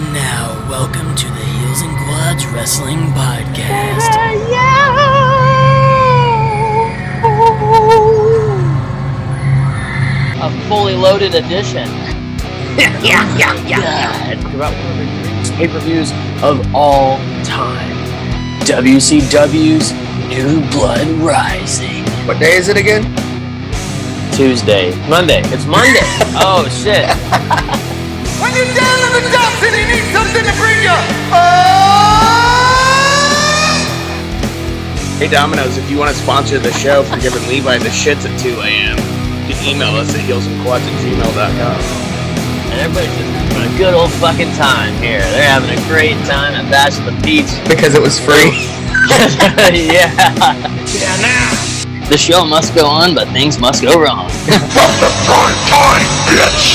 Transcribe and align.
And 0.00 0.14
now, 0.14 0.66
welcome 0.70 1.14
to 1.14 1.26
the 1.26 1.44
Heels 1.44 1.82
and 1.82 1.94
Quads 2.06 2.46
Wrestling 2.46 3.00
Podcast. 3.12 4.08
a 10.40 10.68
fully 10.68 10.94
loaded 10.94 11.34
edition. 11.34 11.86
yeah, 13.04 13.36
yeah, 13.36 13.66
yeah. 13.66 14.30
About 14.54 14.72
one 14.72 14.90
of 14.90 14.96
the 14.96 15.22
greatest 15.22 15.52
pay-per-views 15.54 16.12
of 16.42 16.74
all 16.74 17.18
time. 17.44 17.94
WCW's 18.60 19.92
New 20.30 20.66
Blood 20.70 21.08
Rising. 21.20 22.04
What 22.26 22.38
day 22.38 22.56
is 22.56 22.68
it 22.68 22.78
again? 22.78 23.02
Tuesday, 24.32 24.94
Monday. 25.10 25.42
It's 25.52 25.66
Monday. 25.66 26.00
oh 26.40 26.66
shit! 26.70 27.80
When 28.40 28.56
you're 28.56 28.72
down 28.72 28.98
in 29.04 29.12
the 29.20 29.24
dumps 29.28 29.60
and 29.62 29.76
you 29.76 29.86
need 29.86 30.06
something 30.16 30.44
to 30.44 30.54
bring 30.56 30.80
you. 30.80 30.96
Oh. 31.30 32.00
Hey 35.20 35.28
Domino's, 35.28 35.76
if 35.76 35.90
you 35.90 35.98
want 35.98 36.10
to 36.10 36.16
sponsor 36.16 36.58
the 36.58 36.72
show 36.72 37.04
for 37.04 37.20
giving 37.20 37.46
Levi 37.46 37.78
the 37.78 37.92
shits 37.92 38.24
at 38.24 38.32
2 38.40 38.60
a.m., 38.64 38.96
you 39.46 39.54
can 39.54 39.76
email 39.76 39.94
us 39.94 40.14
at 40.14 40.20
heelsandquads 40.24 40.80
at 40.80 40.96
gmail.com. 41.04 41.80
And 42.72 42.80
everybody's 42.80 43.12
just 43.18 43.28
having 43.52 43.74
a 43.74 43.78
good 43.78 43.92
old 43.92 44.10
fucking 44.12 44.52
time 44.56 44.94
here. 45.02 45.20
They're 45.20 45.42
having 45.42 45.70
a 45.70 45.88
great 45.88 46.16
time 46.24 46.54
at 46.54 46.70
Bash 46.70 46.98
at 46.98 47.04
the 47.04 47.20
Beach. 47.22 47.50
Because 47.68 47.94
it 47.94 48.00
was 48.00 48.18
free. 48.18 48.56
yeah. 49.74 50.08
Yeah. 50.86 51.16
Now. 51.20 51.69
The 52.10 52.18
show 52.18 52.44
must 52.44 52.74
go 52.74 52.86
on, 52.86 53.14
but 53.14 53.28
things 53.28 53.60
must 53.60 53.84
go 53.84 53.94
wrong. 53.94 54.26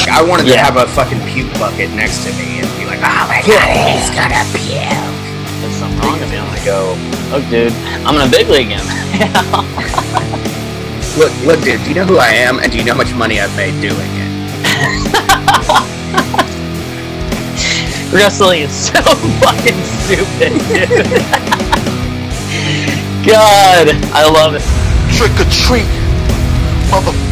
I 0.08 0.24
wanted 0.26 0.48
to 0.48 0.56
have 0.56 0.78
a 0.78 0.88
fucking 0.88 1.20
puke 1.28 1.52
bucket 1.60 1.92
next 1.92 2.24
to 2.24 2.32
me 2.40 2.62
and 2.64 2.72
be 2.80 2.86
like, 2.86 3.00
oh 3.04 3.28
my 3.28 3.44
god, 3.44 3.68
he's 3.68 4.08
gonna 4.16 4.48
puke. 4.56 4.80
There's 5.60 5.76
something 5.76 6.00
wrong 6.00 6.22
with 6.22 6.32
me. 6.32 6.38
I'm 6.40 6.48
gonna 6.48 6.64
go. 6.64 6.96
Look, 7.36 7.44
dude, 7.50 7.74
I'm 8.08 8.16
in 8.16 8.22
a 8.26 8.32
big 8.32 8.48
league 8.48 8.68
again. 8.72 8.88
Look, 11.20 11.34
look, 11.44 11.60
dude, 11.64 11.84
do 11.84 11.90
you 11.90 11.96
know 11.96 12.06
who 12.06 12.18
I 12.18 12.28
am 12.28 12.60
and 12.60 12.72
do 12.72 12.78
you 12.78 12.86
know 12.86 12.94
how 12.94 12.98
much 12.98 13.14
money 13.14 13.42
I've 13.42 13.54
made 13.58 13.74
doing 13.82 13.98
it? 14.00 14.32
Wrestling 18.14 18.62
is 18.62 18.72
so 18.72 19.02
fucking 19.44 19.84
stupid, 19.84 20.54
dude. 20.72 21.20
God, 23.28 23.90
I 24.16 24.24
love 24.32 24.56
it. 24.56 24.85
Trick 25.12 25.32
or 25.40 25.50
treat, 25.50 25.88
motherfucker. 26.90 27.25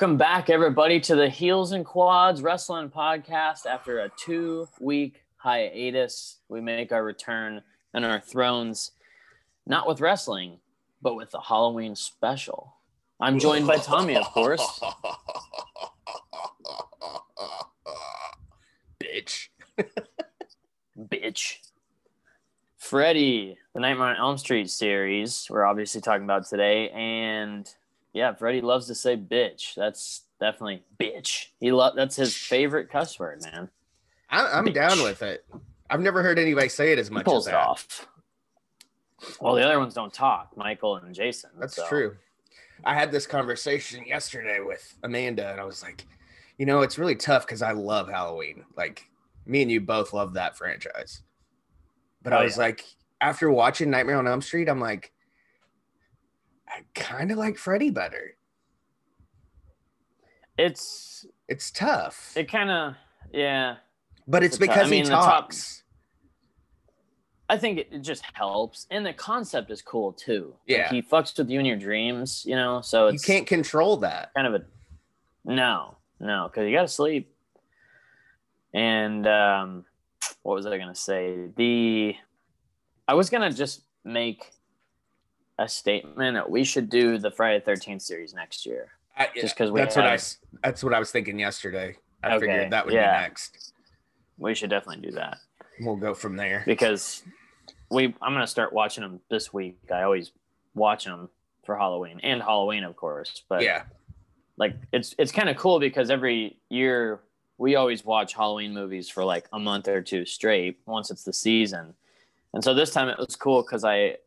Welcome 0.00 0.16
back, 0.16 0.48
everybody, 0.48 1.00
to 1.00 1.16
the 1.16 1.28
Heels 1.28 1.72
and 1.72 1.84
Quads 1.84 2.40
Wrestling 2.40 2.88
Podcast. 2.88 3.66
After 3.66 3.98
a 3.98 4.08
two-week 4.16 5.24
hiatus, 5.38 6.38
we 6.48 6.60
make 6.60 6.92
our 6.92 7.02
return 7.02 7.62
and 7.92 8.04
our 8.04 8.20
thrones, 8.20 8.92
not 9.66 9.88
with 9.88 10.00
wrestling, 10.00 10.60
but 11.02 11.16
with 11.16 11.32
the 11.32 11.40
Halloween 11.40 11.96
special. 11.96 12.76
I'm 13.18 13.40
joined 13.40 13.66
by 13.66 13.78
Tommy, 13.78 14.14
of 14.14 14.26
course. 14.26 14.62
Bitch. 19.02 19.48
bitch. 20.96 21.56
Freddy, 22.76 23.58
the 23.74 23.80
Nightmare 23.80 24.10
on 24.10 24.16
Elm 24.16 24.38
Street 24.38 24.70
series, 24.70 25.48
we're 25.50 25.64
obviously 25.64 26.00
talking 26.00 26.22
about 26.22 26.46
today, 26.46 26.88
and 26.90 27.68
yeah, 28.12 28.34
Freddy 28.34 28.60
loves 28.60 28.86
to 28.88 28.94
say 28.94 29.16
bitch. 29.16 29.74
That's 29.74 30.22
definitely 30.40 30.82
bitch. 30.98 31.46
He 31.60 31.72
lo- 31.72 31.92
that's 31.94 32.16
his 32.16 32.36
favorite 32.36 32.90
cuss 32.90 33.18
word, 33.18 33.42
man. 33.42 33.68
I, 34.30 34.46
I'm 34.58 34.66
Bitch. 34.66 34.74
down 34.74 35.02
with 35.02 35.22
it. 35.22 35.44
I've 35.90 36.00
never 36.00 36.22
heard 36.22 36.38
anybody 36.38 36.68
say 36.68 36.92
it 36.92 36.98
as 36.98 37.08
He 37.08 37.14
much 37.14 37.24
pulls 37.24 37.46
as 37.46 37.52
it 37.52 37.56
off. 37.56 38.06
Well, 39.40 39.54
the 39.54 39.64
other 39.64 39.78
ones 39.78 39.94
don't 39.94 40.12
talk, 40.12 40.56
Michael 40.56 40.96
and 40.96 41.14
Jason. 41.14 41.50
That's 41.58 41.76
so- 41.76 41.88
true. 41.88 42.16
I 42.84 42.94
had 42.94 43.10
this 43.10 43.26
conversation 43.26 44.04
yesterday 44.06 44.60
with 44.60 44.94
Amanda, 45.02 45.50
and 45.50 45.60
I 45.60 45.64
was 45.64 45.82
like, 45.82 46.06
you 46.58 46.66
know, 46.66 46.82
it's 46.82 46.96
really 46.98 47.16
tough 47.16 47.44
because 47.44 47.60
I 47.62 47.72
love 47.72 48.08
Halloween. 48.08 48.64
Like, 48.76 49.04
me 49.46 49.62
and 49.62 49.70
you 49.70 49.80
both 49.80 50.12
love 50.12 50.34
that 50.34 50.56
franchise. 50.56 51.22
But 52.22 52.32
I 52.34 52.40
Oh, 52.40 52.44
was 52.44 52.56
yeah. 52.56 52.62
like, 52.64 52.84
after 53.20 53.50
watching 53.50 53.90
Nightmare 53.90 54.18
on 54.18 54.28
Elm 54.28 54.40
Street, 54.42 54.68
I'm 54.68 54.78
like, 54.80 55.10
I 56.68 56.82
kind 56.94 57.30
of 57.30 57.38
like 57.38 57.56
Freddy 57.56 57.90
better. 57.90 58.34
It's 60.56 61.24
It's 61.48 61.70
tough, 61.70 62.32
it 62.36 62.50
kind 62.50 62.70
of 62.70 62.94
yeah. 63.32 63.76
but 64.26 64.42
it's 64.42 64.56
it's 64.56 64.64
tou- 64.66 64.70
I 64.70 64.74
because 64.74 64.90
mean, 64.90 65.04
he 65.04 65.10
top- 65.10 65.24
talks. 65.44 65.82
I 67.50 67.56
think 67.56 67.78
it, 67.78 67.88
it 67.90 68.00
just 68.00 68.22
helps, 68.34 68.86
and 68.90 69.06
the 69.06 69.12
concept 69.14 69.70
is 69.70 69.80
cool 69.80 70.12
too. 70.12 70.54
Like, 70.68 70.76
Yeah. 70.78 70.90
he 70.90 71.00
fucks 71.00 71.36
with 71.38 71.48
you 71.48 71.58
in 71.60 71.64
your 71.64 71.78
dreams, 71.78 72.44
you 72.46 72.54
know. 72.56 72.82
So 72.82 73.08
You 73.08 73.18
can't 73.18 73.46
control 73.46 73.96
that. 73.98 74.32
kind 74.34 74.46
of 74.46 74.54
a 74.54 74.64
no, 75.44 75.96
no, 76.20 76.48
because 76.50 76.66
you 76.68 76.76
got 76.76 76.82
to 76.82 76.88
sleep. 76.88 77.32
And 78.74 79.26
um, 79.26 79.84
what 80.42 80.54
was 80.56 80.66
I 80.66 80.76
gonna 80.76 80.94
say? 80.94 81.48
The 81.56 82.16
I 83.06 83.14
was 83.14 83.30
gonna 83.30 83.50
just 83.52 83.82
make 84.04 84.52
a 85.58 85.68
statement 85.68 86.34
that 86.34 86.48
we 86.48 86.64
should 86.64 86.88
do 86.88 87.18
the 87.18 87.30
Friday 87.30 87.62
Thirteenth 87.64 88.02
series 88.02 88.32
next 88.34 88.64
year. 88.64 88.88
I, 89.16 89.28
Just 89.34 89.56
'cause 89.56 89.70
we 89.70 89.80
that's 89.80 89.96
what 89.96 90.06
I 90.06 90.18
that's 90.62 90.84
what 90.84 90.94
I 90.94 90.98
was 90.98 91.10
thinking 91.10 91.38
yesterday. 91.38 91.96
I 92.22 92.34
Okay, 92.36 92.46
figured 92.46 92.70
that 92.72 92.84
would 92.84 92.94
yeah. 92.94 93.16
be 93.16 93.22
next. 93.22 93.72
We 94.38 94.54
should 94.54 94.70
definitely 94.70 95.02
do 95.08 95.16
that 95.16 95.38
We'll 95.80 95.96
go 95.96 96.14
from 96.14 96.36
there. 96.36 96.62
because 96.66 97.22
we 97.90 98.06
I'm 98.22 98.32
gonna 98.32 98.46
start 98.46 98.72
watching 98.72 99.02
them 99.02 99.20
this 99.28 99.52
week. 99.52 99.78
I 99.92 100.02
always 100.02 100.30
watch 100.74 101.04
them 101.04 101.28
for 101.64 101.76
Halloween 101.76 102.20
and 102.22 102.40
Halloween, 102.40 102.84
of 102.84 102.94
course. 102.96 103.42
But 103.48 103.62
yeah, 103.62 103.84
like 104.56 104.74
it's 104.92 105.14
it's 105.18 105.32
kind 105.32 105.48
of 105.48 105.56
cool 105.56 105.80
because 105.80 106.10
every 106.10 106.58
year 106.68 107.20
we 107.58 107.74
always 107.74 108.04
watch 108.04 108.34
Halloween 108.34 108.72
movies 108.72 109.08
for 109.08 109.24
like 109.24 109.48
a 109.52 109.58
month 109.58 109.88
or 109.88 110.00
two 110.00 110.24
straight 110.24 110.78
once 110.86 111.10
it's 111.10 111.24
the 111.24 111.32
season. 111.32 111.94
And 112.54 112.62
so 112.62 112.72
this 112.72 112.92
time 112.92 113.08
it 113.08 113.18
was 113.18 113.34
cool 113.34 113.62
because 113.62 113.82
I 113.84 114.18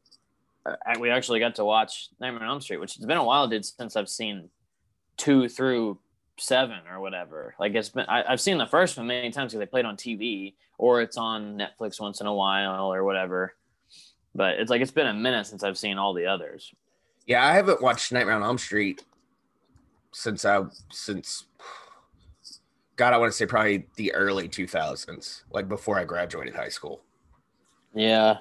we 1.00 1.10
actually 1.10 1.40
got 1.40 1.56
to 1.56 1.66
watch 1.66 2.10
Nightmare 2.20 2.44
on 2.44 2.50
Elm 2.50 2.62
Street, 2.62 2.80
which 2.80 2.96
it's 2.96 3.06
been 3.06 3.18
a 3.18 3.24
while, 3.24 3.48
dude, 3.48 3.66
since 3.66 3.96
I've 3.96 4.10
seen 4.10 4.50
two 5.18 5.50
through 5.50 6.00
seven 6.38 6.80
or 6.92 7.00
whatever. 7.00 7.56
Like 7.60 7.74
it's 7.76 7.90
been 7.90 8.06
I, 8.08 8.24
I've 8.28 8.42
seen 8.42 8.58
the 8.58 8.66
first 8.66 8.98
one 8.98 9.08
many 9.08 9.32
times 9.32 9.52
because 9.52 9.60
they 9.60 9.70
played 9.70 9.86
on 9.86 9.98
TV 9.98 10.56
or 10.78 11.02
it's 11.02 11.18
on 11.18 11.58
Netflix 11.58 12.00
once 12.00 12.22
in 12.22 12.28
a 12.28 12.34
while 12.34 12.94
or 12.94 13.04
whatever. 13.04 13.54
But 14.34 14.60
it's 14.60 14.70
like 14.70 14.82
it's 14.82 14.92
been 14.92 15.08
a 15.08 15.14
minute 15.14 15.48
since 15.48 15.64
I've 15.64 15.78
seen 15.78 15.98
all 15.98 16.14
the 16.14 16.26
others. 16.26 16.74
yeah. 17.26 17.46
I 17.46 17.54
haven't 17.54 17.82
watched 17.82 18.12
Nightmare 18.12 18.36
on 18.36 18.44
Elm 18.44 18.58
Street 18.58 19.04
since 20.12 20.46
I 20.46 20.64
since 20.92 21.46
God, 22.96 23.14
I 23.14 23.18
want 23.18 23.32
to 23.32 23.38
say 23.38 23.48
probably 23.48 23.88
the 23.96 24.14
early 24.14 24.48
2000s, 24.48 25.44
like 25.52 25.68
before 25.68 25.98
I 25.98 26.04
graduated 26.04 26.54
high 26.54 26.70
school. 26.70 27.02
Yeah, 27.96 28.38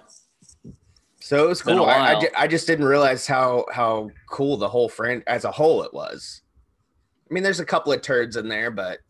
So 1.20 1.44
it 1.44 1.48
was 1.48 1.62
cool. 1.62 1.84
I, 1.84 2.14
I, 2.14 2.22
I 2.36 2.46
just 2.46 2.66
didn't 2.66 2.86
realize 2.86 3.26
how 3.26 3.66
how 3.72 4.10
cool 4.26 4.56
the 4.56 4.68
whole 4.68 4.88
friend 4.88 5.22
as 5.26 5.44
a 5.44 5.50
whole 5.50 5.82
it 5.82 5.92
was. 5.92 6.42
I 7.30 7.34
mean, 7.34 7.42
there's 7.42 7.60
a 7.60 7.64
couple 7.64 7.92
of 7.92 8.02
turds 8.02 8.36
in 8.36 8.48
there, 8.48 8.70
but 8.70 9.00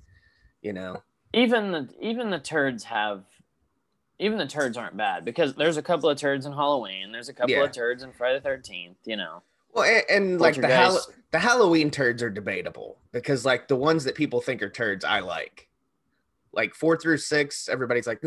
you 0.61 0.73
know, 0.73 1.03
even 1.33 1.71
the 1.73 1.89
even 2.01 2.31
the 2.31 2.41
turds 2.41 2.85
have 2.85 3.25
even 4.19 4.39
the 4.39 4.47
turds 4.47 4.77
aren't 4.77 4.97
bad 4.97 5.25
because 5.25 5.55
there's 5.55 5.77
a 5.77 5.83
couple 5.83 6.11
of 6.11 6.19
turds 6.19 6.47
in 6.47 6.53
Halloween. 6.53 7.12
There's 7.12 7.29
a 7.29 7.33
couple 7.33 7.53
Yeah. 7.55 7.65
of 7.65 7.73
turds 7.73 8.03
in 8.03 8.13
Friday 8.13 8.39
the 8.39 8.43
Thirteenth. 8.43 8.99
You 9.05 9.17
know, 9.17 9.43
Well, 9.73 9.85
and, 9.85 10.05
and 10.11 10.41
like 10.41 10.56
the 10.61 10.77
Hall- 10.77 11.01
the 11.31 11.39
Halloween 11.39 11.91
turds 11.93 12.23
are 12.25 12.29
debatable 12.31 12.99
because 13.13 13.45
like 13.47 13.69
the 13.69 13.77
ones 13.77 14.03
that 14.05 14.17
people 14.17 14.41
think 14.41 14.63
are 14.63 14.69
turds, 14.69 15.05
I 15.05 15.21
like. 15.21 15.69
Like 16.53 16.75
four 16.75 16.97
through 16.97 17.19
six, 17.19 17.69
everybody's 17.69 18.09
like, 18.09 18.21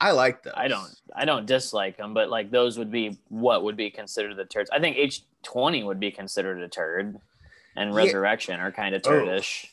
I 0.00 0.10
like 0.12 0.42
those. 0.42 0.52
I 0.56 0.68
don't 0.68 0.90
I 1.14 1.24
don't 1.24 1.46
dislike 1.46 1.96
them, 1.96 2.12
but 2.14 2.28
like 2.28 2.50
those 2.50 2.78
would 2.78 2.90
be 2.90 3.18
what 3.28 3.62
would 3.64 3.76
be 3.76 3.90
considered 3.90 4.36
the 4.36 4.44
turds. 4.44 4.68
I 4.70 4.78
think 4.78 4.96
H 4.96 5.22
twenty 5.42 5.82
would 5.84 5.98
be 6.00 6.10
considered 6.10 6.60
a 6.60 6.68
turd, 6.68 7.18
and 7.76 7.90
Yeah. 7.90 7.96
Resurrection 7.96 8.60
are 8.60 8.70
kind 8.72 8.94
of 8.94 9.02
Oh. 9.06 9.10
turdish. 9.10 9.72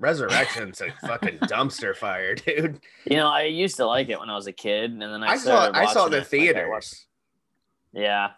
Resurrection's 0.00 0.80
a 0.80 0.90
fucking 1.06 1.38
dumpster 1.40 1.94
fire, 1.96 2.34
dude. 2.34 2.80
You 3.04 3.16
know, 3.18 3.28
I 3.28 3.42
used 3.44 3.76
to 3.76 3.86
like 3.86 4.08
it 4.08 4.18
when 4.18 4.28
I 4.30 4.34
was 4.34 4.48
a 4.48 4.52
kid, 4.52 4.90
and 4.90 5.00
then 5.00 5.22
I, 5.22 5.32
I 5.32 5.36
saw 5.36 5.70
I 5.72 5.86
saw 5.92 6.08
the 6.08 6.16
it, 6.16 6.18
like, 6.20 6.26
I 6.26 6.30
theaters. 6.30 7.06
yeah, 7.92 8.30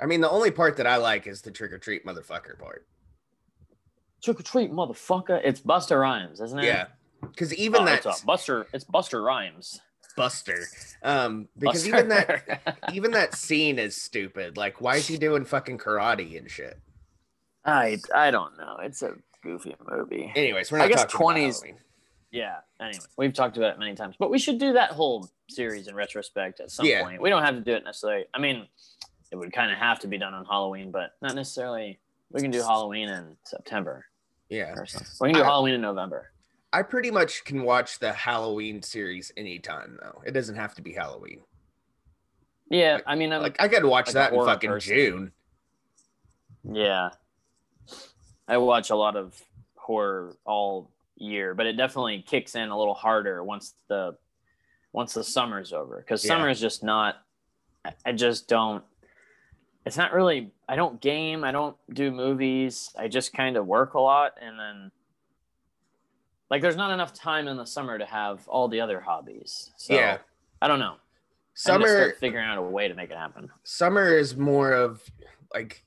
I 0.00 0.06
mean, 0.06 0.20
the 0.20 0.30
only 0.30 0.52
part 0.52 0.76
that 0.76 0.86
I 0.86 0.96
like 0.98 1.26
is 1.26 1.42
the 1.42 1.50
trick 1.50 1.72
or 1.72 1.78
treat 1.78 2.06
motherfucker 2.06 2.56
part. 2.58 2.86
trick 4.22 4.38
or 4.38 4.44
treat, 4.44 4.70
motherfucker! 4.70 5.40
It's 5.42 5.60
Busta 5.60 6.00
Rhymes, 6.00 6.40
isn't 6.40 6.60
it? 6.60 6.66
Yeah, 6.66 6.86
because 7.22 7.54
even 7.54 7.82
Oh, 7.82 7.84
that 7.86 8.04
it's 8.06 8.22
a 8.22 8.26
Buster. 8.26 8.66
It's 8.72 8.84
Busta 8.84 9.24
Rhymes. 9.24 9.80
Buster, 10.14 10.58
um, 11.02 11.48
because 11.58 11.84
Buster. 11.84 11.88
even 11.96 12.08
that 12.10 12.78
even 12.92 13.10
that 13.12 13.34
scene 13.34 13.78
is 13.78 13.96
stupid. 13.96 14.56
Like, 14.58 14.80
why 14.80 14.96
is 14.96 15.06
he 15.06 15.16
doing 15.16 15.44
fucking 15.46 15.78
karate 15.78 16.36
and 16.38 16.50
shit? 16.50 16.78
I 17.64 17.98
I 18.14 18.30
don't 18.30 18.56
know. 18.58 18.76
It's 18.82 19.02
a 19.02 19.14
goofy 19.42 19.74
movie. 19.90 20.30
Anyways, 20.36 20.70
we're 20.70 20.78
I 20.78 20.82
not 20.82 20.90
guess 20.90 21.04
talking 21.06 21.48
20s 21.48 21.62
Yeah. 22.30 22.56
Anyway, 22.80 22.98
we've 23.16 23.32
talked 23.32 23.56
about 23.56 23.70
it 23.74 23.78
many 23.78 23.94
times, 23.94 24.16
but 24.18 24.30
we 24.30 24.38
should 24.38 24.58
do 24.58 24.74
that 24.74 24.90
whole 24.90 25.30
series 25.48 25.88
in 25.88 25.94
retrospect 25.94 26.60
at 26.60 26.70
some 26.70 26.84
Yeah. 26.84 27.04
point. 27.04 27.22
We 27.22 27.30
don't 27.30 27.42
have 27.42 27.54
to 27.54 27.60
do 27.62 27.72
it 27.72 27.84
necessarily. 27.84 28.24
I 28.34 28.38
mean, 28.38 28.66
it 29.30 29.36
would 29.36 29.52
kind 29.52 29.70
of 29.72 29.78
have 29.78 29.98
to 30.00 30.08
be 30.08 30.18
done 30.18 30.34
on 30.34 30.44
Halloween, 30.44 30.90
but 30.90 31.12
not 31.22 31.34
necessarily. 31.34 31.98
We 32.30 32.40
can 32.42 32.50
do 32.50 32.60
Halloween 32.60 33.08
in 33.08 33.36
September 33.44 34.06
Yeah. 34.48 34.74
We 35.20 35.28
can 35.28 35.34
do 35.36 35.42
I- 35.42 35.46
Halloween 35.46 35.74
in 35.74 35.80
November. 35.80 36.31
I 36.72 36.82
pretty 36.82 37.10
much 37.10 37.44
can 37.44 37.62
watch 37.64 37.98
the 37.98 38.12
Halloween 38.12 38.82
series 38.82 39.30
anytime 39.36 39.98
though. 40.02 40.22
It 40.24 40.32
doesn't 40.32 40.56
have 40.56 40.74
to 40.76 40.82
be 40.82 40.92
Halloween. 40.92 41.40
Yeah, 42.70 43.00
I 43.06 43.14
mean, 43.16 43.32
I'm, 43.32 43.42
Like 43.42 43.60
I 43.60 43.68
could 43.68 43.84
watch 43.84 44.06
like 44.06 44.14
that 44.14 44.32
in 44.32 44.44
fucking 44.44 44.70
person. 44.70 44.94
June. 44.94 45.32
yeah, 46.64 47.10
I 48.48 48.56
watch 48.56 48.90
a 48.90 48.96
lot 48.96 49.16
of 49.16 49.38
horror 49.74 50.36
all 50.46 50.90
year, 51.16 51.54
but 51.54 51.66
it 51.66 51.74
definitely 51.76 52.22
kicks 52.26 52.54
in 52.54 52.70
a 52.70 52.78
little 52.78 52.94
harder 52.94 53.44
once 53.44 53.74
the 53.88 54.16
once 54.92 55.12
the 55.14 55.24
summer's 55.24 55.72
over 55.72 55.98
because 55.98 56.24
Yeah. 56.24 56.28
summer 56.28 56.48
is 56.48 56.60
just 56.60 56.82
not. 56.82 57.16
I 58.06 58.12
just 58.12 58.48
don't. 58.48 58.84
It's 59.84 59.96
not 59.96 60.12
really. 60.12 60.52
I 60.68 60.76
don't 60.76 61.00
game. 61.00 61.44
I 61.44 61.50
don't 61.52 61.76
do 61.92 62.10
movies. 62.12 62.90
I 62.98 63.08
just 63.08 63.32
kind 63.34 63.56
of 63.56 63.66
work 63.66 63.94
a 63.94 64.00
lot, 64.00 64.32
and 64.40 64.58
then 64.58 64.90
like 66.52 66.60
there's 66.60 66.76
not 66.76 66.90
enough 66.90 67.14
time 67.14 67.48
in 67.48 67.56
the 67.56 67.64
summer 67.64 67.96
to 67.96 68.04
have 68.04 68.46
all 68.46 68.68
the 68.68 68.78
other 68.78 69.00
hobbies. 69.00 69.72
So 69.78 69.94
Yeah. 69.94 70.18
I 70.60 70.68
don't 70.68 70.78
know. 70.78 70.84
I 70.84 70.90
need 70.90 70.98
to 70.98 71.00
Summer 71.54 71.88
start 71.88 72.18
figuring 72.18 72.44
out 72.44 72.58
a 72.58 72.62
way 72.62 72.88
to 72.88 72.94
make 72.94 73.10
it 73.10 73.16
happen. 73.16 73.48
summer 73.64 74.14
is 74.14 74.36
more 74.36 74.72
of 74.72 75.02
like 75.54 75.82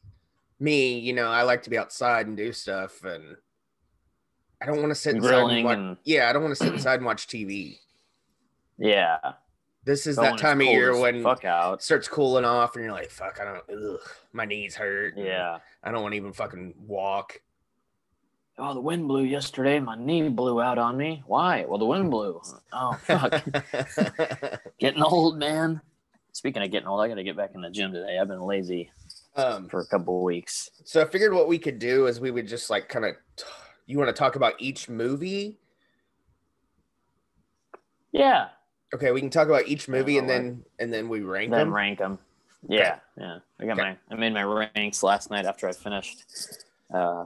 me, 0.60 0.98
you 0.98 1.14
know, 1.14 1.28
I 1.30 1.44
like 1.44 1.62
to 1.64 1.70
be 1.70 1.78
outside 1.78 2.26
and 2.26 2.36
do 2.36 2.52
stuff 2.52 3.04
and 3.04 3.38
I 4.60 4.66
don't 4.66 4.78
want 4.78 4.90
to 4.90 4.96
sit 4.96 5.16
inside 5.18 5.28
Grilling 5.28 5.58
and 5.58 5.66
watch, 5.66 5.78
and 5.78 5.98
yeah, 6.04 6.30
I 6.30 6.34
don't 6.34 6.42
want 6.42 6.58
to 6.58 6.64
sit 6.64 6.74
inside 6.74 6.96
and 6.96 7.06
watch 7.06 7.28
TV. 7.28 7.78
yeah. 8.80 9.18
This 9.84 10.08
is 10.08 10.16
that 10.16 10.40
time 10.40 10.62
of 10.62 10.66
year 10.68 11.00
when 11.00 11.22
fuck 11.22 11.44
it 11.44 11.48
out. 11.48 11.84
starts 11.84 12.08
cooling 12.08 12.44
off 12.44 12.76
and 12.76 12.84
you're 12.84 12.92
like, 12.92 13.12
fuck, 13.12 13.40
I 13.40 13.44
don't 13.46 13.94
ugh, 13.94 14.00
my 14.34 14.46
knees 14.46 14.74
hurt. 14.74 15.14
Yeah. 15.16 15.60
I 15.84 15.92
don't 15.92 16.02
want 16.02 16.14
to 16.14 16.18
even 16.18 16.34
fucking 16.34 16.74
walk. 16.88 17.40
Oh, 18.58 18.74
the 18.74 18.80
wind 18.80 19.08
blew 19.08 19.24
yesterday. 19.24 19.80
My 19.80 19.96
knee 19.98 20.30
blew 20.30 20.62
out 20.62 20.78
on 20.78 20.96
me. 20.96 21.24
Why? 21.28 21.66
Well, 21.68 21.78
the 21.78 21.86
wind 21.86 22.10
blew. 22.10 22.42
Oh, 22.72 22.94
fuck. 23.04 23.44
getting 24.80 25.04
old, 25.04 25.38
man. 25.38 25.82
Speaking 26.32 26.64
of 26.64 26.72
getting 26.72 26.88
old, 26.88 27.02
I 27.02 27.10
got 27.10 27.16
to 27.16 27.24
get 27.24 27.36
back 27.36 27.52
in 27.54 27.62
the 27.62 27.70
gym 27.70 27.92
today. 27.92 28.18
I've 28.20 28.28
been 28.28 28.42
lazy 28.42 28.92
um 29.38 29.68
for 29.68 29.82
a 29.82 29.86
couple 29.86 30.18
of 30.18 30.24
weeks. 30.24 30.70
So 30.86 31.02
I 31.02 31.06
figured 31.06 31.34
what 31.34 31.50
we 31.50 31.60
could 31.60 31.80
do 31.80 32.08
is 32.08 32.22
we 32.22 32.32
would 32.32 32.48
just 32.48 32.70
like 32.70 32.88
kind 32.88 33.06
of. 33.06 33.16
You 33.88 33.98
want 34.00 34.08
to 34.08 34.14
talk 34.14 34.36
about 34.36 34.54
each 34.58 34.90
movie? 34.90 35.60
Yeah. 38.12 38.48
Okay, 38.94 39.12
we 39.12 39.20
can 39.20 39.30
talk 39.30 39.48
about 39.48 39.68
each 39.68 39.88
movie 39.90 40.18
and 40.18 40.30
then 40.30 40.64
and 40.80 40.92
then 40.94 41.10
we 41.10 41.22
rank 41.22 41.52
then 41.52 41.68
them. 41.68 41.74
rank 41.76 42.00
them. 42.00 42.18
Yeah. 42.68 43.00
Yeah. 43.18 43.40
I 43.60 43.66
got 43.66 43.78
Okay. 43.78 43.82
my, 44.10 44.16
I 44.16 44.16
made 44.18 44.34
my 44.34 44.44
ranks 44.44 45.04
last 45.04 45.30
night 45.30 45.46
after 45.46 45.68
I 45.68 45.74
finished 45.74 46.24
uh, 46.94 47.26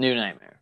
New 0.00 0.14
Nightmare. 0.14 0.58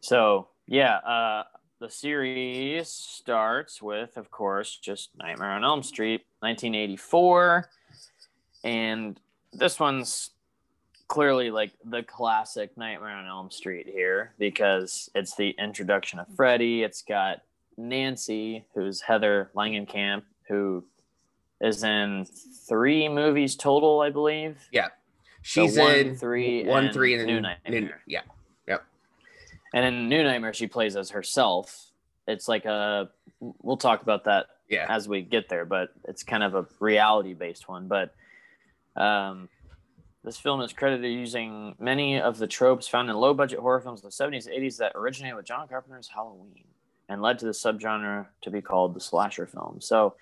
So, 0.00 0.48
yeah. 0.66 0.96
Uh, 0.96 1.44
the 1.78 1.90
series 1.90 2.88
starts 2.88 3.82
with, 3.82 4.16
of 4.16 4.30
course, 4.30 4.78
just 4.78 5.10
Nightmare 5.18 5.50
on 5.50 5.62
Elm 5.62 5.82
Street, 5.82 6.22
1984. 6.40 7.68
And 8.64 9.20
this 9.52 9.78
one's 9.78 10.30
clearly 11.06 11.50
like 11.50 11.72
the 11.84 12.02
classic 12.02 12.74
Nightmare 12.78 13.10
on 13.10 13.26
Elm 13.26 13.50
Street 13.50 13.86
here 13.86 14.32
because 14.38 15.10
it's 15.14 15.36
the 15.36 15.54
introduction 15.58 16.18
of 16.18 16.26
Freddy. 16.34 16.82
It's 16.82 17.02
got 17.02 17.42
Nancy, 17.76 18.64
who's 18.74 19.02
Heather 19.02 19.50
Langenkamp, 19.54 20.22
who 20.48 20.82
is 21.60 21.84
in 21.84 22.26
three 22.66 23.06
movies 23.10 23.54
total, 23.54 24.00
I 24.00 24.08
believe. 24.08 24.56
She's 25.46 25.76
So 25.76 25.84
one, 25.84 25.94
in 25.94 26.16
three, 26.16 26.64
one, 26.64 26.86
and 26.86 26.92
three, 26.92 27.14
and 27.14 27.24
New 27.24 27.34
New- 27.34 27.40
Nightmare. 27.40 28.02
yeah, 28.04 28.22
And 29.72 29.84
in 29.84 30.08
New 30.08 30.24
Nightmare, 30.24 30.52
she 30.52 30.66
plays 30.66 30.96
as 30.96 31.10
herself. 31.10 31.92
It's 32.26 32.48
like 32.48 32.64
a. 32.64 33.10
We'll 33.38 33.76
talk 33.76 34.02
about 34.02 34.24
that 34.24 34.46
yeah. 34.68 34.86
as 34.88 35.08
we 35.08 35.22
get 35.22 35.48
there, 35.48 35.64
but 35.64 35.90
it's 36.08 36.24
kind 36.24 36.42
of 36.42 36.56
a 36.56 36.66
reality 36.80 37.32
based 37.32 37.68
one. 37.68 37.86
But 37.86 38.12
um, 39.00 39.48
this 40.24 40.36
film 40.36 40.62
is 40.62 40.72
credited 40.72 41.12
using 41.12 41.76
many 41.78 42.20
of 42.20 42.38
the 42.38 42.48
tropes 42.48 42.88
found 42.88 43.08
in 43.08 43.14
low 43.14 43.32
budget 43.32 43.60
horror 43.60 43.78
films 43.78 44.02
of 44.04 44.10
the 44.10 44.24
70s 44.24 44.48
and 44.48 44.56
80s 44.56 44.78
that 44.78 44.92
originated 44.96 45.36
with 45.36 45.46
John 45.46 45.68
Carpenter's 45.68 46.08
Halloween 46.12 46.64
and 47.08 47.22
led 47.22 47.38
to 47.38 47.44
the 47.44 47.52
subgenre 47.52 48.26
to 48.42 48.50
be 48.50 48.60
called 48.60 48.94
the 48.94 49.00
slasher 49.00 49.46
film. 49.46 49.80
So, 49.80 50.16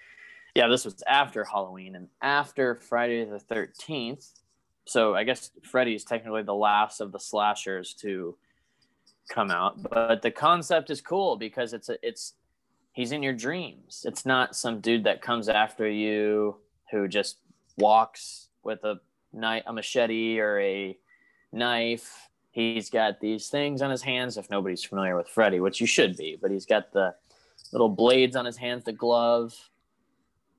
yeah, 0.55 0.69
this 0.69 0.85
was 0.85 1.03
after 1.09 1.45
Halloween 1.45 1.95
and 1.97 2.09
after 2.21 2.75
Friday 2.75 3.25
the 3.25 3.39
13th. 3.39 4.31
So, 4.87 5.15
I 5.15 5.25
guess 5.25 5.51
Freddy's 5.63 6.05
technically 6.05 6.43
the 6.43 6.55
last 6.55 7.01
of 7.01 7.13
the 7.13 7.19
slashers 7.19 7.95
to 8.01 8.37
come 9.29 9.51
out, 9.51 9.83
but 9.83 10.23
the 10.23 10.31
concept 10.31 10.91
is 10.91 11.01
cool 11.01 11.37
because 11.37 11.73
it's 11.73 11.89
a, 11.89 11.97
it's 12.03 12.35
he's 12.93 13.13
in 13.13 13.23
your 13.23 13.33
dreams. 13.33 14.05
It's 14.07 14.27
not 14.27 14.57
some 14.57 14.81
dude 14.81 15.05
that 15.05 15.23
comes 15.23 15.49
after 15.49 15.89
you 15.89 16.57
who 16.91 17.09
just 17.09 17.39
walks 17.77 18.49
with 18.63 18.85
a 18.85 19.01
knife, 19.33 19.63
a 19.67 19.73
machete 19.73 20.39
or 20.39 20.61
a 20.61 20.97
knife. 21.53 22.29
He's 22.51 22.89
got 22.89 23.21
these 23.21 23.49
things 23.49 23.83
on 23.83 23.91
his 23.91 24.03
hands. 24.03 24.37
If 24.37 24.51
nobody's 24.51 24.85
familiar 24.85 25.17
with 25.17 25.29
Freddy, 25.29 25.61
which 25.61 25.81
you 25.81 25.87
should 25.87 26.17
be, 26.17 26.39
but 26.41 26.51
he's 26.51 26.67
got 26.67 26.93
the 26.93 27.15
little 27.73 27.89
blades 27.89 28.37
on 28.37 28.45
his 28.45 28.57
hands, 28.57 28.85
the 28.85 28.93
glove, 28.93 29.55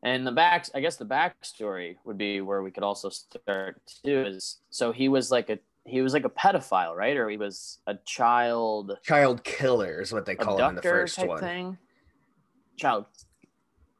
and 0.05 0.25
the 0.25 0.31
back. 0.31 0.67
I 0.73 0.79
guess 0.79 0.95
the 0.95 1.05
backstory 1.05 1.97
would 2.05 2.17
be 2.17 2.39
where 2.39 2.61
we 2.63 2.71
could 2.71 2.83
also 2.83 3.09
start 3.09 3.81
too. 4.05 4.21
Is 4.27 4.59
so 4.69 4.91
he 4.93 5.09
was 5.09 5.31
like 5.31 5.49
a 5.49 5.59
he 5.83 6.01
was 6.01 6.13
like 6.13 6.23
a 6.25 6.29
pedophile, 6.29 6.95
right? 6.95 7.17
Or 7.17 7.27
he 7.29 7.37
was 7.37 7.79
a 7.87 7.95
child 8.05 8.97
Child 9.03 9.43
killer 9.43 10.01
is 10.01 10.13
what 10.13 10.25
they 10.25 10.35
call 10.35 10.57
him 10.57 10.69
in 10.69 10.75
the 10.75 10.81
first 10.81 11.17
one. 11.25 11.39
thing. 11.39 11.77
Child. 12.77 13.05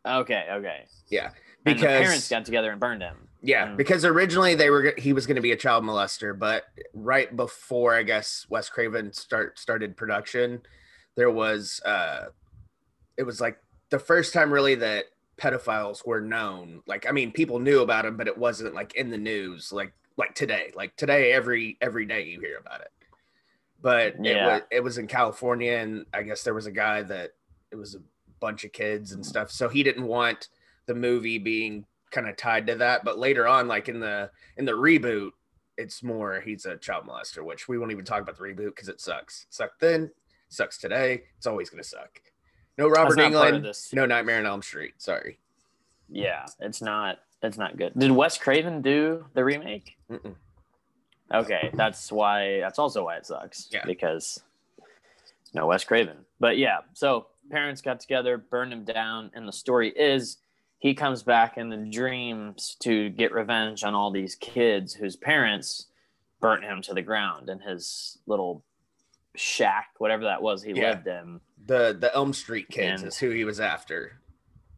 Okay, 0.07 0.45
okay. 0.51 0.85
Yeah, 1.09 1.31
and 1.65 1.79
the 1.79 1.83
parents 1.85 2.29
got 2.29 2.45
together 2.45 2.71
and 2.71 2.79
burned 2.79 3.01
him. 3.01 3.27
yeah, 3.41 3.67
Mm. 3.67 3.77
because 3.77 4.05
originally 4.05 4.53
they 4.55 4.69
were 4.69 4.93
he 4.97 5.13
was 5.13 5.25
going 5.25 5.35
to 5.37 5.41
be 5.41 5.51
a 5.51 5.57
child 5.57 5.83
molester, 5.83 6.37
but 6.37 6.65
right 6.93 7.35
before 7.35 7.95
I 7.95 8.03
guess 8.03 8.45
Wes 8.49 8.69
Craven 8.69 9.11
start 9.13 9.57
started 9.57 9.97
production, 9.97 10.61
there 11.15 11.31
was 11.31 11.81
uh, 11.83 12.25
it 13.17 13.23
was 13.23 13.41
like 13.41 13.57
the 13.89 13.99
first 13.99 14.33
time 14.33 14.51
really 14.51 14.75
that 14.75 15.05
pedophiles 15.37 16.05
were 16.05 16.21
known. 16.21 16.81
Like 16.87 17.07
I 17.07 17.11
mean, 17.11 17.31
people 17.31 17.59
knew 17.59 17.81
about 17.81 18.05
them, 18.05 18.17
but 18.17 18.27
it 18.27 18.37
wasn't 18.37 18.73
like 18.73 18.95
in 18.95 19.09
the 19.09 19.17
news 19.17 19.71
like 19.71 19.93
like 20.17 20.35
today. 20.35 20.71
Like 20.75 20.95
today, 20.95 21.31
every 21.31 21.77
every 21.81 22.05
day 22.05 22.23
you 22.25 22.39
hear 22.39 22.57
about 22.57 22.81
it. 22.81 22.91
But 23.81 24.15
it 24.39 24.45
was 24.45 24.61
it 24.71 24.83
was 24.83 24.97
in 24.97 25.07
California, 25.07 25.73
and 25.73 26.05
I 26.13 26.23
guess 26.23 26.43
there 26.43 26.53
was 26.53 26.65
a 26.65 26.71
guy 26.71 27.03
that 27.03 27.31
it 27.71 27.75
was 27.75 27.95
a 27.95 27.99
bunch 28.39 28.63
of 28.63 28.71
kids 28.71 29.11
and 29.11 29.25
stuff. 29.25 29.51
So 29.51 29.69
he 29.69 29.83
didn't 29.83 30.07
want 30.07 30.49
the 30.85 30.95
movie 30.95 31.37
being 31.37 31.85
kind 32.11 32.27
of 32.27 32.37
tied 32.37 32.67
to 32.67 32.75
that. 32.75 33.03
But 33.03 33.19
later 33.19 33.47
on, 33.47 33.67
like 33.67 33.89
in 33.89 33.99
the 33.99 34.31
in 34.57 34.65
the 34.65 34.71
reboot, 34.71 35.31
it's 35.77 36.03
more 36.03 36.41
he's 36.41 36.65
a 36.65 36.77
child 36.77 37.05
molester, 37.05 37.43
which 37.43 37.67
we 37.67 37.77
won't 37.77 37.91
even 37.91 38.05
talk 38.05 38.21
about 38.21 38.37
the 38.37 38.43
reboot 38.43 38.75
because 38.75 38.89
it 38.89 39.01
sucks. 39.01 39.45
Sucked 39.49 39.81
then, 39.81 40.09
sucks 40.49 40.77
today. 40.77 41.23
It's 41.37 41.47
always 41.47 41.69
gonna 41.69 41.83
suck. 41.83 42.21
No 42.77 42.89
Robert 42.89 43.17
Englund, 43.17 43.93
no 43.93 44.05
Nightmare 44.05 44.39
on 44.39 44.45
Elm 44.45 44.61
Street. 44.61 44.93
Sorry. 44.97 45.37
Yeah, 46.09 46.45
it's 46.59 46.81
not. 46.81 47.19
It's 47.41 47.57
not 47.57 47.77
good. 47.77 47.93
Did 47.97 48.11
Wes 48.11 48.37
Craven 48.37 48.81
do 48.81 49.25
the 49.33 49.43
remake? 49.43 49.97
Mm-mm. 50.11 50.35
Okay, 51.33 51.69
that's 51.73 52.11
why. 52.11 52.59
That's 52.59 52.79
also 52.79 53.05
why 53.05 53.17
it 53.17 53.25
sucks. 53.25 53.69
Yeah. 53.71 53.83
because 53.85 54.43
no 55.53 55.67
Wes 55.67 55.83
Craven. 55.83 56.17
But 56.39 56.57
yeah, 56.57 56.79
so 56.93 57.27
parents 57.49 57.81
got 57.81 57.99
together, 57.99 58.37
burned 58.37 58.73
him 58.73 58.83
down, 58.83 59.31
and 59.33 59.47
the 59.47 59.53
story 59.53 59.89
is 59.89 60.37
he 60.79 60.93
comes 60.93 61.23
back 61.23 61.57
in 61.57 61.69
the 61.69 61.77
dreams 61.77 62.75
to 62.81 63.09
get 63.09 63.31
revenge 63.31 63.83
on 63.83 63.95
all 63.95 64.11
these 64.11 64.35
kids 64.35 64.93
whose 64.93 65.15
parents 65.15 65.87
burnt 66.41 66.63
him 66.63 66.81
to 66.83 66.93
the 66.93 67.01
ground 67.01 67.49
in 67.49 67.59
his 67.59 68.17
little 68.27 68.63
shack, 69.35 69.89
whatever 69.97 70.23
that 70.25 70.41
was 70.41 70.61
he 70.61 70.73
Yeah. 70.73 70.89
lived 70.91 71.07
in. 71.07 71.39
The 71.65 71.95
the 71.99 72.13
Elm 72.15 72.33
Street 72.33 72.69
kids 72.69 73.01
And- 73.01 73.07
is 73.07 73.17
who 73.17 73.29
he 73.31 73.43
was 73.43 73.59
after 73.59 74.19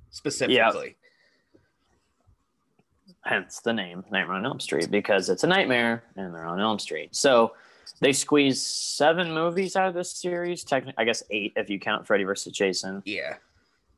specifically. 0.10 0.96
Yeah. 1.56 1.60
hence 3.24 3.60
the 3.60 3.74
name 3.74 4.04
Nightmare 4.10 4.38
on 4.38 4.46
Elm 4.46 4.60
Street 4.60 4.90
because 4.90 5.30
it's 5.30 5.44
a 5.44 5.48
nightmare 5.48 6.04
and 6.16 6.34
they're 6.34 6.46
on 6.46 6.60
Elm 6.62 6.80
Street. 6.80 7.16
So 7.16 7.54
they 8.00 8.14
squeezed 8.14 8.66
seven 8.66 9.34
movies 9.34 9.76
out 9.76 9.88
of 9.90 9.94
this 9.94 10.12
series. 10.12 10.64
Technically, 10.64 10.96
I 10.98 11.04
guess 11.06 11.24
eight 11.30 11.54
if 11.56 11.70
you 11.70 11.80
count 11.80 12.08
Freddy 12.08 12.24
versus 12.24 12.54
Jason. 12.54 13.02
Yeah. 13.06 13.36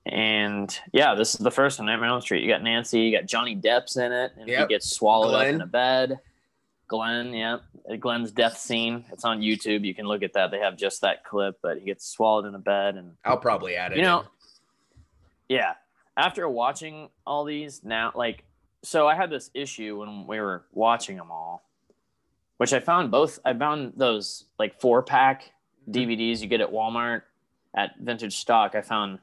And 0.05 0.75
yeah, 0.93 1.13
this 1.13 1.33
is 1.35 1.39
the 1.41 1.51
first 1.51 1.77
one, 1.77 1.85
Nightmare 1.85 2.09
on 2.09 2.13
Elm 2.15 2.21
Street. 2.21 2.41
You 2.43 2.49
got 2.49 2.63
Nancy, 2.63 3.01
you 3.01 3.17
got 3.17 3.27
Johnny 3.27 3.55
Depp's 3.55 3.97
in 3.97 4.11
it, 4.11 4.31
and 4.39 4.49
he 4.49 4.65
gets 4.67 4.89
swallowed 4.89 5.31
Glenn. 5.31 5.47
up 5.49 5.55
in 5.55 5.61
a 5.61 5.67
bed. 5.67 6.19
Glenn, 6.89 7.33
yeah, 7.33 7.59
Glenn's 7.99 8.31
death 8.31 8.57
scene. 8.57 9.05
It's 9.13 9.23
on 9.23 9.39
YouTube. 9.39 9.85
You 9.85 9.93
can 9.93 10.07
look 10.07 10.23
at 10.23 10.33
that. 10.33 10.51
They 10.51 10.59
have 10.59 10.75
just 10.75 11.01
that 11.01 11.23
clip, 11.23 11.59
but 11.61 11.77
he 11.77 11.85
gets 11.85 12.05
swallowed 12.05 12.45
in 12.45 12.55
a 12.55 12.59
bed, 12.59 12.95
and 12.95 13.13
I'll 13.23 13.37
probably 13.37 13.75
add 13.75 13.93
it. 13.93 13.99
you 13.99 14.03
know 14.03 14.21
in. 14.21 14.25
yeah 15.47 15.73
after 16.17 16.49
watching 16.49 17.09
all 17.25 17.45
these 17.45 17.81
now 17.83 18.11
like 18.13 18.43
so 18.83 19.07
i 19.07 19.15
had 19.15 19.29
this 19.29 19.49
issue 19.53 19.99
when 19.99 20.27
we 20.27 20.39
were 20.39 20.65
watching 20.73 21.15
them 21.15 21.31
all 21.31 21.63
which 22.57 22.73
i 22.73 22.79
found 22.79 23.09
both 23.09 23.39
i 23.45 23.53
found 23.53 23.93
those 23.95 24.45
like 24.57 24.79
four 24.81 25.01
pack 25.01 25.51
mm-hmm. 25.89 26.11
dvds 26.11 26.41
you 26.41 26.47
get 26.47 26.59
at 26.59 26.71
walmart 26.71 27.21
at 27.75 27.91
vintage 27.99 28.37
stock 28.37 28.75
i 28.75 28.81
found 28.81 29.19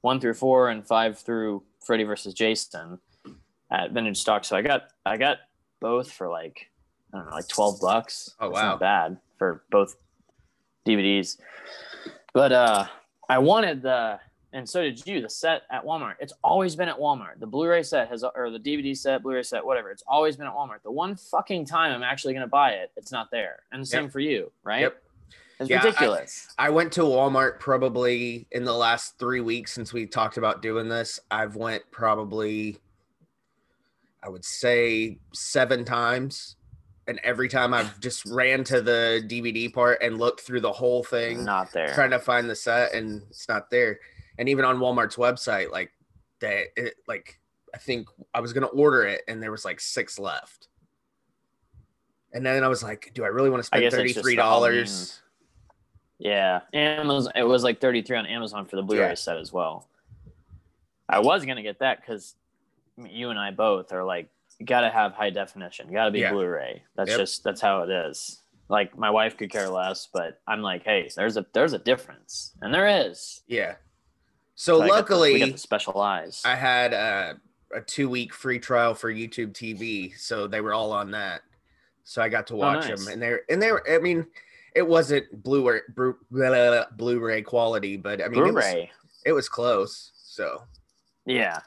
one 0.00 0.20
through 0.20 0.34
four 0.34 0.70
and 0.70 0.86
five 0.86 1.18
through 1.18 1.62
freddy 1.84 2.04
versus 2.04 2.32
jason 2.32 2.98
at 3.70 3.92
vintage 3.92 4.18
stock 4.18 4.44
so 4.44 4.56
i 4.56 4.62
got 4.62 4.88
i 5.04 5.16
got 5.16 5.38
both 5.80 6.10
for 6.10 6.28
like 6.28 6.67
i 7.12 7.16
don't 7.18 7.26
know 7.26 7.32
like 7.34 7.48
12 7.48 7.80
bucks? 7.80 8.34
Oh, 8.40 8.50
wow. 8.50 8.62
not 8.70 8.80
bad 8.80 9.18
for 9.38 9.62
both 9.70 9.96
dvds 10.86 11.38
but 12.32 12.52
uh 12.52 12.86
i 13.28 13.38
wanted 13.38 13.82
the 13.82 14.18
and 14.54 14.66
so 14.66 14.80
did 14.82 15.06
you 15.06 15.20
the 15.20 15.28
set 15.28 15.62
at 15.70 15.84
walmart. 15.84 16.14
It's 16.20 16.32
always 16.42 16.74
been 16.74 16.88
at 16.88 16.96
walmart. 16.98 17.38
The 17.38 17.46
blu-ray 17.46 17.82
set 17.82 18.08
has 18.08 18.24
or 18.24 18.48
the 18.50 18.58
dvd 18.58 18.96
set 18.96 19.22
blu-ray 19.22 19.42
set 19.42 19.62
whatever 19.64 19.90
it's 19.90 20.02
always 20.08 20.38
been 20.38 20.46
at 20.46 20.54
walmart. 20.54 20.82
The 20.82 20.90
one 20.90 21.16
fucking 21.16 21.66
time 21.66 21.92
i'm 21.92 22.02
actually 22.02 22.32
going 22.32 22.46
to 22.46 22.50
buy 22.50 22.70
it 22.70 22.90
it's 22.96 23.12
not 23.12 23.30
there. 23.30 23.64
And 23.72 23.82
the 23.82 23.86
same 23.86 24.04
Yep. 24.04 24.12
for 24.12 24.20
you 24.20 24.50
right? 24.64 24.80
Yep. 24.80 25.02
it's 25.60 25.68
Yeah, 25.70 25.82
I- 25.82 25.84
ridiculous. 25.84 26.48
I 26.58 26.70
went 26.70 26.92
to 26.94 27.02
Walmart 27.02 27.60
probably 27.60 28.46
in 28.52 28.64
the 28.64 28.72
last 28.72 29.18
three 29.18 29.40
weeks 29.42 29.72
since 29.74 29.92
we 29.92 30.06
talked 30.06 30.38
about 30.38 30.62
doing 30.62 30.88
this. 30.88 31.20
I've 31.30 31.56
went 31.56 31.82
probably, 31.90 32.78
I 34.22 34.30
would 34.30 34.44
say 34.46 35.18
seven 35.34 35.84
times, 35.84 36.56
and 37.08 37.18
every 37.24 37.48
time 37.48 37.74
I've 37.74 37.98
just 38.00 38.24
ran 38.26 38.62
to 38.64 38.80
the 38.80 39.24
DVD 39.26 39.72
part 39.72 40.02
and 40.02 40.18
looked 40.18 40.42
through 40.42 40.60
the 40.60 40.72
whole 40.72 41.02
thing, 41.02 41.44
not 41.44 41.72
there 41.72 41.92
trying 41.94 42.10
to 42.10 42.18
find 42.20 42.48
the 42.48 42.54
set, 42.54 42.94
and 42.94 43.22
it's 43.30 43.48
not 43.48 43.70
there. 43.70 43.98
And 44.38 44.48
even 44.48 44.64
on 44.64 44.76
Walmart's 44.78 45.16
website, 45.16 45.70
like 45.72 45.90
that, 46.40 46.66
it, 46.76 46.94
like 47.08 47.40
I 47.74 47.78
think 47.78 48.08
I 48.34 48.40
was 48.40 48.52
gonna 48.52 48.66
order 48.66 49.04
it, 49.04 49.22
and 49.26 49.42
there 49.42 49.50
was 49.50 49.64
like 49.64 49.80
six 49.80 50.18
left. 50.18 50.68
And 52.32 52.44
then 52.44 52.62
I 52.62 52.68
was 52.68 52.82
like, 52.82 53.10
"Do 53.14 53.24
I 53.24 53.28
really 53.28 53.50
want 53.50 53.60
to 53.60 53.66
spend 53.66 53.90
thirty 53.90 54.12
three 54.12 54.36
dollars?" 54.36 55.20
yeah 56.20 56.62
amazon 56.74 57.30
it 57.36 57.44
was 57.44 57.62
like 57.62 57.80
33 57.80 58.16
on 58.16 58.26
amazon 58.26 58.64
for 58.66 58.74
the 58.74 58.82
blu-ray 58.82 59.10
Yeah. 59.10 59.14
set 59.14 59.36
as 59.36 59.52
well 59.52 59.86
i 61.08 61.20
was 61.20 61.44
going 61.44 61.58
to 61.58 61.62
get 61.62 61.78
that 61.78 62.00
because 62.00 62.34
you 63.08 63.30
and 63.30 63.38
i 63.38 63.52
both 63.52 63.92
are 63.92 64.02
like 64.02 64.28
you 64.58 64.66
gotta 64.66 64.90
have 64.90 65.12
high 65.12 65.30
definition 65.30 65.92
gotta 65.92 66.10
be 66.10 66.20
Yeah. 66.20 66.32
blu-ray 66.32 66.82
that's 66.96 67.10
Yep. 67.10 67.18
just 67.18 67.44
that's 67.44 67.60
how 67.60 67.82
it 67.82 67.90
is 67.90 68.42
like 68.68 68.96
my 68.98 69.08
wife 69.10 69.36
could 69.36 69.50
care 69.50 69.68
less 69.68 70.08
but 70.12 70.40
i'm 70.46 70.62
like 70.62 70.82
hey 70.84 71.08
there's 71.16 71.36
a 71.36 71.46
there's 71.52 71.72
a 71.72 71.78
difference 71.78 72.52
and 72.62 72.72
there 72.74 72.88
is 73.08 73.42
Yeah. 73.46 73.76
So 74.60 74.76
I 74.76 74.78
got 74.78 74.84
the- 74.86 74.92
luckily, 74.94 75.32
we 75.34 75.38
got 75.38 75.52
the 75.52 75.58
special 75.58 76.00
eyes 76.00 76.42
I 76.44 76.56
had 76.56 76.92
a, 76.92 77.38
a 77.72 77.80
two 77.80 78.08
week 78.10 78.34
free 78.34 78.58
trial 78.58 78.92
for 78.92 79.12
YouTube 79.12 79.52
TV, 79.52 80.18
so 80.18 80.48
they 80.48 80.60
were 80.60 80.74
all 80.74 80.90
on 80.90 81.12
that. 81.12 81.42
So 82.02 82.20
I 82.20 82.28
got 82.28 82.48
to 82.48 82.54
oh, 82.54 82.56
watch 82.56 82.86
Oh, 82.86 82.88
nice. 82.88 83.04
them, 83.04 83.12
and 83.12 83.22
they're 83.22 83.42
and 83.48 83.62
they 83.62 83.70
were. 83.70 83.88
I 83.88 83.98
mean, 83.98 84.26
it 84.74 84.82
wasn't 84.82 85.44
Blu-ray 85.44 85.82
Blu-ray 86.96 87.42
quality, 87.42 87.96
but 87.96 88.20
I 88.20 88.26
mean, 88.26 88.40
it 88.40 88.52
was, 88.52 88.64
blu-ray 88.64 88.90
it 89.24 89.32
was 89.32 89.48
close. 89.48 90.10
So 90.16 90.64
Yeah. 91.24 91.60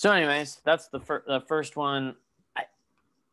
So, 0.00 0.10
anyways, 0.10 0.62
that's 0.64 0.88
the 0.88 0.98
fir- 0.98 1.24
the 1.26 1.42
first 1.42 1.76
one. 1.76 2.16
I 2.56 2.62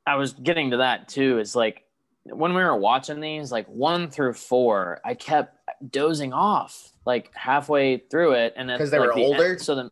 I 0.05 0.15
was 0.15 0.33
getting 0.33 0.71
to 0.71 0.77
that 0.77 1.07
too. 1.07 1.39
Is 1.39 1.55
like 1.55 1.85
when 2.25 2.53
we 2.53 2.61
were 2.61 2.75
watching 2.75 3.21
these, 3.21 3.53
like 3.53 3.65
one 3.67 4.09
through 4.09 4.33
four, 4.33 4.99
I 5.05 5.13
kept 5.13 5.55
dozing 5.91 6.33
off 6.33 6.91
like 7.05 7.31
halfway 7.33 7.99
through 7.99 8.33
it, 8.33 8.53
and 8.57 8.67
because 8.67 8.91
they 8.91 8.99
like, 8.99 9.07
were 9.11 9.15
the 9.15 9.23
end- 9.23 9.33
older? 9.35 9.57
so 9.59 9.75
then, 9.75 9.89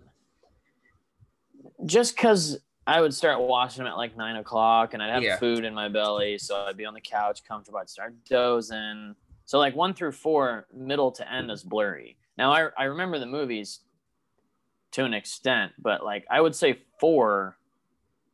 just 1.86 2.14
because 2.18 2.58
I 2.86 3.00
would 3.00 3.14
start 3.14 3.40
watching 3.40 3.86
them 3.86 3.94
at 3.94 3.96
like 3.96 4.18
nine 4.18 4.36
o'clock, 4.36 4.94
and 4.94 5.02
I'd 5.02 5.14
have 5.14 5.24
Yeah. 5.24 5.38
food 5.38 5.64
in 5.64 5.74
my 5.74 5.88
belly, 5.88 6.38
so 6.38 6.66
I'd 6.66 6.76
be 6.76 6.84
on 6.84 6.94
the 6.94 7.00
couch, 7.00 7.46
comfortable. 7.46 7.80
I'd 7.80 7.90
start 7.90 8.14
dozing. 8.26 9.16
So 9.46 9.60
like 9.60 9.78
one 9.78 9.94
through 9.94 10.12
four, 10.12 10.68
middle 10.74 11.10
to 11.14 11.32
end 11.32 11.50
is 11.52 11.64
blurry. 11.64 12.18
Now 12.38 12.52
I 12.52 12.68
I 12.78 12.84
remember 12.84 13.18
the 13.18 13.26
movies 13.28 13.80
to 14.96 15.04
an 15.04 15.14
extent, 15.14 15.74
but 15.78 16.04
like 16.04 16.26
I 16.30 16.40
would 16.40 16.56
say 16.56 16.80
four 17.00 17.58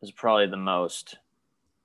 is 0.01 0.11
probably 0.11 0.47
the 0.47 0.57
most 0.57 1.17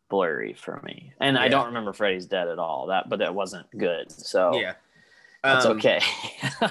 blurry 0.09 0.55
for 0.55 0.81
me. 0.85 1.13
And 1.19 1.39
I 1.39 1.49
don't 1.49 1.67
remember 1.67 1.93
Freddy's 1.93 2.27
Dead 2.27 2.49
at 2.49 2.59
all. 2.59 2.87
That 2.87 3.09
but 3.09 3.19
that 3.21 3.35
wasn't 3.35 3.67
good. 3.77 4.13
So 4.13 4.59
yeah, 4.59 4.75
that's 5.43 5.67
Um, 5.67 5.79
okay. 5.79 6.01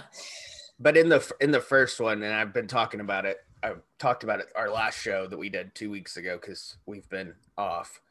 But 0.78 0.98
in 0.98 1.08
the 1.08 1.26
in 1.40 1.52
the 1.52 1.62
first 1.62 2.02
one, 2.02 2.22
and 2.22 2.34
I've 2.34 2.54
been 2.54 2.68
talking 2.68 3.00
about 3.00 3.26
it. 3.26 3.38
I 3.64 3.76
talked 3.98 4.26
about 4.26 4.42
it 4.42 4.48
our 4.56 4.70
last 4.70 5.00
show 5.00 5.26
that 5.26 5.38
we 5.38 5.48
did 5.48 5.74
two 5.74 5.90
weeks 5.90 6.18
ago 6.18 6.38
because 6.40 6.76
we've 6.86 7.08
been 7.08 7.34
off. 7.58 8.02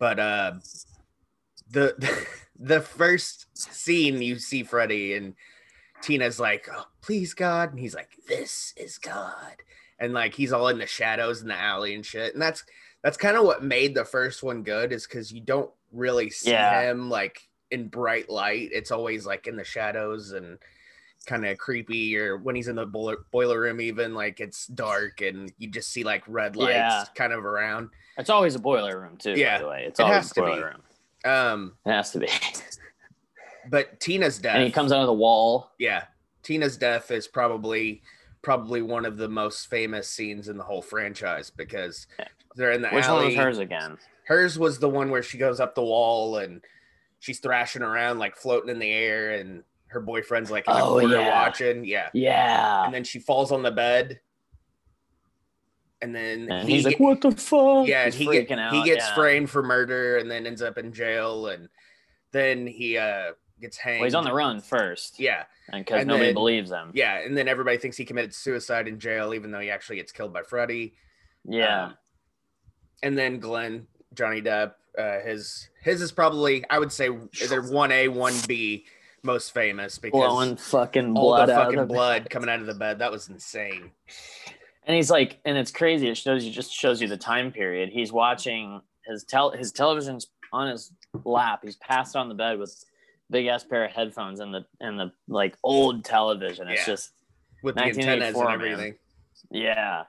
But 0.00 0.18
uh, 0.18 0.54
the 1.70 2.26
the 2.58 2.80
first 2.80 3.56
scene 3.56 4.20
you 4.20 4.40
see 4.40 4.64
Freddy 4.64 5.14
and 5.14 5.34
Tina's 6.06 6.38
like, 6.38 6.68
oh, 6.72 6.84
"Please 7.02 7.34
God," 7.34 7.70
and 7.70 7.80
he's 7.80 7.94
like, 7.94 8.10
"This 8.28 8.72
is 8.76 8.96
God," 8.98 9.56
and 9.98 10.12
like 10.14 10.34
he's 10.34 10.52
all 10.52 10.68
in 10.68 10.78
the 10.78 10.86
shadows 10.86 11.42
in 11.42 11.48
the 11.48 11.54
alley 11.60 11.94
and 11.94 12.06
shit. 12.06 12.32
And 12.32 12.40
that's 12.40 12.64
that's 13.02 13.16
kind 13.16 13.36
of 13.36 13.44
what 13.44 13.64
made 13.64 13.94
the 13.94 14.04
first 14.04 14.42
one 14.42 14.62
good, 14.62 14.92
is 14.92 15.06
because 15.06 15.32
you 15.32 15.40
don't 15.40 15.70
really 15.92 16.30
see 16.30 16.50
Yeah. 16.50 16.90
him 16.90 17.10
like 17.10 17.48
in 17.72 17.88
bright 17.88 18.30
light. 18.30 18.70
It's 18.72 18.92
always 18.92 19.26
like 19.26 19.48
in 19.48 19.56
the 19.56 19.64
shadows 19.64 20.30
and 20.32 20.58
kind 21.26 21.44
of 21.44 21.58
creepy 21.58 22.16
or 22.16 22.36
when 22.36 22.54
he's 22.54 22.68
in 22.68 22.76
the 22.76 22.86
boiler, 22.86 23.16
boiler 23.32 23.60
room 23.60 23.80
even 23.80 24.14
like 24.14 24.38
it's 24.38 24.68
dark 24.68 25.20
and 25.22 25.52
you 25.58 25.66
just 25.68 25.90
see 25.92 26.04
like 26.04 26.22
red 26.28 26.54
lights 26.54 26.76
Yeah. 26.76 27.04
kind 27.16 27.32
of 27.32 27.44
around 27.44 27.88
it's 28.16 28.30
always 28.30 28.54
a 28.54 28.60
boiler 28.60 29.00
room 29.00 29.16
too, 29.16 29.32
Yeah, 29.32 29.56
by 29.58 29.62
the 29.64 29.68
way. 29.68 29.84
It's 29.88 29.98
it 29.98 30.04
always 30.04 30.30
a 30.30 30.34
boiler 30.34 30.56
be. 30.56 30.62
room. 30.62 30.82
um 31.32 31.76
It 31.84 31.90
has 31.90 32.12
to 32.12 32.20
be. 32.20 32.28
but 33.70 33.98
tina's 34.00 34.38
death 34.38 34.56
and 34.56 34.64
he 34.64 34.70
comes 34.70 34.92
out 34.92 35.00
of 35.00 35.06
the 35.06 35.12
wall. 35.12 35.70
yeah 35.78 36.04
tina's 36.42 36.76
death 36.76 37.10
is 37.10 37.26
probably 37.28 38.02
probably 38.42 38.80
one 38.82 39.04
of 39.04 39.16
the 39.16 39.28
most 39.28 39.68
famous 39.68 40.08
scenes 40.08 40.48
in 40.48 40.56
the 40.56 40.62
whole 40.64 40.82
franchise 40.82 41.50
because 41.50 42.06
they're 42.54 42.72
in 42.72 42.80
the 42.82 42.88
Which 42.90 43.04
alley 43.04 43.18
one 43.24 43.26
was 43.26 43.34
hers 43.36 43.58
again? 43.58 43.98
hers 44.26 44.58
was 44.58 44.78
the 44.78 44.88
one 44.88 45.10
where 45.10 45.22
she 45.22 45.38
goes 45.38 45.58
up 45.60 45.74
the 45.74 45.82
wall 45.82 46.36
and 46.38 46.60
she's 47.18 47.40
thrashing 47.40 47.82
around 47.82 48.18
like 48.18 48.36
floating 48.36 48.70
in 48.70 48.78
the 48.78 48.90
air 48.90 49.32
and 49.32 49.64
her 49.88 50.00
boyfriend's 50.00 50.50
like 50.50 50.66
in 50.68 50.74
the 50.74 50.80
Oh, 50.82 51.00
corner 51.00 51.16
yeah. 51.16 51.28
watching 51.42 51.84
yeah 51.84 52.08
Yeah. 52.12 52.84
and 52.84 52.94
then 52.94 53.02
she 53.04 53.18
falls 53.18 53.50
on 53.50 53.62
the 53.62 53.70
bed 53.72 54.20
and 56.02 56.14
then 56.14 56.50
And 56.50 56.68
he 56.68 56.76
he's 56.76 56.84
like, 56.84 57.00
"What 57.00 57.20
the 57.22 57.32
fuck?" 57.32 57.86
yeah 57.88 58.04
and 58.04 58.14
he, 58.14 58.26
get, 58.26 58.48
he 58.72 58.84
gets 58.84 59.06
yeah. 59.08 59.14
framed 59.14 59.48
for 59.50 59.62
murder 59.62 60.18
and 60.18 60.30
then 60.30 60.46
ends 60.46 60.60
up 60.62 60.76
in 60.78 60.92
jail 60.92 61.46
and 61.48 61.68
then 62.32 62.66
he 62.66 62.98
uh 62.98 63.32
gets 63.60 63.76
hanged 63.76 64.00
Well, 64.00 64.04
he's 64.06 64.14
on 64.14 64.24
the 64.24 64.32
run 64.34 64.60
first. 64.60 65.18
yeah 65.18 65.44
because 65.72 66.04
nobody 66.06 66.26
then- 66.26 66.34
believes 66.34 66.70
him. 66.70 66.90
yeah 66.94 67.18
and 67.18 67.36
then 67.36 67.48
everybody 67.48 67.78
thinks 67.78 67.96
he 67.96 68.04
committed 68.04 68.34
suicide 68.34 68.86
in 68.88 68.98
jail 69.00 69.32
even 69.34 69.50
though 69.50 69.60
he 69.60 69.70
actually 69.70 69.96
gets 69.96 70.12
killed 70.12 70.32
by 70.32 70.42
freddy 70.42 70.94
Yeah. 71.44 71.84
Um, 71.86 71.94
and 73.02 73.16
then 73.18 73.38
glenn 73.40 73.86
johnny 74.14 74.40
depp 74.42 74.74
Uh, 74.98 75.20
his 75.20 75.68
his 75.82 76.00
is 76.00 76.12
probably 76.12 76.64
I 76.70 76.78
would 76.78 76.92
say 76.92 77.08
either 77.42 77.62
one 77.62 77.92
A, 77.92 78.08
one 78.08 78.34
B 78.48 78.86
most 79.22 79.52
famous 79.52 79.98
because 79.98 80.18
Blowing 80.18 80.56
fucking 80.56 81.16
all 81.16 81.28
blood 81.34 81.48
the 81.48 81.54
out 81.54 81.64
fucking 81.64 81.78
of 81.80 81.88
the 81.88 81.94
blood 81.94 82.22
bed. 82.24 82.30
coming 82.30 82.48
out 82.48 82.60
of 82.60 82.66
the 82.66 82.74
bed. 82.74 83.00
That 83.00 83.10
was 83.10 83.28
insane. 83.28 83.90
And 84.86 84.94
he's 84.94 85.10
like, 85.10 85.38
and 85.44 85.58
it's 85.58 85.72
crazy. 85.72 86.08
It 86.08 86.16
shows 86.16 86.44
you 86.44 86.52
just 86.52 86.72
shows 86.72 87.02
you 87.02 87.08
the 87.08 87.16
time 87.16 87.50
period. 87.50 87.88
He's 87.90 88.12
watching 88.12 88.80
his 89.04 89.24
tel 89.24 89.50
his 89.50 89.72
television's 89.72 90.28
on 90.52 90.70
his 90.70 90.92
lap. 91.24 91.60
He's 91.64 91.76
passed 91.76 92.14
on 92.16 92.28
the 92.28 92.34
bed 92.36 92.58
with 92.60 92.84
big 93.30 93.46
ass 93.46 93.64
pair 93.64 93.84
of 93.84 93.92
headphones 93.92 94.40
and 94.40 94.52
the 94.54 94.64
and 94.80 94.98
the 94.98 95.12
like 95.28 95.56
old 95.64 96.04
television. 96.04 96.68
It's 96.68 96.80
Yeah. 96.82 96.94
just 96.94 97.12
With 97.62 97.74
the 97.76 97.82
antennas 97.84 98.34
and 98.34 98.36
1984, 98.36 98.44
man. 98.44 98.54
everything. 98.72 98.98
yeah. 99.50 100.04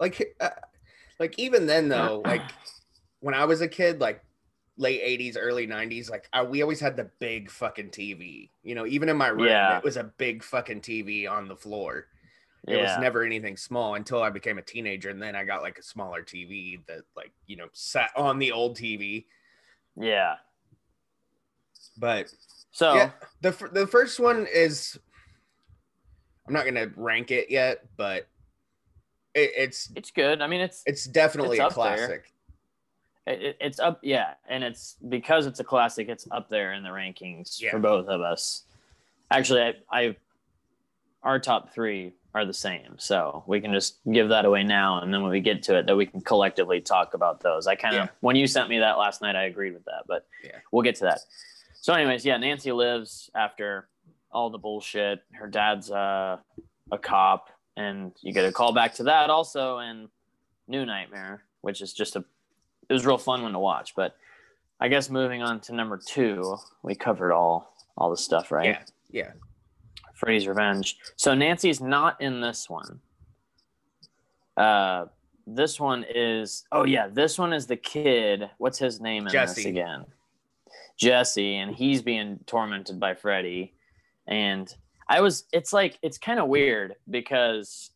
Like, 0.00 0.34
uh, 0.40 0.50
like 1.18 1.38
even 1.38 1.66
then 1.66 1.88
though, 1.88 2.20
like 2.24 2.42
when 3.20 3.34
I 3.34 3.44
was 3.44 3.60
a 3.60 3.68
kid, 3.68 4.00
like 4.00 4.22
late 4.76 5.00
'80s, 5.02 5.36
early 5.38 5.66
'90s, 5.66 6.10
like 6.10 6.28
I, 6.32 6.42
we 6.42 6.60
always 6.62 6.80
had 6.80 6.96
the 6.96 7.10
big 7.20 7.50
fucking 7.50 7.90
TV. 7.90 8.50
You 8.62 8.74
know, 8.74 8.86
even 8.86 9.08
in 9.08 9.16
my 9.16 9.28
room, 9.28 9.46
Yeah. 9.46 9.78
it 9.78 9.84
was 9.84 9.96
a 9.96 10.04
big 10.04 10.42
fucking 10.42 10.80
TV 10.80 11.30
on 11.30 11.48
the 11.48 11.56
floor. 11.56 12.08
It 12.66 12.76
Yeah. 12.76 12.82
was 12.82 12.98
never 12.98 13.22
anything 13.24 13.56
small 13.56 13.94
until 13.94 14.22
I 14.22 14.30
became 14.30 14.58
a 14.58 14.62
teenager, 14.62 15.10
and 15.10 15.22
then 15.22 15.36
I 15.36 15.44
got 15.44 15.62
like 15.62 15.78
a 15.78 15.82
smaller 15.82 16.22
TV 16.22 16.84
that, 16.86 17.02
like, 17.14 17.32
you 17.46 17.56
know, 17.56 17.68
sat 17.72 18.10
on 18.16 18.38
the 18.38 18.52
old 18.52 18.76
TV. 18.76 19.26
yeah. 19.96 20.36
But 21.98 22.26
So 22.72 22.94
yeah, 22.94 23.10
the 23.40 23.50
the 23.72 23.86
first 23.86 24.18
one 24.20 24.46
is, 24.52 24.98
I'm 26.46 26.52
not 26.54 26.64
gonna 26.64 26.90
rank 26.96 27.30
it 27.30 27.50
yet, 27.50 27.84
but 27.96 28.26
it, 29.34 29.50
it's 29.56 29.90
it's 29.96 30.10
good. 30.10 30.42
I 30.42 30.46
mean, 30.46 30.60
it's 30.60 30.82
it's 30.86 31.04
definitely 31.06 31.58
It's 31.58 31.72
a 31.72 31.74
classic. 31.74 32.32
it, 33.26 33.42
it- 33.42 33.56
it's 33.60 33.80
up 33.80 34.00
yeah 34.02 34.34
and 34.48 34.62
it's 34.62 34.96
because 35.08 35.46
it's 35.46 35.58
a 35.60 35.64
classic 35.64 36.08
it's 36.10 36.26
up 36.30 36.48
there 36.50 36.72
in 36.74 36.82
the 36.82 36.90
rankings 36.90 37.60
Yeah. 37.60 37.70
for 37.70 37.78
both 37.78 38.06
of 38.08 38.20
us 38.20 38.64
actually 39.30 39.62
I, 39.62 39.74
I 39.90 40.16
our 41.22 41.38
top 41.38 41.72
three 41.72 42.12
are 42.34 42.44
the 42.44 42.52
same 42.52 42.96
so 42.98 43.42
we 43.46 43.62
can 43.62 43.72
just 43.72 43.96
give 44.12 44.28
that 44.28 44.44
away 44.44 44.62
now 44.62 45.00
and 45.00 45.12
then 45.14 45.22
when 45.22 45.30
we 45.30 45.40
get 45.40 45.62
to 45.62 45.78
it 45.78 45.86
that 45.86 45.96
we 45.96 46.04
can 46.04 46.20
collectively 46.20 46.82
talk 46.82 47.14
about 47.14 47.40
those 47.40 47.66
i 47.66 47.74
kind 47.74 47.94
of 47.96 48.00
Yeah. 48.04 48.08
when 48.20 48.36
you 48.36 48.46
sent 48.46 48.68
me 48.68 48.78
that 48.80 48.98
last 48.98 49.22
night 49.22 49.36
i 49.36 49.44
agreed 49.44 49.72
with 49.72 49.86
that 49.86 50.02
but 50.06 50.26
Yeah. 50.44 50.58
we'll 50.70 50.82
get 50.82 50.96
to 50.96 51.04
that 51.04 51.20
so 51.84 51.92
anyways 51.92 52.24
yeah 52.24 52.38
nancy 52.38 52.72
lives 52.72 53.30
after 53.34 53.88
all 54.32 54.48
the 54.48 54.58
bullshit 54.58 55.22
her 55.32 55.46
dad's 55.46 55.90
uh, 55.90 56.38
a 56.90 56.98
cop 56.98 57.50
and 57.76 58.12
you 58.22 58.32
get 58.32 58.44
a 58.44 58.52
call 58.52 58.72
back 58.72 58.94
to 58.94 59.02
that 59.02 59.28
also 59.28 59.78
in 59.78 60.08
new 60.66 60.86
nightmare 60.86 61.44
which 61.60 61.82
is 61.82 61.92
just 61.92 62.16
a 62.16 62.24
it 62.88 62.92
was 62.92 63.06
real 63.06 63.18
fun 63.18 63.42
one 63.42 63.52
to 63.52 63.58
watch. 63.58 63.94
But 63.94 64.16
I 64.80 64.88
guess 64.88 65.10
moving 65.10 65.42
on 65.42 65.60
to 65.60 65.74
number 65.74 66.00
two, 66.04 66.56
we 66.82 66.94
covered 66.94 67.32
all 67.32 67.74
all 67.96 68.10
the 68.10 68.16
stuff, 68.16 68.50
right? 68.50 68.66
Yeah, 68.66 68.82
yeah. 69.10 69.32
Freddy's 70.14 70.46
Revenge. 70.46 70.96
So 71.16 71.34
Nancy's 71.34 71.80
not 71.80 72.20
in 72.20 72.40
this 72.40 72.68
one. 72.68 73.00
Uh, 74.56 75.06
this 75.46 75.80
one 75.80 76.04
is 76.12 76.64
oh 76.72 76.84
yeah, 76.84 77.08
this 77.08 77.38
one 77.38 77.52
is 77.52 77.66
the 77.66 77.76
kid. 77.76 78.50
What's 78.58 78.78
his 78.78 79.00
name 79.00 79.26
in 79.26 79.32
this 79.32 79.64
again? 79.64 80.04
Jesse, 80.96 81.56
and 81.56 81.74
he's 81.74 82.02
being 82.02 82.40
tormented 82.46 83.00
by 83.00 83.14
Freddy. 83.14 83.74
And 84.26 84.72
I 85.08 85.20
was, 85.20 85.44
it's 85.52 85.72
like 85.72 85.98
it's 86.02 86.18
kind 86.18 86.40
of 86.40 86.48
weird 86.48 86.94
because 87.08 87.90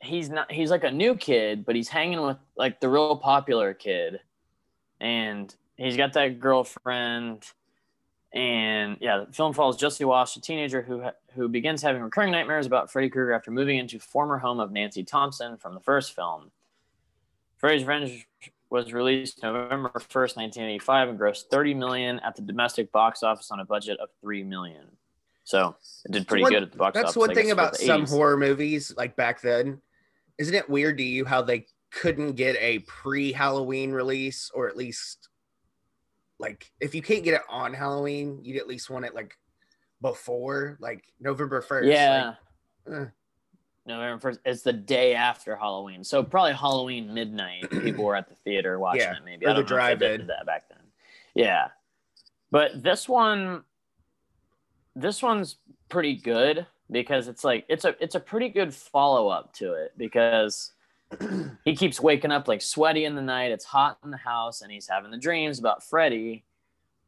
he's 0.00 0.28
not 0.28 0.50
he's 0.52 0.70
like 0.70 0.84
a 0.84 0.90
new 0.90 1.14
kid 1.16 1.64
but 1.64 1.74
he's 1.74 1.88
hanging 1.88 2.20
with 2.20 2.36
like 2.56 2.80
the 2.80 2.88
real 2.88 3.16
popular 3.16 3.74
kid. 3.74 4.20
And 5.00 5.54
he's 5.76 5.96
got 5.96 6.12
that 6.14 6.40
girlfriend. 6.40 7.44
And 8.32 8.98
yeah 9.00 9.24
the 9.26 9.32
film 9.32 9.52
follows 9.52 9.76
jesse 9.76 10.04
walsh 10.04 10.36
a 10.36 10.40
teenager 10.40 10.82
who 10.82 11.04
who 11.34 11.48
begins 11.48 11.82
having 11.82 12.02
recurring 12.02 12.32
nightmares 12.32 12.66
about 12.66 12.90
freddy 12.90 13.08
krueger 13.08 13.32
after 13.32 13.50
moving 13.50 13.78
into 13.78 13.98
former 13.98 14.38
home 14.38 14.60
of 14.60 14.72
nancy 14.72 15.04
thompson 15.04 15.56
from 15.56 15.74
the 15.74 15.80
first 15.80 16.14
film. 16.14 16.50
Freddy's 17.56 17.84
revenge 17.84 18.26
was 18.70 18.92
released 18.92 19.42
november 19.42 19.90
1st 19.94 20.36
1985 20.36 21.08
and 21.10 21.18
grossed 21.18 21.44
30 21.50 21.74
million 21.74 22.18
at 22.20 22.34
the 22.36 22.42
domestic 22.42 22.90
box 22.92 23.22
office 23.22 23.50
on 23.50 23.60
a 23.60 23.64
budget 23.64 23.98
of 24.00 24.08
3 24.20 24.42
million 24.44 24.86
so 25.44 25.76
it 26.04 26.10
did 26.12 26.26
pretty 26.26 26.42
one- 26.42 26.52
good 26.52 26.62
at 26.64 26.72
the 26.72 26.76
box 26.78 26.94
That's 26.94 27.04
office 27.04 27.14
That's 27.14 27.26
one 27.28 27.34
thing 27.36 27.50
about 27.52 27.76
some 27.76 28.02
80s. 28.04 28.10
horror 28.10 28.36
movies, 28.36 28.92
like 28.96 29.14
back 29.14 29.40
then. 29.40 29.80
Isn't 30.38 30.56
it 30.56 30.68
weird 30.68 30.98
to 30.98 31.04
you 31.04 31.24
how 31.24 31.40
they 31.40 31.66
couldn't 31.92 32.32
get 32.32 32.56
a 32.58 32.80
pre-Halloween 32.80 33.92
release, 33.92 34.50
or 34.52 34.66
at 34.68 34.76
least 34.76 35.28
like 36.40 36.70
if 36.80 36.96
you 36.96 37.00
can't 37.00 37.22
get 37.22 37.34
it 37.34 37.42
on 37.48 37.72
Halloween, 37.74 38.40
you'd 38.42 38.56
at 38.60 38.66
least 38.66 38.90
want 38.90 39.04
it 39.04 39.14
like 39.14 39.38
before, 40.02 40.76
like 40.80 41.04
November 41.20 41.60
first. 41.60 41.86
Yeah. 41.88 42.34
eh. 42.92 43.04
November 43.86 44.18
first. 44.20 44.40
It's 44.44 44.62
the 44.62 44.72
day 44.72 45.14
after 45.14 45.56
Halloween, 45.56 46.02
so 46.04 46.22
probably 46.22 46.52
Halloween 46.52 47.12
midnight. 47.14 47.70
People 47.70 48.04
were 48.04 48.16
at 48.16 48.28
the 48.28 48.34
theater 48.44 48.78
watching 48.78 49.02
Yeah, 49.02 49.16
it. 49.16 49.24
Maybe 49.24 49.46
or 49.46 49.50
I 49.50 49.52
the 49.52 49.60
don't 49.60 49.68
they 49.68 49.74
drive-in. 49.74 50.26
that 50.28 50.46
back 50.46 50.68
then. 50.68 50.78
Yeah, 51.34 51.68
but 52.50 52.82
this 52.82 53.08
one, 53.08 53.62
this 54.94 55.22
one's 55.22 55.56
pretty 55.88 56.14
good 56.16 56.66
because 56.90 57.28
it's 57.28 57.44
like 57.44 57.64
it's 57.68 57.84
a 57.84 57.94
it's 58.02 58.14
a 58.14 58.20
pretty 58.20 58.48
good 58.48 58.72
follow 58.74 59.28
up 59.28 59.52
to 59.54 59.74
it 59.74 59.92
because 59.96 60.72
he 61.64 61.76
keeps 61.76 62.00
waking 62.00 62.30
up 62.32 62.48
like 62.48 62.62
sweaty 62.62 63.04
in 63.04 63.14
the 63.14 63.22
night. 63.22 63.52
It's 63.52 63.64
hot 63.64 63.98
in 64.04 64.10
the 64.10 64.16
house, 64.16 64.62
and 64.62 64.72
he's 64.72 64.88
having 64.88 65.10
the 65.10 65.18
dreams 65.18 65.58
about 65.58 65.84
Freddy, 65.84 66.44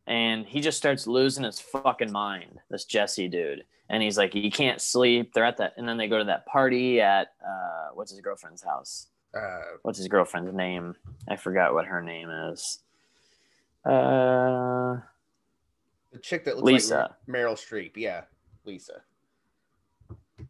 and 0.08 0.46
he 0.46 0.60
just 0.60 0.78
starts 0.78 1.06
losing 1.06 1.44
his 1.44 1.60
fucking 1.60 2.10
mind. 2.10 2.58
This 2.70 2.84
Jesse 2.84 3.28
dude, 3.28 3.64
and 3.88 4.02
he's 4.02 4.18
like 4.18 4.32
he 4.32 4.50
can't 4.50 4.80
sleep. 4.80 5.32
They're 5.32 5.44
at 5.44 5.58
that, 5.58 5.74
and 5.76 5.88
then 5.88 5.96
they 5.98 6.08
go 6.08 6.18
to 6.18 6.24
that 6.24 6.46
party 6.46 7.00
at 7.00 7.34
uh, 7.46 7.88
what's 7.94 8.10
his 8.10 8.20
girlfriend's 8.20 8.62
house? 8.62 9.08
Uh, 9.36 9.60
What's 9.82 9.98
his 9.98 10.08
girlfriend's 10.08 10.54
name? 10.54 10.96
I 11.28 11.36
forgot 11.36 11.74
what 11.74 11.84
her 11.84 12.02
name 12.02 12.30
is. 12.30 12.78
Uh, 13.84 14.96
the 16.12 16.18
chick 16.22 16.44
that 16.46 16.56
looks 16.56 16.66
Lisa. 16.66 17.14
like 17.28 17.36
Meryl 17.36 17.52
Streep. 17.52 17.92
Yeah, 17.94 18.22
Lisa. 18.64 19.02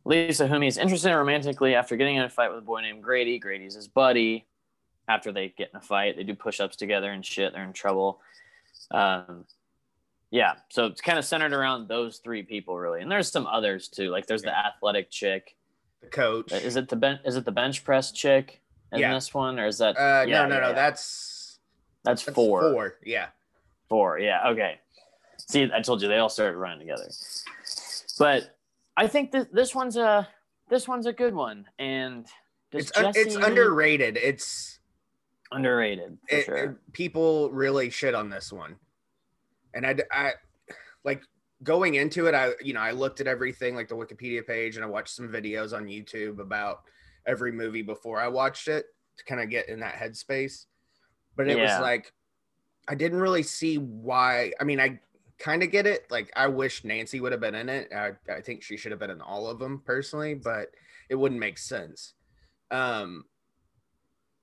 Lisa, 0.04 0.46
whom 0.46 0.62
he's 0.62 0.78
interested 0.78 1.10
in 1.10 1.16
romantically 1.16 1.74
after 1.74 1.96
getting 1.96 2.16
in 2.16 2.22
a 2.22 2.28
fight 2.28 2.50
with 2.50 2.58
a 2.58 2.62
boy 2.62 2.80
named 2.80 3.02
Grady. 3.02 3.38
Grady's 3.38 3.74
his 3.74 3.88
buddy. 3.88 4.46
After 5.08 5.32
they 5.32 5.48
get 5.56 5.70
in 5.72 5.78
a 5.78 5.80
fight, 5.80 6.16
they 6.16 6.22
do 6.22 6.34
push 6.34 6.60
ups 6.60 6.76
together 6.76 7.10
and 7.10 7.24
shit. 7.24 7.52
They're 7.52 7.64
in 7.64 7.72
trouble. 7.72 8.20
Um, 8.90 9.44
yeah, 10.30 10.54
so 10.68 10.86
it's 10.86 11.00
kind 11.00 11.18
of 11.18 11.24
centered 11.24 11.52
around 11.52 11.88
those 11.88 12.18
three 12.18 12.42
people, 12.42 12.76
really. 12.78 13.00
And 13.00 13.10
there's 13.10 13.30
some 13.30 13.46
others 13.46 13.88
too. 13.88 14.10
Like 14.10 14.26
there's 14.26 14.42
the 14.42 14.56
athletic 14.56 15.10
chick. 15.10 15.56
The 16.02 16.08
coach. 16.08 16.52
Is 16.52 16.76
it 16.76 16.88
the 16.88 16.96
ben- 16.96 17.20
is 17.24 17.36
it 17.36 17.44
the 17.44 17.52
bench 17.52 17.84
press 17.84 18.12
chick 18.12 18.60
in 18.92 19.00
Yeah. 19.00 19.14
this 19.14 19.32
one, 19.34 19.58
or 19.58 19.66
is 19.66 19.78
that? 19.78 19.96
Uh, 19.96 20.24
yeah, 20.26 20.42
no, 20.42 20.48
no, 20.48 20.54
yeah, 20.56 20.60
no. 20.68 20.72
That's 20.74 21.58
that's, 22.04 22.24
that's 22.24 22.34
four. 22.34 22.72
Four. 22.72 22.96
Yeah. 23.04 23.28
Four, 23.88 24.18
yeah, 24.18 24.48
okay. 24.48 24.78
See, 25.38 25.70
I 25.74 25.80
told 25.80 26.02
you 26.02 26.08
they 26.08 26.18
all 26.18 26.28
started 26.28 26.58
running 26.58 26.80
together. 26.80 27.08
But 28.18 28.54
I 28.98 29.06
think 29.06 29.32
that 29.32 29.52
this 29.54 29.74
one's 29.74 29.96
a 29.96 30.28
this 30.68 30.86
one's 30.86 31.06
a 31.06 31.12
good 31.12 31.34
one, 31.34 31.64
and 31.78 32.26
It's 32.72 32.94
un- 32.96 33.12
it's 33.14 33.34
underrated. 33.34 34.18
It's 34.18 34.77
underrated 35.52 36.18
for 36.28 36.36
it, 36.36 36.44
sure. 36.44 36.56
it- 36.56 36.92
people 36.92 37.50
really 37.50 37.90
shit 37.90 38.14
on 38.14 38.28
this 38.28 38.52
one 38.52 38.76
and 39.74 39.86
I, 39.86 39.96
I 40.12 40.32
like 41.04 41.22
going 41.62 41.94
into 41.94 42.26
it 42.26 42.34
i 42.34 42.52
you 42.62 42.72
know 42.74 42.80
i 42.80 42.90
looked 42.92 43.20
at 43.20 43.26
everything 43.26 43.74
like 43.74 43.88
the 43.88 43.94
wikipedia 43.96 44.46
page 44.46 44.76
and 44.76 44.84
i 44.84 44.88
watched 44.88 45.14
some 45.14 45.28
videos 45.28 45.76
on 45.76 45.86
youtube 45.86 46.38
about 46.38 46.82
every 47.26 47.50
movie 47.52 47.82
before 47.82 48.20
i 48.20 48.28
watched 48.28 48.68
it 48.68 48.86
to 49.16 49.24
kind 49.24 49.40
of 49.40 49.50
get 49.50 49.68
in 49.68 49.80
that 49.80 49.94
headspace 49.94 50.66
but 51.36 51.48
it 51.48 51.56
Yeah. 51.56 51.64
was 51.64 51.80
like 51.82 52.12
i 52.88 52.94
didn't 52.94 53.20
really 53.20 53.42
see 53.42 53.76
why 53.78 54.52
i 54.60 54.64
mean 54.64 54.78
i 54.80 55.00
kind 55.38 55.62
of 55.62 55.70
get 55.70 55.86
it 55.86 56.04
like 56.10 56.30
i 56.36 56.46
wish 56.46 56.84
nancy 56.84 57.20
would 57.20 57.32
have 57.32 57.40
been 57.40 57.54
in 57.54 57.68
it 57.68 57.92
I, 57.92 58.12
I 58.32 58.40
think 58.40 58.62
she 58.62 58.76
should 58.76 58.90
have 58.92 59.00
been 59.00 59.10
in 59.10 59.20
all 59.20 59.46
of 59.48 59.58
them 59.58 59.82
personally 59.84 60.34
but 60.34 60.68
it 61.08 61.14
wouldn't 61.14 61.40
make 61.40 61.58
sense 61.58 62.14
um 62.70 63.24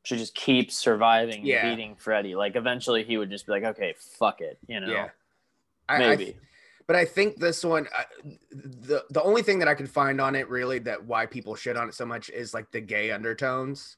She 0.06 0.18
just 0.18 0.36
keeps 0.36 0.78
surviving, 0.78 1.40
and 1.40 1.46
Yeah. 1.48 1.70
beating 1.70 1.96
Freddy. 1.96 2.36
Like 2.36 2.56
eventually, 2.56 3.04
he 3.04 3.18
would 3.18 3.30
just 3.32 3.46
be 3.48 3.52
like, 3.54 3.64
"Okay, 3.64 3.96
fuck 3.98 4.40
it," 4.40 4.58
you 4.68 4.80
know? 4.80 4.88
yeah 4.92 5.10
I- 5.90 5.96
I, 5.96 6.16
Maybe. 6.16 6.38
but 6.88 6.96
I 6.96 7.06
think 7.06 7.38
this 7.38 7.64
one, 7.64 7.88
uh, 7.96 8.04
the 8.52 9.04
the 9.10 9.22
only 9.24 9.42
thing 9.42 9.60
that 9.60 9.68
I 9.68 9.74
could 9.76 9.90
find 9.90 10.22
on 10.22 10.36
it 10.36 10.48
really 10.50 10.80
that 10.80 11.04
why 11.04 11.26
people 11.26 11.56
shit 11.56 11.76
on 11.76 11.90
it 11.90 11.96
so 11.96 12.06
much 12.06 12.30
is 12.30 12.54
like 12.54 12.70
the 12.72 12.82
gay 12.82 13.12
undertones, 13.12 13.98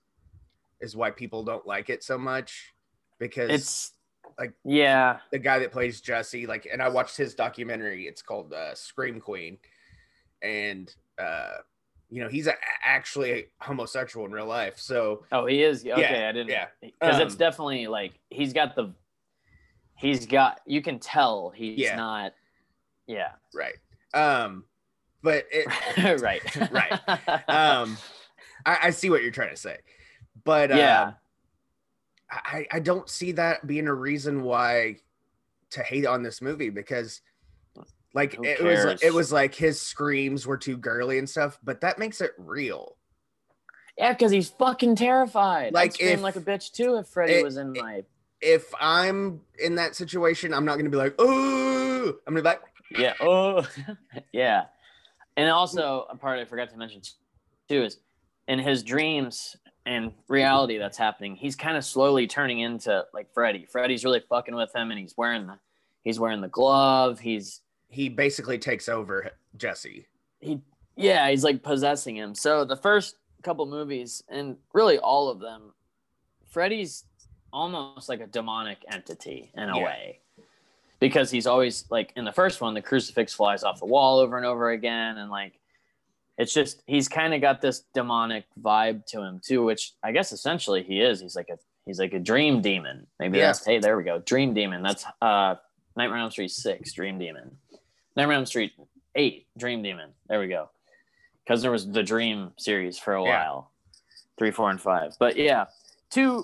is 0.80 0.96
why 0.96 1.12
people 1.12 1.44
don't 1.44 1.66
like 1.68 1.90
it 1.90 2.04
so 2.04 2.18
much 2.18 2.74
because 3.20 3.50
it's 3.50 3.94
like- 4.40 4.54
yeah, 4.64 5.20
the 5.32 5.40
guy 5.40 5.60
that 5.60 5.72
plays 5.72 6.00
Jesse, 6.00 6.46
like, 6.46 6.68
and 6.72 6.82
I 6.82 6.88
watched 6.90 7.18
his 7.18 7.34
documentary. 7.36 8.08
It's 8.08 8.22
called 8.22 8.54
uh, 8.54 8.76
Scream 8.76 9.20
Queen, 9.20 9.58
and 10.42 10.94
uh, 11.18 11.58
you 12.10 12.24
know, 12.24 12.30
he's 12.30 12.48
a, 12.48 12.54
actually 12.84 13.48
homosexual 13.60 14.26
in 14.26 14.32
real 14.32 14.46
life. 14.46 14.80
So 14.80 15.26
Oh, 15.32 15.46
he 15.46 15.62
is. 15.64 15.82
Okay, 15.86 15.90
Yeah, 16.22 16.30
I 16.30 16.32
didn't. 16.32 16.50
yeah. 16.50 16.68
Because 16.82 17.20
it's 17.20 17.34
Um, 17.34 17.38
definitely 17.38 17.88
like 17.88 18.14
he's 18.30 18.54
got 18.54 18.76
the. 18.76 18.94
He's 19.96 20.26
got. 20.26 20.62
You 20.66 20.82
can 20.82 21.00
tell 21.00 21.50
he's 21.50 21.80
Yeah. 21.80 21.96
not. 21.96 22.34
Yeah. 23.08 23.32
right. 23.54 23.76
Um, 24.14 24.66
but 25.22 25.46
it, 25.52 25.68
right. 26.22 26.42
Right. 26.72 26.92
um, 27.50 27.98
I, 28.66 28.78
I 28.84 28.90
see 28.92 29.10
what 29.10 29.22
you're 29.24 29.32
trying 29.32 29.50
to 29.52 29.58
say, 29.58 29.78
but 30.44 30.72
uh, 30.72 30.76
yeah. 30.76 31.12
I, 32.30 32.68
I 32.72 32.80
don't 32.80 33.10
see 33.10 33.32
that 33.34 33.66
being 33.68 33.88
a 33.88 33.94
reason 33.94 34.44
why 34.44 34.98
to 35.72 35.84
hate 35.84 36.06
on 36.06 36.24
this 36.24 36.42
movie 36.42 36.70
because 36.70 37.22
like 38.14 38.36
Who 38.36 38.44
it 38.44 38.64
was 38.64 39.02
it 39.04 39.14
was 39.14 39.32
like 39.32 39.54
his 39.56 39.82
screams 39.82 40.48
were 40.48 40.58
too 40.58 40.78
girly 40.78 41.18
and 41.20 41.30
stuff, 41.30 41.60
but 41.64 41.82
that 41.82 42.00
makes 42.00 42.22
it 42.22 42.32
real. 42.38 42.96
Yeah, 43.98 44.14
because 44.14 44.32
he's 44.32 44.50
fucking 44.50 44.96
terrified. 44.96 45.74
Like, 45.74 45.92
I'd 45.92 45.94
scream 45.94 46.10
if- 46.10 46.22
like 46.22 46.36
a 46.36 46.42
bitch 46.42 46.72
too 46.72 46.98
if 46.98 47.08
Freddy 47.08 47.34
it- 47.34 47.44
was 47.44 47.58
in 47.58 47.74
my. 47.74 48.04
If 48.40 48.72
I'm 48.80 49.42
in 49.58 49.76
that 49.76 49.96
situation, 49.96 50.54
I'm 50.54 50.64
not 50.64 50.78
gonna 50.78 50.92
be 50.92 50.98
like, 50.98 51.16
oh, 51.18 52.14
I'm 52.28 52.34
gonna 52.36 52.42
be 52.44 52.48
like, 52.50 52.62
Yeah. 52.92 53.14
Oh. 53.20 53.68
yeah. 54.32 54.66
And 55.36 55.50
also 55.50 56.06
a 56.10 56.16
part 56.16 56.40
I 56.40 56.46
forgot 56.46 56.70
to 56.70 56.78
mention 56.78 57.02
too 57.68 57.84
is 57.84 57.98
in 58.48 58.60
his 58.60 58.84
dreams 58.84 59.56
and 59.88 60.12
reality 60.28 60.78
that's 60.78 60.98
happening, 60.98 61.36
he's 61.36 61.56
kind 61.56 61.78
of 61.78 61.84
slowly 61.84 62.28
turning 62.28 62.60
into 62.60 63.06
like 63.14 63.34
Freddy. 63.34 63.66
Freddy's 63.66 64.04
really 64.06 64.22
fucking 64.30 64.54
with 64.56 64.74
him, 64.76 64.92
and 64.92 65.00
he's 65.00 65.16
wearing 65.18 65.48
the 65.48 65.58
he's 66.04 66.20
wearing 66.20 66.42
the 66.42 66.48
glove. 66.48 67.20
He's 67.20 67.62
he 67.90 68.10
basically 68.10 68.58
takes 68.58 68.90
over 68.90 69.32
Jesse. 69.58 70.06
he 70.40 70.60
yeah 70.96 71.30
he's 71.30 71.44
like 71.44 71.62
possessing 71.64 72.16
him 72.16 72.34
so 72.36 72.66
the 72.66 72.76
first 72.76 73.16
couple 73.44 73.66
movies 73.66 74.24
and 74.30 74.58
really 74.74 74.98
all 75.00 75.30
of 75.30 75.40
them 75.40 75.72
freddy's 76.50 77.06
almost 77.54 78.10
like 78.10 78.20
a 78.20 78.28
demonic 78.28 78.80
entity 78.92 79.52
in 79.56 79.70
a 79.70 79.78
Yeah. 79.78 79.86
way 79.86 80.20
because 81.00 81.30
he's 81.32 81.48
always 81.48 81.86
like 81.90 82.12
in 82.16 82.26
the 82.26 82.32
first 82.32 82.62
one 82.62 82.74
the 82.74 82.82
crucifix 82.82 83.34
flies 83.34 83.64
off 83.64 83.80
the 83.80 83.86
wall 83.86 84.20
over 84.20 84.38
and 84.38 84.46
over 84.46 84.72
again 84.72 85.18
and 85.18 85.30
like 85.32 85.54
it's 86.38 86.54
just 86.54 86.84
he's 86.88 87.08
kind 87.08 87.34
of 87.34 87.42
got 87.42 87.62
this 87.62 87.84
demonic 87.94 88.46
vibe 88.62 89.06
to 89.08 89.22
him 89.22 89.40
too 89.44 89.64
which 89.64 89.94
i 90.04 90.12
guess 90.12 90.32
essentially 90.32 90.84
he 90.84 91.00
is 91.02 91.20
he's 91.22 91.36
like 91.36 91.50
a 91.50 91.58
he's 91.86 92.00
like 92.00 92.14
a 92.14 92.20
dream 92.20 92.62
demon 92.62 93.06
maybe 93.20 93.38
Yeah. 93.38 93.48
that's 93.48 93.66
hey 93.66 93.80
there 93.80 93.96
we 93.98 94.04
go 94.04 94.20
dream 94.20 94.54
demon 94.54 94.82
that's 94.84 95.06
uh 95.22 95.56
nightmare 95.96 96.18
on 96.18 96.24
elm 96.24 96.32
street 96.32 96.52
6 96.52 96.92
dream 96.94 97.18
demon 97.20 97.56
nightmare 98.18 98.38
on 98.38 98.46
street 98.46 98.74
8 99.16 99.48
dream 99.58 99.82
demon. 99.84 100.10
There 100.28 100.40
we 100.40 100.48
go. 100.48 100.70
Because 101.46 101.62
there 101.62 101.72
was 101.72 101.90
the 101.90 102.04
dream 102.04 102.52
series 102.58 103.00
for 103.00 103.14
a 103.14 103.24
Yeah. 103.24 103.30
while. 103.30 103.72
Three 104.38 104.52
four 104.52 104.70
and 104.70 104.82
five. 104.82 105.14
But 105.20 105.38
yeah 105.38 105.66
two 106.10 106.44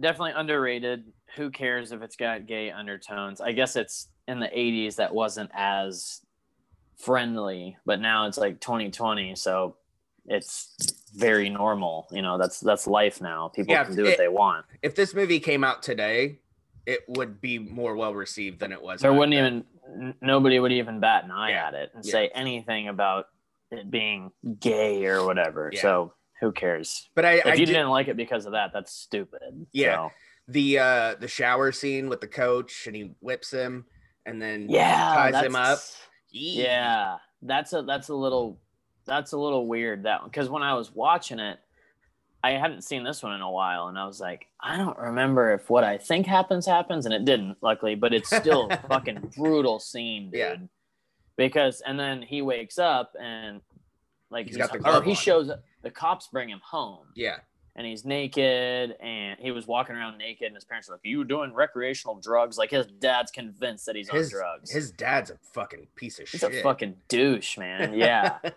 definitely 0.00 0.32
underrated. 0.34 1.04
Who 1.36 1.50
cares 1.50 1.92
if 1.92 2.02
it's 2.02 2.16
got 2.16 2.46
gay 2.46 2.70
undertones? 2.70 3.40
I 3.40 3.52
guess 3.52 3.76
it's 3.76 4.08
in 4.26 4.40
the 4.40 4.48
80s 4.48 4.96
that 4.96 5.12
wasn't 5.14 5.50
as 5.54 6.22
friendly 6.96 7.76
but 7.86 7.98
now 8.00 8.26
it's 8.26 8.36
like 8.36 8.60
2020 8.60 9.34
so 9.34 9.74
it's 10.26 10.76
very 11.16 11.48
normal 11.48 12.06
you 12.12 12.20
know? 12.22 12.38
That's 12.38 12.60
that's 12.60 12.86
life 12.86 13.20
now. 13.20 13.48
People 13.48 13.74
Yeah, 13.74 13.84
can 13.84 13.96
do 13.96 14.04
what 14.04 14.18
they 14.18 14.28
want. 14.28 14.66
If 14.82 14.94
this 14.94 15.14
movie 15.14 15.40
came 15.40 15.64
out 15.64 15.82
today, 15.82 16.38
it 16.86 17.00
would 17.08 17.40
be 17.40 17.58
more 17.58 17.94
well 17.96 18.14
received 18.14 18.60
than 18.60 18.72
it 18.72 18.80
was. 18.82 19.00
there 19.00 19.12
wouldn't 19.12 19.32
then. 19.32 19.46
even 19.46 19.64
n- 19.92 20.14
nobody 20.20 20.58
would 20.58 20.72
even 20.72 21.00
bat 21.00 21.24
an 21.24 21.30
eye 21.30 21.50
Yeah. 21.50 21.66
at 21.68 21.74
it 21.74 21.90
and 21.94 22.04
Yeah. 22.04 22.12
say 22.12 22.28
anything 22.34 22.88
about 22.88 23.26
it 23.70 23.90
being 23.90 24.32
gay 24.58 25.04
or 25.06 25.24
whatever 25.24 25.70
Yeah. 25.72 25.80
so 25.82 26.14
who 26.40 26.52
cares 26.52 27.08
But 27.14 27.24
I, 27.24 27.32
if 27.34 27.46
I 27.46 27.50
you 27.54 27.66
did- 27.66 27.72
didn't 27.74 27.90
like 27.90 28.08
it 28.08 28.16
because 28.16 28.46
of 28.46 28.52
that 28.52 28.72
that's 28.72 28.92
stupid 28.92 29.66
Yeah. 29.72 29.96
So, 30.08 30.10
the 30.48 30.78
uh 30.78 31.14
the 31.20 31.28
shower 31.28 31.70
scene 31.70 32.08
with 32.08 32.20
the 32.20 32.26
coach 32.26 32.86
and 32.86 32.96
he 32.96 33.14
whips 33.20 33.50
him 33.52 33.84
and 34.26 34.40
then 34.42 34.68
yeah 34.68 35.30
ties 35.30 35.44
him 35.44 35.54
up. 35.54 35.78
yeah 36.30 37.16
that's 37.42 37.72
a 37.72 37.82
that's 37.82 38.08
a 38.08 38.14
little 38.14 38.58
that's 39.06 39.32
a 39.32 39.38
little 39.38 39.66
weird 39.66 40.02
that 40.04 40.20
one 40.22 40.30
because 40.30 40.48
when 40.48 40.62
i 40.62 40.74
was 40.74 40.90
watching 40.92 41.38
it 41.38 41.58
i 42.42 42.52
hadn't 42.52 42.82
seen 42.82 43.04
this 43.04 43.22
one 43.22 43.34
in 43.34 43.40
a 43.40 43.50
while 43.50 43.88
and 43.88 43.98
i 43.98 44.06
was 44.06 44.20
like 44.20 44.46
i 44.60 44.76
don't 44.76 44.98
remember 44.98 45.52
if 45.52 45.68
what 45.70 45.84
i 45.84 45.98
think 45.98 46.26
happens 46.26 46.64
happens 46.66 47.04
and 47.06 47.14
it 47.14 47.24
didn't 47.24 47.56
luckily 47.62 47.94
but 47.94 48.12
it's 48.14 48.34
still 48.34 48.68
a 48.70 48.76
fucking 48.88 49.32
brutal 49.36 49.78
scene 49.78 50.30
dude 50.30 50.38
Yeah. 50.40 50.56
because 51.36 51.80
and 51.82 51.98
then 51.98 52.22
he 52.22 52.42
wakes 52.42 52.78
up 52.78 53.12
and 53.20 53.60
like 54.30 54.46
He's 54.46 54.56
got 54.56 54.72
the 54.72 54.78
or 54.78 55.02
he 55.02 55.10
on. 55.10 55.16
shows 55.16 55.50
up 55.50 55.62
the 55.82 55.90
cops 55.90 56.28
bring 56.28 56.48
him 56.48 56.60
home 56.64 57.06
Yeah. 57.16 57.36
and 57.76 57.86
he's 57.86 58.04
naked 58.04 58.94
and 59.00 59.38
he 59.40 59.50
was 59.50 59.66
walking 59.66 59.96
around 59.96 60.18
naked 60.18 60.46
and 60.46 60.54
his 60.54 60.64
parents 60.64 60.88
are 60.88 60.92
like 60.92 61.00
you 61.04 61.24
doing 61.24 61.52
recreational 61.54 62.20
drugs 62.22 62.56
like 62.58 62.70
his 62.70 62.86
dad's 62.86 63.30
convinced 63.30 63.86
that 63.86 63.96
he's 63.96 64.08
on 64.10 64.28
drugs 64.28 64.70
his 64.70 64.90
dad's 64.92 65.30
a 65.30 65.36
fucking 65.52 65.86
piece 65.96 66.18
of 66.18 66.28
He's 66.28 66.40
shit. 66.40 66.50
He's 66.50 66.60
a 66.60 66.62
fucking 66.62 66.94
douche, 67.08 67.58
man. 67.58 67.94
Yeah. 67.94 68.38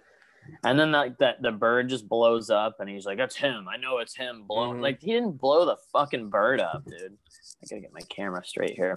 and 0.64 0.80
then 0.80 0.92
like 0.92 1.18
that 1.20 1.42
the 1.42 1.52
bird 1.52 1.90
just 1.90 2.08
blows 2.08 2.50
up 2.50 2.78
and 2.80 2.90
he's 2.90 3.06
like, 3.06 3.18
That's 3.18 3.36
him. 3.36 3.68
I 3.68 3.78
know 3.78 3.98
it's 4.00 4.16
him 4.16 4.44
blowing 4.48 4.80
Mhm. 4.80 4.82
like 4.84 5.02
he 5.02 5.12
didn't 5.14 5.38
blow 5.38 5.66
the 5.66 5.78
fucking 5.92 6.30
bird 6.30 6.60
up, 6.60 6.84
dude. 6.86 7.18
I 7.62 7.66
gotta 7.70 7.82
get 7.82 7.94
my 7.94 8.02
camera 8.10 8.44
straight 8.46 8.76
here. 8.76 8.96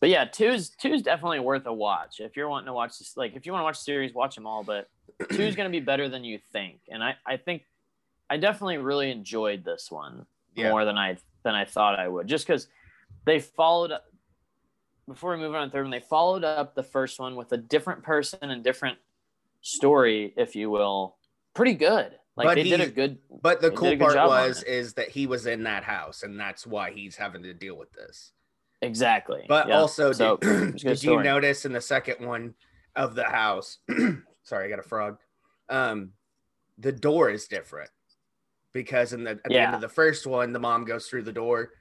But 0.00 0.08
yeah, 0.08 0.24
two's 0.24 0.70
two's 0.70 1.02
definitely 1.02 1.40
worth 1.40 1.66
a 1.66 1.72
watch. 1.72 2.20
If 2.20 2.36
you're 2.36 2.48
wanting 2.48 2.66
to 2.66 2.72
watch 2.72 2.98
this 2.98 3.16
like 3.16 3.34
if 3.36 3.44
you 3.46 3.52
want 3.52 3.60
to 3.60 3.64
watch 3.64 3.78
the 3.78 3.84
series, 3.84 4.14
watch 4.14 4.34
them 4.34 4.46
all, 4.46 4.64
but 4.64 4.88
two's 5.30 5.56
gonna 5.56 5.68
be 5.70 5.80
better 5.80 6.08
than 6.08 6.24
you 6.24 6.38
think. 6.52 6.80
And 6.88 7.02
I, 7.02 7.16
I 7.26 7.36
think 7.36 7.62
I 8.30 8.36
definitely 8.36 8.78
really 8.78 9.10
enjoyed 9.10 9.64
this 9.64 9.90
one 9.90 10.26
Yeah. 10.54 10.70
more 10.70 10.84
than 10.84 10.96
I 10.96 11.18
than 11.42 11.54
I 11.54 11.64
thought 11.64 11.98
I 11.98 12.06
would. 12.08 12.26
Just 12.28 12.46
because 12.46 12.68
they 13.24 13.40
followed 13.40 13.90
up 13.92 14.04
before 15.08 15.32
we 15.32 15.38
move 15.38 15.54
on 15.54 15.62
to 15.62 15.66
the 15.68 15.72
third 15.72 15.82
one, 15.82 15.90
they 15.90 16.00
followed 16.00 16.44
up 16.44 16.74
the 16.74 16.82
first 16.84 17.18
one 17.18 17.34
with 17.34 17.50
a 17.52 17.56
different 17.56 18.02
person 18.04 18.38
and 18.50 18.62
different 18.62 18.96
story, 19.60 20.34
if 20.36 20.54
you 20.56 20.70
will. 20.70 21.16
Pretty 21.54 21.74
good. 21.74 22.12
Like 22.36 22.46
But 22.48 22.54
they 22.56 22.62
did 22.64 22.80
a 22.80 22.88
good 22.88 23.18
But 23.42 23.60
the 23.60 23.70
cool 23.70 23.96
part 23.98 24.16
was 24.16 24.62
is 24.62 24.94
that 24.94 25.08
he 25.08 25.26
was 25.26 25.46
in 25.46 25.64
that 25.64 25.84
house 25.84 26.22
and 26.22 26.38
that's 26.38 26.66
why 26.66 26.90
he's 26.90 27.16
having 27.16 27.42
to 27.42 27.52
deal 27.52 27.76
with 27.76 27.92
this. 27.92 28.32
exactly. 28.82 29.44
But 29.48 29.68
Yep. 29.68 29.76
also, 29.76 30.12
So, 30.12 30.36
did, 30.36 30.48
it's 30.48 30.84
a 30.84 30.86
good 30.86 31.00
did 31.00 31.02
you 31.02 31.22
notice 31.22 31.64
in 31.64 31.72
the 31.72 31.80
second 31.80 32.24
one 32.26 32.54
of 32.96 33.14
the 33.14 33.24
house? 33.24 33.78
sorry, 34.44 34.66
I 34.66 34.68
got 34.68 34.78
a 34.78 34.88
frog. 34.88 35.18
Um, 35.68 36.12
the 36.78 36.92
door 36.92 37.30
is 37.30 37.46
different 37.46 37.90
because 38.72 39.12
in 39.12 39.24
the 39.24 39.32
at 39.32 39.44
the 39.44 39.60
end 39.60 39.74
of 39.74 39.80
the 39.80 39.88
first 39.88 40.26
one, 40.26 40.52
the 40.52 40.58
mom 40.58 40.84
goes 40.84 41.08
through 41.08 41.22
the 41.24 41.32
door. 41.32 41.72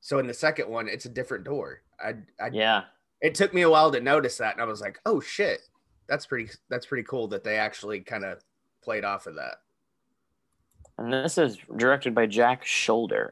So 0.00 0.18
in 0.18 0.26
the 0.26 0.34
second 0.34 0.68
one, 0.68 0.88
it's 0.88 1.06
a 1.06 1.08
different 1.08 1.44
door. 1.44 1.82
I, 1.98 2.14
I 2.40 2.50
yeah. 2.52 2.82
it 3.20 3.34
took 3.34 3.54
me 3.54 3.62
a 3.62 3.70
while 3.70 3.90
to 3.90 4.00
notice 4.00 4.36
that, 4.38 4.52
and 4.52 4.62
I 4.62 4.66
was 4.66 4.80
like, 4.80 4.98
oh 5.06 5.20
shit, 5.20 5.60
that's 6.08 6.26
pretty 6.26 6.50
that's 6.68 6.86
pretty 6.86 7.04
cool 7.04 7.28
that 7.28 7.44
they 7.44 7.56
actually 7.56 8.00
kind 8.00 8.24
of 8.24 8.42
played 8.82 9.04
off 9.04 9.26
of 9.26 9.34
that. 9.36 9.56
And 10.98 11.12
this 11.12 11.38
is 11.38 11.58
directed 11.76 12.14
by 12.14 12.26
Jack 12.26 12.64
Sholder. 12.64 13.30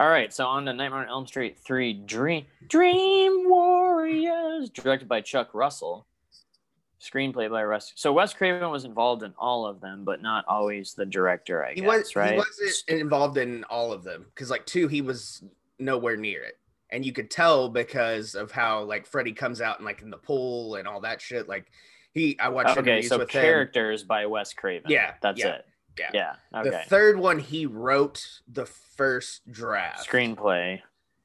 All 0.00 0.08
right, 0.08 0.32
so 0.32 0.46
on 0.46 0.64
to 0.66 0.72
Nightmare 0.72 1.00
on 1.00 1.08
Elm 1.08 1.26
Street 1.26 1.58
3 1.58 1.92
Dream 1.92 2.46
Dream 2.68 3.48
Warriors, 3.48 4.70
directed 4.70 5.08
by 5.08 5.20
Chuck 5.20 5.50
Russell. 5.54 6.06
Screenplay 7.00 7.50
by 7.50 7.64
Russ. 7.64 7.92
So 7.96 8.12
Wes 8.12 8.32
Craven 8.32 8.70
was 8.70 8.84
involved 8.84 9.24
in 9.24 9.34
all 9.36 9.66
of 9.66 9.80
them, 9.80 10.04
but 10.04 10.22
not 10.22 10.44
always 10.46 10.94
the 10.94 11.04
director, 11.04 11.64
I 11.64 11.74
He 11.74 11.80
guess, 11.80 11.86
was 11.86 12.16
right? 12.16 12.32
he 12.32 12.36
wasn't 12.38 13.00
involved 13.00 13.38
in 13.38 13.64
all 13.64 13.92
of 13.92 14.04
them 14.04 14.26
because 14.32 14.50
like 14.50 14.64
two, 14.66 14.86
he 14.86 15.02
was 15.02 15.42
nowhere 15.80 16.16
near 16.16 16.44
it, 16.44 16.58
and 16.92 17.04
you 17.04 17.12
could 17.12 17.30
tell 17.30 17.68
because 17.68 18.34
of 18.36 18.52
how 18.52 18.82
like 18.84 19.06
Freddy 19.06 19.32
comes 19.32 19.60
out 19.60 19.78
and 19.78 19.86
like 19.86 20.02
in 20.02 20.10
the 20.10 20.18
pool 20.18 20.76
and 20.76 20.86
all 20.86 21.00
that 21.00 21.20
shit. 21.20 21.48
Like 21.48 21.66
he, 22.12 22.38
I 22.38 22.50
watched 22.50 22.76
okay, 22.78 23.02
so 23.02 23.18
with 23.18 23.30
him. 23.30 23.42
characters 23.42 24.04
by 24.04 24.26
Wes 24.26 24.52
Craven. 24.52 24.90
Yeah, 24.90 25.14
That's 25.22 25.40
yeah, 25.40 25.48
it. 25.54 25.66
yeah. 25.98 26.10
Yeah. 26.52 26.62
The 26.62 26.82
third 26.86 27.18
one, 27.18 27.38
he 27.38 27.66
wrote 27.66 28.22
the 28.46 28.66
first 28.66 29.50
draft. 29.50 30.06
Screenplay. 30.08 30.80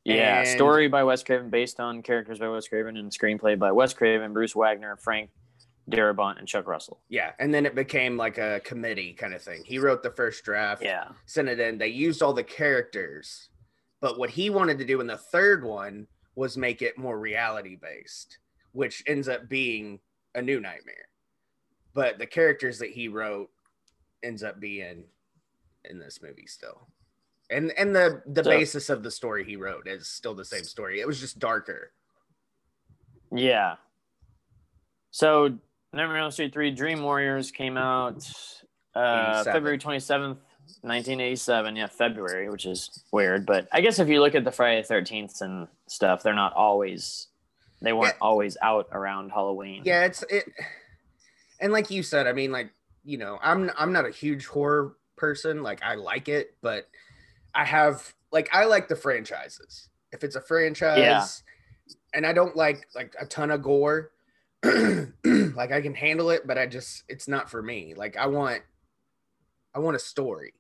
Yeah, 0.05 0.39
And- 0.39 0.47
story 0.47 0.87
by 0.87 1.03
Wes 1.03 1.21
Craven 1.21 1.49
based 1.49 1.81
on 1.81 2.01
characters 2.01 2.39
by 2.39 2.47
Wes 2.47 2.67
Craven 2.69 2.95
and 2.95 3.11
screenplay 3.11 3.59
by 3.59 3.73
Wes 3.73 3.93
Craven, 3.93 4.31
Bruce 4.31 4.55
Wagner, 4.55 4.95
Frank 4.95 5.29
Darabont, 5.91 6.39
and 6.39 6.47
Chuck 6.47 6.65
Russell. 6.65 7.01
Yeah, 7.09 7.31
and 7.39 7.53
then 7.53 7.65
it 7.65 7.75
became 7.75 8.15
like 8.15 8.37
a 8.37 8.61
committee 8.63 9.11
kind 9.13 9.33
of 9.33 9.41
thing. 9.41 9.63
He 9.65 9.79
wrote 9.79 10.03
the 10.03 10.11
first 10.11 10.45
draft. 10.45 10.81
Yeah. 10.81 11.09
sent 11.25 11.49
it 11.49 11.59
in. 11.59 11.77
They 11.77 11.87
used 11.89 12.21
all 12.21 12.31
the 12.31 12.43
characters, 12.43 13.49
but 13.99 14.17
what 14.19 14.29
he 14.29 14.49
wanted 14.49 14.77
to 14.79 14.85
do 14.85 15.01
in 15.01 15.07
the 15.07 15.17
third 15.17 15.63
one 15.63 16.07
was 16.35 16.57
make 16.57 16.81
it 16.81 16.97
more 16.97 17.19
reality 17.19 17.75
based, 17.75 18.37
which 18.71 19.03
ends 19.07 19.27
up 19.27 19.49
being 19.49 19.99
a 20.35 20.41
new 20.41 20.59
nightmare. 20.59 21.07
But 21.93 22.19
the 22.19 22.27
characters 22.27 22.77
that 22.79 22.91
he 22.91 23.07
wrote 23.07 23.49
ends 24.23 24.43
up 24.43 24.59
being 24.59 25.03
in 25.89 25.99
this 25.99 26.19
movie 26.21 26.45
still. 26.47 26.87
And 27.49 27.71
and 27.77 27.95
the 27.95 28.21
the 28.27 28.43
So- 28.43 28.49
basis 28.49 28.89
of 28.89 29.03
the 29.03 29.11
story 29.11 29.43
he 29.45 29.55
wrote 29.55 29.87
is 29.87 30.07
still 30.07 30.35
the 30.35 30.45
same 30.45 30.63
story. 30.63 30.99
It 30.99 31.07
was 31.07 31.19
just 31.19 31.39
darker. 31.39 31.91
Yeah. 33.33 33.75
So 35.11 35.57
Nightmare 35.93 36.17
on 36.17 36.23
Elm 36.23 36.31
Street 36.31 36.53
3 36.53 36.71
Dream 36.71 37.01
Warriors 37.01 37.49
came 37.51 37.77
out 37.77 38.29
uh, 38.93 39.43
February 39.43 39.77
27th, 39.79 40.37
1987. 40.81 41.75
Yeah, 41.75 41.87
February, 41.87 42.49
which 42.49 42.65
is 42.65 43.03
weird. 43.11 43.45
But 43.45 43.67
I 43.71 43.81
guess 43.81 43.99
if 43.99 44.07
you 44.07 44.21
look 44.21 44.35
at 44.35 44.43
the 44.43 44.51
Friday 44.51 44.81
the 44.81 44.93
13th 44.93 45.41
and 45.41 45.67
stuff, 45.87 46.23
they're 46.23 46.33
not 46.33 46.53
always, 46.53 47.27
they 47.81 47.93
weren't 47.93 48.15
Yeah. 48.15 48.19
always 48.27 48.57
out 48.61 48.87
around 48.91 49.31
Halloween. 49.31 49.83
Yeah, 49.85 50.05
it's 50.05 50.23
it, 50.29 50.45
and 51.59 51.71
like 51.73 51.89
you 51.91 52.03
said, 52.03 52.27
I 52.27 52.33
mean, 52.33 52.51
like 52.51 52.69
you 53.03 53.17
know, 53.17 53.39
I'm 53.41 53.71
I'm 53.77 53.93
not 53.93 54.05
a 54.05 54.11
huge 54.11 54.45
horror 54.47 54.95
person. 55.15 55.63
Like 55.63 55.81
I 55.83 55.95
like 55.95 56.27
it, 56.29 56.55
but 56.61 56.87
I 57.55 57.65
have 57.65 58.13
like 58.31 58.49
I 58.53 58.65
like 58.65 58.87
the 58.87 58.95
franchises. 58.95 59.89
If 60.11 60.23
it's 60.23 60.35
a 60.35 60.41
franchise, 60.41 60.97
Yeah. 60.99 61.25
and 62.13 62.25
I 62.25 62.33
don't 62.33 62.55
like 62.55 62.87
like 62.95 63.15
a 63.19 63.25
ton 63.25 63.51
of 63.51 63.61
gore. 63.63 64.11
like 64.63 65.71
I 65.71 65.81
can 65.81 65.93
handle 65.93 66.29
it, 66.31 66.45
but 66.47 66.57
I 66.57 66.65
just 66.65 67.03
it's 67.07 67.27
not 67.27 67.49
for 67.49 67.61
me. 67.61 67.93
Like 67.95 68.17
I 68.17 68.27
want 68.27 68.61
I 69.77 69.79
want 69.79 69.95
a 69.95 69.99
story. 69.99 70.53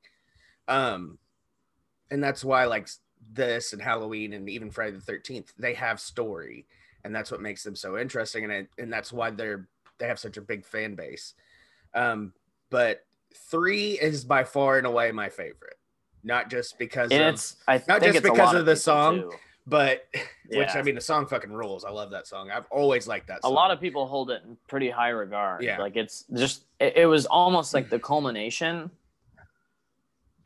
Um 0.67 1.17
and 2.11 2.23
that's 2.23 2.45
why 2.45 2.65
like 2.65 2.87
this 3.33 3.73
and 3.73 3.81
Halloween 3.81 4.33
and 4.33 4.47
even 4.47 4.69
Friday 4.69 4.97
the 4.97 5.11
13th, 5.11 5.47
they 5.57 5.73
have 5.73 5.99
story 5.99 6.67
and 7.03 7.15
that's 7.15 7.31
what 7.31 7.41
makes 7.41 7.63
them 7.63 7.75
so 7.75 7.97
interesting 7.97 8.43
and 8.43 8.53
it, 8.53 8.69
and 8.77 8.93
that's 8.93 9.11
why 9.11 9.31
they're 9.31 9.67
they 9.97 10.07
have 10.07 10.19
such 10.19 10.37
a 10.37 10.41
big 10.41 10.65
fan 10.65 10.93
base. 10.93 11.33
Um 11.95 12.31
but 12.69 13.05
3 13.49 13.93
is 13.93 14.23
by 14.23 14.43
far 14.43 14.77
and 14.77 14.85
away 14.85 15.11
my 15.11 15.29
favorite. 15.29 15.79
Not 16.23 16.49
just 16.51 16.77
because 16.77 17.11
And 17.11 17.23
of, 17.23 17.33
it's, 17.33 17.55
I 17.67 17.81
not 17.87 18.03
just 18.03 18.21
because 18.21 18.37
lot 18.37 18.55
of 18.55 18.65
the 18.65 18.75
song, 18.75 19.21
too. 19.21 19.31
but 19.65 20.05
which 20.49 20.75
I 20.75 20.81
mean 20.83 20.95
the 20.95 21.01
song 21.01 21.25
fucking 21.25 21.51
rules. 21.51 21.85
I 21.85 21.89
love 21.89 22.11
that 22.11 22.27
song. 22.27 22.51
I've 22.51 22.65
always 22.69 23.07
liked 23.07 23.27
that 23.27 23.39
a 23.43 23.49
lot 23.49 23.71
of 23.71 23.79
people 23.79 24.05
hold 24.05 24.29
it 24.29 24.43
in 24.45 24.57
pretty 24.67 24.89
high 24.89 25.09
regard. 25.09 25.63
Yeah. 25.63 25.79
Like 25.79 25.95
it's 25.95 26.25
just 26.33 26.65
it, 26.79 26.97
it 26.97 27.05
was 27.05 27.25
almost 27.25 27.73
like 27.73 27.89
the 27.89 27.99
culmination 27.99 28.91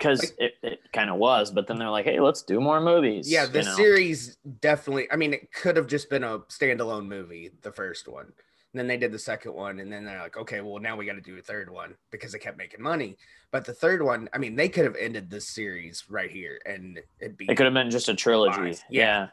because 0.02 0.22
Like- 0.22 0.36
it, 0.40 0.54
it 0.64 0.80
kind 0.92 1.12
of 1.12 1.18
was, 1.18 1.52
but 1.52 1.68
then 1.68 1.78
they're 1.78 1.90
like, 1.90 2.06
hey, 2.06 2.20
let's 2.20 2.42
do 2.42 2.60
more 2.60 2.82
movies. 2.82 3.32
Yeah, 3.32 3.46
the 3.46 3.60
you 3.60 3.66
know? 3.66 3.76
series 3.76 4.38
definitely. 4.60 5.08
I 5.12 5.16
mean, 5.16 5.34
it 5.34 5.54
could 5.54 5.78
have 5.78 5.86
just 5.86 6.10
been 6.10 6.24
a 6.24 6.40
standalone 6.40 7.06
movie, 7.08 7.52
the 7.62 7.72
first 7.72 8.08
one. 8.08 8.26
And 8.26 8.80
then 8.80 8.88
they 8.88 8.98
did 8.98 9.12
the 9.12 9.20
second 9.20 9.54
one, 9.54 9.80
and 9.80 9.92
then 9.92 10.06
they're 10.06 10.22
like, 10.22 10.38
okay, 10.38 10.62
well, 10.62 10.80
now 10.80 10.96
we 10.96 11.06
got 11.06 11.14
to 11.14 11.22
do 11.22 11.38
a 11.38 11.42
third 11.42 11.70
one 11.70 11.94
because 12.10 12.32
they 12.32 12.40
kept 12.40 12.58
making 12.58 12.82
money. 12.82 13.18
But 13.52 13.66
the 13.66 13.74
third 13.74 14.02
one, 14.02 14.30
I 14.34 14.38
mean, 14.38 14.56
they 14.56 14.70
could 14.70 14.86
have 14.86 14.96
ended 14.96 15.30
this 15.30 15.50
series 15.50 16.06
right 16.10 16.32
here, 16.32 16.60
and 16.66 17.00
it'd 17.20 17.38
be. 17.38 17.46
It 17.46 17.56
could 17.56 17.66
have 17.66 17.74
been 17.74 17.92
just 17.92 18.10
a 18.10 18.16
trilogy. 18.16 18.80
Yeah. 18.90 19.28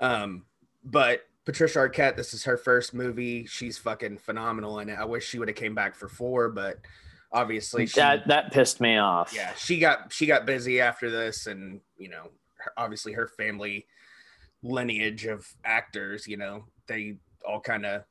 yeah. 0.00 0.06
Um, 0.06 0.44
but 0.84 1.22
Patricia 1.44 1.78
Arquette, 1.78 2.14
this 2.14 2.34
is 2.34 2.44
her 2.44 2.58
first 2.58 2.92
movie. 2.92 3.46
She's 3.46 3.78
fucking 3.78 4.18
phenomenal 4.18 4.80
in 4.80 4.90
it. 4.90 4.98
I 4.98 5.06
wish 5.06 5.26
she 5.26 5.38
would 5.38 5.48
have 5.48 5.56
came 5.56 5.74
back 5.74 5.94
for 5.96 6.08
four, 6.08 6.50
but 6.50 6.76
obviously 7.32 7.86
she, 7.86 8.00
That 8.00 8.26
that 8.28 8.52
pissed 8.52 8.80
me 8.80 8.96
off. 8.96 9.32
yeah 9.34 9.52
she 9.54 9.78
got 9.78 10.12
she 10.12 10.26
got 10.26 10.46
busy 10.46 10.80
after 10.80 11.10
this 11.10 11.46
and 11.46 11.80
you 11.98 12.08
know 12.08 12.30
her, 12.56 12.72
obviously 12.76 13.12
her 13.12 13.26
family 13.28 13.86
lineage 14.62 15.26
of 15.26 15.46
actors 15.64 16.26
you 16.26 16.36
know 16.36 16.64
they 16.86 17.16
all 17.46 17.60
kind 17.60 17.84
of 17.86 18.02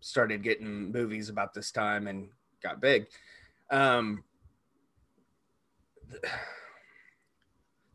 started 0.00 0.42
getting 0.42 0.90
movies 0.92 1.28
about 1.28 1.52
this 1.52 1.70
time 1.70 2.06
and 2.06 2.28
got 2.62 2.80
big. 2.80 3.06
Um 3.70 4.24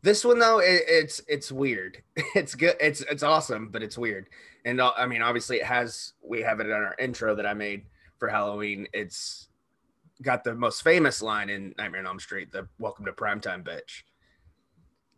this 0.02 0.24
one 0.24 0.38
though 0.38 0.58
it, 0.60 0.82
it's 0.86 1.20
it's 1.28 1.50
weird. 1.50 2.02
It's 2.34 2.54
good 2.54 2.76
it's 2.80 3.00
it's 3.02 3.22
awesome 3.22 3.68
but 3.70 3.82
it's 3.82 3.98
weird. 3.98 4.28
And 4.64 4.80
uh, 4.80 4.92
i 4.96 5.06
mean 5.06 5.22
obviously 5.22 5.56
it 5.58 5.64
has 5.66 6.12
we 6.22 6.42
have 6.42 6.60
it 6.60 6.66
in 6.66 6.72
our 6.72 6.94
intro 6.98 7.34
that 7.34 7.46
i 7.46 7.54
made 7.54 7.86
for 8.18 8.28
halloween. 8.28 8.86
It's 8.92 9.48
got 10.22 10.44
the 10.44 10.54
most 10.54 10.82
famous 10.82 11.22
line 11.22 11.50
in 11.50 11.74
Nightmare 11.78 12.00
on 12.00 12.06
Elm 12.06 12.20
Street, 12.20 12.52
the 12.52 12.68
"Welcome 12.78 13.04
to 13.06 13.12
Primetime, 13.12 13.62
bitch." 13.62 14.02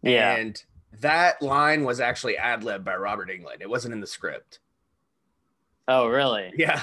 Yeah. 0.03 0.37
and 0.37 0.63
that 1.01 1.43
line 1.43 1.85
was 1.85 2.01
actually 2.01 2.37
ad 2.39 2.65
lib 2.65 2.85
by 2.85 2.97
Robert 2.97 3.29
Englund. 3.29 3.61
It 3.61 3.69
wasn't 3.69 3.95
in 3.95 4.01
the 4.01 4.07
script. 4.07 4.61
oh, 5.89 6.07
really? 6.09 6.53
Yeah, 6.57 6.83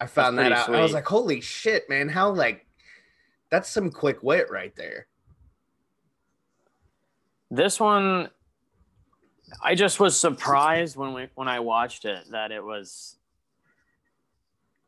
I 0.00 0.06
found 0.06 0.38
that 0.38 0.52
out. 0.52 0.68
I 0.74 0.82
was 0.82 0.92
like, 0.92 1.06
"Holy 1.06 1.40
shit, 1.40 1.88
man! 1.88 2.08
How 2.08 2.30
like 2.30 2.66
that's 3.50 3.68
some 3.68 3.90
quick 3.90 4.22
wit 4.22 4.50
right 4.50 4.74
there." 4.76 5.06
This 7.50 7.80
one, 7.80 8.28
I 9.62 9.74
just 9.74 10.00
was 10.00 10.18
surprised 10.18 10.96
when 10.96 11.14
we 11.14 11.28
when 11.34 11.48
I 11.48 11.60
watched 11.60 12.04
it 12.04 12.30
that 12.30 12.52
it 12.52 12.62
was. 12.62 13.17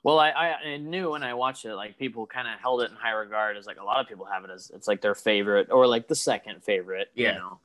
Well, 0.03 0.19
I, 0.19 0.31
I, 0.31 0.77
knew 0.79 1.11
when 1.11 1.23
I 1.23 1.35
watched 1.35 1.65
it, 1.67 1.75
like 1.75 1.99
people 1.99 2.27
kind 2.27 2.49
of 2.49 2.59
held 2.59 2.81
it 2.83 2.91
in 2.91 2.97
high 2.97 3.11
regard 3.13 3.59
as 3.59 3.67
like 3.67 3.79
a 3.79 3.85
lot 3.85 4.01
of 4.01 4.09
people 4.09 4.25
have 4.25 4.45
it 4.45 4.51
as 4.51 4.71
it's 4.75 4.89
like 4.89 5.03
their 5.03 5.15
favorite 5.15 5.69
or 5.71 5.87
like 5.87 6.09
the 6.09 6.15
second 6.15 6.65
favorite, 6.65 7.11
Yeah. 7.15 7.33
you 7.35 7.39
know. 7.39 7.59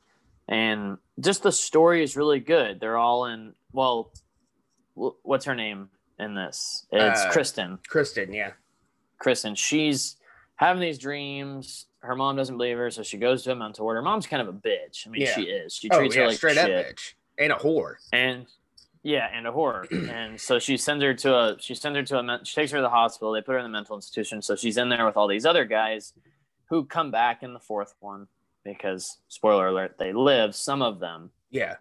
And 0.48 0.98
just 1.20 1.44
the 1.44 1.52
story 1.52 2.04
is 2.04 2.18
really 2.18 2.40
good. 2.42 2.80
They're 2.80 2.98
all 2.98 3.26
in. 3.26 3.54
Well, 3.72 4.12
what's 4.94 5.46
her 5.46 5.56
name 5.56 5.90
in 6.20 6.36
this? 6.36 6.86
It's 6.92 7.22
Uh, 7.22 7.32
Kristen. 7.32 7.80
Kristen, 7.88 8.34
yeah, 8.34 8.52
Kristen. 9.18 9.56
She's 9.56 10.18
having 10.56 10.82
these 10.82 10.98
dreams. 11.00 11.88
Her 12.02 12.16
mom 12.16 12.36
doesn't 12.36 12.58
believe 12.58 12.78
her, 12.78 12.92
so 12.92 13.02
she 13.02 13.18
goes 13.18 13.44
to 13.44 13.54
a 13.54 13.56
mental 13.56 13.86
ward. 13.86 13.96
Her 13.96 14.02
mom's 14.04 14.28
kind 14.28 14.42
of 14.42 14.48
a 14.48 14.54
bitch. 14.58 15.08
I 15.08 15.10
mean, 15.10 15.22
Yeah. 15.22 15.34
she 15.36 15.44
is. 15.44 15.74
She 15.74 15.90
oh 15.90 15.98
treats 16.00 16.16
yeah, 16.16 16.22
her 16.24 16.28
like 16.28 16.38
straight 16.38 16.56
shit. 16.58 16.70
up 16.70 16.86
bitch 16.96 17.14
and 17.40 17.52
a 17.52 17.56
whore. 17.56 17.96
And 18.14 18.46
yeah, 19.06 19.28
and 19.34 19.46
a 19.48 19.52
horror. 19.52 19.86
and 19.92 20.40
so 20.42 20.58
she 20.60 20.76
sends 20.78 21.04
her 21.04 21.14
to 21.14 21.34
a 21.36 21.56
she 21.60 21.76
sends 21.76 21.96
her 21.96 22.04
to 22.04 22.20
a 22.20 22.40
she 22.44 22.56
takes 22.56 22.72
her 22.72 22.80
to 22.80 22.82
the 22.82 22.90
hospital. 22.90 23.32
They 23.32 23.42
put 23.42 23.54
her 23.54 23.60
in 23.60 23.64
the 23.64 23.70
mental 23.70 23.96
institution. 23.96 24.42
So 24.42 24.56
she's 24.56 24.78
in 24.78 24.90
there 24.90 25.06
with 25.06 25.16
all 25.16 25.28
these 25.28 25.46
other 25.46 25.64
guys 25.64 26.14
who 26.70 26.84
come 26.86 27.12
back 27.12 27.44
in 27.44 27.54
the 27.54 27.60
fourth 27.60 27.94
one 28.00 28.28
because 28.64 29.20
spoiler 29.28 29.68
alert, 29.68 29.96
they 30.00 30.12
live. 30.12 30.56
Some 30.56 30.82
of 30.82 31.00
them. 31.00 31.30
Yeah, 31.52 31.76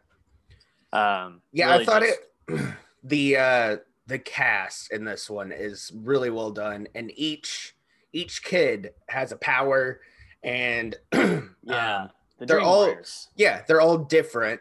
Um, 0.93 1.41
yeah. 1.53 1.71
really 1.71 1.83
I 1.83 1.85
thought 1.87 2.03
just- 2.03 2.19
it. 2.49 2.75
The 3.07 3.37
uh 3.37 3.77
the 4.07 4.19
cast 4.19 4.91
in 4.93 5.05
this 5.05 5.29
one 5.29 5.53
is 5.53 5.93
really 5.95 6.31
well 6.31 6.51
done, 6.51 6.89
and 6.95 7.11
each 7.17 7.75
each 8.15 8.43
kid 8.43 8.91
has 9.09 9.31
a 9.33 9.37
power, 9.37 10.01
and 10.43 10.95
Yeah, 11.15 12.03
um, 12.05 12.11
the 12.39 12.47
they're 12.47 12.61
all- 12.61 12.87
Warriors. 12.87 13.29
yeah, 13.37 13.63
they're 13.67 13.81
all 13.83 13.99
different, 13.99 14.61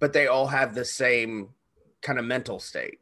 but 0.00 0.12
they 0.14 0.28
all 0.28 0.46
have 0.46 0.74
the 0.74 0.84
same 0.84 1.50
kind 2.02 2.18
of 2.18 2.24
mental 2.24 2.58
state 2.58 2.98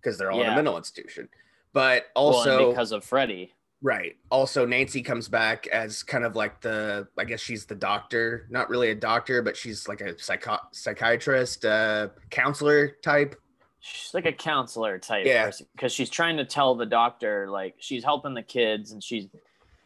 because 0.00 0.18
they're 0.18 0.30
all 0.30 0.42
in 0.42 0.48
a 0.48 0.54
mental 0.54 0.76
institution. 0.76 1.28
But 1.72 2.06
Well, 2.14 2.26
also, 2.26 2.70
because 2.70 2.92
of 2.92 3.04
Freddy. 3.04 3.52
right. 3.82 4.16
Also, 4.30 4.64
Nancy 4.66 5.02
comes 5.02 5.28
back 5.28 5.66
as 5.68 6.02
kind 6.02 6.24
of 6.24 6.36
like 6.36 6.60
the, 6.60 7.06
I 7.18 7.24
guess 7.24 7.40
she's 7.40 7.66
the 7.66 7.74
doctor, 7.74 8.46
not 8.50 8.68
really 8.70 8.90
a 8.90 8.94
doctor, 8.94 9.42
but 9.42 9.56
she's 9.56 9.86
like 9.88 10.00
a 10.00 10.18
psycho- 10.18 10.60
psychiatrist, 10.72 11.64
uh, 11.64 12.08
counselor 12.30 12.96
type. 13.02 13.36
she's 13.80 14.12
like 14.14 14.26
a 14.26 14.32
counselor 14.32 14.98
type 14.98 15.26
Yeah. 15.26 15.50
because 15.74 15.92
she's 15.92 16.10
trying 16.10 16.36
to 16.38 16.44
tell 16.44 16.74
the 16.74 16.86
doctor 16.86 17.48
like 17.50 17.74
she's 17.78 18.02
helping 18.04 18.34
the 18.34 18.42
kids 18.42 18.90
and 18.92 19.02
she's 19.02 19.26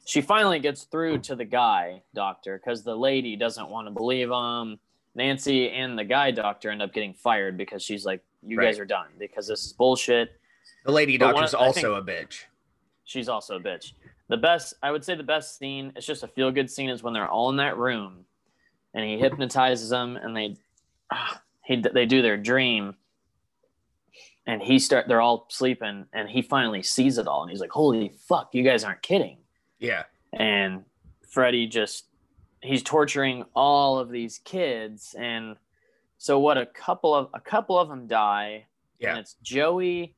she 0.07 0.23
finally 0.23 0.59
gets 0.59 0.85
through 0.85 1.19
to 1.19 1.37
the 1.37 1.45
guy 1.45 2.03
doctor 2.15 2.57
because 2.59 2.83
the 2.83 2.95
lady 2.97 3.37
doesn't 3.37 3.69
want 3.69 3.87
to 3.87 3.91
believe 3.91 4.31
him 4.31 4.79
nancy 5.15 5.69
and 5.71 5.99
the 5.99 6.05
guy 6.05 6.31
doctor 6.31 6.71
end 6.71 6.81
up 6.81 6.95
getting 6.95 7.13
fired 7.13 7.59
because 7.59 7.83
she's 7.83 8.07
like 8.07 8.23
you 8.47 8.59
guys 8.61 8.79
are 8.79 8.85
done 8.85 9.07
because 9.19 9.47
this 9.47 9.65
is 9.67 9.73
bullshit 9.73 10.33
The 10.85 10.93
lady 10.93 11.17
But 11.19 11.35
one 11.35 11.43
doctor's 11.43 11.55
I 11.55 11.59
also 11.59 11.95
a 11.97 12.03
bitch. 12.03 12.45
she's 13.05 13.29
also 13.29 13.57
a 13.57 13.61
bitch 13.61 13.93
the 14.29 14.37
best 14.37 14.75
i 14.83 14.91
would 14.91 15.05
say 15.05 15.15
the 15.15 15.23
best 15.23 15.59
scene 15.59 15.93
it's 15.97 16.07
just 16.07 16.23
a 16.23 16.29
feel 16.29 16.51
good 16.51 16.71
scene 16.71 16.89
is 16.91 17.03
when 17.03 17.13
they're 17.13 17.29
all 17.29 17.51
in 17.51 17.57
that 17.57 17.77
room 17.77 18.25
and 18.95 19.05
he 19.05 19.19
hypnotizes 19.19 19.91
them 19.91 20.17
and 20.17 20.37
they 20.37 20.57
ah, 21.13 21.41
he, 21.65 21.77
they 21.77 22.07
do 22.07 22.23
their 22.23 22.37
dream 22.37 22.95
and 24.47 24.63
he 24.63 24.79
start 24.79 25.07
they're 25.09 25.21
all 25.21 25.47
sleeping 25.51 26.07
and 26.13 26.29
he 26.29 26.43
finally 26.43 26.83
sees 26.83 27.19
it 27.19 27.27
all 27.27 27.43
and 27.43 27.51
he's 27.51 27.61
like 27.61 27.71
holy 27.71 28.13
fuck 28.29 28.51
you 28.55 28.63
guys 28.63 28.85
aren't 28.85 29.03
kidding 29.03 29.39
Yeah. 29.79 30.05
and 30.33 30.85
freddy 31.29 31.67
just 31.67 32.07
he's 32.63 32.83
torturing 32.83 33.45
all 33.55 33.99
of 33.99 34.11
these 34.11 34.39
kids 34.45 35.15
and 35.19 35.57
so 36.23 36.39
what 36.39 36.59
a 36.59 36.67
couple 36.67 37.15
of 37.15 37.29
a 37.33 37.41
couple 37.41 37.79
of 37.79 37.89
them 37.89 38.07
die 38.07 38.67
Yeah. 38.99 39.11
and 39.11 39.19
it's 39.21 39.37
joey 39.43 40.15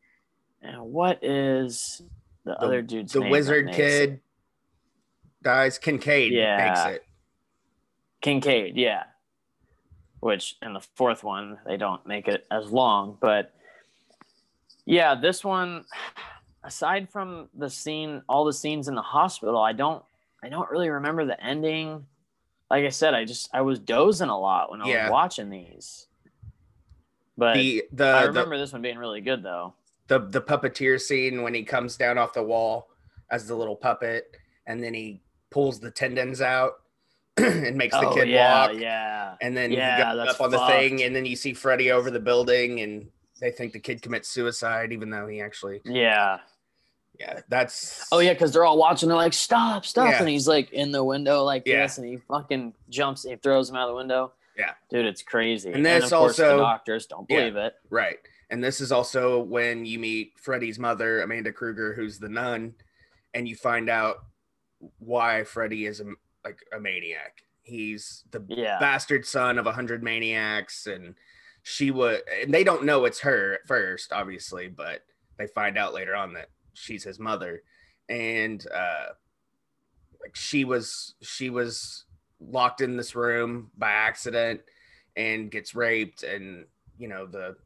and 0.60 0.80
what 0.82 1.22
is 1.22 2.02
the, 2.44 2.50
The- 2.54 2.58
other 2.60 2.82
dude's 2.82 3.12
The 3.12 3.20
name 3.20 3.30
wizard 3.30 3.72
kid 3.72 4.20
dies. 5.44 5.78
Kincaid 5.78 6.32
Yeah. 6.32 6.56
makes 6.68 6.96
it. 6.96 7.04
kincaid 8.20 8.76
yeah 8.76 9.04
which 10.20 10.56
in 10.60 10.72
the 10.72 10.80
fourth 10.96 11.22
one 11.24 11.58
they 11.66 11.76
don't 11.76 12.04
make 12.06 12.26
it 12.26 12.46
as 12.50 12.70
long 12.72 13.16
but 13.20 13.54
yeah 14.84 15.14
this 15.14 15.44
one 15.44 15.84
aside 16.64 17.08
from 17.10 17.48
the 17.54 17.70
scene 17.70 18.22
all 18.28 18.44
the 18.44 18.52
scenes 18.52 18.88
in 18.88 18.94
the 18.96 19.02
hospital 19.02 19.58
i 19.58 19.72
don't 19.72 20.04
i 20.42 20.48
don't 20.48 20.68
really 20.70 20.88
remember 20.90 21.24
the 21.24 21.40
ending 21.44 22.04
like 22.72 22.84
i 22.84 22.88
said 22.88 23.14
i 23.14 23.24
just 23.24 23.48
i 23.54 23.60
was 23.60 23.78
dozing 23.78 24.28
a 24.28 24.38
lot 24.38 24.70
when 24.70 24.80
i 24.82 24.88
Yeah. 24.88 25.04
was 25.04 25.12
watching 25.12 25.48
these 25.50 26.08
but 27.38 27.54
The, 27.54 27.84
the, 27.92 28.06
i 28.06 28.22
the, 28.22 28.28
remember 28.28 28.58
this 28.58 28.72
one 28.72 28.82
being 28.82 28.98
really 28.98 29.20
good 29.20 29.42
though 29.44 29.74
the 30.08 30.18
the 30.18 30.40
puppeteer 30.40 31.00
scene 31.00 31.42
when 31.42 31.54
he 31.54 31.62
comes 31.62 31.96
down 31.96 32.18
off 32.18 32.32
the 32.32 32.42
wall 32.42 32.88
as 33.30 33.46
the 33.46 33.54
little 33.54 33.76
puppet, 33.76 34.36
and 34.66 34.82
then 34.82 34.92
he 34.92 35.22
pulls 35.50 35.80
the 35.80 35.90
tendons 35.90 36.42
out 36.42 36.82
and 37.38 37.76
makes 37.76 37.94
the 37.98 38.06
oh, 38.06 38.14
kid 38.14 38.28
yeah, 38.28 38.66
walk, 38.66 38.76
yeah. 38.78 39.36
and 39.40 39.56
then 39.56 39.72
Yeah, 39.72 39.96
he 39.96 40.02
goes 40.02 40.26
that's 40.26 40.34
up 40.38 40.40
on 40.42 40.50
the 40.50 40.66
thing, 40.66 41.02
and 41.04 41.16
then 41.16 41.24
you 41.24 41.34
see 41.34 41.54
Freddy 41.54 41.90
over 41.92 42.10
the 42.10 42.20
building, 42.20 42.80
and 42.80 43.08
they 43.40 43.50
think 43.50 43.72
the 43.72 43.78
kid 43.80 44.02
commits 44.02 44.28
suicide, 44.28 44.92
even 44.92 45.08
though 45.08 45.26
he 45.26 45.40
actually, 45.40 45.80
Yeah. 45.86 46.40
Yeah, 47.22 47.40
that's 47.48 48.08
Oh 48.10 48.18
yeah, 48.18 48.32
because 48.32 48.52
they're 48.52 48.64
all 48.64 48.78
watching. 48.78 49.08
They're 49.08 49.16
like, 49.16 49.32
"Stop, 49.32 49.84
stop!" 49.86 50.10
Yeah. 50.10 50.18
And 50.18 50.28
he's 50.28 50.48
like 50.48 50.72
in 50.72 50.90
the 50.90 51.04
window 51.04 51.44
like 51.44 51.62
Yeah. 51.66 51.82
this, 51.82 51.98
and 51.98 52.06
he 52.06 52.16
fucking 52.16 52.74
jumps. 52.88 53.24
And 53.24 53.32
he 53.34 53.38
throws 53.38 53.70
him 53.70 53.76
out 53.76 53.86
the 53.86 53.94
window. 53.94 54.32
Yeah. 54.58 54.72
dude, 54.90 55.06
it's 55.06 55.22
crazy. 55.22 55.72
And 55.72 55.86
this 55.86 56.04
of 56.04 56.10
course, 56.10 56.38
also- 56.40 56.56
the 56.56 56.62
doctors 56.62 57.06
don't 57.06 57.26
Yeah. 57.30 57.38
believe 57.38 57.56
it. 57.56 57.74
Right. 57.90 58.18
And 58.50 58.62
this 58.62 58.80
is 58.82 58.92
also 58.92 59.38
when 59.40 59.86
you 59.86 59.98
meet 59.98 60.38
Freddy's 60.38 60.78
mother, 60.78 61.22
Amanda 61.22 61.52
Krueger, 61.52 61.94
who's 61.94 62.18
the 62.18 62.28
nun, 62.28 62.74
and 63.32 63.48
you 63.48 63.56
find 63.56 63.88
out 63.88 64.16
why 64.98 65.44
Freddy 65.44 65.86
is 65.86 66.00
a, 66.00 66.06
like 66.44 66.58
a 66.72 66.78
maniac. 66.80 67.38
He's 67.62 68.24
the 68.30 68.44
Yeah, 68.48 68.78
bastard 68.78 69.24
son 69.26 69.58
of 69.58 69.66
a 69.66 69.72
hundred 69.72 70.02
maniacs, 70.02 70.86
and 70.86 71.14
she 71.62 71.90
would, 71.90 72.20
and 72.42 72.52
they 72.52 72.64
don't 72.64 72.84
know 72.84 73.04
it's 73.06 73.20
her 73.20 73.54
at 73.54 73.66
first, 73.68 74.12
obviously, 74.12 74.68
but 74.68 75.04
they 75.38 75.46
find 75.46 75.78
out 75.78 75.94
later 75.94 76.14
on 76.14 76.34
that 76.34 76.48
she's 76.74 77.04
his 77.04 77.18
mother, 77.18 77.62
and 78.08 78.64
uh, 78.74 79.12
like 80.20 80.36
she 80.36 80.64
was, 80.64 81.14
she 81.22 81.50
was 81.50 82.04
locked 82.40 82.80
in 82.80 82.96
this 82.96 83.14
room 83.14 83.70
by 83.76 83.90
accident 83.90 84.60
and 85.16 85.50
gets 85.50 85.74
raped, 85.74 86.22
and 86.22 86.66
you 86.98 87.08
know 87.08 87.26
the 87.26 87.56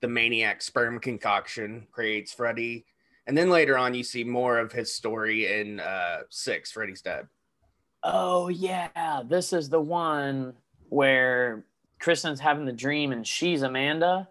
the 0.00 0.08
maniac 0.08 0.60
sperm 0.60 0.98
concoction 0.98 1.86
creates 1.90 2.32
Freddy. 2.32 2.84
And 3.26 3.36
then 3.36 3.48
later 3.48 3.78
on, 3.78 3.94
you 3.94 4.04
see 4.04 4.22
more 4.22 4.58
of 4.58 4.70
his 4.70 4.92
story 4.92 5.60
in 5.60 5.80
uh, 5.80 6.24
Six, 6.28 6.70
Freddy's 6.72 7.00
Dead. 7.00 7.26
Oh 8.02 8.48
yeah, 8.48 9.22
this 9.26 9.54
is 9.54 9.70
the 9.70 9.80
one 9.80 10.52
where 10.90 11.64
Kristen's 12.00 12.38
having 12.38 12.66
the 12.66 12.72
dream 12.72 13.12
and 13.12 13.26
she's 13.26 13.62
Amanda, 13.62 14.28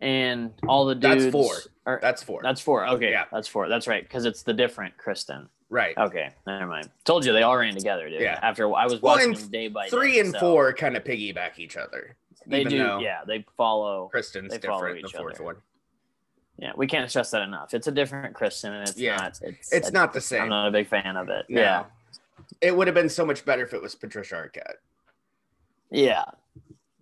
and 0.00 0.52
all 0.66 0.86
the 0.86 0.94
dudes. 0.94 1.24
That's 1.24 1.32
four. 1.32 1.54
Are, 1.86 2.00
That's 2.02 2.20
four. 2.22 2.40
that's 2.42 2.60
four. 2.60 2.84
Okay, 2.88 3.10
Yeah. 3.12 3.26
that's 3.30 3.46
four. 3.46 3.68
That's 3.68 3.86
right, 3.86 4.02
because 4.02 4.24
it's 4.24 4.42
the 4.42 4.52
different 4.52 4.96
Kristen. 4.96 5.48
right. 5.70 5.96
Okay, 5.96 6.30
never 6.46 6.66
mind. 6.66 6.90
Told 7.04 7.24
you 7.24 7.32
they 7.32 7.42
all 7.42 7.56
ran 7.56 7.74
together, 7.76 8.08
dude. 8.10 8.20
Yeah. 8.20 8.40
After 8.42 8.64
I 8.74 8.84
was 8.84 9.00
Well, 9.00 9.14
watching 9.16 9.32
them 9.34 9.48
day 9.50 9.68
by 9.68 9.88
Three 9.88 10.14
day, 10.14 10.20
and 10.20 10.32
so 10.32 10.40
four 10.40 10.72
kind 10.72 10.96
of 10.96 11.04
piggyback 11.04 11.58
each 11.58 11.76
other. 11.76 12.16
They 12.46 12.64
do. 12.64 12.98
Yeah, 13.00 13.20
they 13.26 13.44
follow. 13.56 14.08
Kristen's 14.08 14.52
they 14.52 14.58
follow 14.58 14.82
different. 14.94 15.12
The 15.12 15.18
fourth 15.18 15.34
other. 15.36 15.44
one. 15.44 15.56
Yeah, 16.58 16.72
we 16.76 16.86
can't 16.88 17.08
stress 17.10 17.30
that 17.32 17.42
enough. 17.42 17.72
It's 17.74 17.86
a 17.86 17.92
different 17.92 18.34
Kristen, 18.34 18.72
and 18.72 18.88
it's 18.88 18.98
Yeah. 18.98 19.16
not. 19.16 19.38
It's 19.42 19.72
It's 19.72 19.88
I- 19.88 19.90
not 19.90 20.12
the 20.12 20.20
same. 20.20 20.42
I'm 20.42 20.48
not 20.48 20.68
a 20.68 20.70
big 20.72 20.88
fan 20.88 21.16
of 21.16 21.28
it. 21.28 21.46
No. 21.48 21.60
Yeah, 21.60 21.84
It 22.60 22.74
would 22.76 22.86
have 22.88 22.94
been 22.94 23.08
so 23.08 23.24
much 23.26 23.44
better 23.44 23.62
if 23.62 23.74
it 23.74 23.80
was 23.82 23.94
Patricia 23.94 24.34
Arquette. 24.36 24.76
yeah. 25.90 26.24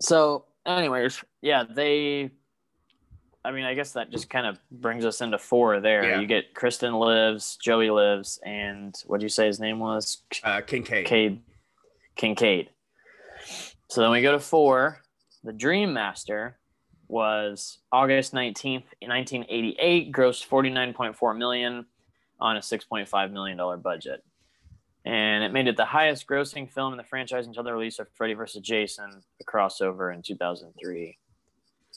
So, 0.00 0.44
anyways, 0.66 1.22
yeah, 1.40 1.64
they. 1.68 2.30
I 3.44 3.50
mean, 3.52 3.64
I 3.64 3.74
guess 3.74 3.92
that 3.92 4.10
just 4.10 4.30
kind 4.30 4.46
of 4.46 4.58
brings 4.70 5.04
us 5.04 5.20
into 5.20 5.38
four. 5.38 5.80
There, 5.80 6.02
Yeah. 6.04 6.20
you 6.20 6.26
get 6.26 6.54
Kristen 6.54 6.94
lives, 6.94 7.56
Joey 7.62 7.90
lives, 7.90 8.38
and 8.44 8.94
what 9.06 9.20
do 9.20 9.24
you 9.24 9.30
say 9.30 9.46
his 9.46 9.60
name 9.60 9.78
was? 9.80 10.22
Uh, 10.42 10.60
Kincaid. 10.62 11.06
Kincaid. 11.06 11.42
Kincaid. 12.16 12.70
So 13.88 14.00
then 14.00 14.10
we 14.10 14.22
go 14.22 14.32
to 14.32 14.40
four. 14.40 15.00
The 15.42 15.52
Dream 15.52 15.92
Master 15.92 16.58
was 17.06 17.78
August 17.92 18.32
19th, 18.32 18.84
1988, 19.02 20.10
grossed 20.10 20.46
49.4 20.48 21.36
million 21.36 21.84
on 22.40 22.56
a 22.56 22.60
6.5 22.60 23.30
million 23.30 23.58
dollar 23.58 23.76
budget. 23.76 24.24
And 25.04 25.44
it 25.44 25.52
made 25.52 25.68
it 25.68 25.76
the 25.76 25.84
highest 25.84 26.26
grossing 26.26 26.70
film 26.70 26.94
in 26.94 26.96
the 26.96 27.04
franchise 27.04 27.46
until 27.46 27.62
the 27.62 27.74
release 27.74 27.98
of 27.98 28.08
Freddy 28.14 28.32
vs. 28.32 28.62
Jason, 28.62 29.22
the 29.38 29.44
crossover 29.44 30.14
in 30.14 30.22
2003. 30.22 31.18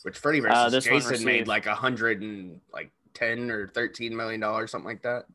Which 0.07 0.17
Freddy 0.19 0.39
Uh, 0.39 0.69
versus 0.69 0.89
one 0.89 1.01
Jason 1.01 1.25
made 1.25 1.49
like 1.49 1.65
a 1.65 1.75
hundred 1.75 2.21
and 2.21 2.61
like 2.71 2.91
ten 3.13 3.51
or 3.51 3.67
thirteen 3.67 4.15
million 4.15 4.39
dollars, 4.39 4.71
something 4.71 4.87
like 4.87 5.01
that. 5.01 5.25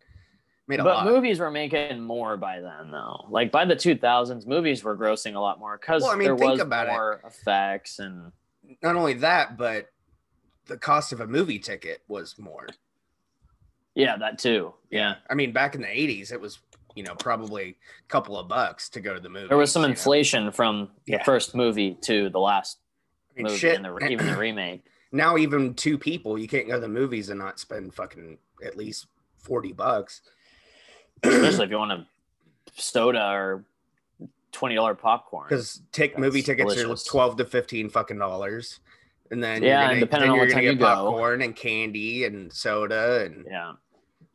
Made 0.66 0.80
a 0.80 0.82
But 0.82 0.94
lot. 0.94 1.04
movies 1.04 1.40
were 1.40 1.50
making 1.50 2.00
more 2.00 2.38
by 2.38 2.58
then, 2.60 2.90
though. 2.90 3.26
Like 3.28 3.52
by 3.52 3.66
the 3.66 3.76
2000s, 3.76 4.46
movies 4.46 4.82
were 4.82 4.96
grossing 4.96 5.34
a 5.34 5.38
lot 5.40 5.58
more 5.58 5.76
because 5.76 6.00
Well, 6.00 6.10
I 6.12 6.14
mean, 6.14 6.24
there 6.28 6.38
think 6.38 6.52
was 6.52 6.60
about 6.60 6.86
it. 6.88 6.92
more 6.92 7.20
effects 7.26 7.98
and 7.98 8.32
Not 8.82 8.96
only 8.96 9.12
that, 9.14 9.58
but 9.58 9.90
the 10.64 10.78
cost 10.78 11.12
of 11.12 11.20
a 11.20 11.26
movie 11.26 11.58
ticket 11.58 12.00
was 12.08 12.38
more. 12.38 12.66
yeah, 13.94 14.16
that 14.16 14.38
too. 14.38 14.72
Yeah. 14.90 15.16
I 15.28 15.34
mean, 15.34 15.52
back 15.52 15.74
in 15.74 15.82
the 15.82 15.90
eighties, 15.90 16.32
it 16.32 16.40
was 16.40 16.60
you 16.94 17.02
know 17.02 17.14
probably 17.14 17.76
a 18.06 18.08
couple 18.08 18.38
of 18.38 18.48
bucks 18.48 18.88
to 18.90 19.00
go 19.02 19.12
to 19.12 19.20
the 19.20 19.28
movie. 19.28 19.48
There 19.48 19.58
was 19.58 19.70
some 19.70 19.82
you 19.82 19.88
know? 19.88 19.92
inflation 19.92 20.50
from 20.50 20.88
the 21.04 21.12
Yeah. 21.12 21.24
first 21.24 21.54
movie 21.54 21.98
to 22.04 22.30
the 22.30 22.40
last 22.40 22.78
I 23.34 23.36
mean, 23.38 23.44
movie 23.46 23.58
shit. 23.58 23.76
and 23.76 23.84
the, 23.84 24.08
even 24.08 24.26
the 24.26 24.36
remake. 24.36 24.84
now 25.12 25.36
even 25.36 25.74
two 25.74 25.98
people, 25.98 26.38
you 26.38 26.48
can't 26.48 26.66
go 26.68 26.74
to 26.74 26.80
the 26.80 26.88
movies 26.88 27.28
and 27.30 27.38
not 27.38 27.58
spend 27.58 27.94
fucking 27.94 28.38
at 28.64 28.76
least 28.76 29.06
forty 29.38 29.72
bucks. 29.72 30.22
Especially 31.22 31.64
if 31.66 31.70
you 31.70 31.78
want 31.78 31.92
a 31.92 32.06
soda 32.74 33.30
or 33.30 33.64
twenty 34.50 34.74
dollar 34.74 34.94
popcorn. 34.94 35.46
because 35.48 35.80
That's 35.96 36.18
movie 36.18 36.42
tickets 36.42 36.74
delicious. 36.74 37.06
are 37.06 37.10
twelve 37.10 37.36
to 37.36 37.44
fifteen 37.44 37.88
fucking 37.88 38.18
dollars, 38.18 38.80
and 39.30 39.42
then 39.42 39.62
Yeah, 39.62 39.68
you're 39.68 39.78
and 39.80 39.88
gonna, 39.90 40.00
depending 40.00 40.30
on 40.30 40.38
what 40.38 40.50
time 40.50 40.64
you 40.64 40.74
go. 40.74 40.84
popcorn 40.84 41.42
and 41.42 41.54
candy 41.56 42.24
and 42.24 42.52
soda 42.52 43.24
and 43.24 43.46
Yeah. 43.48 43.72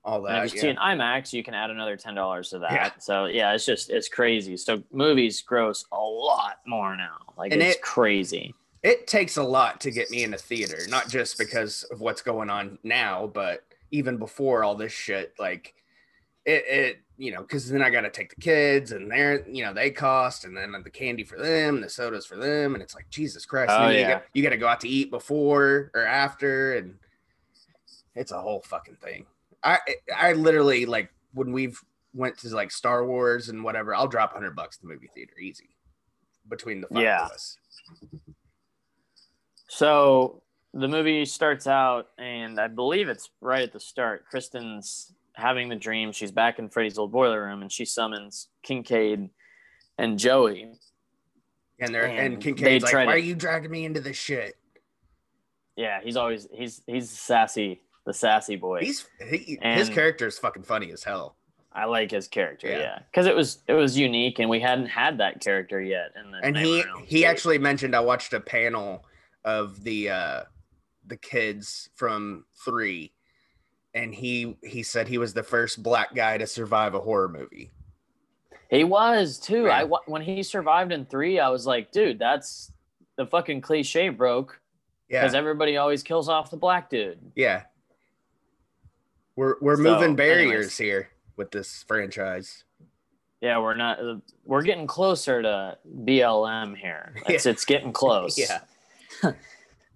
all 0.03 0.25
And 0.25 0.36
that. 0.36 0.45
if 0.45 0.53
you 0.53 0.57
yeah. 0.57 0.62
see 0.62 0.69
an 0.69 0.77
IMAX, 0.77 1.33
you 1.33 1.43
can 1.43 1.53
add 1.53 1.69
another 1.69 1.97
ten 1.97 2.15
dollars 2.15 2.49
to 2.49 2.60
that. 2.60 2.71
Yeah. 2.71 2.89
So 2.99 3.25
yeah, 3.25 3.53
it's 3.53 3.65
just 3.65 3.89
it's 3.89 4.07
crazy. 4.10 4.55
So 4.57 4.81
movies 4.91 5.41
gross 5.41 5.86
a 5.91 5.97
lot 5.99 6.60
more 6.65 6.95
now. 6.95 7.17
Like 7.38 7.51
And 7.53 7.62
it's 7.62 7.75
it- 7.75 7.81
crazy. 7.81 8.55
It 8.84 9.08
takes 9.08 9.38
a 9.38 9.44
lot 9.44 9.82
to 9.82 9.92
get 9.92 10.12
me 10.12 10.24
in 10.24 10.34
a 10.34 10.38
theater, 10.38 10.80
not 10.90 11.10
just 11.10 11.38
because 11.38 11.84
of 11.92 12.00
what's 12.00 12.22
going 12.22 12.50
on 12.50 12.78
now, 12.84 13.28
but 13.28 13.63
even 13.92 14.18
before 14.18 14.63
all 14.63 14.76
this 14.76 14.92
shit. 14.92 15.34
Like 15.40 15.74
it, 16.46 16.63
it 16.68 16.98
you 17.18 17.32
know, 17.32 17.42
because 17.42 17.70
then 17.70 17.82
I 17.82 17.90
got 17.90 18.02
to 18.02 18.12
take 18.12 18.30
the 18.30 18.42
kids 18.42 18.92
and 18.92 19.10
they're, 19.10 19.48
you 19.50 19.63
know, 19.63 19.74
they 19.74 19.90
cost, 19.90 20.46
and 20.46 20.56
then 20.56 20.72
the 20.84 20.90
candy 20.90 21.24
for 21.24 21.38
them, 21.38 21.82
the 21.82 21.90
sodas 21.90 22.26
for 22.26 22.38
them, 22.38 22.76
and 22.76 22.84
it's 22.84 22.94
like 22.94 23.10
Jesus 23.10 23.46
Christ. 23.46 23.72
Oh, 23.76 23.90
you 23.90 24.00
yeah. 24.00 24.22
you 24.34 24.44
got 24.44 24.52
to 24.52 24.58
go 24.58 24.68
out 24.68 24.82
to 24.82 24.90
eat 24.90 25.10
before 25.10 25.92
or 25.94 26.06
after, 26.06 26.76
and 26.76 26.96
it's 28.16 28.32
a 28.32 28.40
whole 28.40 28.62
fucking 28.62 28.98
thing. 28.98 29.26
I 29.63 29.80
I 30.16 30.34
literally 30.34 30.86
like 30.86 31.10
when 31.34 31.52
we've 31.52 31.80
went 32.13 32.38
to 32.40 32.56
like 32.56 32.72
Star 32.72 33.06
Wars 33.06 33.50
and 33.50 33.63
whatever, 33.63 33.94
I'll 33.96 34.08
drop 34.08 34.34
hundred 34.34 34.56
bucks 34.56 34.78
to 34.78 34.84
the 34.84 34.94
movie 34.94 35.10
theater 35.13 35.38
easy 35.40 35.70
between 36.48 36.82
the 36.82 36.88
five 36.88 37.04
Yeah. 37.04 37.26
of 37.26 37.32
us. 37.32 37.58
So 39.78 40.42
the 40.74 40.88
movie 40.88 41.24
starts 41.24 41.68
out, 41.68 42.08
and 42.18 42.60
I 42.60 42.68
believe 42.68 43.10
it's 43.10 43.30
right 43.42 43.62
at 43.62 43.74
the 43.74 43.80
start. 43.80 44.26
Kristen's 44.28 45.13
having 45.34 45.70
the 45.70 45.76
dream. 45.76 46.12
She's 46.12 46.32
back 46.32 46.58
in 46.58 46.68
Freddy's 46.68 46.98
old 46.98 47.12
boiler 47.12 47.46
room, 47.46 47.62
and 47.62 47.72
she 47.72 47.86
summons 47.86 48.48
Kincaid 48.63 49.30
and 50.00 50.18
Joey. 50.18 50.72
And 51.80 51.94
they're 51.94 52.06
and, 52.08 52.34
And 52.34 52.42
Kincaid's 52.42 52.86
they 52.86 52.92
like, 52.92 53.06
"Why 53.06 53.06
to- 53.06 53.12
are 53.12 53.18
you 53.20 53.36
dragging 53.36 53.70
me 53.70 53.86
into 53.86 54.00
this 54.00 54.18
shit?" 54.18 54.58
Yeah, 55.76 56.00
he's 56.04 56.18
always 56.18 56.48
he's 56.52 56.82
he's 56.88 57.12
sassy, 57.12 57.84
the 58.08 58.16
sassy 58.16 58.56
boy. 58.56 58.80
He's 58.80 59.08
he, 59.30 59.60
his 59.62 59.90
character 59.90 60.26
is 60.26 60.40
fucking 60.40 60.63
funny 60.63 60.92
as 60.92 61.04
hell. 61.04 61.36
I 61.72 61.86
like 61.86 62.10
his 62.10 62.28
character, 62.28 62.68
Yeah. 62.68 62.80
yeah, 62.80 63.00
because 63.12 63.28
it 63.28 63.36
was 63.36 63.60
it 63.68 63.74
was 63.74 63.96
unique, 63.96 64.40
and 64.40 64.50
we 64.50 64.60
hadn't 64.60 64.88
had 64.88 65.20
that 65.20 65.40
character 65.40 65.80
yet. 65.80 66.13
In 66.20 66.32
the 66.32 66.40
And 66.44 66.58
he 66.58 66.78
Nightmare 66.78 66.94
on 66.96 67.00
Elm 67.02 67.08
he 67.08 67.26
actually 67.26 67.60
mentioned 67.60 67.96
I 67.96 68.00
watched 68.00 68.34
a 68.34 68.40
panel 68.40 69.06
of 69.47 69.81
the 69.83 70.10
uh 70.10 70.41
the 71.07 71.15
kids 71.17 71.89
from 71.95 72.43
three, 72.65 73.13
and 73.93 74.13
he 74.13 74.57
he 74.62 74.83
said 74.83 75.07
he 75.07 75.17
was 75.17 75.33
the 75.33 75.41
first 75.43 75.81
black 75.81 76.13
guy 76.13 76.38
to 76.38 76.45
survive 76.45 76.93
a 76.93 76.99
horror 76.99 77.29
movie. 77.29 77.71
he 78.69 78.83
was 78.83 79.39
too. 79.39 79.63
Yeah. 79.67 79.77
I 79.77 79.83
when 80.05 80.21
he 80.21 80.43
survived 80.43 80.91
in 80.91 81.05
three, 81.05 81.39
I 81.39 81.47
was 81.49 81.65
like, 81.65 81.91
dude, 81.93 82.19
that's 82.19 82.71
the 83.15 83.25
fucking 83.25 83.62
cliche 83.62 84.10
broke 84.10 84.60
Yeah, 85.10 85.21
because 85.21 85.33
everybody 85.33 85.77
always 85.77 86.04
kills 86.04 86.27
off 86.29 86.52
the 86.52 86.58
black 86.58 86.89
dude. 86.89 87.19
yeah. 87.35 87.63
We're 89.37 89.56
we're 89.62 89.75
So, 89.77 89.83
moving 89.83 90.15
barriers 90.15 90.45
anyways. 90.50 90.77
here 90.77 91.10
with 91.37 91.52
this 91.52 91.83
franchise. 91.87 92.63
Yeah, 93.39 93.60
we're 93.60 93.75
not. 93.75 94.00
We're 94.45 94.63
getting 94.63 94.87
closer 94.87 95.41
to 95.43 95.77
BLM 96.04 96.75
here. 96.75 97.13
It's 97.29 97.45
it's 97.52 97.63
getting 97.63 97.93
close. 97.93 98.37
Yeah. 98.50 98.60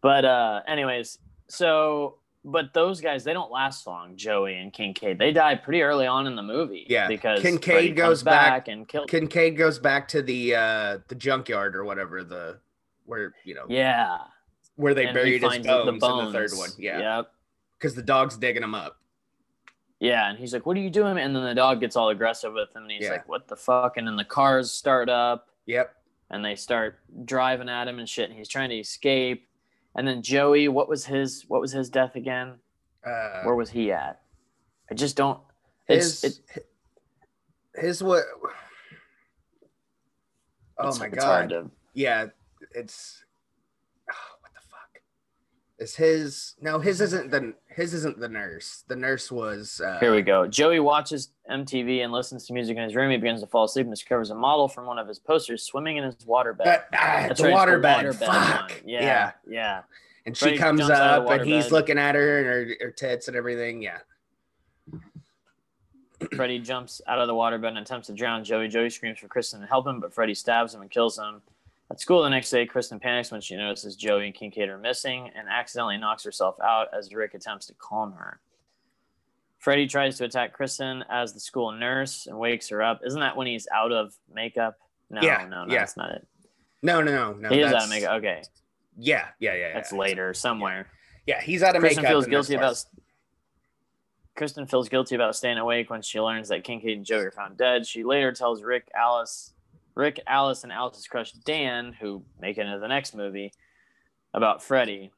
But 0.01 0.25
uh, 0.25 0.61
anyways, 0.67 1.19
so 1.47 2.15
but 2.43 2.73
those 2.73 3.01
guys 3.01 3.23
they 3.23 3.33
don't 3.33 3.51
last 3.51 3.85
long. 3.85 4.15
Joey 4.17 4.55
and 4.55 4.73
Kincaid 4.73 5.19
they 5.19 5.31
die 5.31 5.53
pretty 5.53 5.83
early 5.83 6.07
on 6.07 6.25
in 6.25 6.35
the 6.35 6.41
movie. 6.41 6.87
Yeah, 6.89 7.07
because 7.07 7.39
Kincaid 7.41 7.63
Freddy 7.73 7.91
goes 7.91 8.07
comes 8.07 8.23
back- 8.23 8.67
and 8.67 8.87
kills. 8.87 9.05
Kincaid 9.07 9.57
goes 9.57 9.77
back 9.77 10.07
to 10.07 10.23
the 10.23 10.55
uh 10.55 10.97
the 11.07 11.13
junkyard 11.15 11.75
or 11.75 11.83
whatever 11.83 12.23
the 12.23 12.57
where 13.05 13.33
you 13.43 13.53
know 13.53 13.65
yeah, 13.69 14.17
where 14.75 14.95
they 14.95 15.05
and 15.05 15.13
buried 15.13 15.43
his 15.43 15.51
finds 15.51 15.67
bones, 15.67 15.87
in 15.87 15.99
the 15.99 16.31
third 16.31 16.51
one. 16.57 16.69
Yeah. 16.79 17.17
Yep. 17.17 17.31
because 17.77 17.93
the 17.93 18.01
dog's 18.01 18.37
digging 18.37 18.63
him 18.63 18.73
up. 18.73 18.97
Yeah, 19.99 20.31
and 20.31 20.39
he's 20.39 20.51
like, 20.51 20.65
"What 20.65 20.75
are 20.77 20.79
you 20.79 20.89
doing?" 20.89 21.19
And 21.19 21.35
then 21.35 21.43
the 21.43 21.53
dog 21.53 21.79
gets 21.79 21.95
all 21.95 22.09
aggressive 22.09 22.53
with 22.53 22.75
him, 22.75 22.83
and 22.83 22.91
he's 22.91 23.03
Yeah. 23.03 23.11
like, 23.11 23.29
"What 23.29 23.47
the 23.47 23.55
fuck?" 23.55 23.97
And 23.97 24.07
then 24.07 24.15
the 24.15 24.25
cars 24.25 24.71
start 24.71 25.09
up, 25.09 25.49
Yep. 25.67 25.95
And 26.31 26.43
they 26.43 26.55
start 26.55 26.99
driving 27.25 27.69
at 27.69 27.87
him 27.87 27.99
and 27.99 28.07
shit, 28.09 28.29
and 28.29 28.37
he's 28.37 28.47
trying 28.47 28.69
to 28.69 28.77
escape. 28.79 29.47
And 29.95 30.07
then 30.07 30.21
Joey, 30.23 30.69
what 30.69 30.87
was 30.89 31.05
his 31.05 31.43
what 31.49 31.61
was 31.61 31.71
his 31.73 31.89
death 31.89 32.15
again? 32.15 32.55
Uh, 33.05 33.41
Where 33.43 33.55
was 33.55 33.69
he 33.69 33.91
at? 33.91 34.21
I 34.89 34.93
just 34.93 35.15
don't. 35.17 35.39
It's 35.87 36.21
his 36.21 36.39
it, 36.55 36.67
his 37.75 38.01
what? 38.01 38.23
Oh 40.77 40.97
my 40.97 41.09
god! 41.09 41.49
to- 41.49 41.69
Yeah, 41.93 42.27
it's 42.73 43.23
oh, 44.09 44.13
what 44.39 44.51
the 44.53 44.61
fuck 44.69 45.01
is 45.81 45.95
his? 45.95 46.53
No, 46.61 46.79
his 46.79 47.01
isn't 47.01 47.31
the 47.31 47.53
his 47.67 47.93
isn't 47.93 48.19
the 48.19 48.29
nurse. 48.29 48.83
The 48.87 48.95
nurse 48.95 49.31
was. 49.31 49.81
Uh, 49.83 49.97
Here 49.99 50.13
we 50.13 50.21
go. 50.21 50.45
Joey 50.45 50.79
watches 50.79 51.29
MTV 51.49 52.03
and 52.03 52.13
listens 52.13 52.45
to 52.45 52.53
music 52.53 52.77
in 52.77 52.83
his 52.83 52.95
room. 52.95 53.09
He 53.09 53.17
begins 53.17 53.41
to 53.41 53.47
fall 53.47 53.63
asleep 53.65 53.87
and 53.87 53.93
discovers 53.93 54.29
a 54.29 54.35
model 54.35 54.67
from 54.67 54.85
one 54.85 54.99
of 54.99 55.07
his 55.07 55.17
posters 55.17 55.63
swimming 55.63 55.97
in 55.97 56.03
his 56.03 56.15
waterbed. 56.17 56.67
Uh, 56.67 56.77
ah, 56.93 57.25
That's 57.27 57.41
the 57.41 57.49
right, 57.49 57.67
waterbed. 57.67 58.13
waterbed 58.13 58.19
Fuck. 58.19 58.83
Yeah. 58.85 59.01
Yeah, 59.01 59.31
yeah. 59.49 59.81
And 60.27 60.37
she 60.37 60.45
Freddy 60.45 60.57
comes 60.59 60.79
jumps 60.81 60.91
out 60.91 61.21
of 61.21 61.25
up 61.25 61.31
and 61.39 61.49
he's 61.49 61.65
waterbed. 61.65 61.71
looking 61.71 61.97
at 61.97 62.13
her 62.15 62.37
and 62.37 62.47
her, 62.47 62.75
her 62.85 62.91
tits 62.91 63.27
and 63.27 63.35
everything. 63.35 63.81
Yeah. 63.81 63.97
Freddy 66.35 66.59
jumps 66.59 67.01
out 67.07 67.17
of 67.17 67.27
the 67.27 67.33
waterbed 67.33 67.69
and 67.69 67.79
attempts 67.79 68.05
to 68.07 68.13
drown 68.13 68.43
Joey. 68.43 68.67
Joey 68.67 68.91
screams 68.91 69.17
for 69.17 69.27
Kristen 69.27 69.61
to 69.61 69.67
help 69.67 69.87
him, 69.87 69.99
but 69.99 70.13
Freddy 70.13 70.35
stabs 70.35 70.75
him 70.75 70.81
and 70.81 70.91
kills 70.91 71.17
him. 71.17 71.41
At 71.91 71.99
school 71.99 72.23
the 72.23 72.29
next 72.29 72.49
day, 72.49 72.65
Kristen 72.65 73.01
panics 73.01 73.31
when 73.33 73.41
she 73.41 73.57
notices 73.57 73.97
Joey 73.97 74.25
and 74.25 74.33
Kincaid 74.33 74.69
are 74.69 74.77
missing 74.77 75.29
and 75.35 75.49
accidentally 75.49 75.97
knocks 75.97 76.23
herself 76.23 76.55
out 76.63 76.87
as 76.97 77.13
Rick 77.13 77.33
attempts 77.33 77.65
to 77.65 77.73
calm 77.73 78.13
her. 78.13 78.39
Freddy 79.59 79.87
tries 79.87 80.17
to 80.17 80.23
attack 80.23 80.53
Kristen 80.53 81.03
as 81.09 81.33
the 81.33 81.41
school 81.41 81.73
nurse 81.73 82.27
and 82.27 82.39
wakes 82.39 82.69
her 82.69 82.81
up. 82.81 83.01
Isn't 83.05 83.19
that 83.19 83.35
when 83.35 83.45
he's 83.45 83.67
out 83.75 83.91
of 83.91 84.13
makeup? 84.33 84.77
No, 85.09 85.21
Yeah, 85.21 85.45
no, 85.49 85.65
no, 85.65 85.73
yeah. 85.73 85.79
that's 85.79 85.97
not 85.97 86.11
it. 86.11 86.25
No, 86.81 87.01
no, 87.01 87.33
no, 87.33 87.33
no. 87.33 87.49
he 87.49 87.59
is 87.59 87.73
out 87.73 87.83
of 87.83 87.89
makeup. 87.89 88.13
Okay, 88.19 88.41
Yeah, 88.97 89.27
yeah, 89.39 89.55
yeah. 89.55 89.73
that's 89.73 89.91
yeah. 89.91 89.99
later 89.99 90.33
somewhere. 90.33 90.87
Yeah, 91.27 91.41
he's 91.41 91.61
out 91.61 91.75
of 91.75 91.81
Kristen 91.81 92.03
makeup. 92.03 92.13
feels 92.13 92.27
guilty 92.27 92.55
about. 92.55 92.83
Kristen 94.37 94.65
feels 94.65 94.87
guilty 94.87 95.15
about 95.15 95.35
staying 95.35 95.57
awake 95.57 95.89
when 95.89 96.01
she 96.01 96.21
learns 96.21 96.47
that 96.47 96.63
Kincaid 96.63 96.95
and 96.95 97.05
Joey 97.05 97.25
are 97.25 97.31
found 97.31 97.57
dead. 97.57 97.85
She 97.85 98.05
later 98.05 98.31
tells 98.31 98.63
Rick, 98.63 98.89
Alice, 98.95 99.53
Rick, 100.01 100.19
Alice, 100.25 100.63
and 100.63 100.73
Alice's 100.73 101.05
crush 101.05 101.31
Dan, 101.31 101.93
who 101.93 102.23
make 102.41 102.57
it 102.57 102.65
into 102.65 102.79
the 102.79 102.87
next 102.87 103.13
movie, 103.13 103.53
about 104.33 104.63
Freddy. 104.63 105.11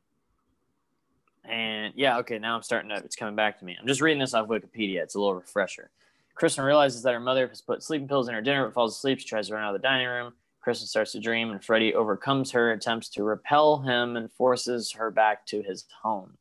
And 1.45 1.93
yeah, 1.95 2.17
okay, 2.17 2.37
now 2.37 2.57
I'm 2.57 2.63
starting 2.63 2.89
to. 2.89 2.97
It's 2.97 3.15
coming 3.15 3.35
back 3.35 3.59
to 3.59 3.65
me. 3.65 3.77
I'm 3.79 3.87
just 3.87 4.01
reading 4.01 4.19
this 4.19 4.33
off 4.33 4.49
Wikipedia. 4.49 5.01
It's 5.01 5.15
a 5.15 5.19
little 5.19 5.35
refresher. 5.35 5.89
Kristen 6.35 6.65
realizes 6.65 7.01
that 7.03 7.13
her 7.13 7.21
mother 7.21 7.47
has 7.47 7.61
put 7.61 7.81
sleeping 7.81 8.09
pills 8.09 8.27
in 8.27 8.33
her 8.33 8.41
dinner, 8.41 8.65
but 8.65 8.73
falls 8.73 8.97
asleep. 8.97 9.19
She 9.19 9.25
tries 9.25 9.47
to 9.47 9.53
run 9.53 9.63
out 9.63 9.73
of 9.73 9.81
the 9.81 9.87
dining 9.87 10.07
room. 10.07 10.33
Kristen 10.59 10.87
starts 10.87 11.13
to 11.13 11.19
dream, 11.21 11.51
and 11.51 11.63
Freddy 11.63 11.95
overcomes 11.95 12.51
her, 12.51 12.71
attempts 12.73 13.07
to 13.11 13.23
repel 13.23 13.79
him, 13.79 14.17
and 14.17 14.29
forces 14.33 14.91
her 14.91 15.11
back 15.11 15.45
to 15.45 15.61
his 15.61 15.85
home. 16.01 16.37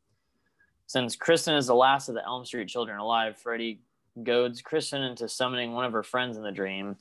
Since 0.86 1.14
Kristen 1.14 1.54
is 1.54 1.68
the 1.68 1.76
last 1.76 2.08
of 2.08 2.16
the 2.16 2.24
Elm 2.24 2.44
Street 2.44 2.68
children 2.68 2.98
alive, 2.98 3.36
Freddy 3.36 3.82
goads 4.20 4.62
Kristen 4.62 5.02
into 5.02 5.28
summoning 5.28 5.74
one 5.74 5.84
of 5.84 5.92
her 5.92 6.02
friends 6.02 6.36
in 6.36 6.42
the 6.42 6.50
dream 6.50 6.96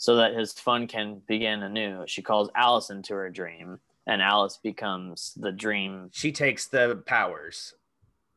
so 0.00 0.16
that 0.16 0.34
his 0.34 0.54
fun 0.54 0.86
can 0.86 1.20
begin 1.28 1.62
anew. 1.62 2.04
She 2.06 2.22
calls 2.22 2.48
Alice 2.54 2.88
into 2.88 3.12
her 3.12 3.28
dream, 3.28 3.78
and 4.06 4.22
Alice 4.22 4.58
becomes 4.62 5.34
the 5.36 5.52
dream. 5.52 6.08
She 6.10 6.32
takes 6.32 6.68
the 6.68 7.02
powers 7.04 7.74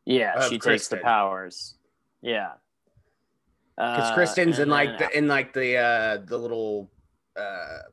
Yeah, 0.03 0.49
she 0.49 0.59
takes 0.59 0.89
the 0.89 0.97
powers. 0.97 1.75
Yeah. 2.21 2.51
because 3.77 4.11
Uh, 4.11 4.13
Kristen's 4.13 4.59
in 4.59 4.67
like 4.67 4.97
the 4.97 5.17
in 5.17 5.29
like 5.29 5.53
the 5.53 5.77
uh 5.77 6.17
the 6.25 6.37
little 6.37 6.91
uh 7.37 7.83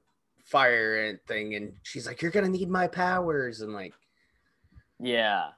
fire 0.44 1.20
thing, 1.28 1.54
and 1.54 1.72
she's 1.84 2.08
like, 2.08 2.22
"You're 2.22 2.32
gonna 2.32 2.48
need 2.48 2.68
my 2.68 2.88
powers," 2.88 3.60
and 3.60 3.72
like 3.72 3.94
yeah. 4.98 5.50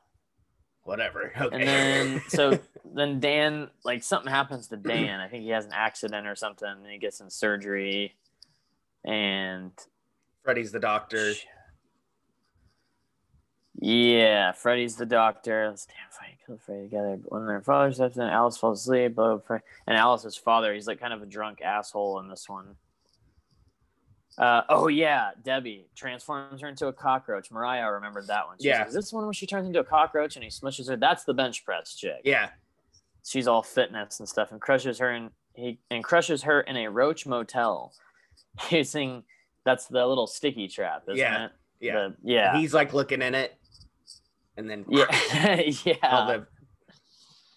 whatever. 0.83 1.33
Okay. 1.41 1.57
And 1.57 1.67
then 1.67 2.23
so 2.29 2.59
then 2.95 3.21
Dan 3.21 3.71
like 3.85 4.03
something 4.03 4.31
happens 4.31 4.69
to 4.69 4.77
Dan. 4.77 5.21
I 5.21 5.29
think 5.29 5.43
he 5.45 5.51
has 5.51 5.65
an 5.67 5.73
accident 5.75 6.27
or 6.27 6.35
something 6.37 6.69
and 6.69 6.87
he 6.87 6.99
gets 6.99 7.21
in 7.21 7.31
surgery 7.31 8.15
and 9.05 9.73
Freddy's 10.45 10.73
the 10.73 10.81
doctor. 10.81 11.33
Yeah, 13.79 14.53
Freddy's 14.53 14.97
the 14.97 15.07
doctor. 15.07 15.69
Let's 15.69 15.87
damn 15.87 15.95
Freddy 16.11 16.37
killed 16.47 16.61
Freddy 16.61 16.83
together. 16.85 17.17
But 17.23 17.33
when 17.33 17.47
their 17.47 17.61
father 17.63 17.93
steps 17.93 18.17
in, 18.17 18.23
Alice 18.23 18.57
falls 18.59 18.81
asleep. 18.83 19.15
Blah, 19.15 19.37
blah. 19.39 19.59
And 19.87 19.97
Alice's 19.97 20.37
father, 20.37 20.73
he's 20.75 20.87
like 20.87 21.01
kind 21.01 21.13
of 21.13 21.23
a 21.23 21.27
drunk 21.27 21.61
asshole 21.63 22.21
in 22.21 22.29
this 22.29 22.49
one. 22.49 22.77
Uh, 24.39 24.63
oh 24.69 24.89
yeah, 24.89 25.31
Debbie 25.43 25.87
transforms 25.95 26.61
her 26.61 26.69
into 26.69 26.87
a 26.87 26.93
cockroach. 26.93 27.51
Mariah 27.51 27.91
remembered 27.93 28.27
that 28.29 28.47
one. 28.47 28.57
She's 28.59 28.67
Yeah. 28.67 28.79
like, 28.81 28.89
Is 28.89 28.95
this 28.95 29.13
one 29.13 29.25
where 29.25 29.33
she 29.35 29.47
turns 29.47 29.67
into 29.67 29.81
a 29.81 29.85
cockroach 29.85 30.37
and 30.37 30.43
he 30.45 30.51
smushes 30.51 30.89
her? 30.89 30.97
That's 30.97 31.25
the 31.25 31.35
bench 31.35 31.65
press 31.65 31.95
chick. 31.95 32.21
Yeah, 32.25 32.51
She's 33.25 33.47
all 33.47 33.63
fitness 33.63 34.19
and 34.21 34.29
stuff, 34.29 34.51
and 34.53 34.61
crushes 34.61 34.99
her 34.99 35.11
and 35.11 35.31
he 35.55 35.79
and 35.91 36.03
crushes 36.03 36.43
her 36.43 36.61
in 36.63 36.77
a 36.77 36.89
roach 36.89 37.27
motel, 37.27 37.93
using 38.71 39.23
that's 39.65 39.87
the 39.87 40.05
little 40.07 40.27
sticky 40.27 40.67
trap, 40.69 41.03
isn't 41.07 41.17
Yeah, 41.19 41.45
it? 41.47 41.53
yeah. 41.81 41.93
The- 41.95 42.17
yeah. 42.23 42.57
He's 42.59 42.75
like 42.75 42.93
looking 42.95 43.23
in 43.23 43.35
it, 43.35 43.57
and 44.57 44.69
then 44.69 44.85
Yeah, 44.89 45.05
all 45.35 45.63
yeah. 45.85 46.27
the- 46.39 46.47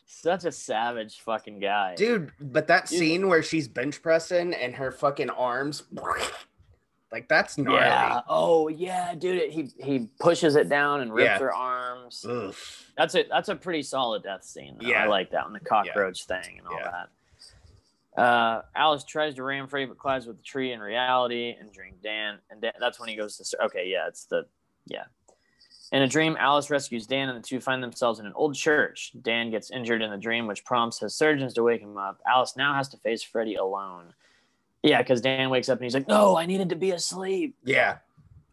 Such 0.06 0.46
a 0.46 0.52
savage 0.52 1.20
fucking 1.22 1.60
guy. 1.60 1.96
dude. 1.96 2.32
But 2.40 2.68
that 2.68 2.88
Dude. 2.88 3.00
scene 3.00 3.28
where 3.28 3.44
she's 3.44 3.68
bench 3.68 4.02
pressing 4.02 4.54
and 4.54 4.74
her 4.76 4.92
fucking 4.92 5.30
arms, 5.30 5.84
like 7.12 7.28
that's 7.28 7.58
gnarly. 7.58 7.80
yeah. 7.82 8.22
Oh 8.28 8.68
yeah, 8.68 9.16
dude. 9.16 9.52
He 9.52 9.70
he 9.82 10.08
pushes 10.20 10.56
it 10.56 10.68
down 10.70 11.02
and 11.02 11.14
rips 11.14 11.26
Yeah. 11.28 11.40
her 11.40 11.54
arms. 11.54 12.26
Ugh. 12.28 12.54
That's 12.98 13.16
it. 13.16 13.28
that's 13.30 13.50
a 13.50 13.56
pretty 13.56 13.84
solid 13.84 14.24
death 14.24 14.44
scene. 14.44 14.78
Though. 14.82 14.88
Yeah. 14.90 15.04
I 15.04 15.08
like 15.08 15.32
that 15.32 15.44
one, 15.46 15.54
the 15.54 15.60
cockroach 15.60 16.26
thing 16.26 16.58
and 16.60 16.68
all 16.68 16.74
Yeah. 16.78 16.92
that. 16.92 17.10
Uh, 18.22 18.62
Alice 18.76 19.04
tries 19.04 19.36
to 19.36 19.44
ram 19.44 19.68
Freddy, 19.68 19.86
but 19.86 19.98
collides 20.00 20.26
with 20.26 20.38
the 20.38 20.44
tree 20.44 20.72
in 20.72 20.80
reality 20.80 21.54
and 21.60 21.72
drink 21.74 22.02
Dan. 22.02 22.38
And 22.50 22.62
Dan, 22.62 22.72
that's 22.80 23.00
when 23.00 23.10
he 23.10 23.16
goes 23.16 23.38
to. 23.38 23.64
Okay, 23.66 23.88
yeah, 23.90 24.08
it's 24.08 24.26
the 24.26 24.46
yeah. 24.88 25.04
In 25.92 26.02
a 26.02 26.08
dream, 26.08 26.36
Alice 26.40 26.70
rescues 26.72 27.06
Dan, 27.06 27.30
and 27.30 27.38
the 27.44 27.48
two 27.48 27.60
find 27.60 27.84
themselves 27.84 28.20
in 28.20 28.26
an 28.26 28.34
old 28.36 28.56
church. 28.56 29.12
Dan 29.22 29.52
gets 29.52 29.70
injured 29.70 30.02
in 30.02 30.10
the 30.12 30.18
dream, 30.18 30.48
which 30.48 30.66
prompts 30.66 31.00
his 31.00 31.14
surgeons 31.16 31.54
to 31.54 31.64
wake 31.64 31.82
him 31.82 31.98
up. 31.98 32.20
Alice 32.26 32.56
now 32.58 32.74
has 32.74 32.88
to 32.90 32.98
face 32.98 33.22
Freddy 33.22 33.56
alone. 33.56 34.14
Yeah, 34.86 35.02
because 35.02 35.22
Dan 35.22 35.50
wakes 35.50 35.68
up 35.68 35.80
and 35.80 35.84
he's 35.84 35.94
like, 35.94 36.08
"No, 36.08 36.38
I 36.38 36.46
needed 36.46 36.70
to 36.70 36.76
be 36.76 36.92
asleep." 36.92 37.56
Yeah, 37.64 37.98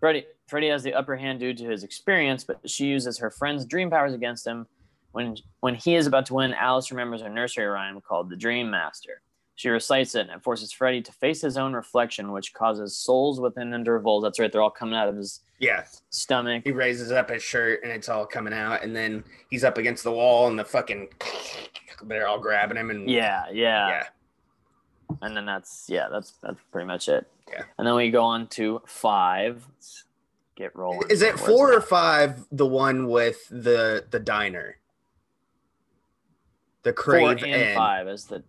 Freddy 0.00 0.24
Freddy 0.46 0.68
has 0.68 0.82
the 0.82 0.94
upper 0.94 1.16
hand 1.16 1.40
due 1.40 1.54
to 1.54 1.64
his 1.64 1.84
experience, 1.84 2.42
but 2.42 2.58
she 2.68 2.86
uses 2.86 3.18
her 3.18 3.30
friend's 3.30 3.64
dream 3.64 3.90
powers 3.90 4.14
against 4.14 4.46
him. 4.46 4.66
When 5.12 5.36
when 5.60 5.74
he 5.74 5.94
is 5.94 6.06
about 6.06 6.26
to 6.26 6.34
win, 6.34 6.54
Alice 6.54 6.90
remembers 6.90 7.22
a 7.22 7.28
nursery 7.28 7.66
rhyme 7.66 8.00
called 8.00 8.30
the 8.30 8.36
Dream 8.36 8.70
Master. 8.70 9.20
She 9.54 9.68
recites 9.68 10.14
it 10.14 10.22
and 10.22 10.30
it 10.30 10.42
forces 10.42 10.72
Freddy 10.72 11.02
to 11.02 11.12
face 11.12 11.42
his 11.42 11.56
own 11.56 11.74
reflection, 11.74 12.32
which 12.32 12.54
causes 12.54 12.96
souls 12.96 13.38
within 13.38 13.72
him 13.72 13.84
to 13.84 13.92
revolt. 13.92 14.22
That's 14.24 14.40
right, 14.40 14.50
they're 14.50 14.62
all 14.62 14.70
coming 14.70 14.94
out 14.94 15.08
of 15.08 15.16
his 15.16 15.40
yeah. 15.58 15.84
stomach. 16.10 16.62
He 16.64 16.72
raises 16.72 17.12
up 17.12 17.30
his 17.30 17.42
shirt 17.42 17.82
and 17.82 17.92
it's 17.92 18.08
all 18.08 18.26
coming 18.26 18.54
out, 18.54 18.82
and 18.82 18.96
then 18.96 19.22
he's 19.50 19.62
up 19.62 19.78
against 19.78 20.04
the 20.04 20.12
wall, 20.12 20.48
and 20.48 20.58
the 20.58 20.64
fucking 20.64 21.08
they're 22.06 22.26
all 22.26 22.40
grabbing 22.40 22.78
him, 22.78 22.90
and 22.90 23.08
Yeah, 23.08 23.44
yeah. 23.52 23.88
yeah, 23.88 24.06
And 25.20 25.36
then 25.36 25.44
that's 25.46 25.86
yeah, 25.88 26.08
that's 26.10 26.32
that's 26.42 26.60
pretty 26.70 26.86
much 26.86 27.08
it. 27.08 27.26
Yeah. 27.48 27.64
And 27.78 27.86
then 27.86 27.94
we 27.94 28.10
go 28.10 28.22
on 28.22 28.46
to 28.48 28.80
five. 28.86 29.66
Let's 29.74 30.04
get 30.56 30.74
rolling. 30.74 31.10
Is 31.10 31.22
it 31.22 31.34
Where's 31.36 31.46
four 31.46 31.72
or 31.72 31.80
that? 31.80 31.88
five? 31.88 32.44
The 32.52 32.66
one 32.66 33.08
with 33.08 33.46
the 33.50 34.04
the 34.10 34.20
diner, 34.20 34.78
the 36.82 36.90
four 36.92 37.02
crave 37.04 37.42
and 37.42 37.46
Inn. 37.46 37.76
five 37.76 38.08
is 38.08 38.24
the 38.26 38.42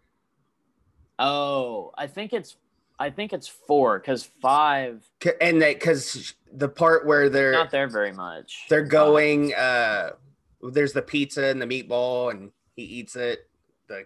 oh 1.20 1.92
i 1.96 2.08
think 2.08 2.34
it's 2.34 2.56
i 3.00 3.08
think 3.08 3.34
it's 3.34 3.48
four 3.48 4.00
because 4.00 4.24
five 4.42 5.08
and 5.40 5.62
that 5.62 5.76
because 5.80 6.34
the 6.52 6.68
part 6.68 7.06
where 7.06 7.30
they're 7.30 7.52
not 7.52 7.70
there 7.70 7.88
very 7.88 8.12
much 8.12 8.66
they're 8.70 8.82
going. 8.84 9.54
uh 9.54 10.12
There's 10.72 10.94
the 10.94 11.02
pizza 11.04 11.46
and 11.46 11.62
the 11.62 11.68
meatball, 11.68 12.32
and 12.32 12.52
he 12.76 12.84
eats 12.84 13.16
it. 13.18 13.48
The 13.88 14.06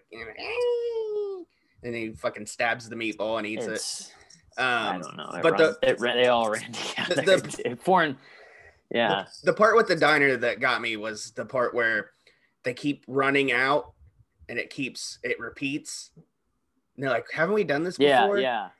and 1.84 1.96
he 1.96 2.12
fucking 2.12 2.46
stabs 2.46 2.88
the 2.90 2.96
meatball 2.96 3.38
and 3.38 3.48
eats 3.48 3.66
it. 3.66 3.72
it's 3.74 4.12
i 4.58 4.96
Um, 4.96 5.02
don't 5.02 5.18
know 5.18 5.30
it 5.34 5.44
but 5.44 5.60
runs- 5.60 5.78
the- 5.82 5.90
it, 5.90 6.00
they 6.00 6.28
all 6.28 6.50
ran 6.50 6.72
together 6.72 7.38
the- 7.40 7.78
foreign 7.82 8.18
yeah 8.92 9.26
The 9.44 9.54
part 9.54 9.76
with 9.76 9.88
the 9.88 9.96
diner 9.96 10.38
that 10.38 10.60
got 10.60 10.82
me 10.82 10.96
was 10.98 11.32
the 11.32 11.46
part 11.46 11.74
where 11.74 12.12
they 12.64 12.74
keep 12.74 13.04
running 13.08 13.52
out 13.52 13.92
and 14.50 14.58
it 14.58 14.70
keeps 14.70 15.20
it 15.24 15.40
repeats. 15.40 16.12
And 16.16 17.04
they're 17.04 17.10
like, 17.12 17.26
haven't 17.32 17.54
we 17.54 17.64
done 17.66 17.84
this 17.84 18.00
yeah 18.00 18.22
before? 18.22 18.40
yeah 18.40 18.64
And 18.64 18.72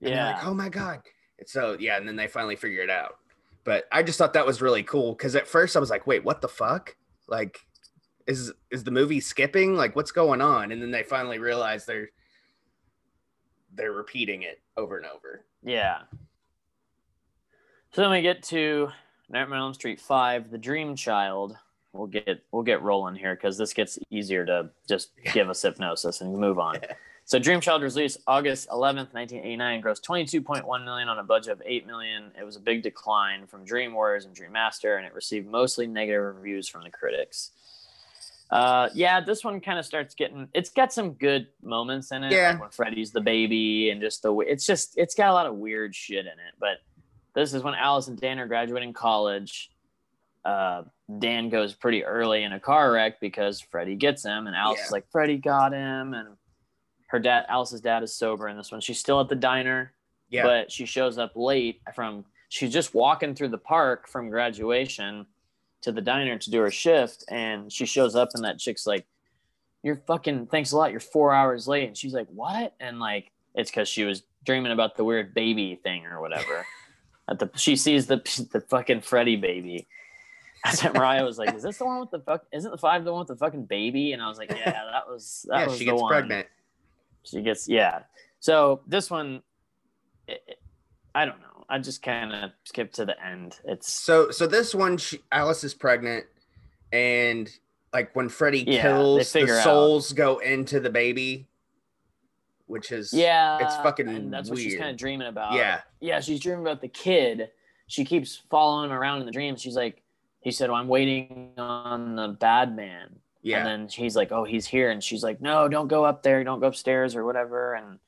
they're 0.00 0.14
yeah 0.14 0.32
like, 0.34 0.46
oh 0.46 0.54
my 0.54 0.68
God. 0.68 1.00
And 1.40 1.48
so 1.48 1.76
yeah, 1.78 1.96
and 1.98 2.06
then 2.06 2.14
they 2.16 2.28
finally 2.28 2.54
figure 2.56 2.82
it 2.82 2.88
out. 2.90 3.16
But 3.64 3.84
I 3.92 4.02
just 4.04 4.16
thought 4.16 4.32
that 4.34 4.46
was 4.46 4.62
really 4.62 4.82
cool 4.84 5.12
because 5.12 5.34
at 5.36 5.46
first 5.48 5.76
I 5.76 5.80
was 5.80 5.90
like, 5.90 6.06
wait, 6.06 6.24
what 6.24 6.40
the 6.40 6.48
fuck? 6.48 6.96
Like 7.26 7.58
is 8.28 8.52
is 8.70 8.84
the 8.84 8.90
movie 8.92 9.20
skipping? 9.20 9.74
Like, 9.74 9.96
what's 9.96 10.12
going 10.12 10.40
on? 10.40 10.70
And 10.72 10.80
then 10.80 10.90
they 10.92 11.02
finally 11.02 11.38
realize 11.40 11.84
they're 11.84 12.10
they're 13.78 13.92
repeating 13.92 14.42
it 14.42 14.60
over 14.76 14.98
and 14.98 15.06
over. 15.06 15.44
Yeah. 15.62 16.00
So 17.92 18.02
then 18.02 18.10
we 18.10 18.20
get 18.20 18.42
to 18.44 18.90
Nightmare 19.30 19.58
on 19.58 19.64
Elm 19.66 19.74
Street 19.74 20.00
Five, 20.00 20.50
The 20.50 20.58
Dream 20.58 20.94
Child. 20.94 21.56
We'll 21.94 22.08
get 22.08 22.44
we'll 22.52 22.64
get 22.64 22.82
rolling 22.82 23.14
here 23.14 23.34
because 23.34 23.56
this 23.56 23.72
gets 23.72 23.98
easier 24.10 24.44
to 24.44 24.68
just 24.86 25.12
give 25.32 25.48
us 25.48 25.62
hypnosis 25.62 26.20
and 26.20 26.36
move 26.36 26.58
on. 26.58 26.76
So 27.24 27.38
Dream 27.38 27.60
Child 27.60 27.82
released 27.82 28.20
August 28.26 28.70
11th, 28.70 29.12
1989, 29.12 29.82
grossed 29.82 30.02
22.1 30.02 30.84
million 30.84 31.10
on 31.10 31.18
a 31.18 31.22
budget 31.22 31.52
of 31.52 31.62
8 31.62 31.86
million. 31.86 32.32
It 32.38 32.42
was 32.42 32.56
a 32.56 32.60
big 32.60 32.82
decline 32.82 33.46
from 33.46 33.66
Dream 33.66 33.92
Warriors 33.92 34.24
and 34.24 34.34
Dream 34.34 34.52
Master, 34.52 34.96
and 34.96 35.06
it 35.06 35.14
received 35.14 35.46
mostly 35.46 35.86
negative 35.86 36.36
reviews 36.36 36.68
from 36.68 36.84
the 36.84 36.90
critics. 36.90 37.50
Uh, 38.50 38.88
yeah, 38.94 39.20
this 39.20 39.44
one 39.44 39.60
kind 39.60 39.78
of 39.78 39.84
starts 39.84 40.14
getting. 40.14 40.48
It's 40.54 40.70
got 40.70 40.92
some 40.92 41.12
good 41.12 41.48
moments 41.62 42.12
in 42.12 42.24
it, 42.24 42.32
Yeah. 42.32 42.52
like 42.52 42.60
when 42.60 42.70
Freddy's 42.70 43.12
the 43.12 43.20
baby, 43.20 43.90
and 43.90 44.00
just 44.00 44.22
the 44.22 44.34
it's 44.40 44.64
just 44.66 44.96
it's 44.96 45.14
got 45.14 45.28
a 45.30 45.34
lot 45.34 45.46
of 45.46 45.56
weird 45.56 45.94
shit 45.94 46.20
in 46.20 46.32
it. 46.32 46.54
But 46.58 46.78
this 47.34 47.52
is 47.52 47.62
when 47.62 47.74
Alice 47.74 48.08
and 48.08 48.18
Dan 48.18 48.38
are 48.38 48.46
graduating 48.46 48.94
college. 48.94 49.70
Uh, 50.44 50.84
Dan 51.18 51.50
goes 51.50 51.74
pretty 51.74 52.04
early 52.04 52.42
in 52.42 52.52
a 52.52 52.60
car 52.60 52.90
wreck 52.92 53.20
because 53.20 53.60
Freddy 53.60 53.96
gets 53.96 54.24
him, 54.24 54.46
and 54.46 54.56
Alice 54.56 54.78
Yeah. 54.80 54.84
is 54.86 54.92
like, 54.92 55.10
Freddy 55.10 55.36
got 55.36 55.72
him, 55.72 56.14
and 56.14 56.36
her 57.08 57.18
dad, 57.18 57.44
Alice's 57.48 57.80
dad, 57.82 58.02
is 58.02 58.14
sober 58.14 58.48
in 58.48 58.56
this 58.56 58.72
one. 58.72 58.80
She's 58.80 58.98
still 58.98 59.20
at 59.20 59.28
the 59.28 59.34
diner, 59.36 59.92
Yeah. 60.30 60.44
but 60.44 60.72
she 60.72 60.86
shows 60.86 61.18
up 61.18 61.32
late 61.34 61.82
from. 61.94 62.24
She's 62.50 62.72
just 62.72 62.94
walking 62.94 63.34
through 63.34 63.48
the 63.48 63.58
park 63.58 64.08
from 64.08 64.30
graduation 64.30 65.26
to 65.82 65.92
the 65.92 66.00
diner 66.00 66.38
to 66.38 66.50
do 66.50 66.60
her 66.60 66.70
shift, 66.70 67.24
and 67.28 67.72
she 67.72 67.86
shows 67.86 68.14
up, 68.16 68.30
and 68.34 68.44
that 68.44 68.58
chick's 68.58 68.86
like, 68.86 69.06
"You're 69.82 69.96
fucking 70.06 70.46
thanks 70.46 70.72
a 70.72 70.76
lot. 70.76 70.90
You're 70.90 71.00
four 71.00 71.32
hours 71.32 71.68
late," 71.68 71.86
and 71.86 71.96
she's 71.96 72.12
like, 72.14 72.26
"What?" 72.28 72.74
And 72.80 72.98
like, 72.98 73.30
it's 73.54 73.70
because 73.70 73.88
she 73.88 74.04
was 74.04 74.22
dreaming 74.44 74.72
about 74.72 74.96
the 74.96 75.04
weird 75.04 75.34
baby 75.34 75.78
thing 75.82 76.06
or 76.06 76.20
whatever. 76.20 76.66
At 77.30 77.38
the 77.38 77.50
she 77.56 77.76
sees 77.76 78.06
the 78.06 78.16
the 78.52 78.60
fucking 78.62 79.02
Freddy 79.02 79.36
baby. 79.36 79.86
That's 80.64 80.82
what 80.82 80.94
Mariah 80.94 81.24
was 81.24 81.38
like, 81.38 81.54
"Is 81.54 81.62
this 81.62 81.78
the 81.78 81.84
one 81.84 82.00
with 82.00 82.10
the 82.10 82.20
fuck? 82.20 82.44
Isn't 82.52 82.70
the 82.70 82.78
five 82.78 83.04
the 83.04 83.12
one 83.12 83.20
with 83.20 83.28
the 83.28 83.36
fucking 83.36 83.66
baby?" 83.66 84.12
And 84.12 84.22
I 84.22 84.28
was 84.28 84.38
like, 84.38 84.50
"Yeah, 84.50 84.72
that 84.92 85.08
was 85.08 85.46
that 85.50 85.58
yeah, 85.60 85.66
was 85.66 85.78
she 85.78 85.84
the 85.84 85.90
gets 85.92 86.02
one." 86.02 86.10
pregnant. 86.10 86.46
She 87.24 87.42
gets 87.42 87.68
yeah. 87.68 88.00
So 88.40 88.80
this 88.86 89.10
one, 89.10 89.42
it, 90.26 90.42
it- 90.48 90.58
I 91.14 91.24
don't 91.24 91.40
know. 91.40 91.64
I 91.68 91.78
just 91.78 92.02
kind 92.02 92.32
of 92.32 92.50
skipped 92.64 92.94
to 92.96 93.04
the 93.04 93.22
end. 93.24 93.58
It's 93.64 93.92
So 93.92 94.30
so 94.30 94.46
this 94.46 94.74
one, 94.74 94.96
she, 94.96 95.20
Alice 95.32 95.64
is 95.64 95.74
pregnant, 95.74 96.24
and 96.92 97.50
like 97.92 98.14
when 98.16 98.28
Freddy 98.28 98.60
Yeah, 98.66 98.82
kills, 98.82 99.18
the 99.32 99.40
figure 99.40 99.56
out- 99.58 99.64
souls 99.64 100.12
go 100.12 100.38
into 100.38 100.80
the 100.80 100.90
baby, 100.90 101.46
which 102.66 102.92
is 102.92 103.12
yeah, 103.12 103.58
it's 103.60 103.76
fucking 103.76 104.08
and 104.08 104.32
that's 104.32 104.48
what 104.50 104.58
she's 104.58 104.76
kind 104.76 104.90
of 104.90 104.96
dreaming 104.96 105.28
about. 105.28 105.54
yeah 105.54 105.80
yeah, 106.00 106.20
she's 106.20 106.40
dreaming 106.40 106.62
about 106.62 106.80
the 106.80 106.88
kid. 106.88 107.50
She 107.86 108.04
keeps 108.04 108.42
following 108.50 108.90
him 108.90 108.96
around 108.96 109.20
in 109.20 109.26
the 109.26 109.32
dream. 109.32 109.56
She's 109.56 109.74
like, 109.76 110.02
he 110.40 110.50
said, 110.50 110.68
well, 110.70 110.78
I'm 110.78 110.88
waiting 110.88 111.52
on 111.56 112.16
the 112.16 112.28
bad 112.28 112.76
man. 112.76 113.16
yeah 113.42 113.58
And 113.58 113.66
then 113.66 113.88
he's 113.88 114.14
like, 114.14 114.30
oh, 114.30 114.44
he's 114.44 114.66
here. 114.66 114.90
And 114.90 115.02
she's 115.02 115.22
like, 115.22 115.40
no, 115.40 115.68
don't 115.68 115.88
go 115.88 116.04
up 116.04 116.22
there. 116.22 116.44
Don't 116.44 116.60
go 116.60 116.66
upstairs 116.66 117.16
or 117.16 117.24
whatever. 117.24 117.74
And 117.74 117.98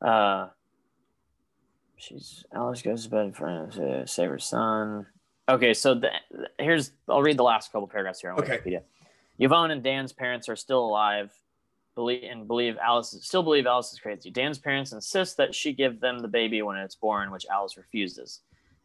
uh, 0.00 0.48
she's 2.00 2.44
Alice 2.52 2.82
goes 2.82 3.04
to 3.04 3.10
bed 3.10 3.36
for 3.36 3.68
to 3.72 4.06
save 4.06 4.30
her 4.30 4.38
son. 4.38 5.06
Okay, 5.48 5.74
so 5.74 5.94
the, 5.94 6.10
here's 6.58 6.92
I'll 7.08 7.22
read 7.22 7.36
the 7.36 7.42
last 7.42 7.72
couple 7.72 7.88
paragraphs 7.88 8.20
here 8.20 8.30
on 8.30 8.38
Okay. 8.38 8.58
Wikipedia. 8.58 8.82
Yvonne 9.38 9.70
and 9.70 9.82
Dan's 9.82 10.12
parents 10.12 10.48
are 10.48 10.56
still 10.56 10.84
alive, 10.84 11.32
believe 11.94 12.22
and 12.24 12.46
believe 12.46 12.76
Alice 12.78 13.16
still 13.22 13.42
believe 13.42 13.66
Alice 13.66 13.92
is 13.92 13.98
crazy. 13.98 14.30
Dan's 14.30 14.58
parents 14.58 14.92
insist 14.92 15.36
that 15.38 15.54
she 15.54 15.72
give 15.72 16.00
them 16.00 16.20
the 16.20 16.28
baby 16.28 16.62
when 16.62 16.76
it's 16.76 16.94
born, 16.94 17.30
which 17.30 17.46
Alice 17.50 17.76
refuses. 17.76 18.40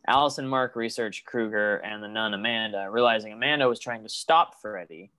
Alice 0.07 0.37
and 0.37 0.49
Mark 0.49 0.75
research 0.75 1.23
Krueger 1.25 1.77
and 1.77 2.03
the 2.03 2.07
nun 2.07 2.33
Amanda, 2.33 2.87
realizing 2.89 3.33
Amanda 3.33 3.67
was 3.67 3.79
trying 3.79 4.03
to 4.03 4.09
stop 4.09 4.61
Freddy. 4.61 5.11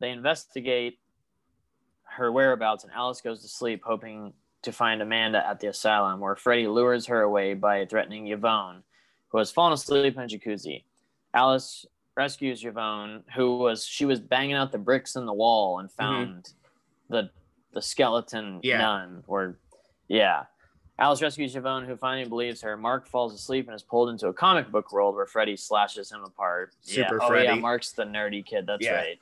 They 0.00 0.10
investigate 0.10 0.98
her 2.16 2.32
whereabouts, 2.32 2.84
and 2.84 2.92
Alice 2.92 3.20
goes 3.20 3.42
to 3.42 3.48
sleep, 3.48 3.82
hoping 3.84 4.32
to 4.66 4.72
find 4.72 5.00
Amanda 5.00 5.44
at 5.46 5.60
the 5.60 5.68
asylum, 5.68 6.20
where 6.20 6.36
Freddy 6.36 6.66
lures 6.68 7.06
her 7.06 7.22
away 7.22 7.54
by 7.54 7.86
threatening 7.86 8.28
Yvonne, 8.28 8.82
who 9.28 9.38
has 9.38 9.50
fallen 9.50 9.72
asleep 9.72 10.16
in 10.16 10.22
a 10.22 10.26
jacuzzi. 10.26 10.84
Alice 11.32 11.86
rescues 12.16 12.64
Yvonne, 12.64 13.22
who 13.34 13.58
was 13.58 13.84
she 13.84 14.04
was 14.04 14.20
banging 14.20 14.54
out 14.56 14.72
the 14.72 14.78
bricks 14.78 15.16
in 15.16 15.24
the 15.24 15.32
wall 15.32 15.78
and 15.78 15.88
mm-hmm. 15.88 16.02
found 16.02 16.52
the 17.08 17.30
the 17.72 17.82
skeleton 17.82 18.60
Yeah. 18.62 18.78
nun. 18.78 19.24
Or 19.26 19.58
yeah. 20.08 20.44
Alice 20.98 21.20
rescues 21.20 21.54
Yvonne, 21.54 21.84
who 21.84 21.94
finally 21.96 22.26
believes 22.26 22.62
her. 22.62 22.76
Mark 22.76 23.06
falls 23.06 23.34
asleep 23.34 23.66
and 23.66 23.76
is 23.76 23.82
pulled 23.82 24.08
into 24.08 24.28
a 24.28 24.32
comic 24.32 24.72
book 24.72 24.92
world 24.92 25.14
where 25.14 25.26
Freddy 25.26 25.56
slashes 25.56 26.10
him 26.10 26.24
apart. 26.24 26.74
Super 26.80 27.00
yeah. 27.00 27.08
Oh 27.12 27.14
yeah, 27.22 27.28
Freddy. 27.28 27.60
Mark's 27.60 27.92
the 27.92 28.04
nerdy 28.04 28.44
kid. 28.44 28.66
That's 28.66 28.84
Yeah. 28.84 28.94
right. 28.94 29.18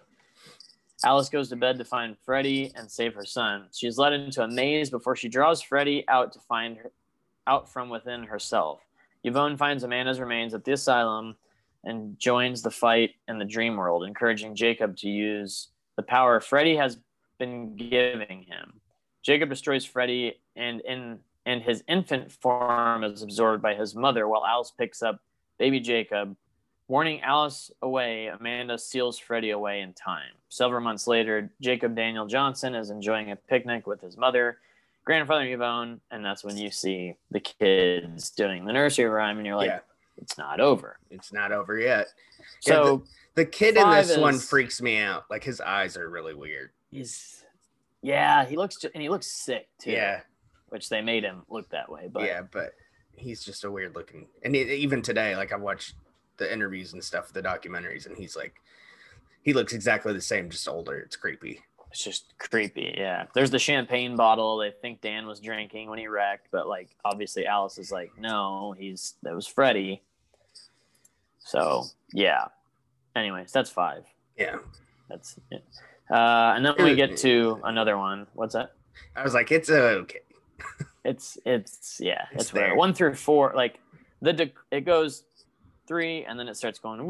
Alice 1.05 1.29
goes 1.29 1.51
to 1.51 1.57
bed 1.57 1.77
to 1.79 1.85
find 1.85 2.17
Freddy 2.25 2.73
and 2.75 2.91
save 2.91 3.15
her 3.15 3.27
son. 3.27 3.67
She 3.73 3.87
is 3.87 3.99
led 3.99 4.15
into 4.15 4.43
a 4.43 4.49
maze 4.49 4.89
before 4.89 5.15
she 5.15 5.29
draws 5.29 5.61
Freddy 5.61 6.03
out 6.09 6.33
to 6.33 6.41
find 6.41 6.79
her 6.79 6.91
out 7.47 7.71
from 7.71 7.91
within 7.91 8.23
herself. 8.23 8.81
Yvonne 9.23 9.59
finds 9.59 9.85
Amanda's 9.85 10.19
remains 10.19 10.55
at 10.55 10.65
the 10.65 10.73
asylum 10.73 11.37
and 11.85 12.19
joins 12.19 12.63
the 12.63 12.71
fight 12.71 13.11
in 13.29 13.39
the 13.39 13.45
dream 13.45 13.77
world, 13.77 14.05
encouraging 14.05 14.55
Jacob 14.55 14.97
to 14.97 15.09
use 15.09 15.69
the 15.97 16.03
power 16.03 16.41
Freddy 16.41 16.75
has 16.77 16.99
been 17.39 17.77
giving 17.77 18.43
him. 18.43 18.81
Jacob 19.23 19.51
destroys 19.51 19.85
Freddy 19.85 20.41
and 20.57 20.81
in 20.81 21.19
and 21.47 21.63
his 21.63 21.85
infant 21.87 22.33
form 22.33 23.05
is 23.05 23.21
absorbed 23.21 23.63
by 23.63 23.75
his 23.75 23.95
mother 23.95 24.27
while 24.27 24.47
Alice 24.47 24.73
picks 24.77 25.03
up 25.03 25.21
baby 25.59 25.79
Jacob. 25.79 26.35
Warning 26.87 27.23
Alice 27.23 27.71
away, 27.81 28.27
Amanda 28.27 28.79
seals 28.79 29.19
Freddy 29.19 29.51
away 29.51 29.81
in 29.81 29.95
time. 29.95 30.33
Several 30.51 30.83
months 30.83 31.07
later, 31.07 31.51
Jacob 31.61 31.97
Daniel 31.97 32.27
Johnson 32.27 32.75
is 32.75 32.91
enjoying 32.91 33.31
a 33.31 33.37
picnic 33.37 33.87
with 33.87 34.03
his 34.03 34.19
mother, 34.19 34.59
grandfather 35.05 35.45
Yvonne, 35.47 36.01
and 36.11 36.25
that's 36.25 36.45
when 36.45 36.59
you 36.59 36.71
see 36.71 37.15
the 37.31 37.41
kids 37.41 38.31
doing 38.31 38.67
the 38.67 38.73
nursery 38.73 39.07
rhyme, 39.07 39.39
and 39.39 39.47
you're 39.47 39.57
like, 39.57 39.69
yeah 39.69 39.81
it's 40.17 40.39
not 40.39 40.61
over. 40.61 40.97
it's 41.11 41.33
not 41.33 41.51
over 41.51 41.77
yet 41.77 42.07
Yeah, 42.39 42.75
So 42.75 43.03
the 43.35 43.45
kid 43.45 43.77
in 43.77 43.91
this 43.91 44.17
one 44.17 44.39
freaks 44.39 44.81
me 44.81 44.99
out 44.99 45.25
like 45.29 45.43
his 45.43 45.61
eyes 45.61 45.97
are 45.97 46.09
really 46.09 46.35
weird 46.35 46.71
he's, 46.93 47.43
yeah, 48.01 48.45
he 48.45 48.57
looks, 48.57 48.77
and 48.85 49.03
he 49.03 49.09
looks 49.09 49.27
sick 49.27 49.67
too. 49.81 49.91
yeah 49.91 50.21
which 50.69 50.89
they 50.89 51.01
made 51.01 51.25
him 51.25 51.43
look 51.49 51.69
that 51.71 51.91
way. 51.91 52.09
But 52.13 52.23
yeah 52.27 52.43
but 52.53 52.75
he's 53.17 53.43
just 53.45 53.65
a 53.65 53.71
weird 53.73 53.97
looking 53.97 54.29
and 54.45 54.55
even 54.55 55.03
today 55.03 55.35
like 55.35 55.53
i 55.53 55.57
watched 55.57 55.95
the 56.37 56.53
interviews 56.53 56.93
and 56.93 57.03
stuff 57.03 57.33
the 57.33 57.43
documentaries 57.43 58.07
and 58.07 58.17
he's 58.17 58.37
like 58.37 58.61
he 59.43 59.53
looks 59.53 59.73
exactly 59.73 60.13
the 60.13 60.21
same 60.21 60.49
just 60.51 60.69
older 60.69 60.99
it's 60.99 61.17
creepy 61.17 61.61
it's 61.95 62.03
just 62.03 62.35
creepy. 62.39 62.93
Yeah, 62.99 63.27
there's 63.35 63.53
the 63.53 63.59
champagne 63.61 64.17
bottle 64.17 64.59
they 64.59 64.73
think 64.73 65.01
Dan 65.01 65.29
was 65.29 65.39
drinking 65.39 65.89
when 65.89 66.01
he 66.01 66.09
wrecked, 66.09 66.49
but 66.51 66.67
like 66.67 66.89
obviously 67.05 67.47
Alice 67.47 67.79
is 67.79 67.93
like, 67.93 68.11
no, 68.19 68.75
he's 68.77 69.15
that 69.23 69.33
was 69.33 69.47
Freddy. 69.47 70.03
So 71.39 71.85
yeah. 72.13 72.47
Anyways, 73.15 73.53
that's 73.53 73.71
five. 73.71 74.03
yeah 74.37 74.57
That's 75.09 75.39
it. 75.53 75.65
Uh, 76.11 76.55
and 76.57 76.67
then 76.67 76.75
we 76.81 76.97
get 76.97 77.17
to 77.19 77.61
another 77.63 77.97
one. 77.97 78.27
What's 78.35 78.55
that? 78.55 78.73
i 79.15 79.23
was 79.23 79.35
like 79.35 79.53
it's 79.53 79.71
okay 79.71 80.21
It's 81.05 81.39
it's 81.47 82.01
yeah, 82.01 82.25
It's 82.33 82.53
it's, 82.53 82.77
one 82.77 82.93
through 82.93 83.15
four. 83.15 83.53
Like 83.55 83.79
the 84.21 84.35
dec- 84.35 84.53
it 84.73 84.81
goes 84.81 85.23
three, 85.87 86.25
and 86.25 86.39
then 86.39 86.49
it 86.49 86.57
starts 86.57 86.79
going. 86.79 87.01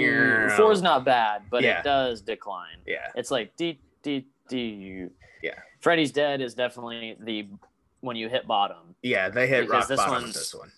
Yeah. 0.00 0.56
Four 0.56 0.72
is 0.72 0.82
not 0.82 1.04
bad, 1.04 1.42
but 1.50 1.62
Yeah. 1.62 1.80
it 1.80 1.84
does 1.84 2.20
decline. 2.20 2.78
yeah 2.86 3.08
It's 3.14 3.30
like 3.30 3.54
D 3.56 3.78
D 4.02 4.26
D. 4.48 5.06
Yeah. 5.42 5.54
Freddy's 5.80 6.10
Dead 6.12 6.40
is 6.40 6.54
definitely 6.54 7.16
the 7.20 7.46
when 8.00 8.16
you 8.16 8.28
hit 8.28 8.46
bottom. 8.46 8.94
yeah 9.02 9.28
they 9.28 9.46
hit 9.48 9.68
rock 9.68 9.88
this 9.88 9.96
bottom 9.98 10.26
this 10.28 10.54
one 10.54 10.70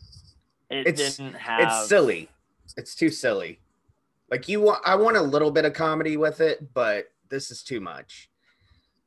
It 0.71 0.87
It's- 0.87 1.17
didn't 1.17 1.35
have. 1.35 1.61
it's 1.61 1.89
silly 1.89 2.29
it's 2.77 2.95
too 2.95 3.11
silly 3.11 3.59
like 4.31 4.49
you 4.49 4.61
want 4.61 4.81
i 4.87 4.95
want 4.95 5.17
a 5.17 5.23
little 5.23 5.51
bit 5.51 5.65
of 5.67 5.73
comedy 5.75 6.17
with 6.17 6.41
it 6.41 6.73
but 6.73 7.11
this 7.29 7.51
is 7.51 7.63
too 7.63 7.81
much 7.81 8.31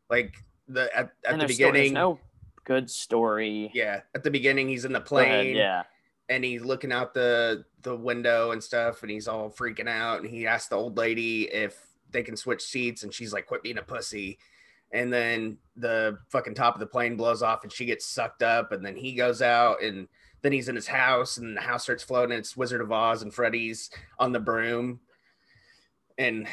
like 0.10 0.36
the 0.68 0.96
at, 0.96 1.12
at 1.26 1.40
the 1.40 1.48
beginning 1.48 1.94
no 1.94 2.20
good 2.66 2.90
story. 2.90 3.72
yeah 3.74 4.02
at 4.14 4.24
the 4.24 4.30
beginning 4.32 4.68
he's 4.70 4.86
in 4.86 4.94
the 4.94 5.00
Go 5.00 5.18
ahead, 5.18 5.44
plane 5.46 5.56
Yeah. 5.56 5.84
And 6.34 6.44
he's 6.44 6.64
looking 6.64 6.92
out 6.92 7.14
the 7.14 7.64
the 7.84 7.96
window 7.96 8.52
and 8.52 8.64
stuff 8.64 9.02
and 9.04 9.12
he's 9.12 9.28
all 9.28 9.50
freaking 9.50 9.88
out 9.88 10.22
and 10.22 10.30
he 10.30 10.48
asks 10.48 10.70
the 10.70 10.76
old 10.76 10.98
lady 10.98 11.44
if 11.52 11.78
they 12.12 12.24
can 12.24 12.36
switch 12.38 12.62
seats 12.62 13.04
and 13.04 13.14
she's 13.14 13.34
like 13.34 13.46
quit 13.46 13.62
being 13.64 13.78
a 13.78 13.82
pussy 13.84 14.38
and 14.92 15.12
then 15.12 15.58
the 15.76 16.18
fucking 16.30 16.54
top 16.54 16.74
of 16.76 16.80
the 16.80 16.86
plane 16.86 17.16
blows 17.18 17.42
off 17.44 17.64
and 17.64 17.72
she 17.72 17.86
gets 17.86 18.06
sucked 18.06 18.42
up 18.44 18.72
and 18.72 18.86
then 18.86 18.96
he 18.96 19.14
goes 19.14 19.42
out 19.42 19.82
and 19.84 20.08
then 20.42 20.52
he's 20.52 20.70
in 20.70 20.76
his 20.76 20.88
house 20.88 21.38
and 21.38 21.56
the 21.58 21.62
house 21.62 21.84
starts 21.84 22.04
floating 22.04 22.38
it's 22.38 22.56
wizard 22.58 22.82
of 22.82 22.92
oz 22.92 23.22
and 23.22 23.34
freddy's 23.34 23.90
on 24.20 24.32
the 24.32 24.40
broom 24.40 25.00
and 26.18 26.48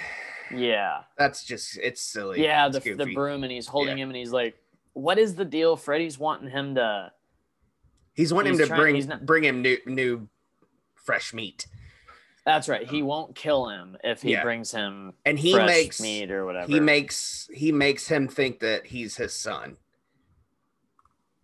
Yeah. 0.53 1.03
that's 1.19 1.45
just 1.45 1.79
it's 1.83 2.01
silly. 2.03 2.43
Yeah, 2.43 2.67
It's 2.67 2.79
the, 2.81 2.95
the 2.95 3.15
broom 3.15 3.45
and 3.45 3.53
he's 3.53 3.67
holding 3.67 3.99
Yeah. 3.99 4.05
him 4.05 4.11
and 4.11 4.17
he's 4.17 4.33
like, 4.33 4.57
What 4.95 5.19
is 5.19 5.35
the 5.35 5.45
deal? 5.45 5.77
Freddy's 5.77 6.19
wanting 6.19 6.51
him 6.51 6.75
to 6.77 7.13
He's 8.21 8.35
wanting 8.35 8.53
he's 8.53 8.61
him 8.61 8.65
to 8.67 8.69
trying- 8.69 8.81
bring 8.81 9.07
not- 9.09 9.25
bring 9.27 9.45
him 9.45 9.63
new 9.63 9.79
new 9.87 10.29
fresh 10.95 11.33
meat, 11.33 11.67
That's 12.45 12.69
right. 12.69 12.87
He 12.87 13.01
um, 13.01 13.07
won't 13.09 13.35
kill 13.35 13.69
him 13.71 13.97
if 14.05 14.21
he 14.21 14.33
Yeah. 14.33 14.43
brings 14.43 14.71
him 14.71 15.15
and 15.25 15.39
he 15.39 15.53
fresh 15.55 15.67
makes 15.67 16.01
meat 16.03 16.31
or 16.31 16.45
whatever. 16.45 16.71
he 16.71 16.81
makes 16.81 17.49
he 17.55 17.73
makes 17.73 18.09
him 18.09 18.29
think 18.29 18.61
that 18.61 18.87
he's 18.87 19.17
his 19.17 19.33
son 19.33 19.79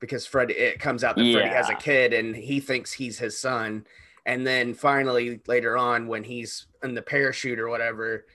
because 0.00 0.26
Fred 0.26 0.50
it 0.50 0.78
comes 0.78 1.02
out 1.02 1.16
that 1.16 1.32
Freddy 1.32 1.48
has 1.48 1.70
a 1.70 1.74
kid 1.74 2.12
and 2.12 2.36
he 2.36 2.60
thinks 2.60 2.92
he's 2.92 3.18
his 3.18 3.38
son 3.38 3.86
and 4.26 4.46
then 4.46 4.74
finally 4.74 5.40
later 5.46 5.76
on 5.78 6.08
when 6.08 6.24
he's 6.24 6.66
in 6.82 6.94
the 6.94 7.02
parachute 7.02 7.58
or 7.58 7.68
whatever 7.70 8.26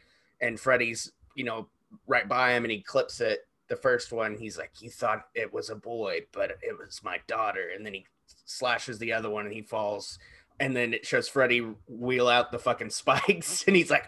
and 0.42 0.60
Freddy's 0.60 1.12
you 1.36 1.44
know 1.44 1.68
right 2.08 2.28
by 2.28 2.54
him 2.54 2.64
and 2.66 2.72
he 2.72 2.82
clips 2.82 3.22
it 3.22 3.48
the 3.68 3.76
first 3.76 4.12
one 4.12 4.36
he's 4.36 4.58
like 4.58 4.72
you 4.82 4.90
thought 4.90 5.28
it 5.36 5.54
was 5.54 5.70
a 5.70 5.76
boy 5.76 6.20
but 6.32 6.52
it 6.64 6.76
was 6.78 7.02
my 7.04 7.20
daughter 7.28 7.70
and 7.76 7.86
then 7.86 7.94
he 7.94 8.06
slashes 8.46 9.00
the 9.00 9.14
other 9.14 9.30
one 9.30 9.46
and 9.46 9.54
he 9.54 9.62
falls 9.62 10.18
and 10.60 10.76
then 10.76 10.94
it 10.94 11.06
shows 11.06 11.28
Freddy 11.28 11.60
wheel 11.88 12.28
out 12.28 12.52
the 12.52 12.60
fucking 12.60 12.90
spikes 13.02 13.64
and 13.68 13.76
he's 13.76 13.90
like 13.90 14.06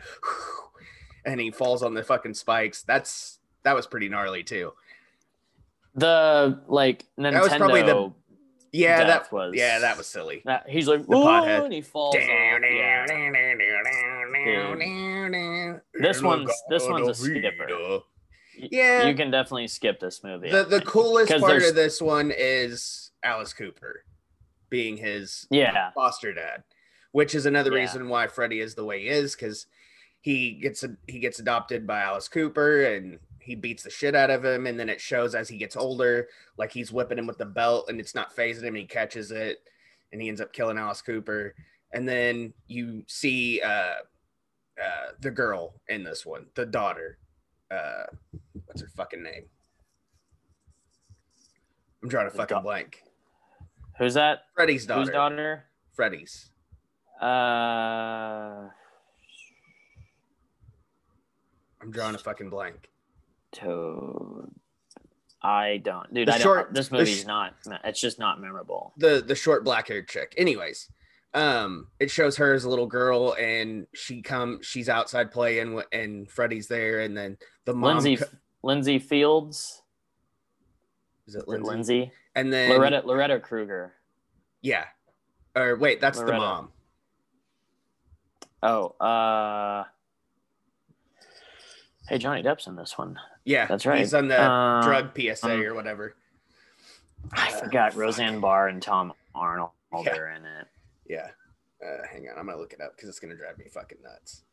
and 1.25 1.39
he 1.39 1.51
falls 1.51 1.81
on 1.83 1.93
the 1.93 2.03
fucking 2.03 2.33
spikes 2.33 2.83
that's 2.83 3.39
that 3.63 3.75
was 3.75 3.87
pretty 3.87 4.09
gnarly 4.09 4.43
too 4.43 4.73
the 5.95 6.59
like 6.67 7.05
Nintendo 7.19 7.41
was 7.41 7.53
probably 7.53 7.81
the- 7.83 8.13
yeah 8.71 9.03
that 9.05 9.31
was- 9.31 9.53
yeah 9.55 9.79
that 9.79 9.97
was 9.97 10.07
silly 10.07 10.41
that- 10.45 10.67
he's 10.67 10.87
like 10.87 11.05
the 11.05 11.15
pothead. 11.15 11.65
and 11.65 11.73
he 11.73 11.81
falls. 11.81 12.15
This 15.93 16.21
one's- 16.21 16.63
this 16.69 16.87
one's 16.87 17.07
a 17.07 17.13
skipper. 17.13 17.99
Yeah. 18.57 19.07
You 19.07 19.15
can 19.15 19.31
definitely 19.31 19.67
skip 19.67 19.99
this 19.99 20.23
movie. 20.23 20.49
the 20.49 20.63
the 20.63 20.81
coolest 20.81 21.31
part 21.39 21.61
of 21.63 21.75
this 21.75 22.01
one 22.01 22.31
is 22.35 23.11
Alice 23.23 23.53
Cooper 23.53 24.03
being 24.73 24.97
his 24.97 25.45
yeah. 25.51 25.91
foster 25.91 26.33
dad, 26.33 26.63
which 27.11 27.35
is 27.35 27.45
another 27.45 27.69
Yeah. 27.69 27.81
reason 27.81 28.09
why 28.09 28.25
Freddy 28.25 28.59
is 28.59 28.73
the 28.73 28.83
way 28.83 29.01
he 29.01 29.07
is 29.07 29.35
because 29.35 29.67
he 30.19 30.53
gets 30.53 30.83
he 31.07 31.19
gets 31.19 31.37
adopted 31.37 31.85
by 31.85 32.01
Alice 32.01 32.27
Cooper 32.27 32.85
and 32.85 33.19
he 33.39 33.53
beats 33.53 33.83
the 33.83 33.91
shit 33.91 34.15
out 34.15 34.31
of 34.31 34.43
him, 34.43 34.65
and 34.65 34.79
then 34.79 34.89
it 34.89 34.99
shows 34.99 35.35
as 35.35 35.47
he 35.47 35.57
gets 35.57 35.75
older, 35.75 36.27
like 36.57 36.71
he's 36.71 36.91
whipping 36.91 37.19
him 37.19 37.27
with 37.27 37.37
the 37.37 37.45
belt, 37.45 37.87
and 37.87 37.99
it's 37.99 38.15
not 38.15 38.35
phasing 38.35 38.63
him, 38.63 38.69
and 38.69 38.77
he 38.77 38.85
catches 38.85 39.29
it, 39.29 39.59
and 40.11 40.19
he 40.19 40.27
ends 40.27 40.41
up 40.41 40.53
killing 40.53 40.79
Alice 40.79 41.03
Cooper, 41.03 41.53
and 41.91 42.09
then 42.09 42.51
you 42.67 43.03
see 43.05 43.61
uh, 43.61 43.99
uh, 44.81 45.11
the 45.19 45.29
girl 45.29 45.75
in 45.87 46.03
this 46.03 46.25
one, 46.25 46.47
the 46.55 46.65
daughter, 46.65 47.19
uh, 47.69 48.05
what's 48.65 48.81
her 48.81 48.87
fucking 48.95 49.21
name? 49.21 49.43
I'm 52.01 52.09
drawing 52.09 52.27
a 52.27 52.31
fucking 52.31 52.63
blank. 52.63 53.03
Who's 53.99 54.13
that? 54.15 54.39
Freddy's 54.55 54.85
daughter. 54.85 55.01
Whose 55.01 55.09
daughter? 55.11 55.65
Freddy's. 55.93 56.49
Uh, 57.21 57.25
I'm 61.81 61.91
drawing 61.91 62.15
a 62.15 62.17
fucking 62.17 62.49
blank. 62.49 62.89
Toad. 63.51 64.49
I 65.41 65.81
don't, 65.83 66.11
dude. 66.13 66.27
The 66.29 66.35
I 66.35 66.37
don't. 66.37 66.73
this 66.73 66.89
movie's 66.91 67.21
sh- 67.21 67.25
not. 67.25 67.53
It's 67.83 67.99
just 67.99 68.17
not 68.17 68.39
memorable. 68.39 68.93
the 68.97 69.23
the 69.25 69.35
short 69.35 69.63
black 69.65 69.89
haired 69.89 70.07
chick. 70.07 70.33
Anyways, 70.37 70.89
um, 71.33 71.87
it 71.99 72.09
shows 72.09 72.37
her 72.37 72.53
as 72.53 72.63
a 72.63 72.69
little 72.69 72.87
girl, 72.87 73.35
and 73.39 73.85
she 73.93 74.21
come 74.21 74.59
she's 74.63 74.87
outside 74.87 75.31
playing, 75.31 75.81
and 75.91 76.29
Freddy's 76.31 76.67
there, 76.67 77.01
and 77.01 77.15
then 77.15 77.37
the 77.65 77.73
mom 77.73 77.97
Lindsay. 77.97 78.15
co- 78.17 78.31
Lindsay 78.63 78.99
Fields. 78.99 79.81
is 81.27 81.35
it 81.35 81.39
Is 81.39 81.43
it 81.43 81.47
Lindsay? 81.49 81.69
Lindsay. 81.69 82.11
And 82.35 82.51
then 82.51 82.69
Loretta. 82.71 83.03
Loretta 83.05 83.39
Krueger. 83.39 83.93
yeah, 84.61 84.85
or 85.55 85.75
wait, 85.75 86.01
that's 86.01 86.19
the 86.19 86.33
mom. 86.33 86.71
Oh. 88.61 88.87
Uh. 88.99 89.83
Hey, 92.07 92.17
Johnny 92.17 92.41
Depp's 92.43 92.67
in 92.67 92.75
this 92.75 92.97
one. 92.97 93.17
Yeah, 93.45 93.65
That's 93.65 93.85
right. 93.85 93.99
He's 93.99 94.13
on 94.13 94.27
the 94.27 94.39
Uh, 94.41 94.81
drug 94.83 95.11
PSA 95.17 95.53
um, 95.53 95.61
or 95.61 95.73
whatever. 95.73 96.15
I 97.31 97.47
Uh, 97.49 97.51
forgot 97.59 97.91
fuck. 97.93 98.01
Roseanne 98.01 98.39
Barr 98.41 98.67
and 98.67 98.81
Tom 98.81 99.13
Arnold 99.35 99.71
Yeah. 99.93 100.15
are 100.17 100.27
in 100.31 100.45
it. 100.45 100.67
Yeah, 101.05 101.29
uh, 101.85 102.05
hang 102.09 102.27
on, 102.29 102.37
I'm 102.37 102.45
gonna 102.47 102.57
look 102.57 102.73
it 102.73 102.81
up 102.81 102.95
because 102.95 103.09
it's 103.09 103.19
gonna 103.19 103.35
drive 103.35 103.57
me 103.57 103.65
fucking 103.69 103.99
nuts. 104.01 104.43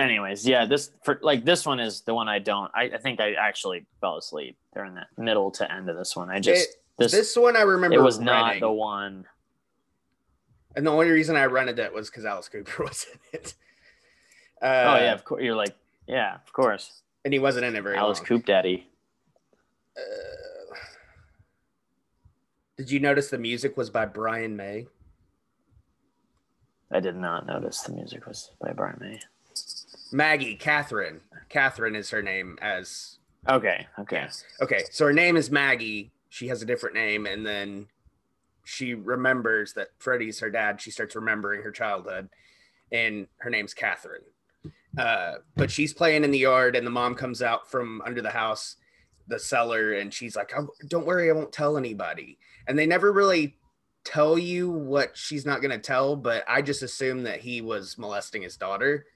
Anyways, 0.00 0.46
yeah, 0.46 0.64
this 0.66 0.90
for 1.04 1.18
like 1.22 1.44
this 1.44 1.66
one 1.66 1.80
is 1.80 2.00
the 2.02 2.14
one 2.14 2.28
I 2.28 2.38
don't. 2.38 2.70
I, 2.74 2.84
I 2.94 2.98
think 2.98 3.20
I 3.20 3.32
actually 3.34 3.86
fell 4.00 4.16
asleep 4.16 4.56
during 4.74 4.94
the 4.94 5.04
middle 5.16 5.50
to 5.52 5.72
end 5.72 5.88
of 5.90 5.96
this 5.96 6.14
one. 6.16 6.30
I 6.30 6.40
just 6.40 6.68
It- 6.70 6.76
this, 6.98 7.12
This 7.12 7.34
one 7.36 7.56
I 7.56 7.62
remember. 7.62 7.96
it 7.96 8.02
was 8.02 8.18
not 8.18 8.60
the 8.60 8.70
one. 8.70 9.24
and 10.76 10.86
the 10.86 10.90
only 10.90 11.08
reason 11.08 11.34
I 11.34 11.44
rented 11.44 11.78
it 11.78 11.92
was 11.94 12.10
because 12.10 12.26
Alice 12.26 12.48
Cooper 12.50 12.82
was 12.84 13.06
in 13.12 13.18
it. 13.40 13.54
Uh, 14.60 14.66
oh 14.66 14.96
yeah, 15.02 15.14
of 15.14 15.24
course. 15.24 15.42
You're 15.42 15.54
like, 15.56 15.74
yeah, 16.06 16.34
of 16.34 16.52
course. 16.52 17.00
and 17.24 17.32
he 17.32 17.38
wasn't 17.38 17.64
in 17.64 17.74
it 17.74 17.80
very 17.82 17.96
Alice 17.96 18.18
long. 18.18 18.26
Coop 18.26 18.44
Daddy. 18.46 18.86
Uh, 19.96 20.74
did 22.76 22.90
you 22.90 23.00
notice 23.00 23.30
the 23.30 23.38
music 23.38 23.76
was 23.78 23.88
by 23.90 24.04
Brian 24.04 24.56
May? 24.56 24.86
I 26.92 27.00
did 27.00 27.16
not 27.16 27.46
notice 27.46 27.80
the 27.82 27.92
music 27.92 28.26
was 28.26 28.50
by 28.60 28.72
Brian 28.72 28.98
May. 29.00 29.20
Maggie, 30.12 30.56
Catherine. 30.56 31.20
Catherine 31.48 31.96
is 31.96 32.10
her 32.10 32.22
name 32.22 32.58
as 32.60 33.18
Okay, 33.48 33.86
okay. 33.98 34.28
okay. 34.60 34.84
So 34.90 35.06
her 35.06 35.12
name 35.12 35.36
is 35.36 35.50
Maggie. 35.50 36.12
She 36.28 36.48
has 36.48 36.62
a 36.62 36.66
different 36.66 36.94
name, 36.94 37.26
and 37.26 37.44
then 37.44 37.86
she 38.64 38.94
remembers 38.94 39.72
that 39.74 39.88
Freddy's 39.98 40.38
her 40.40 40.50
dad. 40.50 40.80
She 40.80 40.90
starts 40.90 41.16
remembering 41.16 41.62
her 41.62 41.70
childhood, 41.70 42.28
and 42.92 43.26
her 43.38 43.50
name's 43.50 43.74
Catherine. 43.74 44.22
Uh, 44.98 45.36
but 45.56 45.70
she's 45.70 45.94
playing 45.94 46.24
in 46.24 46.30
the 46.30 46.38
yard, 46.38 46.76
and 46.76 46.86
the 46.86 46.90
mom 46.90 47.14
comes 47.14 47.42
out 47.42 47.70
from 47.70 48.02
under 48.04 48.20
the 48.20 48.30
house, 48.30 48.76
the 49.28 49.38
cellar, 49.38 49.94
and 49.94 50.12
she's 50.12 50.36
like, 50.36 50.52
"Oh, 50.56 50.68
"Don't 50.88 51.06
worry, 51.06 51.30
I 51.30 51.32
won't 51.32 51.52
tell 51.52 51.78
anybody." 51.78 52.38
And 52.66 52.78
they 52.78 52.86
never 52.86 53.12
really 53.12 53.56
tell 54.04 54.38
you 54.38 54.70
what 54.70 55.16
she's 55.16 55.46
not 55.46 55.62
going 55.62 55.70
to 55.70 55.78
tell, 55.78 56.16
but 56.16 56.44
I 56.48 56.62
just 56.62 56.82
assume 56.82 57.22
that 57.24 57.40
he 57.40 57.60
was 57.60 57.98
molesting 57.98 58.42
his 58.42 58.56
daughter. 58.56 59.06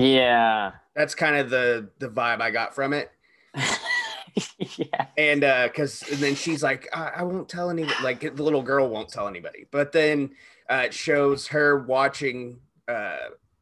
Yeah. 0.00 0.72
That's 0.94 1.14
kind 1.14 1.36
of 1.36 1.50
the 1.50 1.90
the 1.98 2.08
vibe 2.08 2.40
I 2.40 2.50
got 2.50 2.74
from 2.74 2.92
it. 2.92 3.10
yeah. 4.76 5.06
and 5.16 5.44
uh 5.44 5.68
because 5.68 6.02
and 6.10 6.18
then 6.20 6.34
she's 6.34 6.62
like 6.62 6.88
I, 6.92 7.12
I 7.18 7.22
won't 7.22 7.48
tell 7.48 7.70
any 7.70 7.86
like 8.02 8.20
the 8.20 8.42
little 8.42 8.62
girl 8.62 8.88
won't 8.88 9.08
tell 9.08 9.28
anybody 9.28 9.66
but 9.70 9.92
then 9.92 10.30
uh 10.68 10.82
it 10.86 10.94
shows 10.94 11.46
her 11.48 11.78
watching 11.84 12.58
uh 12.88 13.16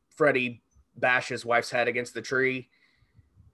freddy 0.09 0.63
bash 0.97 1.29
his 1.29 1.45
wife's 1.45 1.71
head 1.71 1.89
against 1.89 2.15
the 2.15 2.23
tree 2.23 2.69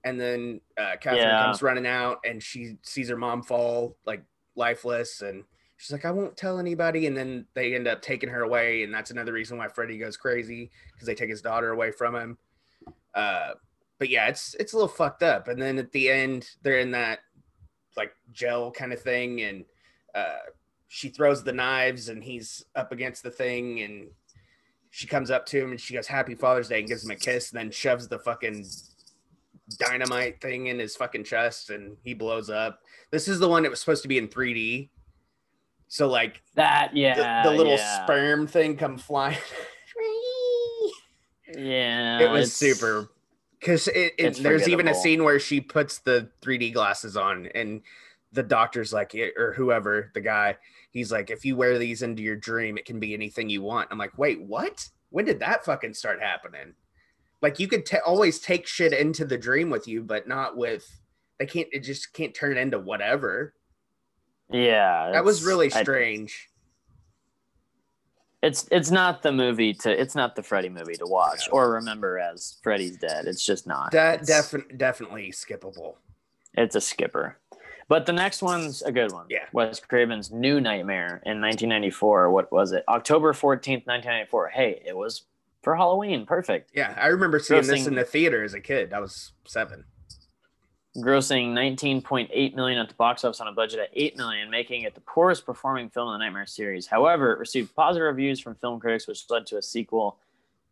and 0.05 0.19
then 0.19 0.61
uh 0.77 0.95
catherine 1.01 1.23
Yeah. 1.27 1.43
comes 1.43 1.61
running 1.61 1.85
out 1.87 2.19
and 2.25 2.41
she 2.41 2.77
sees 2.83 3.09
her 3.09 3.17
mom 3.17 3.43
fall 3.43 3.97
like 4.05 4.23
lifeless 4.55 5.21
and 5.21 5.43
she's 5.75 5.91
like 5.91 6.05
i 6.05 6.11
won't 6.11 6.37
tell 6.37 6.57
anybody 6.57 7.05
and 7.07 7.17
then 7.17 7.45
they 7.53 7.75
end 7.75 7.87
up 7.87 8.01
taking 8.01 8.29
her 8.29 8.43
away 8.43 8.83
and 8.83 8.93
that's 8.93 9.11
another 9.11 9.33
reason 9.33 9.57
why 9.57 9.67
freddy 9.67 9.97
goes 9.97 10.15
crazy 10.15 10.71
because 10.93 11.05
they 11.05 11.15
take 11.15 11.29
his 11.29 11.41
daughter 11.41 11.71
away 11.71 11.91
from 11.91 12.15
him 12.15 12.37
uh 13.15 13.51
but 13.99 14.09
yeah, 14.09 14.27
it's 14.27 14.55
it's 14.59 14.73
a 14.73 14.75
little 14.77 14.87
fucked 14.87 15.23
up. 15.23 15.49
And 15.49 15.61
then 15.61 15.77
at 15.77 15.91
the 15.91 16.09
end, 16.09 16.49
they're 16.63 16.79
in 16.79 16.91
that 16.91 17.19
like 17.97 18.13
gel 18.31 18.71
kind 18.71 18.93
of 18.93 19.01
thing, 19.01 19.41
and 19.41 19.65
uh, 20.15 20.37
she 20.87 21.09
throws 21.09 21.43
the 21.43 21.51
knives, 21.51 22.07
and 22.07 22.23
he's 22.23 22.63
up 22.75 22.93
against 22.93 23.23
the 23.23 23.29
thing, 23.29 23.81
and 23.81 24.07
she 24.89 25.05
comes 25.05 25.29
up 25.29 25.45
to 25.47 25.61
him, 25.61 25.71
and 25.71 25.81
she 25.81 25.93
goes 25.93 26.07
"Happy 26.07 26.33
Father's 26.33 26.69
Day" 26.69 26.79
and 26.79 26.87
gives 26.87 27.03
him 27.03 27.11
a 27.11 27.15
kiss, 27.17 27.51
and 27.51 27.59
then 27.59 27.71
shoves 27.71 28.07
the 28.07 28.19
fucking 28.19 28.65
dynamite 29.77 30.39
thing 30.41 30.67
in 30.67 30.79
his 30.79 30.95
fucking 30.95 31.25
chest, 31.25 31.69
and 31.69 31.97
he 32.03 32.13
blows 32.13 32.49
up. 32.49 32.79
This 33.11 33.27
is 33.27 33.37
the 33.39 33.49
one 33.49 33.63
that 33.63 33.69
was 33.69 33.79
supposed 33.81 34.01
to 34.03 34.07
be 34.07 34.17
in 34.17 34.27
3D. 34.29 34.89
So 35.89 36.07
like 36.07 36.41
That 36.55 36.91
the- 36.93 36.99
yeah. 36.99 37.43
the, 37.43 37.51
little 37.51 37.75
yeah. 37.75 38.05
sperm 38.05 38.47
thing 38.47 38.77
come 38.77 38.97
flying. 38.97 39.37
Yeah. 41.55 42.19
it 42.19 42.31
was 42.31 42.53
super. 42.53 43.09
Because 43.59 43.87
it, 43.89 44.13
it 44.17 44.37
there's 44.37 44.69
even 44.69 44.87
a 44.87 44.95
scene 44.95 45.23
where 45.23 45.39
she 45.39 45.59
puts 45.59 45.99
the 45.99 46.29
3d 46.41 46.73
glasses 46.73 47.17
on 47.17 47.47
and 47.47 47.81
the 48.31 48.43
doctor's 48.43 48.93
like 48.93 49.13
or 49.37 49.53
whoever 49.53 50.11
the 50.13 50.21
guy 50.21 50.55
he's 50.91 51.11
like 51.11 51.29
if 51.29 51.43
you 51.43 51.55
wear 51.55 51.77
these 51.77 52.01
into 52.01 52.21
your 52.21 52.35
dream 52.35 52.77
it 52.77 52.85
can 52.85 52.99
be 52.99 53.13
anything 53.13 53.49
you 53.49 53.61
want. 53.61 53.89
I'm 53.91 53.97
like 53.97 54.17
wait 54.17 54.41
what? 54.41 54.87
When 55.09 55.25
did 55.25 55.39
that 55.39 55.65
fucking 55.65 55.93
start 55.93 56.21
happening? 56.21 56.73
Like 57.41 57.59
you 57.59 57.67
could 57.67 57.85
ta 57.85 57.97
always 58.05 58.39
take 58.39 58.65
shit 58.65 58.93
into 58.93 59.25
the 59.25 59.37
dream 59.37 59.69
with 59.69 59.87
you 59.87 60.03
but 60.03 60.27
not 60.27 60.55
with 60.55 61.01
they 61.37 61.45
can't 61.45 61.67
it 61.71 61.81
just 61.81 62.13
can't 62.13 62.33
turn 62.33 62.57
into 62.57 62.79
whatever. 62.79 63.53
Yeah. 64.51 65.11
that 65.11 65.25
was 65.25 65.43
really 65.43 65.69
strange 65.69 66.48
It's 68.41 68.67
it's 68.71 68.89
not 68.89 69.21
the 69.21 69.31
movie 69.33 69.73
to 69.75 70.01
it's 70.01 70.15
not 70.15 70.35
the 70.35 70.43
Freddy 70.43 70.69
movie 70.69 70.95
to 70.95 71.05
watch 71.05 71.47
No. 71.47 71.53
or 71.57 71.71
remember 71.73 72.17
as 72.19 72.57
Freddy's 72.63 72.97
dead. 72.97 73.25
It's 73.25 73.45
just 73.45 73.67
not. 73.67 73.91
That 73.91 74.25
definitely 74.25 74.75
definitely 74.77 75.31
skippable. 75.31 75.95
It's 76.55 76.75
a 76.75 76.81
skipper. 76.81 77.37
But 77.89 78.05
the 78.05 78.13
next 78.13 78.41
one's 78.41 78.81
a 78.83 78.91
good 78.91 79.11
one. 79.11 79.25
Yeah. 79.29 79.45
Wes 79.51 79.79
Craven's 79.79 80.31
New 80.31 80.61
Nightmare 80.61 81.21
in 81.25 81.41
1994. 81.41 82.29
What 82.31 82.51
was 82.51 82.71
it? 82.71 82.83
October 82.87 83.33
14th, 83.33 83.87
1994. 83.87 84.49
Hey, 84.49 84.81
it 84.85 84.95
was 84.95 85.23
for 85.63 85.75
Halloween. 85.75 86.25
Perfect. 86.25 86.69
Yeah, 86.73 86.93
I 86.97 87.07
remember 87.07 87.39
seeing 87.39 87.63
this 87.63 87.87
in 87.87 87.95
the 87.95 88.03
theater 88.03 88.43
as 88.43 88.53
a 88.53 88.61
kid. 88.61 88.93
I 88.93 88.99
was 88.99 89.31
seven. 89.45 89.85
Grossing 91.03 91.53
19.8 91.53 92.55
million 92.55 92.79
at 92.79 92.87
the 92.89 92.93
box 92.95 93.23
office 93.23 93.39
on 93.41 93.47
a 93.47 93.51
budget 93.51 93.79
of 93.79 93.87
8 93.93 94.17
million, 94.17 94.49
making 94.49 94.83
it 94.83 94.95
the 94.95 95.01
poorest 95.01 95.45
performing 95.45 95.89
film 95.89 96.07
in 96.09 96.13
the 96.19 96.25
Nightmare 96.25 96.45
series. 96.45 96.87
However, 96.87 97.33
it 97.33 97.39
received 97.39 97.75
positive 97.75 98.05
reviews 98.05 98.39
from 98.39 98.55
film 98.55 98.79
critics, 98.79 99.07
which 99.07 99.23
led 99.29 99.45
to 99.47 99.57
a 99.57 99.61
sequel 99.61 100.17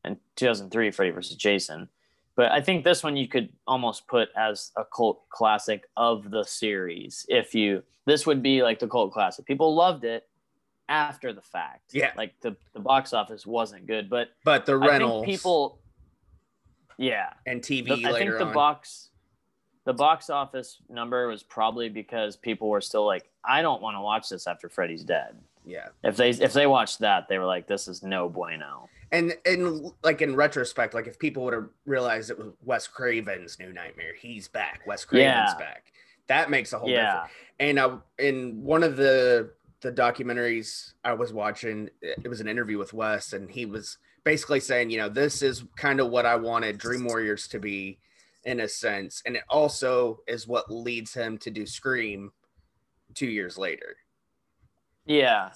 in 0.06 0.18
2003, 0.36 0.92
Freddy 0.92 1.12
vs. 1.12 1.36
Jason. 1.38 1.90
But 2.36 2.52
I 2.52 2.62
think 2.62 2.84
this 2.84 3.04
one 3.04 3.18
you 3.18 3.28
could 3.28 3.50
almost 3.66 4.08
put 4.08 4.30
as 4.38 4.72
a 4.78 4.86
cult 4.86 5.28
classic 5.30 5.90
of 5.98 6.30
the 6.30 6.44
series. 6.44 7.26
If 7.30 7.56
you, 7.56 7.82
this 8.06 8.26
would 8.28 8.44
be 8.44 8.62
like 8.62 8.80
the 8.80 8.88
cult 8.88 9.12
classic. 9.12 9.46
People 9.46 9.74
loved 9.74 10.04
it 10.04 10.28
after 10.88 11.34
the 11.34 11.42
fact. 11.42 11.94
Yeah. 11.94 12.12
Like 12.16 12.34
the, 12.42 12.56
the 12.74 12.80
box 12.80 13.12
office 13.12 13.46
wasn't 13.48 13.88
good, 13.88 14.10
but 14.10 14.30
But 14.44 14.66
the 14.68 14.78
Reynolds 14.78 15.26
think 15.26 15.38
people, 15.40 15.80
yeah, 16.98 17.34
and 17.46 17.62
TV 17.62 17.88
the- 18.02 18.08
I 18.08 18.18
think 18.20 18.32
the 18.32 18.46
on. 18.48 18.54
box 18.54 19.07
the 19.88 19.94
box 19.94 20.30
office 20.30 20.78
number 20.90 21.28
was 21.30 21.44
probably 21.44 21.88
because 21.88 22.36
people 22.36 22.68
were 22.70 22.82
still 22.82 23.06
like, 23.06 23.30
I 23.46 23.62
don't 23.62 23.82
want 23.82 23.96
to 23.96 24.02
watch 24.02 24.28
this 24.30 24.46
after 24.46 24.68
Freddy's 24.68 25.04
dead. 25.04 25.36
yeah. 25.66 25.88
If 26.04 26.18
they 26.18 26.32
if 26.32 26.52
they 26.54 26.68
watched 26.68 27.00
that, 27.00 27.28
they 27.30 27.38
were 27.40 27.46
like, 27.46 27.68
This 27.68 27.88
is 27.88 28.04
no 28.04 28.28
bueno. 28.30 28.90
And 29.14 29.34
and 29.46 29.90
like 30.04 30.22
in 30.22 30.36
retrospect, 30.36 30.94
like 30.94 31.08
if 31.08 31.18
people 31.18 31.44
would 31.46 31.54
have 31.54 31.70
realized 31.86 32.30
it 32.30 32.38
was 32.38 32.52
Wes 32.64 32.86
Craven's 32.88 33.58
new 33.60 33.72
nightmare, 33.72 34.14
he's 34.20 34.48
back. 34.50 34.82
Wes 34.86 35.06
Craven's 35.06 35.52
Yeah. 35.52 35.56
back. 35.58 35.94
That 36.28 36.50
makes 36.50 36.74
a 36.74 36.80
whole 36.80 36.90
Yeah. 36.90 37.12
difference. 37.14 37.32
And 37.60 37.80
I, 37.80 37.98
in 38.20 38.62
one 38.64 38.84
of 38.84 38.98
the 38.98 39.52
the 39.82 39.92
documentaries 39.94 40.94
I 41.06 41.14
was 41.14 41.32
watching, 41.32 41.90
it 42.02 42.28
was 42.28 42.42
an 42.42 42.48
interview 42.50 42.78
with 42.78 42.94
Wes, 42.94 43.32
and 43.34 43.50
he 43.50 43.66
was 43.66 43.98
basically 44.26 44.60
saying, 44.60 44.90
you 44.90 44.98
know, 44.98 45.08
this 45.08 45.42
is 45.42 45.64
kind 45.78 46.02
of 46.02 46.10
what 46.10 46.26
I 46.26 46.36
wanted 46.36 46.78
Dream 46.78 47.06
Warriors 47.06 47.48
to 47.50 47.60
be, 47.60 48.00
in 48.48 48.62
a 48.62 48.68
sense, 48.68 49.22
and 49.26 49.36
it 49.36 49.44
also 49.50 50.22
is 50.26 50.48
what 50.48 50.72
leads 50.72 51.14
him 51.14 51.38
to 51.40 51.52
do 51.52 51.66
Scream 51.66 52.32
two 53.14 53.28
years 53.28 53.58
later. 53.58 53.98
Yeah. 55.06 55.50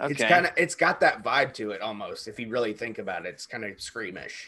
Okay. 0.00 0.12
It's 0.12 0.22
kind 0.22 0.46
of 0.46 0.52
it's 0.56 0.74
got 0.74 1.00
that 1.00 1.22
vibe 1.22 1.52
to 1.54 1.72
it 1.72 1.80
almost. 1.80 2.28
If 2.28 2.38
you 2.38 2.48
really 2.48 2.72
think 2.72 2.98
about 2.98 3.26
it, 3.26 3.30
it's 3.30 3.46
kind 3.46 3.64
of 3.64 3.72
screamish 3.76 4.46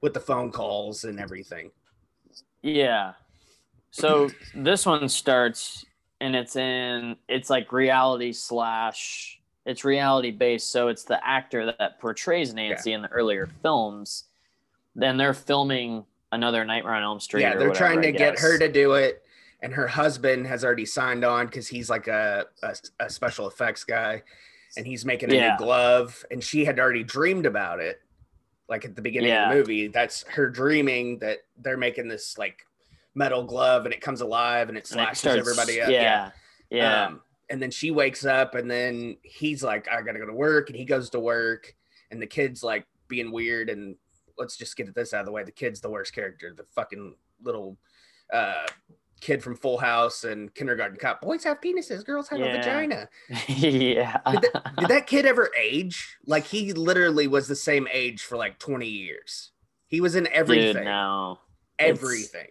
with 0.00 0.14
the 0.14 0.20
phone 0.20 0.50
calls 0.50 1.04
and 1.04 1.18
everything. 1.18 1.70
Yeah. 2.62 3.14
So 3.90 4.30
this 4.54 4.86
one 4.86 5.08
starts 5.08 5.84
and 6.20 6.36
it's 6.36 6.56
in 6.56 7.16
it's 7.28 7.50
like 7.50 7.72
reality 7.72 8.32
slash 8.32 9.40
it's 9.64 9.84
reality 9.84 10.30
based. 10.30 10.70
So 10.70 10.88
it's 10.88 11.04
the 11.04 11.24
actor 11.26 11.74
that 11.78 11.98
portrays 12.00 12.52
Nancy 12.54 12.92
in 12.92 13.02
the 13.02 13.08
earlier 13.08 13.48
films. 13.62 14.24
Then 14.94 15.16
they're 15.16 15.34
filming 15.34 16.04
another 16.32 16.64
Nightmare 16.64 16.94
on 16.94 17.02
Elm 17.02 17.20
Street. 17.20 17.42
yeah, 17.42 17.50
they're 17.56 17.68
whatever, 17.68 17.74
trying 17.94 18.02
to 18.02 18.10
get 18.12 18.38
her 18.40 18.58
to 18.58 18.68
do 18.70 18.94
it, 18.94 19.22
and 19.60 19.72
her 19.72 19.86
husband 19.86 20.46
has 20.46 20.64
already 20.64 20.86
signed 20.86 21.24
on 21.24 21.46
because 21.46 21.68
he's 21.68 21.88
like 21.88 22.08
a, 22.08 22.46
a 22.62 22.74
a 23.00 23.08
special 23.10 23.46
effects 23.46 23.84
guy, 23.84 24.22
and 24.76 24.86
he's 24.86 25.04
making 25.04 25.30
a 25.30 25.34
Yeah. 25.34 25.50
new 25.52 25.58
glove, 25.58 26.24
and 26.30 26.42
she 26.42 26.64
had 26.64 26.80
already 26.80 27.04
dreamed 27.04 27.46
about 27.46 27.78
it, 27.80 28.00
like 28.68 28.84
at 28.84 28.96
the 28.96 29.02
beginning 29.02 29.30
of 29.32 29.50
the 29.50 29.54
movie. 29.54 29.86
That's 29.88 30.24
her 30.28 30.48
dreaming 30.50 31.18
that 31.20 31.38
they're 31.58 31.76
making 31.76 32.08
this 32.08 32.36
like 32.38 32.66
metal 33.14 33.44
glove, 33.44 33.84
and 33.84 33.92
it 33.94 34.00
comes 34.00 34.20
alive 34.22 34.68
and 34.68 34.76
it 34.78 34.90
And 34.90 35.00
it 35.00 35.04
slashes 35.04 35.18
starts- 35.18 35.38
everybody 35.40 35.80
up. 35.80 35.90
Yeah. 35.90 36.30
Yeah. 36.70 37.06
Um, 37.06 37.20
and 37.50 37.60
then 37.62 37.70
she 37.70 37.90
wakes 37.90 38.24
up, 38.24 38.54
and 38.54 38.70
then 38.70 39.18
he's 39.22 39.62
like, 39.62 39.86
I 39.86 40.00
gotta 40.00 40.18
go 40.18 40.24
to 40.26 40.32
work. 40.32 40.70
And 40.70 40.76
he 40.78 40.86
goes 40.86 41.10
to 41.10 41.20
work, 41.20 41.74
and 42.10 42.22
the 42.22 42.26
kid's 42.26 42.62
like 42.62 42.86
being 43.08 43.30
weird. 43.30 43.68
And 43.68 43.96
let's 44.38 44.56
just 44.56 44.76
get 44.76 44.94
this 44.94 45.12
out 45.14 45.20
of 45.20 45.26
the 45.26 45.32
way. 45.32 45.44
The 45.44 45.52
kid's 45.52 45.80
the 45.80 45.90
worst 45.90 46.14
character, 46.14 46.52
the 46.56 46.64
fucking 46.64 47.14
little 47.42 47.76
uh, 48.32 48.66
kid 49.20 49.42
from 49.42 49.56
Full 49.56 49.78
House 49.78 50.24
and 50.24 50.52
Kindergarten 50.54 50.96
Cop. 50.96 51.20
Boys 51.20 51.44
have 51.44 51.60
penises, 51.60 52.04
girls 52.04 52.28
have 52.28 52.40
a 52.40 52.52
vagina. 52.52 53.08
yeah. 53.48 54.18
Did 54.30 54.42
that, 54.52 54.72
did 54.78 54.88
that 54.88 55.06
kid 55.06 55.26
ever 55.26 55.50
age? 55.58 56.16
Like, 56.26 56.44
he 56.44 56.72
literally 56.72 57.28
was 57.28 57.46
the 57.48 57.56
same 57.56 57.86
age 57.92 58.22
for 58.22 58.36
like 58.36 58.58
20 58.58 58.86
years. 58.86 59.52
He 59.86 60.00
was 60.00 60.16
in 60.16 60.26
everything. 60.28 60.74
Dude, 60.74 60.84
no. 60.84 61.38
It's- 61.78 61.98
everything. 61.98 62.48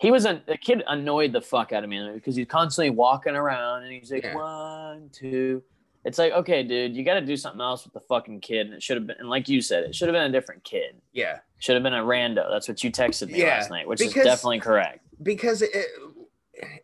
He 0.00 0.12
was 0.12 0.26
a, 0.26 0.40
the 0.46 0.56
kid 0.56 0.84
annoyed 0.86 1.32
the 1.32 1.40
fuck 1.40 1.72
out 1.72 1.82
of 1.82 1.90
me 1.90 2.08
because 2.14 2.36
he's 2.36 2.46
constantly 2.46 2.90
walking 2.90 3.34
around 3.34 3.82
and 3.82 3.92
he's 3.92 4.12
like 4.12 4.22
Yeah. 4.22 4.36
one, 4.36 5.10
two. 5.12 5.60
It's 6.04 6.16
like 6.18 6.32
okay, 6.32 6.62
dude, 6.62 6.96
you 6.96 7.04
got 7.04 7.14
to 7.14 7.20
do 7.20 7.36
something 7.36 7.60
else 7.60 7.84
with 7.84 7.92
the 7.92 8.00
fucking 8.00 8.40
kid, 8.40 8.66
and 8.66 8.74
it 8.74 8.82
should 8.82 8.96
have 8.96 9.06
been. 9.06 9.16
And 9.18 9.28
like 9.28 9.48
you 9.48 9.60
said, 9.60 9.84
it 9.84 9.94
should 9.94 10.08
have 10.08 10.14
been 10.14 10.22
a 10.22 10.32
different 10.32 10.64
kid. 10.64 11.00
Yeah. 11.12 11.40
Should 11.58 11.74
have 11.74 11.82
been 11.82 11.94
a 11.94 12.02
rando. 12.02 12.48
That's 12.50 12.68
what 12.68 12.82
you 12.84 12.90
texted 12.92 13.30
me 13.30 13.40
Yeah, 13.40 13.48
last 13.56 13.70
night, 13.70 13.86
which 13.88 13.98
because- 13.98 14.16
is 14.18 14.24
definitely 14.24 14.60
correct. 14.60 15.00
Because 15.22 15.62
it, 15.62 15.72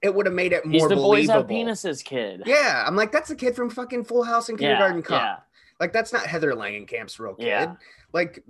it 0.02 0.12
would 0.14 0.26
have 0.26 0.34
made 0.34 0.52
it 0.52 0.64
more 0.66 0.72
He's 0.72 0.88
the 0.88 0.96
boys 0.96 1.28
have 1.28 1.46
penises 1.46 2.04
kid. 2.04 2.42
Yeah, 2.44 2.82
I'm 2.86 2.96
like, 2.96 3.12
that's 3.12 3.30
a 3.30 3.36
kid 3.36 3.54
from 3.54 3.70
fucking 3.70 4.04
Full 4.04 4.24
House 4.24 4.48
and 4.48 4.58
yeah, 4.60 4.70
Kindergarten 4.70 5.02
Cop. 5.02 5.22
yeah, 5.22 5.36
Like, 5.78 5.92
that's 5.92 6.12
not 6.12 6.26
Heather 6.26 6.52
Langenkamp's 6.52 7.18
real 7.20 7.34
kid. 7.34 7.46
Yeah. 7.46 7.74
Like, 8.12 8.42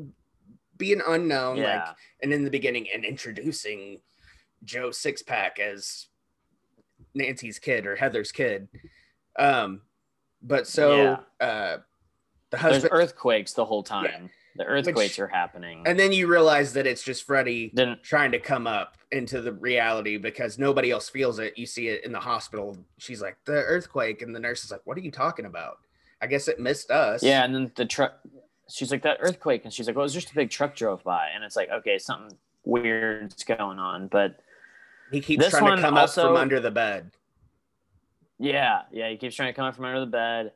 being 0.78 1.02
unknown, 1.06 1.58
like, 1.60 1.84
and 2.22 2.32
in 2.32 2.44
the 2.44 2.50
beginning, 2.50 2.88
and 2.92 3.04
introducing 3.04 4.00
Joe 4.64 4.88
Sixpack 4.88 5.58
as 5.58 6.06
Nancy's 7.14 7.58
kid 7.58 7.86
or 7.86 7.96
Heather's 7.96 8.32
kid. 8.32 8.68
Um, 9.38 9.82
but 10.44 10.66
so 10.66 11.18
uh, 11.40 11.78
the 11.80 11.80
There's 12.50 12.62
husband, 12.62 12.92
earthquakes 12.92 13.52
the 13.54 13.64
whole 13.64 13.82
time. 13.82 14.30
The 14.56 14.64
earthquakes 14.64 14.96
Which- 14.96 15.18
are 15.18 15.26
happening. 15.26 15.82
and 15.84 15.98
then 15.98 16.12
you 16.12 16.28
realize 16.28 16.72
that 16.74 16.86
it's 16.86 17.02
just 17.02 17.24
Freddy 17.26 17.72
then 17.74 17.98
trying 18.02 18.30
to 18.32 18.38
come 18.38 18.68
up 18.68 18.96
into 19.10 19.40
the 19.40 19.52
reality 19.52 20.16
because 20.16 20.58
nobody 20.60 20.92
else 20.92 21.08
feels 21.08 21.40
it. 21.40 21.58
You 21.58 21.66
see 21.66 21.88
it 21.88 22.04
in 22.04 22.12
the 22.12 22.20
hospital. 22.20 22.76
She's 22.98 23.20
like, 23.20 23.36
the 23.46 23.52
earthquake. 23.54 24.22
And 24.22 24.32
the 24.32 24.38
nurse 24.38 24.62
is 24.62 24.70
like, 24.70 24.82
what 24.84 24.96
are 24.96 25.00
you 25.00 25.10
talking 25.10 25.46
about? 25.46 25.78
I 26.22 26.26
guess 26.28 26.46
it 26.46 26.60
missed 26.60 26.90
us. 26.92 27.22
yeah, 27.22 27.44
and 27.44 27.52
then 27.54 27.72
the 27.74 27.84
truck. 27.84 28.20
She's 28.70 28.90
like 28.92 29.02
that 29.02 29.18
earthquake, 29.20 29.64
and 29.64 29.72
she's 29.72 29.86
like, 29.86 29.94
"Well, 29.94 30.04
it 30.04 30.06
was 30.06 30.14
just 30.14 30.30
a 30.30 30.34
big 30.34 30.48
truck 30.48 30.74
drove 30.74 31.04
by," 31.04 31.28
and 31.34 31.44
it's 31.44 31.54
like, 31.54 31.68
okay, 31.70 31.98
something 31.98 32.34
weird's 32.64 33.44
going 33.44 33.78
on, 33.78 34.06
but 34.08 34.36
He 35.12 35.20
keeps 35.20 35.50
trying 35.50 35.76
to 35.76 35.82
come 35.82 35.98
up 35.98 36.08
from 36.10 36.34
under 36.36 36.60
the 36.60 36.70
bed. 36.70 37.10
Yeah, 38.38 38.82
yeah, 38.92 39.08
he 39.10 39.16
keeps 39.16 39.36
trying 39.36 39.52
to 39.52 39.56
come 39.56 39.64
out 39.66 39.76
from 39.76 39.84
under 39.84 40.00
the 40.00 40.06
bed. 40.06 40.52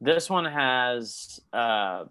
This 0.00 0.28
one 0.28 0.44
has, 0.44 1.40
uh, 1.52 2.04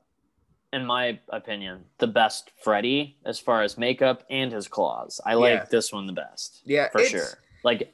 in 0.73 0.85
my 0.85 1.19
opinion, 1.29 1.85
the 1.99 2.07
best 2.07 2.51
Freddy 2.63 3.17
as 3.25 3.39
far 3.39 3.61
as 3.61 3.77
makeup 3.77 4.23
and 4.29 4.51
his 4.51 4.67
claws. 4.67 5.19
I 5.25 5.35
like 5.35 5.53
Yeah. 5.53 5.65
this 5.69 5.91
one 5.93 6.07
the 6.07 6.13
best 6.13 6.61
Yeah, 6.65 6.89
for 6.89 7.03
sure. 7.03 7.27
Like, 7.63 7.93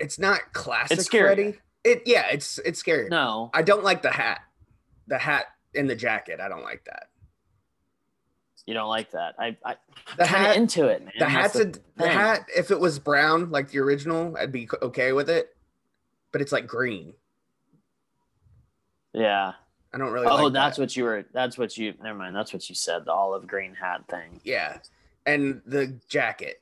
It's 0.00 0.18
not 0.18 0.52
classic 0.52 0.98
It's 0.98 1.06
scary. 1.06 1.26
Freddy. 1.34 1.58
It 1.84 2.02
yeah, 2.06 2.26
it's 2.32 2.58
it's 2.58 2.78
scary. 2.80 3.08
no, 3.10 3.50
I 3.54 3.62
don't 3.62 3.84
like 3.84 4.02
the 4.02 4.10
hat. 4.10 4.40
The 5.06 5.18
hat 5.18 5.46
and 5.74 5.88
the 5.88 5.94
jacket. 5.94 6.40
I 6.40 6.48
don't 6.48 6.62
like 6.64 6.84
that. 6.86 7.08
you 8.66 8.72
don't 8.74 8.88
like 8.88 9.10
that. 9.10 9.34
I, 9.38 9.56
I 9.64 9.76
The 10.16 10.24
hat- 10.26 10.56
into 10.56 10.88
it, 10.88 11.02
man. 11.04 11.12
The 11.18 11.26
That's 11.26 11.32
hat's 11.32 11.54
a, 11.56 11.72
the 11.96 12.08
hat. 12.08 12.46
If 12.56 12.70
it 12.70 12.80
was 12.80 12.98
brown 12.98 13.50
like 13.50 13.68
the 13.70 13.78
original, 13.80 14.34
I'd 14.38 14.50
be 14.52 14.66
okay 14.82 15.12
with 15.12 15.28
it. 15.30 15.53
But 16.34 16.42
it's 16.42 16.50
like 16.50 16.66
green. 16.66 17.12
yeah. 19.12 19.52
I 19.92 19.98
don't 19.98 20.10
really. 20.12 20.26
Oh, 20.26 20.44
like 20.46 20.52
that's 20.52 20.76
that. 20.76 20.82
what 20.82 20.96
you 20.96 21.04
were. 21.04 21.24
That's 21.32 21.56
what 21.56 21.78
you. 21.78 21.94
Never 22.02 22.18
mind. 22.18 22.34
That's 22.34 22.52
what 22.52 22.68
you 22.68 22.74
said. 22.74 23.04
The 23.04 23.12
olive 23.12 23.46
green 23.46 23.72
hat 23.74 24.02
thing. 24.08 24.40
Yeah, 24.42 24.78
and 25.26 25.62
the 25.64 25.94
jacket. 26.08 26.60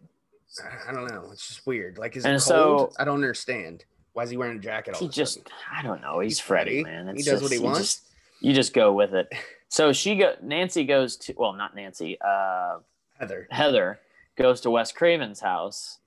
I 0.86 0.92
don't 0.92 1.06
know. 1.10 1.30
It's 1.32 1.48
just 1.48 1.66
weird. 1.66 1.96
Like, 1.96 2.14
is 2.14 2.26
it 2.26 2.28
And 2.28 2.38
cold? 2.42 2.92
so- 2.92 2.96
I 2.98 3.06
don't 3.06 3.14
understand. 3.14 3.86
Why 4.12 4.24
is 4.24 4.28
he 4.30 4.36
wearing 4.36 4.58
a 4.58 4.60
jacket 4.60 4.92
all 4.92 5.00
He 5.00 5.08
just. 5.08 5.36
sudden? 5.38 5.50
I 5.74 5.82
don't 5.82 6.02
know. 6.02 6.20
He's, 6.20 6.32
He's 6.32 6.40
Freddy, 6.40 6.84
man. 6.84 7.06
He 7.06 7.14
It's 7.14 7.24
does 7.24 7.40
what 7.40 7.48
just- 7.50 7.60
he 7.62 7.66
wants. 7.66 7.78
just- 7.78 8.02
you 8.42 8.52
just 8.52 8.74
go 8.74 8.92
with 8.92 9.14
it. 9.14 9.32
So 9.70 9.94
she 9.94 10.16
go. 10.16 10.34
Nancy 10.42 10.84
goes 10.84 11.16
to. 11.16 11.34
Well, 11.38 11.54
not 11.54 11.74
Nancy. 11.74 12.18
Uh, 12.20 12.80
Heather. 13.18 13.48
Heather 13.50 13.98
goes 14.36 14.60
to 14.60 14.70
Wes 14.70 14.92
Craven's 14.92 15.40
house 15.40 15.98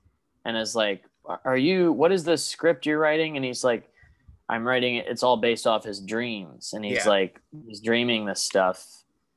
and 0.46 0.56
is 0.56 0.76
like, 0.76 1.04
"Are 1.44 1.58
you? 1.58 1.92
What 1.92 2.12
is 2.12 2.24
the 2.24 2.38
script 2.38 2.86
you're 2.86 3.00
writing?" 3.00 3.36
And 3.36 3.46
he's 3.46 3.64
like, 3.64 3.90
"I'm 4.50 4.66
writing 4.68 4.96
it. 4.96 5.08
It's 5.08 5.24
all 5.24 5.38
based 5.38 5.66
off 5.68 5.84
his 5.84 6.00
dreams." 6.02 6.74
And 6.74 6.84
he's 6.86 7.06
Yeah. 7.06 7.10
like, 7.10 7.42
he's 7.68 7.80
dreaming 7.82 8.26
this 8.26 8.42
stuff. 8.42 8.86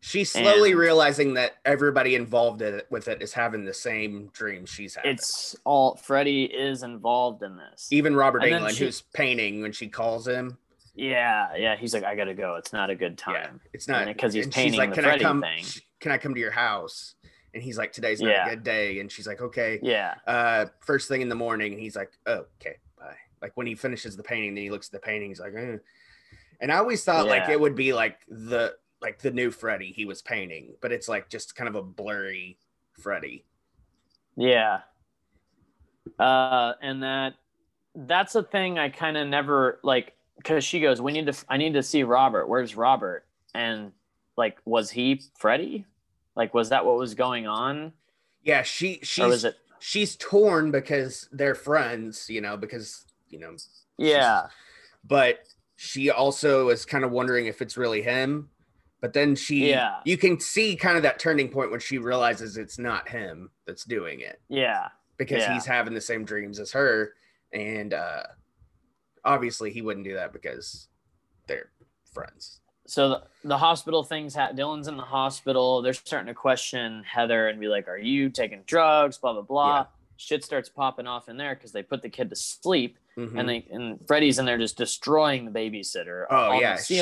She's 0.01 0.31
slowly 0.31 0.71
And- 0.71 0.79
realizing 0.81 1.35
that 1.35 1.57
everybody 1.65 2.15
involved 2.15 2.63
in 2.63 2.73
it, 2.75 2.87
with 2.89 3.09
it 3.09 3.21
is 3.21 3.33
having 3.33 3.65
the 3.65 3.75
same 3.75 4.29
dream 4.33 4.65
she's 4.65 4.95
having. 4.95 5.11
It's 5.11 5.57
all 5.65 5.97
Freddy 5.97 6.45
is 6.45 6.85
involved 6.85 7.43
in 7.43 7.57
this. 7.57 7.89
Even 7.91 8.15
Robert 8.15 8.45
And 8.45 8.53
then 8.53 8.63
Englund, 8.63 8.77
she- 8.79 8.85
who's 8.85 9.01
painting 9.01 9.61
when 9.61 9.73
she 9.73 9.89
calls 9.89 10.27
him, 10.29 10.57
Yeah, 10.95 11.55
yeah. 11.57 11.77
He's 11.77 11.95
like, 11.95 12.03
I 12.03 12.17
gotta 12.17 12.35
go. 12.35 12.57
It's 12.57 12.73
not 12.73 12.91
a 12.91 12.95
good 12.97 13.21
Yeah, 13.29 13.43
time. 13.45 13.61
it's 13.73 13.87
not 13.87 14.07
because 14.07 14.33
he's 14.35 14.49
painting 14.49 14.81
the 14.91 14.95
"Can 14.97 15.05
Freddy 15.05 15.25
I 15.25 15.29
come? 15.29 15.41
thing." 15.43 15.65
Can 16.01 16.11
I 16.11 16.19
come 16.19 16.35
to 16.35 16.41
your 16.41 16.51
house?" 16.51 17.15
And 17.59 17.65
he's 17.65 17.77
like, 17.77 17.93
"Today's 17.93 18.21
not 18.21 18.31
Yeah. 18.31 18.47
a 18.47 18.51
good 18.51 18.63
day." 18.63 19.01
And 19.01 19.11
she's 19.11 19.27
like, 19.27 19.41
"Okay." 19.41 19.81
Yeah, 19.83 20.15
Uh, 20.29 20.67
first 20.79 21.09
thing 21.09 21.23
in 21.23 21.29
the 21.29 21.35
morning, 21.35 21.73
and 21.73 21.83
he's 21.83 21.97
like, 21.97 22.13
oh, 22.27 22.47
"Okay, 22.61 22.77
bye." 22.97 23.17
Like 23.43 23.57
when 23.57 23.67
he 23.67 23.75
finishes 23.75 24.17
the 24.17 24.23
painting, 24.23 24.55
then 24.55 24.63
he 24.63 24.71
looks 24.71 24.87
at 24.87 24.93
the 24.93 25.01
painting. 25.01 25.31
He's 25.31 25.41
like, 25.41 25.55
eh. 25.57 25.79
and 26.61 26.71
I 26.71 26.77
always 26.77 27.03
thought 27.03 27.27
like 27.27 27.49
it 27.49 27.59
would 27.59 27.75
be 27.75 27.93
like 27.93 28.21
the 28.29 28.77
like 29.01 29.19
the 29.19 29.33
new 29.33 29.51
Freddy 29.51 29.91
he 29.93 30.05
was 30.05 30.23
painting, 30.23 30.77
but 30.81 30.93
it's 30.93 31.09
like 31.09 31.29
just 31.29 31.57
kind 31.57 31.67
of 31.69 31.75
a 31.75 31.83
blurry 31.83 32.59
Freddy. 32.93 33.45
yeah. 34.37 34.83
Uh, 36.19 36.75
and 36.81 37.03
that 37.03 37.35
that's 37.97 38.35
a 38.37 38.43
thing 38.45 38.79
I 38.79 38.89
kind 38.89 39.17
of 39.17 39.27
never 39.27 39.81
like 39.83 40.15
because 40.37 40.63
she 40.65 40.79
goes, 40.81 41.01
"We 41.01 41.13
need 41.13 41.27
to. 41.27 41.35
I 41.49 41.57
need 41.57 41.75
to 41.75 41.83
see 41.83 42.05
Robert. 42.05 42.47
Where's 42.47 42.77
Robert?" 42.77 43.27
And 43.53 43.91
like, 44.37 44.59
was 44.65 44.91
he 44.91 45.23
Freddy? 45.37 45.85
Like, 46.39 46.55
was 46.55 46.69
that 46.71 46.87
what 46.87 46.97
was 46.97 47.15
going 47.15 47.49
on, 47.49 47.93
Yeah, 48.45 48.63
she 48.63 49.01
she's 49.03 49.45
it? 49.45 49.57
she's 49.81 50.15
torn 50.17 50.71
because 50.71 51.29
they're 51.33 51.57
friends, 51.57 52.31
you 52.31 52.41
know, 52.41 52.57
because 52.57 53.05
you 53.29 53.41
know 53.41 53.57
Yeah, 53.99 54.47
but 55.05 55.41
she 55.75 56.11
also 56.11 56.69
is 56.69 56.87
kind 56.87 57.05
of 57.05 57.11
wondering 57.11 57.47
if 57.47 57.61
it's 57.61 57.77
really 57.77 58.03
him. 58.03 58.51
But 59.01 59.13
then 59.13 59.37
she, 59.37 59.71
Yeah. 59.71 60.01
you 60.05 60.17
can 60.17 60.41
see 60.41 60.75
kind 60.75 60.97
of 60.97 61.05
that 61.05 61.21
turning 61.21 61.51
point 61.51 61.71
when 61.71 61.79
she 61.81 61.99
realizes 61.99 62.57
it's 62.57 62.79
not 62.79 63.09
him 63.09 63.51
that's 63.65 63.85
doing 63.85 64.21
it 64.21 64.41
yeah, 64.49 64.89
because 65.17 65.43
Yeah. 65.43 65.55
he's 65.55 65.67
having 65.67 65.95
the 65.95 66.01
same 66.01 66.25
dreams 66.25 66.59
as 66.59 66.73
her. 66.73 67.15
And 67.53 67.95
uh, 67.95 68.25
obviously, 69.25 69.73
he 69.73 69.83
wouldn't 69.83 70.05
do 70.07 70.15
that 70.15 70.33
because 70.33 70.89
they're 71.47 71.71
friends. 72.13 72.61
So 72.89 73.09
the, 73.11 73.23
the 73.45 73.59
hospital 73.59 74.03
things 74.03 74.35
ha- 74.35 74.51
dylan's 74.53 74.89
in 74.89 74.97
the 74.97 75.03
hospital. 75.03 75.83
They're 75.83 75.93
starting 75.93 76.27
to 76.29 76.35
question 76.35 77.05
heather 77.05 77.49
and 77.49 77.61
be 77.61 77.69
like 77.69 77.87
are 77.89 77.99
you 77.99 78.31
taking 78.31 78.63
drugs? 78.67 79.19
Blah 79.19 79.35
blah 79.35 79.43
blah. 79.43 79.77
Yeah. 79.79 79.85
shit 80.17 80.43
starts 80.45 80.69
popping 80.69 81.07
off 81.07 81.29
in 81.29 81.37
there 81.37 81.55
because 81.55 81.71
they 81.73 81.83
put 81.83 82.03
the 82.03 82.09
kid 82.09 82.29
to 82.31 82.37
sleep 82.37 82.99
Mhm. 83.17 83.39
and 83.39 83.49
they 83.49 83.67
and 83.71 83.99
freddy's 84.07 84.39
in 84.39 84.45
there 84.47 84.59
just 84.59 84.77
destroying 84.77 85.45
the 85.45 85.51
babysitter 85.51 86.25
oh 86.31 86.59
yeah, 86.61 86.77
the 86.77 86.83
she 86.83 86.97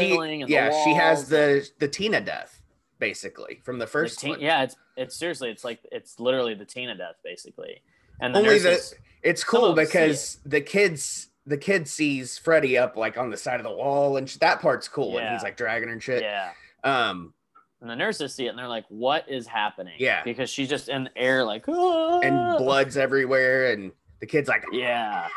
yeah 0.49 0.71
the 0.71 0.83
she 0.85 0.93
has 0.95 1.29
the 1.29 1.67
the 1.79 1.89
Tina 1.89 2.21
death 2.23 2.63
basically 2.99 3.61
from 3.65 3.79
the 3.79 3.85
The 3.85 3.91
first 3.91 4.25
one. 4.25 4.41
yeah 4.41 4.63
it's 4.65 4.77
it's 4.97 5.15
seriously 5.17 5.51
it's 5.51 5.63
like 5.65 5.81
it's 5.93 6.19
literally 6.19 6.55
the 6.55 6.65
tina 6.65 6.95
death 6.97 7.17
basically. 7.23 7.83
And 8.21 8.35
the 8.35 8.39
Only 8.41 8.59
the 8.59 8.81
it's 9.23 9.45
cool 9.45 9.67
of 9.67 9.79
'em 9.79 9.85
see 9.85 9.93
because 9.93 10.39
the 10.47 10.61
kids 10.63 11.29
the 11.47 11.57
kid 11.57 11.87
sees 11.89 12.37
Freddy 12.39 12.77
up 12.77 12.97
like 12.97 13.17
on 13.17 13.31
the 13.31 13.37
side 13.37 13.61
of 13.61 13.65
the 13.65 13.71
wall 13.75 14.17
and 14.17 14.29
sh- 14.29 14.37
that 14.37 14.61
part's 14.61 14.89
cool 14.89 15.17
and 15.19 15.25
Yeah. 15.27 15.33
he's 15.35 15.43
like 15.43 15.57
dragging 15.57 15.89
her 15.89 15.93
and 15.93 16.03
shit. 16.03 16.23
yeah 16.23 16.51
Um 16.85 17.33
and 17.81 17.89
the 17.91 17.95
nurses 17.97 18.35
see 18.35 18.47
it 18.47 18.49
and 18.51 18.59
they're 18.59 18.67
like 18.69 18.87
what 18.89 19.29
is 19.29 19.47
happening 19.47 19.95
Yeah. 19.99 20.23
because 20.25 20.51
she's 20.51 20.69
just 20.69 20.89
in 20.89 21.05
the 21.05 21.17
air 21.17 21.45
like 21.45 21.65
"Ah." 21.69 22.21
and 22.21 22.59
blood's 22.59 22.97
everywhere 22.97 23.71
and 23.73 23.93
the 24.21 24.27
kid's 24.27 24.49
like 24.49 24.65
Yeah. 24.73 25.29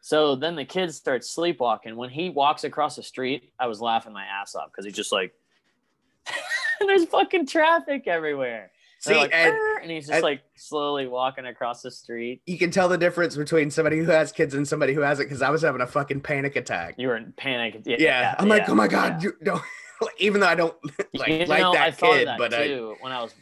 So 0.00 0.36
then 0.36 0.54
the 0.54 0.64
kid 0.64 0.94
starts 0.94 1.28
sleepwalking. 1.30 1.96
When 1.96 2.10
he 2.10 2.30
walks 2.30 2.62
across 2.62 2.94
the 2.94 3.02
street, 3.02 3.52
I 3.58 3.66
was 3.66 3.80
laughing 3.80 4.12
my 4.12 4.24
ass 4.24 4.54
off 4.54 4.70
because 4.70 4.84
he's 4.84 4.94
just 4.94 5.10
like, 5.10 5.34
there's 6.80 7.04
fucking 7.06 7.46
traffic 7.48 8.06
everywhere. 8.06 8.70
See 9.06 9.14
like, 9.14 9.34
and 9.34 9.54
and 9.82 9.90
he's 9.90 10.06
just 10.06 10.14
and- 10.14 10.22
like 10.22 10.42
slowly 10.54 11.06
walking 11.06 11.46
across 11.46 11.82
the 11.82 11.90
street. 11.90 12.42
you 12.46 12.58
can 12.58 12.70
tell 12.70 12.88
the 12.88 12.98
difference 12.98 13.36
between 13.36 13.70
somebody 13.70 13.98
who 13.98 14.10
has 14.10 14.32
kids 14.32 14.54
and 14.54 14.66
somebody 14.66 14.94
who 14.94 15.00
hasn't 15.00 15.28
because 15.28 15.42
I 15.42 15.50
was 15.50 15.62
having 15.62 15.80
a 15.80 15.86
fucking 15.86 16.20
panic 16.20 16.56
attack. 16.56 16.94
You 16.98 17.08
were 17.08 17.16
in 17.16 17.32
panic. 17.36 17.82
Yeah. 17.84 17.96
Yeah, 17.98 18.34
I'm 18.38 18.48
like, 18.48 18.68
oh 18.68 18.74
my 18.74 18.88
god, 18.88 19.22
yeah. 19.22 19.30
you 19.30 19.36
don't 19.44 19.62
even 20.18 20.40
though 20.40 20.48
I 20.48 20.54
don't 20.54 20.74
like, 21.14 21.28
You 21.28 21.46
know, 21.46 21.72
I 21.72 21.88
that 21.90 21.98
thought 21.98 22.12
kid, 22.12 22.28
that 22.28 22.38
but 22.38 22.54
I 22.54 22.68
when 23.00 23.12
I 23.12 23.22
was 23.22 23.34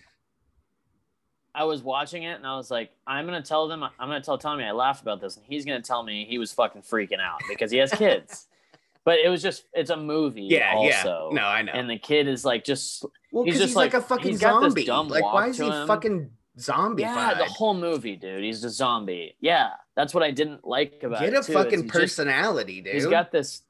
I 1.54 1.64
was 1.64 1.82
watching 1.82 2.24
it 2.24 2.34
and 2.34 2.46
I 2.46 2.56
was 2.56 2.70
like, 2.70 2.90
I'm 3.06 3.26
gonna 3.26 3.42
tell 3.42 3.68
them 3.68 3.82
I'm 3.82 3.90
gonna 3.98 4.20
tell 4.20 4.38
Tommy 4.38 4.64
I 4.64 4.72
laughed 4.72 5.02
about 5.02 5.20
this 5.20 5.36
and 5.36 5.44
he's 5.48 5.64
gonna 5.64 5.82
tell 5.82 6.02
me 6.02 6.26
he 6.28 6.38
was 6.38 6.52
fucking 6.52 6.82
freaking 6.82 7.20
out 7.20 7.40
because 7.48 7.70
he 7.70 7.78
has 7.78 7.92
kids. 7.92 8.46
but 9.04 9.18
it 9.18 9.28
was 9.28 9.42
just 9.42 9.64
it's 9.72 9.90
a 9.90 9.96
movie 9.96 10.42
yeah, 10.42 10.72
also. 10.74 11.30
yeah. 11.32 11.40
No, 11.40 11.46
I 11.46 11.62
know. 11.62 11.72
And 11.72 11.88
the 11.88 11.98
kid 11.98 12.26
is 12.26 12.44
like 12.44 12.64
just 12.64 13.04
well, 13.34 13.44
he's 13.44 13.54
because 13.54 13.60
he's, 13.60 13.68
just 13.70 13.76
like, 13.76 13.92
like- 13.94 14.02
a 14.02 14.06
fucking 14.06 14.30
he's 14.32 14.40
zombie. 14.40 14.86
Like, 14.86 15.24
why 15.24 15.48
is 15.48 15.58
he 15.58 15.66
him. 15.66 15.86
fucking 15.88 16.30
zombie? 16.58 17.02
yeah, 17.02 17.34
the 17.34 17.44
whole 17.46 17.74
movie, 17.74 18.16
dude. 18.16 18.44
He's 18.44 18.62
a 18.64 18.70
zombie. 18.70 19.34
Yeah, 19.40 19.70
that's 19.96 20.14
what 20.14 20.22
I 20.22 20.30
didn't 20.30 20.64
like 20.66 21.02
about 21.02 21.20
Get 21.20 21.34
a 21.34 21.42
too, 21.42 21.52
fucking 21.52 21.82
he's 21.82 21.82
just- 21.82 21.92
personality, 21.92 22.80
dude. 22.80 22.94
He's 22.94 23.06
got 23.06 23.32
this. 23.32 23.62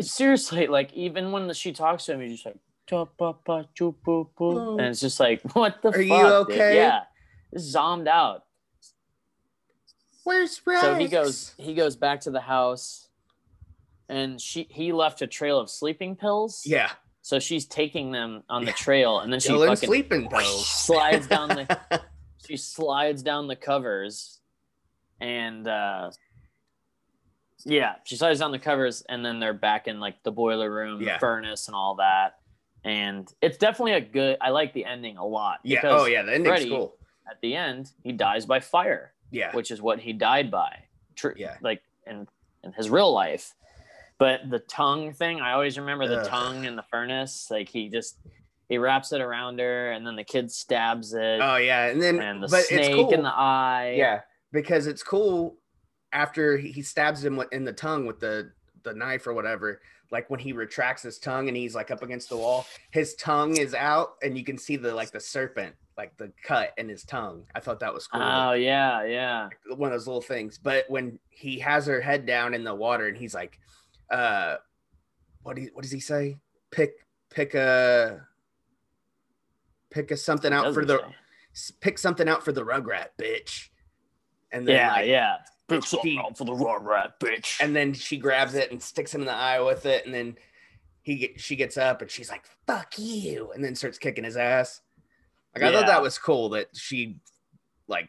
Seriously, 0.00 0.66
like 0.66 0.92
even 0.94 1.32
when 1.32 1.52
she 1.54 1.72
talks 1.72 2.04
to 2.06 2.12
him, 2.14 2.20
he's 2.20 2.32
just 2.32 2.46
like, 2.46 2.56
"Cha, 2.88 3.04
pa, 3.04 3.32
pa, 3.34 3.64
choo, 3.74 3.92
poo, 4.04 4.28
poo," 4.36 4.78
and 4.78 4.88
it's 4.88 5.00
just 5.00 5.20
like, 5.20 5.40
what 5.54 5.80
the 5.82 5.88
Are 5.88 5.92
fuck? 5.92 6.00
you 6.02 6.08
dude? 6.16 6.24
okay? 6.50 6.76
Yeah, 6.76 7.00
just 7.54 7.74
zommed 7.74 8.08
out. 8.08 8.44
Where's 10.24 10.60
Rex? 10.66 10.80
So 10.80 10.94
he 10.96 11.08
goes, 11.08 11.54
he 11.58 11.74
goes 11.74 11.96
back 11.96 12.20
to 12.22 12.30
the 12.30 12.40
house, 12.40 13.08
and 14.08 14.40
she 14.40 14.66
he 14.70 14.92
left 14.92 15.22
a 15.22 15.26
trail 15.26 15.58
of 15.58 15.70
sleeping 15.70 16.16
pills. 16.16 16.62
Yeah, 16.64 16.90
So 17.24 17.38
she's 17.38 17.66
taking 17.66 18.10
them 18.10 18.42
on 18.48 18.64
the 18.64 18.72
trail, 18.72 19.20
and 19.20 19.32
then 19.32 19.38
she 19.40 19.50
Dylan 19.50 19.68
fucking 19.68 19.86
sleeping 19.88 20.28
pills. 20.28 20.66
slides 20.66 21.26
down 21.28 21.48
the 21.50 22.00
she 22.46 22.56
slides 22.56 23.22
down 23.22 23.46
the 23.46 23.54
covers 23.56 24.40
and 25.20 25.68
uh 25.68 26.10
yeah 27.64 27.94
she 28.04 28.16
slides 28.16 28.40
down 28.40 28.50
the 28.50 28.58
covers 28.58 29.02
and 29.08 29.24
then 29.24 29.38
they're 29.38 29.52
back 29.52 29.86
in 29.86 30.00
like 30.00 30.20
the 30.24 30.32
boiler 30.32 30.68
room 30.70 31.00
Yeah. 31.00 31.14
the 31.14 31.20
furnace 31.20 31.68
and 31.68 31.76
all 31.76 31.94
that 31.96 32.40
and 32.84 33.32
it's 33.40 33.56
definitely 33.58 33.92
a 33.92 34.00
good 34.00 34.36
i 34.40 34.50
like 34.50 34.72
the 34.72 34.84
ending 34.84 35.16
a 35.16 35.24
lot 35.24 35.60
yeah. 35.62 35.78
Oh 35.84 36.06
yeah, 36.06 36.22
the 36.22 36.34
ending's 36.34 36.48
Freddy- 36.48 36.70
cool. 36.70 36.96
at 37.30 37.40
the 37.40 37.54
end 37.54 37.92
he 38.02 38.10
dies 38.10 38.46
by 38.46 38.58
fire 38.58 39.12
Yeah. 39.30 39.54
which 39.54 39.70
is 39.70 39.80
what 39.80 40.00
he 40.00 40.12
died 40.12 40.50
by 40.50 40.76
True. 41.14 41.34
Yeah. 41.36 41.56
like 41.62 41.82
in 42.04 42.26
in 42.64 42.72
his 42.72 42.90
real 42.90 43.12
life 43.12 43.54
but 44.22 44.48
the 44.50 44.60
tongue 44.60 45.12
thing 45.12 45.40
i 45.40 45.52
always 45.52 45.76
remember 45.76 46.06
the 46.06 46.22
tongue 46.22 46.64
in 46.64 46.76
the 46.76 46.84
furnace 46.90 47.48
like 47.50 47.68
he 47.68 47.88
just 47.88 48.18
he 48.68 48.78
wraps 48.78 49.12
it 49.12 49.20
around 49.20 49.58
her 49.58 49.90
and 49.90 50.06
then 50.06 50.16
the 50.16 50.24
kid 50.24 50.50
stabs 50.50 51.12
it 51.12 51.40
Oh 51.42 51.56
yeah, 51.56 51.88
and 51.88 52.00
then 52.00 52.20
and 52.20 52.42
the 52.42 52.48
but 52.48 52.62
snake 52.62 52.94
cool. 52.94 53.12
in 53.12 53.22
the 53.22 53.28
eye. 53.28 53.96
Yeah, 53.98 54.20
because 54.50 54.86
it's 54.86 55.02
cool 55.02 55.58
after 56.12 56.56
he 56.56 56.72
he 56.72 56.80
stabs 56.80 57.22
him 57.22 57.42
in 57.52 57.64
the 57.64 57.72
tongue 57.72 58.06
with 58.06 58.18
the 58.18 58.50
the 58.82 58.94
knife 58.94 59.26
or 59.26 59.34
whatever. 59.34 59.82
Like 60.10 60.30
when 60.30 60.40
he 60.40 60.52
retracts 60.52 61.02
his 61.02 61.18
tongue 61.18 61.48
and 61.48 61.56
he's 61.56 61.74
like 61.74 61.90
up 61.90 62.02
against 62.02 62.30
the 62.30 62.36
wall, 62.38 62.66
his 62.92 63.14
tongue 63.16 63.58
is 63.58 63.74
out 63.74 64.14
and 64.22 64.38
you 64.38 64.44
can 64.44 64.56
see 64.56 64.76
the 64.76 64.94
like 64.94 65.10
the 65.10 65.20
serpent, 65.20 65.74
like 65.98 66.16
the 66.16 66.32
cut 66.42 66.70
in 66.78 66.88
his 66.88 67.04
tongue. 67.04 67.44
I 67.54 67.60
thought 67.60 67.80
that 67.80 67.92
was 67.92 68.06
cool. 68.06 68.22
Oh 68.22 68.52
yeah, 68.52 69.04
yeah. 69.04 69.48
One 69.68 69.92
of 69.92 69.98
those 69.98 70.06
little 70.06 70.22
things. 70.22 70.56
But 70.56 70.86
when 70.88 71.18
he 71.28 71.58
has 71.58 71.84
her 71.86 72.00
head 72.00 72.24
down 72.24 72.54
in 72.54 72.64
the 72.64 72.74
water 72.74 73.06
and 73.08 73.18
he's 73.18 73.34
like, 73.34 73.58
uh, 74.12 74.56
what 75.42 75.56
do 75.56 75.62
you, 75.62 75.70
what 75.72 75.82
does 75.82 75.90
he 75.92 76.00
say? 76.00 76.38
Pick 76.70 76.92
pick 77.30 77.54
a 77.54 78.20
pick 79.90 80.10
a 80.10 80.16
something 80.16 80.52
out 80.52 80.72
for 80.74 80.84
the 80.84 80.98
say. 81.54 81.74
pick 81.80 81.98
something 81.98 82.28
out 82.28 82.44
for 82.44 82.52
the 82.52 82.64
rugrat, 82.64 83.08
bitch. 83.20 83.68
And 84.50 84.66
then 84.68 84.76
Yeah, 84.76 84.92
like, 84.92 85.06
yeah. 85.06 85.36
Big 85.68 85.84
she- 85.84 86.18
out 86.18 86.36
for 86.36 86.44
the 86.44 86.52
raw 86.52 86.74
rat, 86.74 87.18
bitch. 87.18 87.56
and 87.60 87.74
then 87.74 87.94
she 87.94 88.18
grabs 88.18 88.54
it 88.54 88.70
and 88.70 88.82
sticks 88.82 89.14
him 89.14 89.22
in 89.22 89.26
the 89.26 89.32
eye 89.34 89.60
with 89.60 89.86
it, 89.86 90.04
and 90.04 90.14
then 90.14 90.36
he 91.02 91.32
she 91.36 91.56
gets 91.56 91.78
up 91.78 92.02
and 92.02 92.10
she's 92.10 92.30
like, 92.30 92.44
"Fuck 92.66 92.98
you," 92.98 93.50
and 93.54 93.64
then 93.64 93.74
starts 93.74 93.96
kicking 93.96 94.24
his 94.24 94.36
ass. 94.36 94.82
Like 95.54 95.64
I 95.64 95.72
thought 95.72 95.86
that 95.86 96.02
was 96.02 96.18
cool 96.18 96.50
that 96.50 96.68
she 96.76 97.20
like 97.88 98.08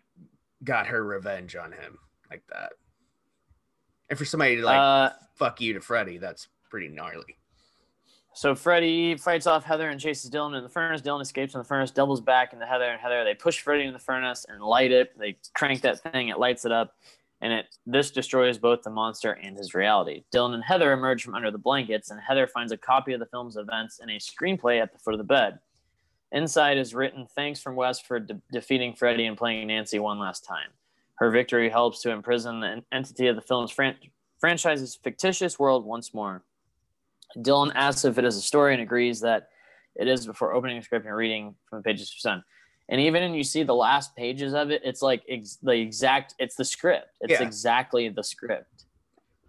got 0.64 0.88
her 0.88 1.02
revenge 1.04 1.56
on 1.56 1.72
him 1.72 1.98
like 2.30 2.44
that. 2.52 2.74
And 4.14 4.18
for 4.20 4.26
somebody 4.26 4.58
to 4.58 4.62
like 4.62 4.78
uh, 4.78 5.10
fuck 5.34 5.60
you 5.60 5.74
to 5.74 5.82
Freddy, 5.82 6.20
that's 6.20 6.48
pretty 6.70 6.88
gnarly. 6.88 7.36
so 8.36 8.54
Freddy 8.54 9.18
fights 9.18 9.48
off 9.48 9.64
Heather 9.64 9.90
and 9.90 10.00
chases 10.00 10.30
Dylan 10.30 10.56
in 10.56 10.62
the 10.62 10.70
furnace. 10.70 11.02
Dylan 11.02 11.24
escapes 11.24 11.54
from 11.54 11.62
the 11.62 11.68
furnace, 11.68 11.90
doubles 11.90 12.22
back 12.22 12.54
into 12.54 12.64
Heather 12.68 12.86
and 12.86 13.02
Heather. 13.02 13.24
They 13.24 13.34
push 13.34 13.62
Freddy 13.62 13.86
in 13.86 13.92
the 13.94 13.98
furnace 13.98 14.46
and 14.48 14.62
light 14.62 14.92
it. 14.92 15.18
They 15.18 15.38
crank 15.56 15.82
that 15.82 16.00
thing, 16.00 16.28
it 16.28 16.38
lights 16.38 16.64
it 16.64 16.72
up, 16.72 16.94
and 17.42 17.52
it 17.52 17.76
this 17.88 18.12
destroys 18.12 18.60
both 18.60 18.84
the 18.84 18.92
monster 18.92 19.32
and 19.32 19.58
his 19.58 19.74
reality. 19.74 20.26
Dylan 20.32 20.54
and 20.54 20.64
Heather 20.64 20.92
emerge 20.94 21.24
from 21.24 21.34
under 21.34 21.50
the 21.50 21.58
blankets, 21.58 22.12
and 22.12 22.22
Heather 22.22 22.46
finds 22.46 22.72
a 22.72 22.78
copy 22.78 23.14
of 23.14 23.20
the 23.20 23.26
film's 23.26 23.58
events 23.58 24.00
and 24.00 24.12
a 24.12 24.20
screenplay 24.20 24.80
at 24.80 24.94
the 24.94 25.00
foot 25.00 25.16
of 25.16 25.18
the 25.18 25.24
bed. 25.24 25.58
Inside 26.32 26.78
is 26.78 26.94
written 26.94 27.26
thanks 27.34 27.62
from 27.62 27.76
Wes 27.76 28.00
for 28.00 28.20
de- 28.20 28.40
defeating 28.52 28.94
Freddy 28.94 29.26
and 29.26 29.36
playing 29.36 29.66
Nancy 29.66 29.98
one 29.98 30.20
last 30.20 30.46
time. 30.46 30.70
Her 31.16 31.30
victory 31.32 31.70
helps 31.70 32.02
to 32.02 32.12
imprison 32.12 32.60
the 32.60 32.84
entity 32.92 33.28
of 33.28 33.36
the 33.36 33.42
film's 33.42 33.72
fran- 33.72 33.98
franchise's 34.40 34.96
fictitious 34.96 35.60
world 35.60 35.86
once 35.86 36.14
more. 36.14 36.44
Dylan 37.38 37.72
asks 37.76 38.06
if 38.06 38.18
it 38.18 38.26
is 38.26 38.36
a 38.36 38.42
story 38.42 38.74
and 38.74 38.82
agrees 38.82 39.22
that 39.22 39.50
it 39.96 40.08
is 40.08 40.26
before 40.26 40.54
opening 40.54 40.78
the 40.78 40.84
script 40.84 41.06
and 41.06 41.16
reading 41.16 41.56
from 41.70 41.80
the 41.80 41.84
pages 41.84 42.12
percent. 42.14 42.42
And 42.90 43.00
even 43.00 43.24
when 43.24 43.34
you 43.34 43.44
see 43.44 43.64
the 43.64 43.76
last 43.76 44.16
pages 44.16 44.54
of 44.54 44.70
it, 44.72 44.82
it's 44.84 45.02
like 45.02 45.24
ex- 45.30 45.58
the 45.62 45.72
exact, 45.72 46.36
it's 46.40 46.56
the 46.56 46.66
script. 46.66 47.10
It's 47.22 47.40
Yeah. 47.40 47.44
exactly 47.44 48.10
the 48.10 48.24
script. 48.24 48.86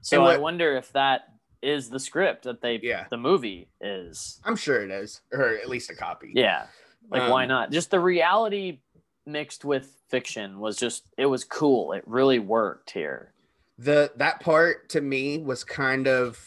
So 0.02 0.22
And 0.24 0.32
I 0.34 0.38
wonder 0.38 0.76
if 0.76 0.92
that 0.92 1.28
is 1.62 1.88
the 1.90 1.98
script 1.98 2.44
that 2.44 2.60
they 2.60 2.78
Yeah. 2.82 3.06
the 3.10 3.16
movie 3.16 3.68
is. 3.80 4.40
I'm 4.44 4.54
sure 4.56 4.82
it 4.82 4.90
is, 4.90 5.22
or 5.32 5.48
at 5.48 5.68
least 5.68 5.90
a 5.90 5.94
copy. 5.96 6.32
Yeah. 6.34 6.66
Like 7.10 7.30
why 7.30 7.42
Um, 7.44 7.48
not? 7.48 7.70
Just 7.70 7.90
the 7.90 8.00
reality 8.00 8.80
mixed 9.26 9.64
with 9.64 9.96
fiction 10.08 10.60
was 10.60 10.76
just 10.76 11.04
it 11.18 11.26
was 11.26 11.44
cool. 11.44 11.92
It 11.92 12.04
really 12.06 12.38
worked 12.38 12.90
here. 12.90 13.32
the 13.78 14.12
that 14.16 14.40
part 14.40 14.88
to 14.90 15.00
me 15.00 15.38
was 15.38 15.64
kind 15.64 16.06
of 16.06 16.38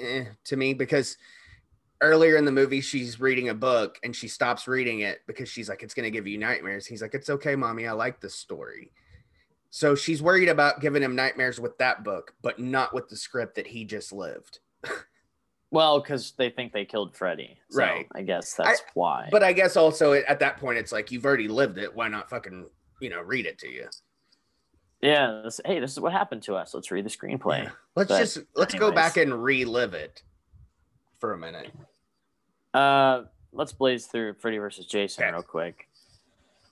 eh, 0.00 0.24
to 0.44 0.56
me 0.56 0.72
because 0.74 1.16
earlier 2.00 2.36
in 2.36 2.44
the 2.44 2.52
movie 2.52 2.80
she's 2.80 3.20
reading 3.20 3.50
a 3.50 3.54
book 3.54 3.98
and 4.02 4.16
she 4.16 4.26
stops 4.26 4.66
reading 4.66 5.00
it 5.00 5.20
because 5.26 5.48
she's 5.48 5.68
like 5.68 5.82
it's 5.82 5.94
going 5.94 6.04
to 6.04 6.10
give 6.10 6.26
you 6.26 6.38
nightmares 6.38 6.86
he's 6.86 7.02
like 7.02 7.14
it's 7.14 7.30
okay 7.30 7.54
mommy 7.54 7.86
i 7.86 7.92
like 7.92 8.20
this 8.20 8.34
story 8.34 8.90
so 9.70 9.94
she's 9.94 10.20
worried 10.22 10.48
about 10.48 10.80
giving 10.80 11.02
him 11.02 11.14
nightmares 11.14 11.60
with 11.60 11.76
that 11.78 12.02
book 12.02 12.34
but 12.42 12.58
not 12.58 12.92
with 12.92 13.08
the 13.08 13.16
script 13.16 13.54
that 13.54 13.66
he 13.66 13.84
just 13.84 14.12
lived 14.12 14.58
Well, 15.72 16.00
because 16.00 16.32
they 16.36 16.50
think 16.50 16.72
they 16.72 16.84
killed 16.84 17.16
Freddy. 17.16 17.58
So 17.70 17.78
Right. 17.80 18.06
I 18.14 18.22
guess 18.22 18.54
that's 18.54 18.82
why. 18.94 19.28
but 19.32 19.42
i 19.42 19.52
guess 19.52 19.76
also 19.76 20.12
at 20.12 20.38
that 20.38 20.58
point 20.58 20.78
it's 20.78 20.92
like 20.92 21.10
you've 21.10 21.24
already 21.24 21.48
lived 21.48 21.78
it 21.78 21.92
why 21.94 22.06
not 22.08 22.28
fucking 22.30 22.66
you 23.00 23.10
know 23.10 23.20
read 23.22 23.46
it 23.46 23.58
to 23.58 23.68
you 23.68 23.88
yeah, 25.00 25.40
this, 25.42 25.60
hey, 25.64 25.80
this 25.80 25.90
is 25.90 25.98
what 25.98 26.12
happened 26.12 26.42
to 26.44 26.54
us. 26.54 26.72
Let's 26.74 26.92
read 26.92 27.04
the 27.04 27.10
screenplay. 27.10 27.64
Yeah. 27.64 27.70
let's 27.96 28.08
But 28.08 28.18
just 28.20 28.38
let's 28.54 28.72
go 28.74 28.92
back 28.92 29.16
and 29.16 29.42
relive 29.42 29.94
it 29.94 30.22
for 31.18 31.32
a 31.32 31.38
minute 31.38 31.72
Uh, 32.72 33.24
let's 33.52 33.72
blaze 33.72 34.06
through 34.06 34.34
Freddy 34.34 34.58
versus 34.58 34.86
Jason 34.86 35.24
Okay. 35.24 35.32
real 35.32 35.42
quick. 35.42 35.88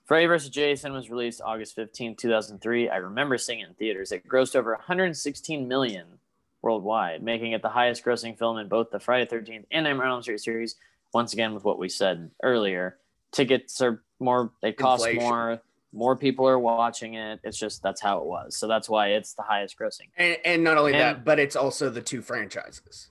Freddy 0.05 0.27
vs. 0.27 0.49
Jason 0.49 0.93
was 0.93 1.09
released 1.09 1.41
August 1.43 1.75
15, 1.75 2.15
2003. 2.15 2.87
I 2.89 2.95
remember 2.97 3.37
seeing 3.37 3.59
it 3.59 3.67
in 3.67 3.73
theaters. 3.75 4.13
It 4.13 4.25
grossed 4.27 4.55
over 4.55 4.71
116 4.75 5.67
million 5.67 6.19
worldwide, 6.61 7.23
making 7.23 7.53
it 7.53 7.61
the 7.61 7.69
highest 7.69 8.03
grossing 8.03 8.37
film 8.37 8.57
in 8.57 8.67
both 8.67 8.91
the 8.91 8.99
Friday 8.99 9.25
13th 9.25 9.65
and 9.71 9.83
Nightmare 9.83 10.05
on 10.05 10.13
Elm 10.13 10.21
Street 10.21 10.39
series. 10.39 10.75
Once 11.13 11.33
again, 11.33 11.53
with 11.53 11.63
what 11.63 11.79
we 11.79 11.89
said 11.89 12.31
earlier, 12.43 12.97
tickets 13.31 13.81
are 13.81 14.03
more, 14.19 14.51
they 14.61 14.71
cost 14.71 15.05
Inflation. 15.05 15.29
more, 15.29 15.61
more 15.93 16.15
people 16.15 16.47
are 16.47 16.59
watching 16.59 17.15
it. 17.15 17.39
It's 17.43 17.57
just 17.57 17.83
that's 17.83 17.99
how 17.99 18.19
it 18.19 18.25
was. 18.25 18.55
So 18.55 18.67
that's 18.67 18.87
why 18.87 19.09
it's 19.09 19.33
the 19.33 19.41
highest 19.41 19.77
grossing. 19.77 20.09
And, 20.17 20.37
and 20.45 20.63
not 20.63 20.77
only 20.77 20.93
that, 20.93 21.25
but 21.25 21.39
it's 21.39 21.55
also 21.55 21.89
the 21.89 22.01
two 22.01 22.21
franchises. 22.21 23.09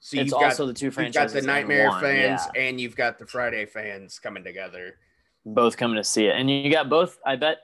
So 0.00 0.16
it's 0.16 0.30
you've 0.30 0.30
got, 0.30 0.44
also 0.44 0.66
the 0.66 0.72
two 0.72 0.90
franchises. 0.90 1.34
you've 1.34 1.44
got 1.44 1.52
the 1.52 1.60
Nightmare 1.60 1.88
one, 1.88 2.00
fans 2.00 2.42
yeah. 2.54 2.62
and 2.62 2.80
you've 2.80 2.96
got 2.96 3.18
the 3.18 3.26
Friday 3.26 3.66
fans 3.66 4.18
coming 4.18 4.44
together. 4.44 4.96
both 5.44 5.76
coming 5.76 5.96
to 5.96 6.04
see 6.04 6.26
it. 6.26 6.36
And 6.36 6.50
you 6.50 6.70
got 6.70 6.88
both. 6.88 7.18
I 7.26 7.36
bet. 7.36 7.58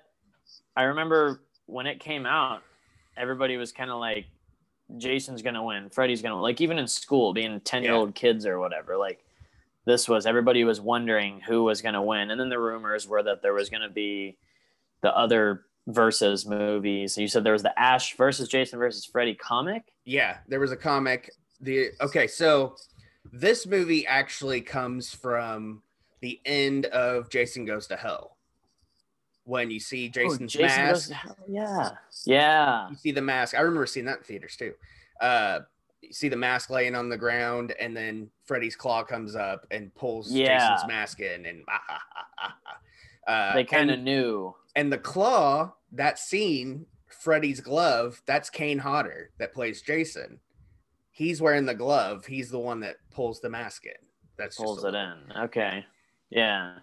I 0.77 0.83
remember 0.85 1.43
when 1.67 1.87
it 1.87 2.01
came 2.01 2.27
out, 2.27 2.63
everybody 3.17 3.57
was 3.57 3.73
kind 3.73 3.91
of 3.91 3.99
like, 3.99 4.27
"Jason's 4.97 5.43
gonna 5.43 5.65
win. 5.65 5.91
Freddy's 5.91 6.23
gonna 6.23 6.37
win." 6.37 6.43
like." 6.43 6.61
Even 6.61 6.79
in 6.79 6.87
school, 6.87 7.33
being 7.33 7.61
ten 7.61 7.83
year 7.83 7.95
old 7.95 8.15
kids 8.15 8.47
or 8.47 8.59
whatever, 8.59 8.97
like 8.97 9.25
this 9.85 10.09
was 10.09 10.27
everybody 10.27 10.65
was 10.65 10.81
wondering 10.81 11.41
who 11.41 11.65
was 11.65 11.83
gonna 11.83 12.03
win. 12.03 12.31
And 12.31 12.41
then 12.41 12.49
the 12.49 12.59
rumors 12.59 13.07
were 13.07 13.23
that 13.23 13.43
there 13.43 13.55
was 13.55 13.71
gonna 13.71 13.89
be 13.89 14.37
the 15.03 15.17
other 15.17 15.67
versus 15.87 16.47
movies. 16.47 17.17
You 17.17 17.29
said 17.29 17.45
there 17.45 17.53
was 17.53 17.63
the 17.63 17.79
Ash 17.79 18.17
versus 18.17 18.49
Jason 18.49 18.79
versus 18.79 19.05
Freddy 19.05 19.35
comic. 19.35 19.93
Yeah, 20.05 20.39
there 20.49 20.61
was 20.61 20.73
a 20.73 20.77
comic. 20.77 21.31
The 21.61 21.91
okay, 22.01 22.27
so 22.27 22.77
this 23.33 23.67
movie 23.67 24.07
actually 24.07 24.61
comes 24.61 25.13
from 25.13 25.83
the 26.21 26.41
end 26.45 26.87
of 26.87 27.31
Jason 27.31 27.65
Goes 27.65 27.87
to 27.89 27.97
Hell. 27.97 28.36
When 29.47 29.71
you 29.71 29.81
see 29.81 30.09
Jason's 30.09 30.55
oh, 30.57 30.61
Jason 30.61 30.83
mask, 30.83 31.11
goes. 31.25 31.37
Yeah, 31.49 31.91
yeah. 32.27 32.91
you 32.91 32.97
see 32.97 33.13
the 33.13 33.23
mask. 33.23 33.55
I 33.55 33.61
remember 33.61 33.87
seeing 33.87 34.07
that 34.07 34.19
in 34.19 34.25
theaters 34.25 34.57
too. 34.57 34.75
Uh, 35.21 35.61
you 36.03 36.13
see 36.13 36.29
the 36.29 36.37
mask 36.37 36.69
laying 36.69 36.95
on 36.95 37.09
the 37.09 37.17
ground, 37.17 37.73
and 37.81 37.97
then 37.97 38.29
Freddy's 38.45 38.77
claw 38.77 39.03
comes 39.05 39.35
up 39.35 39.67
and 39.71 39.95
pulls 39.95 40.31
Yeah. 40.31 40.59
Jason's 40.59 40.89
mask 40.89 41.21
in, 41.21 41.47
and 41.47 41.63
ah, 41.69 41.81
ah, 41.89 42.01
ah, 42.17 42.25
ah, 42.39 42.55
ah. 42.67 43.33
Uh, 43.33 43.55
They 43.55 43.65
kind 43.65 43.91
of 43.91 44.01
knew. 44.01 44.55
and 44.75 44.93
the 44.93 44.99
claw 44.99 45.73
that 45.93 46.19
scene 46.19 46.87
freddy's 47.09 47.61
glove 47.61 48.21
that's 48.27 48.51
kane 48.51 48.79
hodder 48.79 49.31
that 49.39 49.55
plays 49.55 49.81
jason 49.81 50.39
he's 51.11 51.41
wearing 51.41 51.65
the 51.65 51.75
glove 51.75 52.27
he's 52.27 52.51
the 52.51 52.59
one 52.59 52.81
that 52.81 52.97
pulls 53.11 53.41
the 53.41 53.49
mask 53.49 53.87
in 53.87 53.93
that's 54.37 54.57
pulls 54.57 54.83
just 54.83 54.95
it 54.95 54.99
in. 54.99 55.43
Okay. 55.45 55.85
Yeah. 56.31 56.75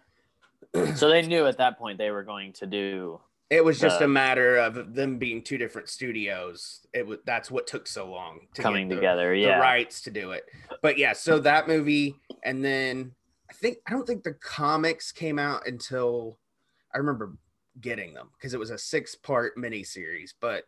so 0.95 1.07
they 1.09 1.21
knew 1.21 1.45
at 1.45 1.57
that 1.57 1.77
point 1.77 1.97
they 1.97 2.11
were 2.11 2.23
going 2.23 2.53
to 2.53 2.65
do. 2.65 3.19
it 3.49 3.63
was 3.63 3.79
just 3.79 3.99
the- 3.99 4.05
a 4.05 4.07
matter 4.07 4.57
of 4.57 4.93
them 4.95 5.17
being 5.17 5.41
two 5.43 5.57
different 5.57 5.87
studios 5.89 6.85
it 6.93 7.05
was 7.05 7.19
that's 7.25 7.51
what 7.51 7.67
took 7.67 7.85
so 7.87 8.09
long 8.09 8.39
to 8.53 8.61
get 8.61 8.63
coming 8.63 8.87
the- 8.87 8.95
together. 8.95 9.35
the 9.35 9.47
rights 9.59 10.01
to 10.01 10.11
do 10.11 10.31
it 10.31 10.45
but 10.81 10.97
yeah 10.97 11.13
so 11.13 11.37
that 11.39 11.67
movie 11.67 12.15
and 12.43 12.63
then 12.65 13.11
i 13.49 13.53
think 13.53 13.77
i 13.87 13.91
don't 13.91 14.07
think 14.07 14.23
the 14.23 14.33
comics 14.33 15.11
came 15.11 15.37
out 15.37 15.67
until 15.67 16.39
i 16.93 16.97
remember 16.97 17.33
getting 17.81 18.13
them 18.13 18.29
because 18.37 18.53
it 18.53 18.59
was 18.59 18.69
a 18.71 18.77
six 18.77 19.15
part 19.15 19.55
miniseries 19.57 20.31
but 20.39 20.63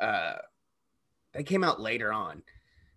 uh 0.00 0.34
they 1.32 1.42
came 1.42 1.64
out 1.64 1.80
later 1.80 2.12
on 2.12 2.42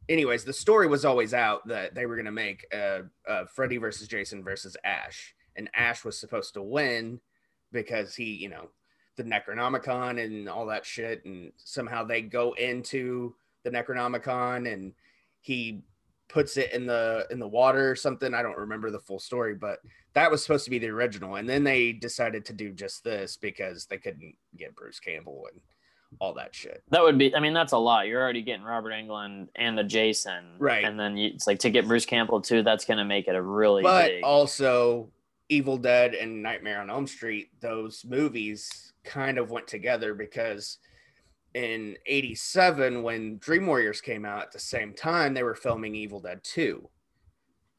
anyways 0.10 0.44
the 0.44 0.54
story 0.54 0.88
was 0.88 1.06
always 1.06 1.34
out 1.34 1.68
that 1.68 1.94
they 1.96 2.06
were 2.06 2.16
going 2.16 2.26
to 2.26 2.32
make 2.32 2.66
uh, 2.76 3.00
uh 3.28 3.46
freddy 3.46 3.78
versus 3.78 4.08
jason 4.08 4.44
versus 4.44 4.76
ash 4.84 5.34
and 5.56 5.70
ash 5.74 6.04
was 6.04 6.18
supposed 6.20 6.54
to 6.54 6.62
win 6.62 7.20
because 7.72 8.16
he 8.16 8.36
you 8.36 8.50
know 8.50 8.70
the 9.18 9.24
necronomicon 9.24 10.24
and 10.24 10.48
all 10.48 10.66
that 10.66 10.86
shit 10.86 11.24
and 11.26 11.52
somehow 11.58 12.04
they 12.04 12.22
go 12.22 12.54
into 12.54 13.34
the 13.64 13.70
necronomicon 13.70 14.72
and 14.72 14.94
he 15.42 15.82
puts 16.30 16.56
it 16.56 16.72
in 16.72 16.86
the 16.86 17.28
in 17.30 17.40
the 17.40 17.48
water 17.48 17.92
or 17.92 17.96
something 17.96 18.34
i 18.34 18.42
don't 18.42 18.58
remember 18.58 18.90
the 18.90 19.00
full 19.00 19.20
story 19.20 19.54
but 19.54 19.80
that 20.14 20.32
was 20.32 20.42
supposed 20.42 20.64
to 20.64 20.72
be 20.72 20.80
the 20.80 20.88
original 20.88 21.36
and 21.36 21.48
then 21.48 21.64
they 21.64 21.92
decided 21.92 22.46
to 22.46 22.54
do 22.54 22.72
just 22.72 23.04
this 23.04 23.36
because 23.36 23.86
they 23.86 23.98
couldn't 23.98 24.34
get 24.56 24.76
bruce 24.76 25.00
campbell 25.00 25.48
and 25.52 25.62
all 26.20 26.34
that 26.34 26.54
shit 26.54 26.84
That 26.90 27.04
would 27.04 27.18
be. 27.18 27.34
I 27.34 27.40
mean, 27.40 27.54
that's 27.54 27.72
a 27.72 27.78
lot. 27.78 28.08
You're 28.08 28.22
already 28.22 28.42
getting 28.42 28.66
Robert 28.66 28.92
Englund 28.92 29.48
and 29.56 29.78
the 29.78 29.84
Jason, 29.84 30.44
Right. 30.60 30.84
And 30.84 31.00
then 31.00 31.16
you, 31.16 31.30
it's 31.34 31.48
like 31.48 31.60
to 31.60 31.70
get 31.70 31.88
Bruce 31.88 32.06
Campbell 32.06 32.42
too. 32.42 32.64
That's 32.64 32.84
going 32.84 32.98
to 32.98 33.06
make 33.06 33.28
it 33.30 33.36
a 33.36 33.42
really 33.42 33.82
but 33.82 34.10
big. 34.10 34.24
also 34.24 35.10
evil 35.52 35.78
dead 35.78 36.14
and 36.16 36.42
nightmare 36.42 36.82
on 36.82 36.90
elm 36.90 37.06
street 37.06 37.50
those 37.60 38.04
movies 38.08 38.94
kind 39.04 39.38
of 39.38 39.52
went 39.52 39.68
together 39.68 40.14
because 40.14 40.78
in 41.54 41.98
87 42.06 43.04
when 43.04 43.38
dream 43.38 43.68
warriors 43.68 44.00
came 44.02 44.26
out 44.26 44.42
at 44.42 44.52
the 44.52 44.60
same 44.60 44.94
time 44.94 45.34
they 45.34 45.44
were 45.44 45.56
filming 45.56 45.94
evil 45.94 46.20
dead 46.20 46.40
2 46.44 46.90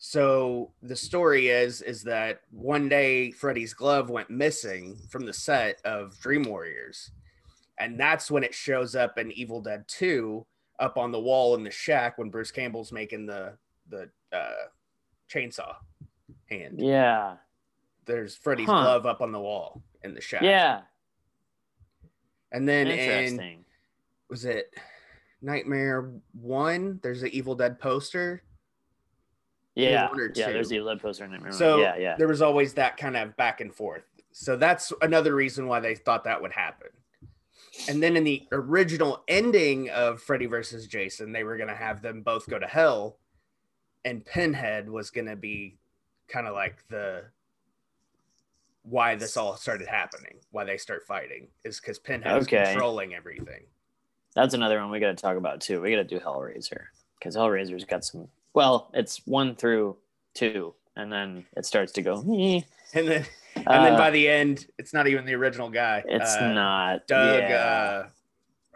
so 0.04 0.72
the 0.82 0.96
story 0.96 1.46
is 1.46 1.80
is 1.80 2.02
that 2.02 2.40
one 2.50 2.88
day 2.88 3.30
freddy's 3.30 3.72
glove 3.72 4.10
went 4.10 4.30
missing 4.30 4.98
from 5.08 5.24
the 5.24 5.32
set 5.32 5.80
of 5.84 6.18
dream 6.18 6.42
warriors. 6.42 7.12
And 7.78 8.00
that's 8.00 8.28
when 8.28 8.42
it 8.42 8.52
shows 8.52 8.96
up 8.96 9.16
in 9.16 9.30
evil 9.30 9.60
dead 9.60 9.84
2 9.86 10.44
up 10.80 10.98
on 10.98 11.12
the 11.12 11.20
wall 11.20 11.54
in 11.54 11.62
the 11.62 11.70
shack 11.70 12.18
when 12.18 12.30
bruce 12.30 12.50
campbell's 12.50 12.90
making 12.90 13.26
the 13.26 13.56
the 13.90 14.10
uh, 14.32 14.66
chainsaw 15.32 15.76
hand. 16.50 16.80
Yeah. 16.80 17.36
There's 18.06 18.34
freddy's 18.36 18.66
Huh. 18.66 18.82
glove 18.82 19.06
up 19.06 19.20
on 19.20 19.32
the 19.32 19.40
wall 19.40 19.82
in 20.02 20.14
the 20.14 20.20
shack 20.20 20.42
Yeah. 20.42 20.82
and 22.50 22.68
then 22.68 22.88
in 22.88 23.64
was 24.28 24.44
it 24.44 24.72
Nightmare 25.42 26.10
One? 26.32 27.00
There's 27.02 27.22
an 27.22 27.30
Evil 27.30 27.54
Dead 27.54 27.78
poster. 27.80 28.42
yeah. 29.74 30.08
Yeah. 30.34 30.50
There's 30.52 30.68
the 30.68 30.80
lead 30.80 31.00
poster 31.00 31.24
in 31.24 31.34
it. 31.34 31.54
So 31.54 31.78
yeah. 31.80 31.96
Yeah. 31.96 32.16
there 32.16 32.28
was 32.28 32.40
always 32.42 32.74
that 32.74 32.96
kind 32.96 33.16
of 33.16 33.36
back 33.36 33.60
and 33.60 33.74
forth. 33.74 34.04
So 34.32 34.56
that's 34.56 34.92
another 35.02 35.34
reason 35.34 35.66
why 35.66 35.80
they 35.80 35.94
thought 35.94 36.24
that 36.24 36.40
would 36.40 36.52
happen. 36.52 36.88
And 37.88 38.02
then 38.02 38.16
in 38.16 38.24
the 38.24 38.46
original 38.52 39.24
ending 39.28 39.90
of 39.90 40.22
Freddy 40.22 40.46
versus 40.46 40.86
Jason, 40.86 41.32
they 41.32 41.42
were 41.44 41.56
going 41.56 41.68
to 41.68 41.74
have 41.74 42.00
them 42.02 42.22
both 42.22 42.48
go 42.48 42.58
to 42.58 42.66
hell, 42.66 43.18
and 44.04 44.24
Pinhead 44.24 44.88
was 44.88 45.10
going 45.10 45.26
to 45.26 45.36
be 45.36 45.78
kind 46.28 46.46
of 46.46 46.54
like 46.54 46.84
the 46.88 47.24
why 48.82 49.14
this 49.14 49.36
all 49.36 49.56
started 49.56 49.86
happening, 49.88 50.38
why 50.50 50.64
they 50.64 50.76
start 50.76 51.04
fighting, 51.06 51.48
is 51.64 51.80
because 51.80 51.98
Pinhead 51.98 52.36
is 52.38 52.44
Okay. 52.46 52.64
controlling 52.64 53.14
everything. 53.14 53.64
That's 54.34 54.54
another 54.54 54.80
one 54.80 54.90
we 54.90 54.98
got 55.00 55.16
to 55.16 55.20
talk 55.22 55.36
about 55.36 55.60
too. 55.60 55.80
We 55.80 55.90
got 55.90 55.96
to 55.98 56.04
do 56.04 56.18
Hellraiser 56.18 56.84
because 57.18 57.36
Hellraiser's 57.36 57.84
got 57.84 58.04
some. 58.04 58.28
Well, 58.54 58.90
it's 58.94 59.24
one 59.26 59.54
through 59.54 59.96
two, 60.34 60.74
and 60.96 61.12
then 61.12 61.44
it 61.56 61.66
starts 61.66 61.92
to 61.92 62.02
go. 62.02 62.20
And 62.94 63.08
then 63.08 63.26
and 63.56 63.84
then 63.84 63.94
Uh, 63.94 63.98
by 63.98 64.10
the 64.10 64.28
end, 64.28 64.66
it's 64.78 64.92
not 64.92 65.06
even 65.06 65.24
the 65.24 65.34
original 65.34 65.70
guy. 65.70 66.02
It's 66.06 66.34
Uh, 66.36 66.52
not 66.52 67.06
Doug. 67.06 67.40
yeah. 67.42 67.56
Uh, 67.56 68.08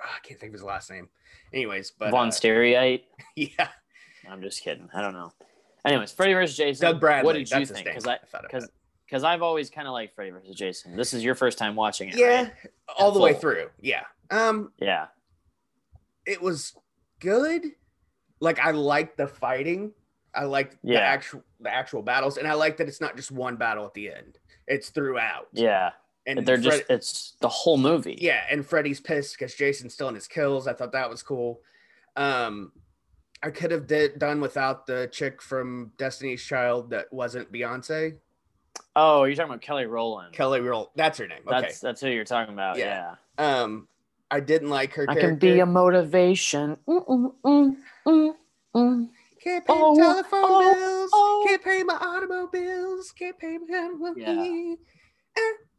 oh, 0.03 0.11
I 0.15 0.19
can't 0.23 0.39
think 0.39 0.51
of 0.51 0.55
his 0.55 0.63
last 0.63 0.91
name. 0.91 1.09
Anyways, 1.53 1.93
but 1.93 2.11
Von 2.11 2.29
uh, 2.29 2.97
yeah, 3.37 3.69
I'm 4.29 4.43
just 4.43 4.63
kidding. 4.63 4.89
I 4.95 5.01
don't 5.01 5.15
know. 5.15 5.33
Anyways, 5.85 6.13
Freddy 6.13 6.35
vs. 6.35 6.57
Jason. 6.57 6.83
Doug 6.87 7.01
Bradley. 7.01 7.27
What 7.27 7.33
did 7.35 7.51
you 7.51 7.65
think? 7.67 7.87
Because 7.87 8.07
I 8.07 8.19
because. 8.43 8.69
Because 9.07 9.25
I've 9.25 9.43
always 9.43 9.71
kind 9.71 9.87
of 9.87 9.93
liked 9.93 10.15
Freddy 10.15 10.31
vs. 10.31 10.55
Jason. 10.57 10.97
This 10.97 11.15
is 11.15 11.25
your 11.25 11.35
first 11.35 11.59
time 11.59 11.75
watching 11.77 12.09
it. 12.09 12.17
yeah, 12.17 12.43
right? 12.43 12.53
all 12.99 13.13
the 13.13 13.21
way 13.21 13.35
through. 13.35 13.69
Yeah. 13.81 14.03
Um, 14.31 14.73
Yeah. 14.79 15.07
it 16.27 16.43
was 16.43 16.75
good. 17.21 17.63
Like 18.41 18.59
I 18.59 18.73
like 18.73 19.17
the 19.17 19.27
fighting. 19.27 19.93
I 20.35 20.45
like 20.45 20.77
the 20.83 21.01
actual 21.01 21.43
the 21.61 21.73
actual 21.73 22.03
battles, 22.03 22.37
and 22.37 22.47
I 22.47 22.53
like 22.55 22.77
that 22.77 22.89
it's 22.89 23.01
not 23.01 23.17
just 23.17 23.31
one 23.31 23.57
battle 23.57 23.87
at 23.87 23.95
the 23.95 24.13
end. 24.13 24.39
It's 24.67 24.91
throughout. 24.91 25.49
Yeah, 25.55 25.93
and 26.27 26.45
they're 26.45 26.59
just 26.59 26.83
it's 26.91 27.37
the 27.41 27.49
whole 27.49 27.79
movie. 27.79 28.19
yeah, 28.21 28.43
and 28.51 28.67
Freddy's 28.67 29.01
pissed 29.01 29.39
because 29.39 29.55
Jason's 29.55 29.95
still 29.95 30.09
in 30.09 30.15
his 30.15 30.27
kills. 30.29 30.67
I 30.67 30.75
thought 30.75 30.93
that 30.93 31.09
was 31.09 31.23
cool. 31.23 31.61
Um, 32.17 32.73
I 33.43 33.51
could 33.51 33.71
have 33.71 33.87
did, 33.87 34.19
done 34.19 34.41
without 34.43 34.87
the 34.87 35.09
chick 35.13 35.41
from 35.41 35.93
Destiny's 35.97 36.43
Child 36.43 36.91
that 36.91 37.11
wasn't 37.13 37.51
Beyonce. 37.53 38.17
Oh, 38.95 39.25
you're 39.25 39.37
talking 39.37 39.51
about 39.51 39.63
Kelly 39.63 39.87
Rowland. 39.87 40.33
Kelly 40.33 40.61
Roll, 40.61 40.91
that's 40.97 41.19
her 41.19 41.27
name. 41.27 41.41
Okay. 41.47 41.61
That's 41.61 41.81
that's 41.81 42.01
who 42.01 42.09
you're 42.09 42.25
talking 42.25 42.55
about. 42.55 42.79
Yeah. 42.79 43.15
Yeah. 43.39 43.63
um, 43.63 43.89
I 44.31 44.41
didn't 44.41 44.71
like 44.71 44.93
her. 44.95 45.03
I 45.09 45.15
character. 45.15 45.29
can 45.29 45.39
be 45.39 45.61
a 45.61 45.67
motivation. 45.67 46.77
Mm, 46.89 47.33
mm, 47.45 47.77
mm. 48.75 49.09
Can't 49.43 49.65
pay 49.65 49.73
Oh, 49.77 49.97
telephone 49.97 50.41
oh, 50.43 50.75
bills. 50.75 51.11
oh. 51.13 51.45
Can't 51.47 51.63
pay 51.63 51.83
my 51.85 51.95
automobiles. 51.95 53.13
Can't 53.13 53.39
pay 53.39 53.59
my 53.59 53.79
automobiles. 53.79 54.79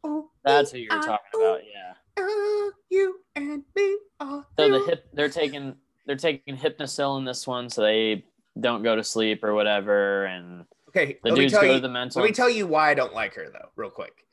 Yeah. 0.04 0.20
That's 0.44 0.70
who 0.70 0.78
you're 0.78 1.02
talking 1.02 1.26
ooh, 1.36 1.42
about. 1.42 1.60
Yeah. 1.64 2.22
uh, 2.24 2.70
you 2.88 3.20
and 3.34 3.62
me 3.76 3.98
are 4.20 4.46
So 4.58 4.70
the 4.70 4.86
hip 4.86 5.06
they're 5.12 5.28
taking 5.28 5.74
they're 6.06 6.16
taking 6.16 6.56
Hypnocil 6.56 7.18
in 7.18 7.24
this 7.24 7.46
one, 7.46 7.68
so 7.68 7.82
they 7.82 8.24
don't 8.58 8.82
go 8.82 8.96
to 8.96 9.04
sleep 9.04 9.44
or 9.44 9.52
whatever, 9.54 10.24
and 10.24 10.64
Okay, 10.88 11.18
the 11.22 11.30
let 11.30 11.38
me 11.38 11.48
tell 11.48 11.60
go 11.62 11.66
you. 11.68 11.74
to 11.74 11.80
the 11.80 11.88
mental. 11.88 12.22
Let 12.22 12.28
me 12.28 12.34
tell 12.34 12.48
you 12.50 12.66
why 12.66 12.90
I 12.90 12.94
don't 12.94 13.14
like 13.14 13.34
her 13.34 13.48
though, 13.52 13.68
real 13.76 13.90
quick. 13.90 14.24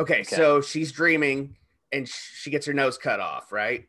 Okay, 0.00 0.20
Okay. 0.20 0.36
so 0.36 0.60
she's 0.60 0.92
dreaming 0.92 1.56
and 1.92 2.08
sh- 2.08 2.30
she 2.42 2.50
gets 2.50 2.66
her 2.66 2.72
nose 2.74 2.98
cut 2.98 3.20
off, 3.20 3.52
right? 3.52 3.88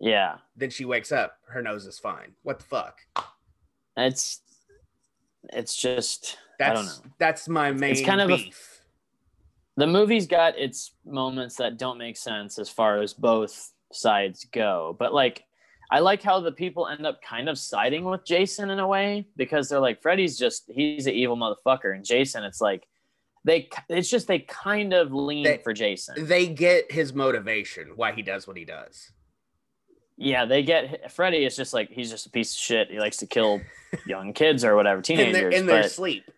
Yeah, 0.00 0.38
Then 0.56 0.70
she 0.70 0.84
wakes 0.86 1.12
up, 1.12 1.36
her 1.48 1.60
nose 1.62 1.84
is 1.86 1.98
fine. 1.98 2.32
What 2.42 2.58
the 2.60 2.64
fuck? 2.64 2.98
it's 3.96 4.40
it's 5.52 5.74
just 5.76 6.38
That's 6.58 6.70
I 6.70 6.74
don't 6.74 6.86
know. 6.86 7.12
that's 7.18 7.48
my 7.48 7.70
main 7.72 7.92
it's 7.92 8.02
kind 8.02 8.20
of 8.20 8.30
a- 8.30 8.36
beef. 8.36 8.82
The 9.76 9.86
movie's 9.86 10.26
got 10.26 10.58
its 10.58 10.92
moments 11.06 11.56
that 11.56 11.78
don't 11.78 11.96
make 11.98 12.16
sense 12.16 12.58
as 12.58 12.68
far 12.68 13.00
as 13.00 13.14
both 13.14 13.72
sides 13.92 14.44
go, 14.52 14.94
but 14.98 15.12
like. 15.14 15.44
I 15.90 15.98
like 15.98 16.22
how 16.22 16.38
the 16.40 16.52
people 16.52 16.86
end 16.86 17.04
up 17.04 17.20
kind 17.22 17.48
of 17.48 17.58
siding 17.58 18.04
with 18.04 18.24
Jason 18.24 18.70
in 18.70 18.78
a 18.78 18.86
way 18.86 19.26
because 19.36 19.68
they're 19.68 19.80
like 19.80 20.00
Freddy's 20.02 20.38
just 20.38 20.70
he's 20.72 21.06
an 21.06 21.14
evil 21.14 21.36
motherfucker 21.36 21.94
and 21.94 22.04
Jason 22.04 22.44
it's 22.44 22.60
like 22.60 22.86
they 23.44 23.68
it's 23.88 24.08
just 24.08 24.28
they 24.28 24.38
kind 24.40 24.92
of 24.92 25.12
lean 25.12 25.44
They- 25.44 25.58
for 25.58 25.72
Jason. 25.72 26.26
they 26.26 26.46
get 26.46 26.92
his 26.92 27.12
motivation, 27.14 27.92
why 27.96 28.12
he 28.12 28.22
does 28.22 28.46
what 28.46 28.56
he 28.56 28.64
does. 28.64 29.10
Yeah, 30.16 30.44
they 30.44 30.62
get 30.62 31.10
Freddy 31.10 31.44
is 31.46 31.56
just 31.56 31.72
like 31.72 31.90
he's 31.90 32.10
just 32.10 32.26
a 32.26 32.30
piece 32.30 32.52
of 32.54 32.58
shit. 32.60 32.90
He 32.90 32.98
likes 33.00 33.16
to 33.18 33.26
kill 33.26 33.62
young 34.06 34.32
kids 34.34 34.64
or 34.64 34.76
whatever, 34.76 34.98
in 34.98 35.02
teenagers. 35.02 35.32
their, 35.32 35.48
in 35.50 35.66
their 35.66 35.88
sleep. 35.88 36.30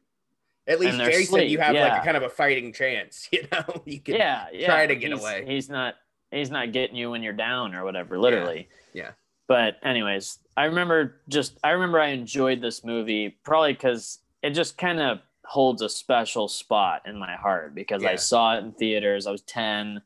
At 0.68 0.78
least 0.78 0.94
In 0.94 1.05
Jason, 1.05 1.24
sleep, 1.26 1.50
you 1.50 1.59
have 1.59 1.74
like 1.74 2.00
a 2.00 2.05
kind 2.05 2.16
of 2.16 2.22
a 2.22 2.28
fighting 2.30 2.72
chance. 2.72 3.28
You 3.32 3.42
know, 3.50 3.82
you 3.84 3.98
can. 4.00 4.14
yeah, 4.14 4.46
yeah, 4.53 4.66
try 4.66 4.86
to 4.86 4.94
get 4.94 5.09
he's- 5.11 5.20
away. 5.20 5.44
He's 5.46 5.68
not 5.68 5.94
he's 6.30 6.50
not 6.53 6.70
getting 6.72 6.94
you 6.96 7.11
when 7.11 7.22
you're 7.24 7.32
down 7.32 7.74
or 7.74 7.82
whatever, 7.84 8.18
literally. 8.18 8.68
Yeah. 8.94 9.11
But 9.49 9.76
anyways, 9.82 10.38
I 10.57 10.64
remember 10.64 11.16
just 11.28 11.59
I 11.62 11.70
remember 11.70 12.01
I 12.01 12.09
enjoyed 12.09 12.61
this 12.61 12.84
movie 12.84 13.36
probably 13.45 13.72
because 13.72 14.18
it 14.43 14.51
just 14.51 14.78
kind 14.78 15.01
of 15.01 15.20
holds 15.45 15.82
a 15.82 15.88
special 15.88 16.49
spot 16.49 17.03
in 17.07 17.18
my 17.18 17.34
heart 17.34 17.74
because 17.74 18.05
I 18.05 18.16
saw 18.16 18.57
it 18.57 18.64
in 18.64 18.72
theaters. 18.72 19.26
I 19.26 19.30
was 19.30 19.43
ten, 19.43 20.03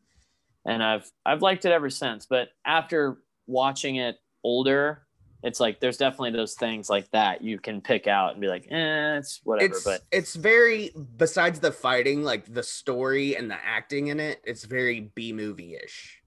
and 0.64 0.82
I've 0.82 1.10
I've 1.24 1.42
liked 1.42 1.64
it 1.64 1.72
ever 1.72 1.90
since. 1.90 2.26
But 2.26 2.48
after 2.64 3.18
watching 3.46 3.96
it 3.96 4.16
older, 4.42 5.02
it's 5.42 5.60
like 5.60 5.80
there's 5.80 5.96
definitely 5.96 6.32
those 6.32 6.54
things 6.54 6.88
like 6.88 7.10
that 7.10 7.42
you 7.42 7.58
can 7.58 7.80
pick 7.80 8.06
out 8.06 8.32
and 8.32 8.40
be 8.40 8.48
like, 8.48 8.66
eh, 8.70 9.18
it's 9.18 9.40
whatever. 9.44 9.74
It's 9.74 9.84
but 9.84 10.00
it's 10.10 10.34
very 10.34 10.90
besides 11.16 11.60
the 11.60 11.72
fighting, 11.72 12.24
like 12.24 12.52
the 12.52 12.62
story 12.62 13.36
and 13.36 13.50
the 13.50 13.58
acting 13.64 14.08
in 14.08 14.18
it, 14.18 14.40
it's 14.44 14.64
very 14.64 15.12
B 15.14 15.32
movie 15.32 15.76
ish. 15.76 16.22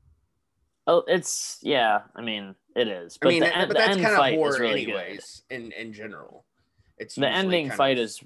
oh, 0.88 1.03
it's 1.07 1.60
yeah. 1.62 2.01
I 2.16 2.22
mean, 2.22 2.55
it 2.76 2.88
is. 2.88 3.15
I 3.15 3.26
But 3.26 3.30
mean, 3.30 3.39
the, 3.41 3.45
that- 3.47 3.67
but 3.67 3.67
the 3.70 3.74
that's 3.76 3.89
end 3.91 4.01
kind 4.01 4.13
of 4.13 4.20
fight 4.20 4.36
horror 4.36 4.49
is 4.53 4.59
really 4.59 4.86
good. 4.86 4.95
anyways. 4.95 5.41
In 5.49 5.72
in 5.74 5.93
general, 5.93 6.45
it's 6.97 7.15
the 7.15 7.28
ending 7.28 7.70
fight 7.72 7.97
of- 7.97 8.03
is 8.05 8.22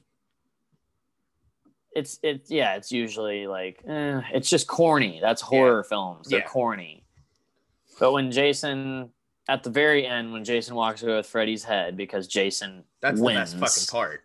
it's 1.96 2.20
it's 2.24 2.50
yeah 2.50 2.76
it's 2.76 2.92
usually 2.92 3.46
like 3.48 3.84
eh, 3.88 4.20
it's 4.34 4.50
just 4.50 4.68
corny 4.68 5.20
that's 5.22 5.42
horror 5.42 5.84
films 5.84 6.28
they're 6.28 6.40
Yeah. 6.40 6.48
corny 6.48 7.06
but 8.00 8.12
when 8.14 8.32
jason 8.32 9.12
at 9.48 9.62
the 9.62 9.70
very 9.70 10.08
end 10.08 10.34
when 10.34 10.44
jason 10.44 10.74
walks 10.74 11.04
away 11.04 11.18
with 11.18 11.28
freddy's 11.28 11.64
head 11.64 11.96
because 11.96 12.28
jason 12.28 12.84
that's 13.00 13.22
wins 13.22 13.54
the 13.54 13.60
best 13.60 13.92
fucking 13.92 14.02
part. 14.02 14.22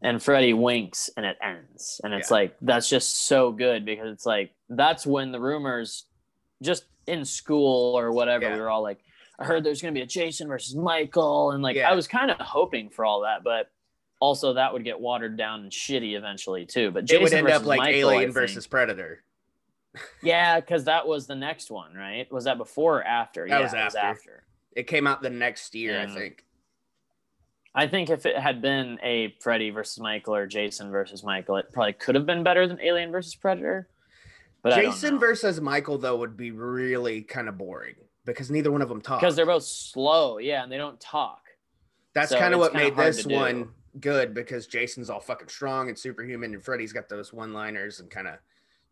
and 0.00 0.22
freddy 0.22 0.54
winks 0.54 1.10
and 1.18 1.26
it 1.26 1.36
ends 1.42 2.00
and 2.04 2.14
it's 2.14 2.30
Yeah. 2.30 2.34
like 2.36 2.56
that's 2.62 2.88
just 2.88 3.26
so 3.26 3.52
good 3.52 3.84
because 3.84 4.10
it's 4.10 4.24
like 4.24 4.52
that's 4.70 5.06
when 5.06 5.30
the 5.30 5.40
rumors 5.40 6.06
just 6.62 6.84
in 7.06 7.26
school 7.26 7.98
or 7.98 8.12
whatever 8.12 8.44
Yeah. 8.44 8.54
we 8.54 8.60
were 8.60 8.70
all 8.70 8.82
like 8.82 9.00
i 9.38 9.44
heard 9.44 9.64
there's 9.64 9.80
going 9.82 9.92
to 9.94 9.98
be 9.98 10.02
a 10.02 10.06
jason 10.06 10.48
versus 10.48 10.74
michael 10.74 11.50
and 11.52 11.62
like 11.62 11.76
Yeah. 11.76 11.90
i 11.90 11.94
was 11.94 12.08
kind 12.08 12.30
of 12.30 12.38
hoping 12.38 12.90
for 12.90 13.04
all 13.04 13.22
that 13.22 13.42
but 13.44 13.70
also 14.20 14.54
that 14.54 14.72
would 14.72 14.84
get 14.84 14.98
watered 14.98 15.36
down 15.36 15.60
and 15.62 15.70
shitty 15.72 16.16
eventually 16.16 16.66
too 16.66 16.90
but 16.90 17.10
it 17.10 17.20
would 17.20 17.30
Jason 17.30 17.38
end 17.46 17.50
up 17.50 17.64
like 17.64 17.78
Michael, 17.78 18.10
Alien 18.10 18.32
versus 18.32 18.66
Predator. 18.66 19.22
yeah 20.22 20.58
because 20.60 20.84
that 20.84 21.06
was 21.06 21.26
the 21.26 21.34
next 21.36 21.70
one 21.70 21.94
right 21.94 22.30
was 22.32 22.44
that 22.44 22.58
before 22.58 22.98
or 22.98 23.04
after 23.04 23.46
That 23.48 23.56
yeah 23.58 23.62
was 23.62 23.72
it 23.72 23.84
was 23.84 23.94
after. 23.94 23.98
after 24.08 24.44
It 24.74 24.86
came 24.86 25.06
out 25.06 25.22
the 25.22 25.30
next 25.30 25.74
year, 25.74 25.98
And- 25.98 26.12
I 26.12 26.14
think. 26.14 26.44
i 27.74 27.86
think 27.86 28.10
if 28.10 28.26
it 28.26 28.36
had 28.36 28.60
been 28.60 28.98
a 29.02 29.34
freddy 29.40 29.70
versus 29.70 30.00
michael 30.00 30.34
or 30.34 30.46
jason 30.46 30.90
versus 30.90 31.22
michael 31.22 31.56
it 31.56 31.66
probably 31.72 31.92
could 31.92 32.14
have 32.16 32.26
been 32.26 32.42
better 32.42 32.66
than 32.66 32.80
alien 32.80 33.12
versus 33.12 33.34
predator 33.34 33.88
but 34.60 34.74
Jason 34.74 35.20
versus 35.20 35.60
Michael 35.60 35.98
though 35.98 36.16
would 36.16 36.36
be 36.36 36.50
really 36.50 37.22
kind 37.22 37.48
of 37.48 37.56
boring 37.56 37.94
because 38.32 38.50
neither 38.50 38.70
one 38.70 38.82
of 38.82 38.88
them 38.88 39.00
talk. 39.00 39.20
because 39.20 39.34
they're 39.36 39.46
both 39.46 39.62
slow 39.64 40.38
yeah 40.38 40.62
and 40.62 40.70
they 40.72 40.76
don't 40.78 41.00
talk 41.00 41.42
That's 42.14 42.30
so 42.30 42.38
kind 42.38 42.54
of 42.54 42.60
what 42.60 42.74
made 42.74 42.96
this 42.96 43.24
do. 43.24 43.34
one 43.34 43.68
good 44.00 44.34
because 44.34 44.66
Jason's 44.66 45.10
all 45.10 45.18
fucking 45.20 45.48
strong 45.48 45.88
and 45.88 45.98
superhuman, 45.98 46.54
and 46.54 46.62
Freddy's 46.64 46.92
got 46.92 47.08
those 47.08 47.32
one-liners 47.32 47.98
and 48.00 48.08
kind 48.10 48.28
of, 48.28 48.34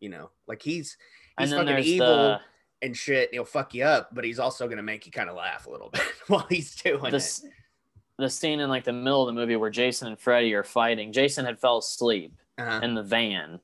you 0.01 0.09
know, 0.09 0.31
like 0.49 0.61
he's 0.63 0.97
he's 1.39 1.53
fucking 1.53 1.79
evil 1.79 2.07
the 2.07 2.41
and 2.83 2.97
shit. 2.97 3.31
He'll 3.33 3.45
fuck 3.45 3.73
you 3.75 3.85
up, 3.85 4.15
but 4.15 4.25
he's 4.25 4.39
also 4.39 4.67
gonna 4.69 4.83
make 4.83 5.07
you 5.07 5.13
kind 5.13 5.29
of 5.31 5.37
laugh 5.37 5.67
a 5.67 5.71
little 5.71 5.91
bit 5.91 6.03
while 6.29 6.47
he's 6.49 6.75
doing 6.77 7.11
this 7.13 7.45
it. 7.45 7.51
the 8.19 8.29
scene 8.31 8.59
in 8.61 8.69
like 8.69 8.85
the 8.85 8.93
middle 8.93 9.23
of 9.29 9.35
the 9.35 9.39
movie 9.41 9.57
where 9.57 9.71
Jason 9.71 10.09
and 10.09 10.19
Freddy 10.19 10.53
are 10.55 10.65
fighting. 10.65 11.13
Jason 11.13 11.45
had 11.45 11.59
fell 11.59 11.79
asleep 11.79 12.33
Uh-huh. 12.59 12.81
in 12.83 12.95
the 12.95 13.03
van 13.03 13.61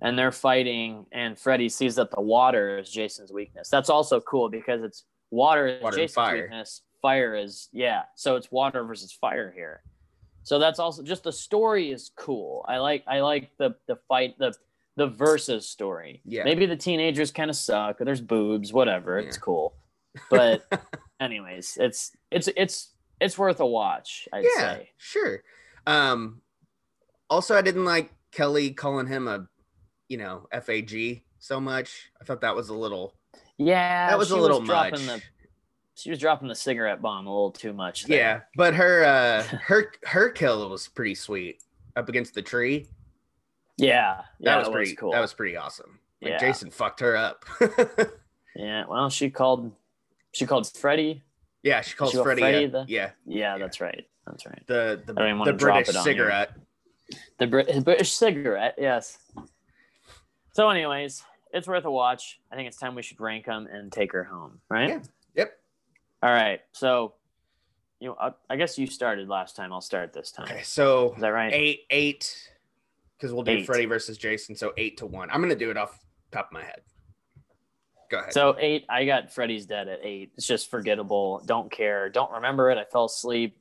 and 0.00 0.18
they're 0.18 0.32
fighting 0.32 1.06
and 1.12 1.38
Freddy 1.38 1.68
sees 1.68 1.94
that 1.96 2.10
the 2.10 2.20
water 2.20 2.78
is 2.78 2.90
Jason's 2.90 3.32
weakness. 3.32 3.68
That's 3.68 3.88
also 3.90 4.20
cool 4.20 4.48
because 4.50 4.82
it's 4.82 5.04
water 5.30 5.66
is 5.66 5.82
Water 5.82 6.08
fire. 6.08 6.42
weakness. 6.42 6.82
Fire 7.02 7.34
is 7.34 7.68
yeah. 7.72 8.02
So 8.14 8.36
it's 8.36 8.50
water 8.50 8.84
versus 8.84 9.12
fire 9.12 9.52
here. 9.54 9.82
So 10.42 10.58
that's 10.58 10.78
also 10.78 11.02
just 11.02 11.24
the 11.24 11.32
story 11.32 11.90
is 11.90 12.10
cool. 12.16 12.64
I 12.68 12.78
like 12.78 13.04
I 13.06 13.20
like 13.20 13.50
the 13.58 13.74
the 13.88 13.96
fight 14.08 14.38
the 14.38 14.54
the 14.96 15.06
versus 15.06 15.68
story. 15.68 16.22
Yeah. 16.24 16.44
Maybe 16.44 16.66
the 16.66 16.76
teenagers 16.76 17.30
kind 17.30 17.50
of 17.50 17.56
suck. 17.56 17.98
There's 17.98 18.20
boobs, 18.20 18.72
whatever. 18.72 19.18
It's 19.18 19.38
cool. 19.38 19.74
But 20.30 20.64
anyways, 21.20 21.76
it's 21.80 22.12
it's 22.30 22.48
it's 22.56 22.94
it's 23.20 23.38
worth 23.38 23.60
a 23.60 23.66
watch. 23.66 24.28
I'd 24.32 24.44
yeah, 24.44 24.74
say. 24.76 24.90
sure. 24.96 25.42
Um, 25.86 26.40
also, 27.30 27.56
I 27.56 27.62
didn't 27.62 27.84
like 27.84 28.12
Kelly 28.32 28.70
calling 28.70 29.06
him 29.06 29.28
a, 29.28 29.46
you 30.08 30.16
know, 30.18 30.46
FAG 30.52 31.22
so 31.38 31.60
much. 31.60 32.10
I 32.20 32.24
thought 32.24 32.42
that 32.42 32.56
was 32.56 32.68
a 32.68 32.74
little. 32.74 33.14
Yeah, 33.58 34.08
That 34.08 34.18
was 34.18 34.30
a 34.30 34.36
little 34.36 34.60
dropping 34.60 35.04
much. 35.06 35.20
the 35.20 35.22
she 35.96 36.10
was 36.10 36.18
dropping 36.18 36.48
the 36.48 36.54
cigarette 36.56 37.00
bomb 37.00 37.26
a 37.26 37.30
little 37.30 37.52
too 37.52 37.72
much. 37.72 38.04
there. 38.06 38.18
Yeah, 38.18 38.40
but 38.56 38.74
her 38.74 39.04
uh 39.04 39.42
her 39.62 39.92
her 40.04 40.30
kill 40.30 40.68
was 40.68 40.88
pretty 40.88 41.14
sweet 41.14 41.62
up 41.96 42.08
against 42.08 42.34
the 42.34 42.42
tree. 42.42 42.88
yeah, 43.76 44.22
That 44.40 44.50
yeah, 44.50 44.58
was 44.58 44.68
pretty 44.68 44.96
cool. 44.96 45.12
That 45.12 45.20
was 45.20 45.32
pretty 45.32 45.56
awesome. 45.56 45.98
Like 46.20 46.32
Yeah. 46.32 46.38
Jason 46.38 46.70
fucked 46.70 46.98
her 47.00 47.16
up. 47.16 47.44
yeah. 48.56 48.84
Well, 48.88 49.08
she 49.10 49.30
called 49.30 49.70
she 50.32 50.46
called 50.46 50.66
Freddy. 50.76 51.22
yeah, 51.62 51.80
she 51.80 51.94
called 51.94 52.12
a- 52.14 52.66
the- 52.66 52.84
yeah, 52.88 53.10
Yeah, 53.26 53.56
that's 53.58 53.80
right. 53.80 54.04
That's 54.26 54.46
right. 54.46 54.62
the 54.66 55.00
the, 55.06 55.12
I 55.12 55.26
don't 55.28 55.34
even 55.36 55.44
the 55.44 55.52
British 55.52 55.90
it 55.90 55.96
on 55.96 56.04
you. 56.04 56.10
cigarette. 56.12 56.50
The 57.38 57.46
Brit- 57.46 57.84
British 57.84 58.12
cigarette. 58.12 58.74
Yes. 58.78 59.18
So, 60.54 60.70
anyways, 60.70 61.22
it's 61.54 61.66
worth 61.68 61.84
a 61.84 61.90
watch. 61.90 62.40
I 62.52 62.56
think 62.56 62.68
it's 62.68 62.76
time 62.76 62.94
we 62.94 63.02
should 63.02 63.20
rank 63.20 63.46
them 63.46 63.66
and 63.72 63.90
take 63.90 64.12
her 64.12 64.24
home. 64.24 64.60
Right. 64.68 64.88
Yeah. 64.90 65.00
Yep. 65.36 65.52
All 66.22 66.30
right. 66.32 66.60
So, 66.72 67.14
you 68.00 68.08
know, 68.08 68.16
I, 68.20 68.32
I 68.50 68.56
guess 68.56 68.76
you 68.76 68.86
started 68.86 69.28
last 69.28 69.56
time. 69.56 69.72
I'll 69.72 69.80
start 69.80 70.12
this 70.12 70.32
time. 70.32 70.46
Okay, 70.46 70.62
so 70.62 71.14
Is 71.14 71.20
that 71.20 71.28
right? 71.28 71.52
eight 71.52 71.84
eight 71.90 72.50
because 73.16 73.32
we'll 73.32 73.44
do 73.44 73.52
Eight. 73.52 73.66
Freddy 73.66 73.86
versus 73.86 74.18
Jason. 74.18 74.54
So 74.56 74.72
eight 74.76 74.98
to 74.98 75.06
one. 75.06 75.30
I'm 75.30 75.40
gonna 75.40 75.54
do 75.54 75.70
it 75.70 75.76
off 75.76 75.98
top 76.32 76.48
of 76.48 76.52
my 76.52 76.62
head. 76.64 76.80
Go 78.10 78.18
ahead. 78.18 78.32
So 78.34 78.56
eight, 78.58 78.84
I 78.90 79.06
got 79.06 79.32
Freddy's 79.32 79.64
Dead 79.64 79.88
at 79.88 80.00
eight. 80.02 80.32
It's 80.36 80.46
just 80.46 80.70
forgettable. 80.70 81.42
Don't 81.46 81.70
care. 81.70 82.10
Don't 82.10 82.30
remember 82.32 82.70
it. 82.70 82.76
I 82.78 82.84
fell 82.84 83.06
asleep. 83.06 83.56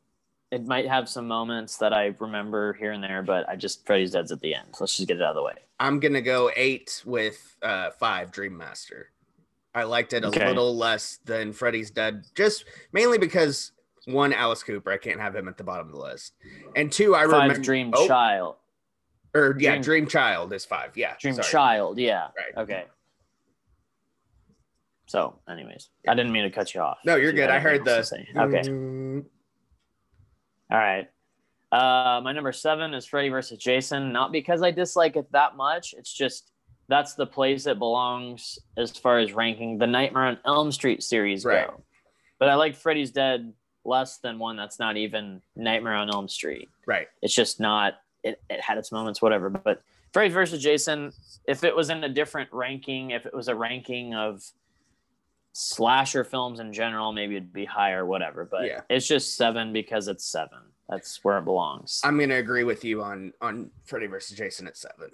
It 0.53 0.67
might 0.67 0.87
have 0.87 1.09
some 1.09 1.27
moments 1.27 1.77
that 1.77 1.93
I 1.93 2.13
remember 2.19 2.73
here 2.73 2.91
and 2.91 3.03
there, 3.03 3.23
but 3.23 3.49
I 3.49 3.55
just 3.55 3.85
Freddy's 3.87 4.11
Dead's 4.11 4.31
at 4.31 4.39
the 4.39 4.53
end. 4.53 4.67
So 4.73 4.83
let's 4.83 4.95
just 4.95 5.07
get 5.07 5.17
it 5.17 5.23
out 5.23 5.31
of 5.31 5.35
the 5.35 5.41
way. 5.43 5.53
I'm 5.79 5.99
gonna 5.99 6.21
go 6.21 6.51
eight 6.55 7.01
with 7.05 7.57
uh, 7.63 7.89
five 7.89 8.31
Dream 8.31 8.55
Master. 8.55 9.09
I 9.73 9.83
liked 9.83 10.13
it 10.13 10.23
a 10.23 10.27
Okay. 10.27 10.47
little 10.47 10.75
less 10.77 11.17
than 11.25 11.53
Freddy's 11.53 11.89
Dead, 11.89 12.25
just 12.35 12.65
mainly 12.91 13.17
because 13.17 13.71
one, 14.05 14.31
Alice 14.31 14.61
Cooper, 14.61 14.91
I 14.91 14.97
can't 14.97 15.19
have 15.19 15.35
him 15.35 15.47
at 15.47 15.57
the 15.57 15.63
bottom 15.63 15.87
of 15.87 15.93
the 15.93 15.99
list, 15.99 16.33
and 16.75 16.91
two, 16.91 17.15
I 17.15 17.21
Five 17.23 17.31
remember 17.31 17.59
Dream 17.59 17.89
oh, 17.95 18.07
Child. 18.07 18.55
or 19.33 19.55
yeah, 19.59 19.71
Dream- 19.71 19.81
Dream 19.81 20.07
Child 20.07 20.53
is 20.53 20.65
five. 20.65 20.95
Yeah, 20.95 21.15
Dream 21.19 21.33
sorry. 21.33 21.47
Child. 21.49 21.97
Yeah. 21.97 22.27
Right. 22.37 22.61
Okay. 22.63 22.83
So, 25.07 25.39
anyways, 25.49 25.89
I 26.07 26.13
didn't 26.13 26.31
mean 26.31 26.43
to 26.43 26.49
cut 26.51 26.73
you 26.75 26.81
off. 26.81 26.99
No, 27.05 27.15
you're 27.15 27.33
good. 27.33 27.49
I 27.49 27.59
heard 27.59 27.69
anything 27.81 27.85
the 27.85 27.97
else 27.97 28.09
to 28.09 28.15
say. 28.15 28.27
Okay. 28.37 28.61
Mm, 28.69 29.25
All 30.73 30.79
right. 30.79 31.07
Uh, 31.71 32.21
my 32.23 32.31
number 32.33 32.51
seven 32.51 32.93
is 32.93 33.05
Freddy 33.05 33.29
versus 33.29 33.57
Jason. 33.57 34.11
Not 34.11 34.31
because 34.31 34.61
I 34.61 34.71
dislike 34.71 35.15
it 35.15 35.31
that 35.31 35.55
much. 35.55 35.93
It's 35.97 36.11
just 36.13 36.51
that's 36.89 37.13
the 37.15 37.25
place 37.25 37.65
it 37.65 37.79
belongs 37.79 38.59
as 38.77 38.91
far 38.91 39.19
as 39.19 39.31
ranking 39.33 39.77
the 39.77 39.87
Nightmare 39.87 40.25
on 40.25 40.37
Elm 40.45 40.71
Street 40.71 41.01
series 41.01 41.45
Right. 41.45 41.67
go. 41.67 41.81
But 42.39 42.49
I 42.49 42.55
like 42.55 42.75
Freddy's 42.75 43.11
Dead 43.11 43.53
less 43.85 44.17
than 44.17 44.37
one 44.39 44.55
that's 44.57 44.79
not 44.79 44.97
even 44.97 45.41
Nightmare 45.55 45.95
on 45.95 46.09
Elm 46.09 46.27
Street. 46.27 46.69
right. 46.85 47.07
It's 47.21 47.33
just 47.33 47.59
not. 47.59 47.93
It, 48.23 48.41
it 48.49 48.61
had 48.61 48.77
its 48.77 48.91
moments, 48.91 49.21
whatever. 49.21 49.49
But 49.49 49.81
Freddy 50.13 50.33
versus 50.33 50.61
Jason, 50.61 51.11
if 51.47 51.63
it 51.63 51.75
was 51.75 51.89
in 51.89 52.03
a 52.03 52.09
different 52.09 52.49
ranking, 52.53 53.11
if 53.11 53.25
it 53.25 53.33
was 53.33 53.47
a 53.49 53.55
ranking 53.55 54.13
of 54.15 54.41
slasher 55.53 56.23
films 56.23 56.59
in 56.59 56.73
general, 56.73 57.13
maybe 57.13 57.35
it'd 57.35 57.53
be 57.53 57.65
higher, 57.65 58.05
whatever. 58.05 58.43
But 58.45 58.65
Yeah. 58.65 58.81
it's 58.89 59.07
just 59.07 59.37
seven 59.37 59.71
because 59.71 60.07
it's 60.07 60.25
seven. 60.25 60.59
That's 60.89 61.23
where 61.23 61.37
it 61.37 61.45
belongs. 61.45 62.01
I'm 62.03 62.19
gonna 62.19 62.35
agree 62.35 62.63
with 62.65 62.83
you 62.83 63.01
on 63.01 63.33
on 63.39 63.71
Freddy 63.85 64.07
versus 64.07 64.35
Jason 64.37 64.67
at 64.67 64.75
seven 64.75 65.11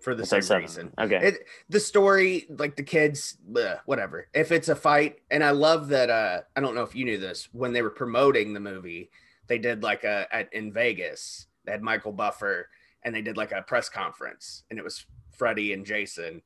for 0.00 0.14
the 0.14 0.22
It's 0.22 0.30
same 0.30 0.42
seven. 0.42 0.62
reason. 0.62 0.92
Okay. 0.98 1.28
It, 1.28 1.46
the 1.68 1.80
story, 1.80 2.46
like 2.50 2.76
the 2.76 2.82
kids, 2.82 3.36
bleh, 3.50 3.80
whatever. 3.86 4.28
If 4.34 4.52
it's 4.52 4.68
a 4.68 4.76
fight, 4.76 5.20
and 5.30 5.42
I 5.42 5.50
love 5.50 5.88
that. 5.88 6.10
Uh, 6.10 6.42
I 6.54 6.60
don't 6.60 6.74
know 6.74 6.82
if 6.82 6.94
you 6.94 7.04
knew 7.06 7.18
this 7.18 7.48
when 7.52 7.72
they 7.72 7.82
were 7.82 7.90
promoting 7.90 8.52
the 8.52 8.60
movie, 8.60 9.10
they 9.46 9.58
did 9.58 9.82
like 9.82 10.04
a 10.04 10.28
at 10.30 10.52
in 10.52 10.72
Vegas. 10.72 11.46
They 11.64 11.72
had 11.72 11.82
Michael 11.82 12.12
Buffer, 12.12 12.68
and 13.02 13.14
they 13.14 13.22
did 13.22 13.36
like 13.38 13.52
a 13.52 13.62
press 13.62 13.88
conference, 13.88 14.62
and 14.70 14.78
it 14.78 14.82
was 14.84 15.06
Freddy 15.36 15.72
and 15.72 15.84
Jason. 15.86 16.42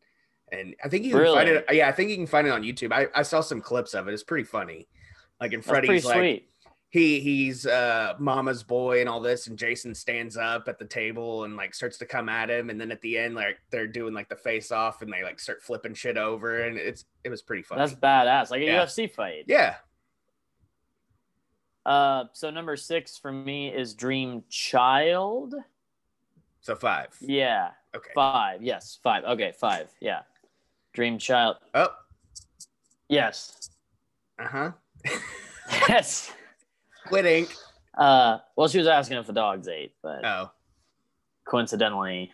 And 0.52 0.74
I 0.84 0.88
think 0.88 1.04
you 1.04 1.12
can 1.12 1.24
find 1.34 1.48
it. 1.48 1.64
Yeah, 1.70 1.88
I 1.88 1.92
think 1.92 2.10
you 2.10 2.16
can 2.16 2.26
find 2.26 2.46
it 2.46 2.50
on 2.50 2.62
YouTube. 2.62 2.92
I, 2.92 3.06
I 3.14 3.22
saw 3.22 3.40
some 3.40 3.60
clips 3.60 3.94
of 3.94 4.08
it. 4.08 4.14
It's 4.14 4.22
pretty 4.22 4.44
funny. 4.44 4.88
Like 5.40 5.52
in 5.52 5.62
Freddy's 5.62 6.04
like 6.04 6.16
sweet. 6.16 6.48
he 6.90 7.20
he's 7.20 7.64
uh 7.66 8.14
mama's 8.18 8.62
boy 8.62 8.98
and 9.00 9.08
all 9.08 9.20
this 9.20 9.46
and 9.46 9.56
jason 9.58 9.94
stands 9.94 10.36
up 10.38 10.66
at 10.68 10.78
the 10.78 10.84
table 10.86 11.44
and 11.44 11.54
like 11.54 11.74
starts 11.74 11.98
to 11.98 12.06
come 12.06 12.28
at 12.30 12.48
him 12.50 12.70
and 12.70 12.80
then 12.80 12.90
at 12.90 13.00
the 13.02 13.16
end 13.18 13.34
like 13.36 13.58
they're 13.70 13.86
doing 13.86 14.14
like 14.14 14.28
the 14.30 14.34
face 14.34 14.72
off 14.72 15.00
and 15.02 15.12
they 15.12 15.22
like 15.22 15.38
start 15.38 15.62
flipping 15.62 15.92
shit 15.94 16.16
over 16.16 16.62
and 16.62 16.76
it's 16.78 17.04
it 17.24 17.28
was 17.28 17.42
pretty 17.42 17.62
funny 17.62 17.78
That's 17.80 17.92
badass. 17.94 18.50
Like 18.50 18.62
a 18.62 18.64
Yeah. 18.64 18.84
UFC 18.84 19.08
fight. 19.12 19.44
yeah 19.46 19.74
Uh, 21.86 22.24
so 22.32 22.50
number 22.50 22.76
six 22.76 23.16
for 23.16 23.32
me 23.32 23.68
is 23.68 23.94
Dream 23.94 24.42
Child. 24.48 25.54
so 26.60 26.74
five 26.74 27.08
Yeah. 27.20 27.70
okay 27.94 28.10
Five. 28.14 28.62
Yes. 28.62 28.98
Five. 29.02 29.24
Okay. 29.24 29.52
Five. 29.58 29.88
Yeah. 30.00 30.20
Dream 30.98 31.16
Child. 31.16 31.58
oh 31.74 31.90
Yes. 33.08 33.70
uh-huh 34.36 34.72
Yes. 35.88 36.32
quitting 37.06 37.46
Uh, 37.96 38.38
well, 38.56 38.66
she 38.66 38.78
was 38.78 38.88
asking 38.88 39.16
if 39.16 39.28
the 39.28 39.32
dogs 39.32 39.68
ate, 39.68 39.92
but 40.02 40.24
oh 40.24 40.50
coincidentally, 41.48 42.32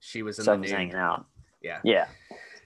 she 0.00 0.22
was 0.22 0.38
in 0.38 0.44
stuff 0.44 0.56
the 0.56 0.62
was 0.62 0.70
hanging 0.70 0.94
out. 0.94 1.26
Yeah. 1.62 1.80
Yeah. 1.84 2.06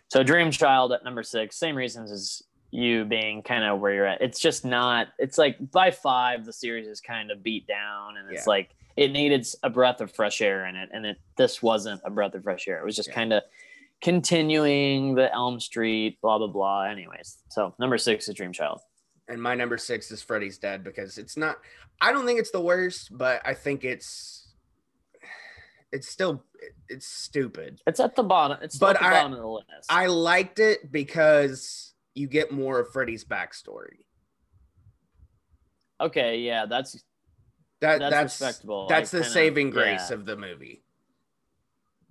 So 0.07 0.23
Dream 0.23 0.53
Child 0.53 0.93
at 0.93 1.03
number 1.03 1.25
six, 1.25 1.57
same 1.57 1.75
reasons 1.75 2.13
as 2.13 2.45
you 2.71 3.05
being 3.05 3.43
kind 3.43 3.65
of 3.65 3.81
where 3.81 3.93
you're 3.93 4.07
at. 4.07 4.21
It's 4.23 4.39
just 4.39 4.65
not, 4.65 5.09
it's 5.19 5.37
like 5.37 5.57
by 5.73 5.91
five, 5.91 6.45
the 6.47 6.53
series 6.53 6.87
is 6.87 7.01
kind 7.01 7.33
of 7.33 7.43
beat 7.43 7.67
down 7.67 8.19
and 8.19 8.31
it's 8.31 8.47
Yeah. 8.47 8.51
like 8.51 8.71
it 8.97 9.11
needed 9.11 9.45
a 9.65 9.71
breath 9.71 10.01
of 10.01 10.13
fresh 10.13 10.41
air 10.41 10.65
in 10.67 10.77
it. 10.77 10.91
And 10.93 11.05
it, 11.07 11.19
this 11.37 11.61
wasn't 11.61 12.01
a 12.05 12.11
breath 12.11 12.35
of 12.35 12.45
fresh 12.45 12.69
air. 12.69 12.79
It 12.81 12.85
was 12.85 12.95
just 12.95 13.09
Yeah. 13.09 13.15
kind 13.17 13.33
of 13.33 13.43
continuing 14.03 15.15
the 15.15 15.33
Elm 15.35 15.61
Street, 15.61 16.19
blah, 16.23 16.39
blah, 16.39 16.47
blah. 16.47 16.83
Anyways. 16.85 17.39
So 17.51 17.75
number 17.79 17.99
six 17.99 18.29
is 18.29 18.35
Dream 18.35 18.53
Child. 18.53 18.81
and 19.29 19.41
my 19.41 19.55
number 19.55 19.79
six 19.79 20.11
is 20.11 20.23
freddy's 20.23 20.59
dead 20.59 20.83
because 20.83 21.17
it's 21.17 21.37
not 21.37 21.57
i 22.01 22.11
don't 22.13 22.27
think 22.27 22.41
it's 22.41 22.51
the 22.51 22.61
worst 22.61 23.17
but 23.17 23.41
i 23.45 23.55
think 23.55 23.85
it's 23.85 24.49
it's 25.93 26.09
still 26.09 26.43
it's 26.89 27.07
stupid 27.07 27.81
It's 27.87 28.01
at 28.01 28.17
the 28.17 28.23
bottom. 28.25 28.59
It's 28.63 28.77
But 28.77 28.97
at 28.97 29.03
the 29.03 29.07
I- 29.07 29.11
bottom 29.13 29.33
of 29.35 29.39
the 29.39 29.47
list. 29.47 29.87
I 29.89 30.07
liked 30.07 30.59
it 30.59 30.91
because 30.93 31.95
you 32.15 32.27
get 32.27 32.51
more 32.53 32.79
of 32.81 32.93
Freddy's 32.93 33.25
backstory. 33.25 34.05
okay. 36.01 36.39
Yeah. 36.39 36.67
That's, 36.67 36.93
That 37.81 37.99
that's, 38.01 38.11
that's 38.13 38.41
respectable. 38.41 38.89
that's 38.89 39.15
I 39.15 39.19
the 39.19 39.23
kinda- 39.25 39.33
saving 39.33 39.71
grace 39.71 40.07
yeah. 40.11 40.15
of 40.17 40.27
the 40.27 40.37
movie. 40.37 40.83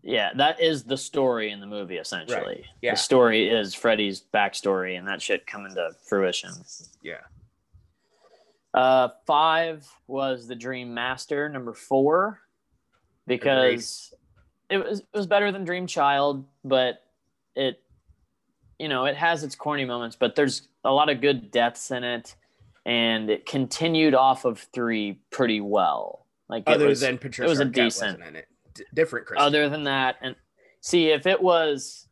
Yeah, 0.03 0.29
that 0.37 0.61
is 0.61 0.83
the 0.83 0.97
story 0.97 1.51
in 1.51 1.59
the 1.59 1.65
movie 1.67 1.97
essentially. 1.97 2.65
Yeah. 2.81 2.91
The 2.91 2.97
story 2.97 3.49
is 3.49 3.73
Freddy's 3.75 4.23
backstory 4.33 4.97
and 4.97 5.07
that 5.07 5.21
shit 5.21 5.45
coming 5.45 5.73
to 5.75 5.91
fruition. 6.07 6.51
Yeah. 7.03 7.15
Uh 8.73 9.09
five 9.25 9.87
was 10.07 10.47
the 10.47 10.55
Dream 10.55 10.93
Master, 10.93 11.49
number 11.49 11.73
four, 11.73 12.39
because 13.27 14.13
it 14.69 14.77
was 14.77 14.99
it 15.01 15.17
was 15.17 15.27
better 15.27 15.51
than 15.51 15.65
Dream 15.65 15.87
Child, 15.87 16.45
but 16.63 17.03
it 17.55 17.81
you 18.77 18.87
know, 18.87 19.05
it 19.05 19.17
has 19.17 19.43
its 19.43 19.55
corny 19.55 19.83
moments, 19.85 20.15
but 20.15 20.35
there's 20.35 20.67
a 20.85 20.91
lot 20.93 21.09
of 21.09 21.19
good 21.19 21.51
deaths 21.51 21.91
in 21.91 22.03
it, 22.05 22.35
and 22.85 23.29
it 23.29 23.45
continued 23.45 24.13
off 24.15 24.45
of 24.45 24.59
three 24.71 25.19
pretty 25.31 25.59
well. 25.59 26.25
Like 26.47 26.63
it 26.67 26.73
Other 26.75 26.87
was- 26.87 27.01
than 27.01 27.17
Patricia 27.17 27.47
it 27.47 27.49
was 27.49 27.59
a 27.59 27.65
Arquette 27.65 27.73
decent- 27.73 28.23
in 28.23 28.35
it. 28.37 28.47
D- 28.79 28.85
different 28.93 29.27
Chris. 29.27 29.39
other 29.41 29.69
than 29.69 29.83
that 29.83 30.15
and 30.21 30.35
see 30.81 31.09
if 31.09 31.25
it 31.27 31.41
was 31.41 32.07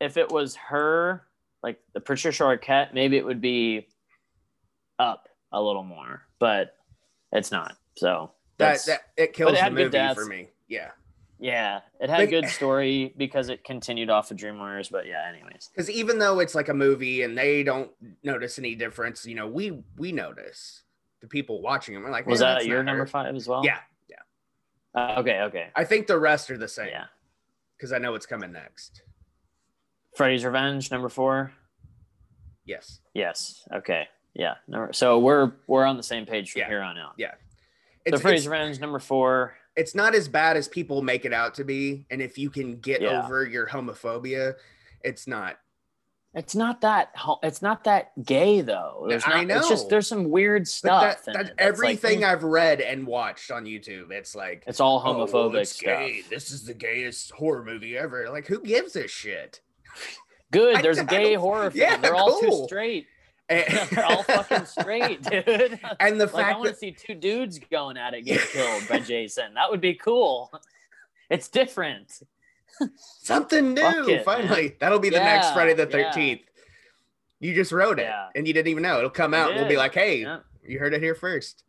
if 0.00 0.16
it 0.16 0.30
was 0.30 0.56
her 0.56 1.22
like 1.62 1.80
the 1.94 2.00
patricia 2.00 2.42
arquette 2.42 2.92
maybe 2.92 3.16
it 3.16 3.24
would 3.24 3.40
be 3.40 3.86
up 4.98 5.28
a 5.52 5.62
little 5.62 5.84
more 5.84 6.22
but 6.38 6.74
it's 7.32 7.50
not 7.52 7.76
so 7.96 8.30
that, 8.58 8.78
that 8.86 9.00
it 9.16 9.32
kills 9.32 9.52
it 9.52 9.64
the 9.64 9.70
movie 9.70 10.14
for 10.14 10.24
me. 10.24 10.48
Yeah. 10.68 10.90
yeah 11.38 11.80
it 12.00 12.08
had 12.08 12.20
a 12.20 12.26
good 12.26 12.48
story 12.48 13.12
because 13.16 13.48
it 13.50 13.62
continued 13.64 14.08
off 14.10 14.30
of 14.30 14.36
dream 14.38 14.58
warriors 14.58 14.88
but 14.88 15.06
yeah 15.06 15.28
anyways 15.28 15.68
Because 15.72 15.90
even 15.90 16.18
though 16.18 16.40
it's 16.40 16.54
like 16.54 16.68
a 16.70 16.74
movie 16.74 17.22
and 17.22 17.36
they 17.36 17.62
don't 17.62 17.90
notice 18.22 18.58
any 18.58 18.74
difference, 18.74 19.26
you 19.26 19.34
know, 19.34 19.46
we 19.46 19.82
we 19.98 20.12
notice 20.12 20.82
the 21.20 21.26
people 21.26 21.60
watching 21.62 21.94
them. 21.94 22.02
We're 22.04 22.10
like, 22.10 22.26
was 22.26 22.40
that 22.40 22.66
your 22.66 22.82
number 22.82 23.06
five 23.06 23.34
as 23.34 23.46
well 23.46 23.62
Yeah. 23.64 23.78
Uh, 24.96 25.14
okay 25.18 25.40
okay 25.42 25.68
I 25.76 25.84
think 25.84 26.06
the 26.06 26.18
rest 26.18 26.50
are 26.50 26.58
the 26.58 26.68
same. 26.68 26.88
yeah 26.88 27.04
Because 27.76 27.92
I 27.92 27.98
know 27.98 28.12
what's 28.12 28.26
coming 28.26 28.52
next. 28.52 29.02
freddy's 30.14 30.44
revenge 30.44 30.90
number 30.90 31.08
four 31.08 31.52
Yes. 32.64 33.00
yes 33.14 33.62
okay 33.72 34.08
yeah 34.34 34.54
number, 34.66 34.92
so 34.92 35.18
we're 35.18 35.52
we're 35.66 35.84
on 35.84 35.96
the 35.96 36.02
same 36.02 36.26
page 36.26 36.50
from 36.52 36.60
Yeah. 36.60 36.68
here 36.68 36.82
on 36.82 36.98
out 36.98 37.12
Yeah. 37.16 37.32
so 37.32 37.36
It's, 38.06 38.20
freddy's 38.20 38.40
it's, 38.42 38.48
revenge 38.48 38.80
number 38.80 38.98
four 38.98 39.54
it's 39.76 39.94
not 39.94 40.14
as 40.14 40.26
bad 40.26 40.56
as 40.56 40.68
people 40.68 41.02
make 41.02 41.26
it 41.26 41.34
out 41.34 41.52
to 41.56 41.62
be. 41.64 42.06
And 42.10 42.22
if 42.22 42.38
you 42.38 42.48
can 42.48 42.80
get 42.80 43.02
Yeah. 43.02 43.22
over 43.22 43.44
your 43.44 43.66
homophobia, 43.66 44.54
it's 45.04 45.26
not. 45.26 45.58
It's 46.36 46.54
not 46.54 46.82
that 46.82 47.12
it's 47.42 47.62
not 47.62 47.82
that 47.84 48.12
gay 48.24 48.60
though. 48.60 49.06
There's 49.08 49.24
I 49.26 49.42
not, 49.44 49.56
It's 49.56 49.68
just 49.70 49.84
know. 49.84 49.88
there's 49.90 50.06
some 50.06 50.30
weird 50.30 50.64
But 50.64 50.68
stuff. 50.68 51.24
that, 51.24 51.28
in 51.28 51.32
that's 51.32 51.48
it 51.48 51.52
like, 51.56 51.60
everything 51.66 52.20
mm, 52.20 52.28
I've 52.30 52.44
read 52.44 52.82
and 52.82 53.06
watched 53.06 53.50
on 53.50 53.64
YouTube. 53.64 54.10
It's 54.10 54.34
like 54.34 54.62
it's 54.66 54.78
all 54.78 55.02
"Oh, 55.02 55.16
well, 55.16 55.26
homophobic 55.26 55.62
it's 55.62 55.70
stuff. 55.70 55.84
gay. 55.98 56.22
This 56.28 56.50
is 56.50 56.64
the 56.64 56.74
gayest 56.74 57.30
horror 57.32 57.64
movie 57.64 57.96
ever. 57.96 58.28
Like, 58.28 58.46
who 58.46 58.60
gives 58.60 58.96
a 58.96 59.08
shit? 59.08 59.62
Good. 60.52 60.82
There's 60.82 60.98
a 60.98 61.02
I 61.02 61.04
gay 61.04 61.34
horror 61.34 61.70
film. 61.70 61.90
Yeah, 61.90 61.96
They're 61.96 62.14
all 62.14 62.38
too 62.38 62.64
straight. 62.66 63.06
They're 63.48 64.04
all 64.04 64.22
fucking 64.24 64.66
straight, 64.66 65.22
dude. 65.22 65.78
and 66.00 66.20
the 66.20 66.26
like 66.26 66.46
I 66.46 66.56
want 66.56 66.68
to 66.68 66.74
see 66.74 66.90
two 66.92 67.14
dudes 67.14 67.58
going 67.70 67.96
at 67.96 68.12
it 68.12 68.22
get 68.26 68.40
killed 68.40 68.86
by 68.88 68.98
Jason. 68.98 69.54
That 69.54 69.70
would 69.70 69.80
be 69.80 69.94
cool. 69.94 70.52
It's 71.30 71.48
different. 71.48 72.20
something 73.22 73.74
new. 73.74 74.08
it, 74.08 74.24
finally, 74.24 74.76
that'll 74.80 74.98
be 74.98 75.10
the 75.10 75.18
next 75.18 75.52
Friday 75.52 75.74
the 75.74 75.84
yeah. 75.90 76.10
Thirteenth. 76.10 76.40
You 77.40 77.54
just 77.54 77.72
wrote 77.72 77.98
it, 77.98 78.04
Yeah. 78.04 78.28
and 78.34 78.46
you 78.48 78.54
didn't 78.54 78.68
even 78.68 78.82
know 78.82 78.98
it'll 78.98 79.10
come 79.10 79.34
out. 79.34 79.50
and 79.50 79.60
We'll 79.60 79.68
be 79.68 79.76
like, 79.76 79.94
"Hey, 79.94 80.22
Yeah. 80.22 80.38
you 80.66 80.78
heard 80.78 80.94
it 80.94 81.02
here 81.02 81.14
first. 81.14 81.64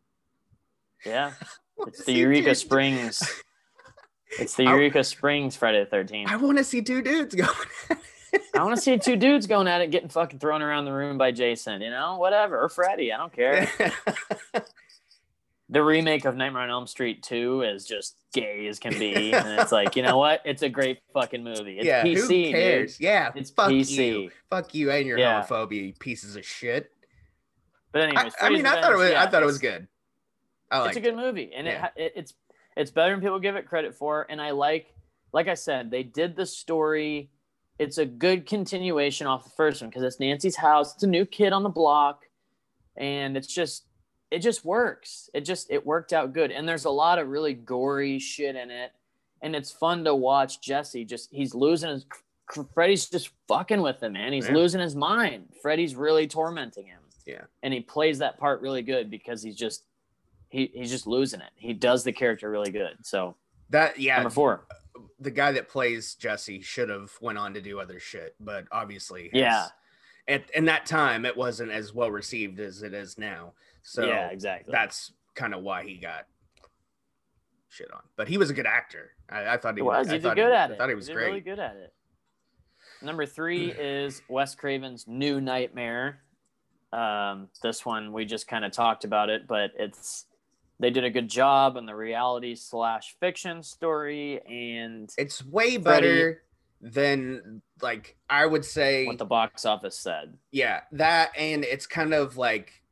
Yeah. 1.05 1.31
It's 1.85 2.03
the 2.05 2.13
Eureka 2.13 2.55
Springs. 2.55 3.21
It's 4.39 4.55
the 4.55 4.65
I- 4.67 4.71
Eureka 4.71 5.03
Springs 5.03 5.55
Friday 5.55 5.79
the 5.83 5.85
Thirteenth. 5.89 6.29
I 6.31 6.35
want 6.37 6.57
to 6.57 6.63
see 6.63 6.81
two 6.81 7.01
dudes 7.01 7.33
going. 7.35 7.49
I 8.55 8.63
want 8.63 8.75
to 8.75 8.81
see 8.81 8.97
two 8.97 9.15
dudes 9.15 9.47
going 9.47 9.67
at 9.67 9.81
it, 9.81 9.89
getting 9.91 10.09
fucking 10.09 10.39
thrown 10.39 10.61
around 10.61 10.83
the 10.85 10.91
room 10.91 11.17
by 11.17 11.31
Jason. 11.31 11.81
You 11.81 11.91
know, 11.91 12.17
whatever, 12.17 12.59
or 12.59 12.67
Freddy. 12.67 13.13
I 13.13 13.17
don't 13.17 13.31
care. 13.31 13.69
The 15.69 15.83
remake 15.83 16.23
of 16.25 16.35
Nightmare 16.35 16.61
on 16.63 16.69
Elm 16.69 16.87
Street 16.87 17.23
2 17.23 17.63
is 17.63 17.85
just 17.85 18.15
gay 18.33 18.67
as 18.67 18.79
can 18.79 18.97
be. 18.97 19.33
and 19.33 19.59
it's 19.59 19.71
like, 19.71 19.95
you 19.95 20.03
know 20.03 20.17
what? 20.17 20.41
It's 20.45 20.61
a 20.61 20.69
great 20.69 20.99
fucking 21.13 21.43
movie. 21.43 21.77
It's 21.77 21.85
yeah, 21.85 22.03
PC, 22.03 22.45
who 22.45 22.51
cares? 22.51 22.97
dude. 22.97 23.03
Yeah, 23.05 23.31
It's 23.35 23.49
fuck 23.49 23.69
PC. 23.69 23.95
you, 24.23 24.31
fuck 24.49 24.73
you, 24.73 24.91
and 24.91 25.05
your 25.05 25.17
Yeah. 25.17 25.43
homophobia, 25.43 25.87
you 25.87 25.93
pieces 25.93 26.35
of 26.37 26.45
shit. 26.45 26.91
But 27.91 28.01
I, 28.01 28.05
anyways, 28.05 28.33
I 28.41 28.49
mean, 28.49 28.65
I 28.65 28.81
thought 28.81 28.91
it 28.91 28.95
was, 28.97 29.05
Revenge, 29.09 29.27
I 29.27 29.29
thought 29.29 29.43
it 29.43 29.45
was 29.45 29.57
good. 29.59 29.87
I 30.69 30.87
it's 30.87 30.97
a 30.97 31.01
good 31.01 31.15
movie, 31.15 31.51
and 31.55 31.65
Yeah. 31.65 31.79
ha- 31.81 31.91
it 31.95 32.13
it's 32.15 32.33
it's 32.75 32.91
better 32.91 33.13
than 33.13 33.21
people 33.21 33.39
give 33.39 33.55
it 33.55 33.65
credit 33.65 33.95
for. 33.95 34.27
And 34.29 34.41
I 34.41 34.51
like, 34.51 34.93
like 35.33 35.47
I 35.47 35.53
said, 35.55 35.89
they 35.89 36.03
did 36.03 36.35
the 36.35 36.45
story. 36.45 37.29
It's 37.79 37.97
a 37.97 38.05
good 38.05 38.45
continuation 38.45 39.25
off 39.27 39.45
the 39.45 39.49
first 39.51 39.81
one 39.81 39.89
because 39.89 40.03
it's 40.03 40.19
Nancy's 40.19 40.57
house. 40.57 40.93
It's 40.93 41.03
a 41.03 41.07
new 41.07 41.25
kid 41.25 41.53
on 41.53 41.63
the 41.63 41.69
block, 41.69 42.25
and 42.97 43.35
it's 43.37 43.47
just 43.47 43.86
it 44.31 44.39
just 44.39 44.65
works. 44.65 45.29
It 45.33 45.41
just 45.41 45.71
it 45.71 45.85
worked 45.85 46.13
out 46.13 46.33
good. 46.33 46.51
And 46.51 46.67
there's 46.67 46.85
a 46.85 46.89
lot 46.89 47.19
of 47.19 47.27
really 47.29 47.53
gory 47.53 48.19
shit 48.19 48.55
in 48.55 48.69
it, 48.71 48.91
and 49.41 49.55
it's 49.55 49.71
fun 49.71 50.03
to 50.05 50.13
watch 50.15 50.61
Jesse. 50.61 51.05
Just 51.05 51.29
he's 51.31 51.53
losing 51.55 51.89
his. 51.89 52.05
Freddy's 52.73 53.09
just 53.09 53.31
fucking 53.49 53.81
with 53.81 54.01
him, 54.01 54.13
man. 54.13 54.31
He's 54.31 54.47
Yeah. 54.47 54.53
losing 54.55 54.79
his 54.79 54.95
mind. 54.95 55.53
Freddy's 55.61 55.95
really 55.95 56.27
tormenting 56.27 56.85
him. 56.85 57.01
Yeah. 57.25 57.41
And 57.61 57.73
he 57.73 57.81
plays 57.81 58.19
that 58.19 58.37
part 58.37 58.61
really 58.61 58.81
good 58.81 59.09
because 59.09 59.43
he's 59.43 59.55
just 59.57 59.83
he 60.49 60.71
he's 60.73 60.89
just 60.89 61.07
losing 61.07 61.41
it. 61.41 61.51
He 61.55 61.73
does 61.73 62.03
the 62.05 62.13
character 62.13 62.49
really 62.49 62.71
good. 62.71 63.05
So 63.05 63.35
that. 63.69 63.99
Yeah, 63.99 64.15
number 64.17 64.29
four. 64.29 64.65
the 65.19 65.31
guy 65.31 65.51
that 65.51 65.67
plays 65.67 66.15
Jesse 66.15 66.61
should 66.61 66.89
have 66.89 67.11
went 67.21 67.37
on 67.37 67.53
to 67.53 67.61
do 67.61 67.79
other 67.79 67.99
shit, 67.99 68.35
but 68.39 68.65
obviously, 68.71 69.29
Yeah. 69.33 69.67
At 70.27 70.49
in 70.51 70.65
that 70.65 70.85
time, 70.85 71.25
it 71.25 71.35
wasn't 71.35 71.71
as 71.71 71.93
well 71.93 72.11
received 72.11 72.59
as 72.59 72.81
it 72.83 72.93
is 72.93 73.17
now. 73.17 73.53
So 73.89 74.05
yeah, 74.05 74.27
exactly. 74.31 74.73
that's 74.73 75.13
kind 75.33 75.53
of 75.53 75.63
why 75.63 75.83
he 75.85 75.95
got 75.95 76.25
shit 77.69 77.87
on. 77.93 78.01
But 78.17 78.27
he 78.27 78.37
was 78.37 78.49
a 78.49 78.53
good 78.53 78.65
actor. 78.65 79.11
I, 79.29 79.53
I 79.53 79.57
thought 79.57 79.75
he 79.75 79.79
he 79.79 79.83
was. 79.83 80.07
I 80.07 80.11
He 80.13 80.17
did 80.17 80.23
thought 80.23 80.35
good 80.35 80.49
he, 80.51 80.55
at 80.57 80.71
I 80.71 80.75
thought 80.75 80.89
he 80.89 80.95
was 80.95 81.07
did 81.07 81.13
great. 81.13 81.25
really 81.27 81.39
good 81.39 81.59
at 81.59 81.75
it. 81.77 81.93
Number 83.01 83.25
three 83.25 83.71
is 83.79 84.21
Wes 84.29 84.55
Craven's 84.55 85.05
New 85.07 85.39
Nightmare. 85.39 86.19
Um, 86.91 87.47
this 87.61 87.85
one 87.85 88.11
we 88.13 88.25
just 88.25 88.47
kind 88.47 88.65
of 88.65 88.71
talked 88.71 89.03
about 89.05 89.29
it, 89.29 89.47
but 89.47 89.71
it's 89.77 90.25
they 90.79 90.89
did 90.89 91.03
a 91.05 91.09
good 91.09 91.29
job 91.29 91.75
on 91.77 91.85
the 91.85 91.95
reality 91.95 92.55
slash 92.55 93.15
fiction 93.19 93.63
story 93.63 94.41
and 94.47 95.09
It's 95.17 95.43
way 95.45 95.77
Freddy- 95.77 95.81
better 95.81 96.43
than 96.81 97.61
like 97.81 98.17
I 98.29 98.45
would 98.45 98.63
say. 98.65 99.05
what 99.05 99.17
the 99.17 99.25
box 99.25 99.65
office 99.65 99.97
said. 99.97 100.37
yeah, 100.51 100.81
that 100.91 101.31
and 101.37 101.63
it's 101.63 101.87
kind 101.87 102.13
of 102.13 102.37
like 102.37 102.83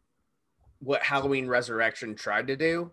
what 0.79 1.03
Halloween 1.03 1.47
Resurrection 1.47 2.15
tried 2.15 2.47
to 2.47 2.55
do, 2.55 2.91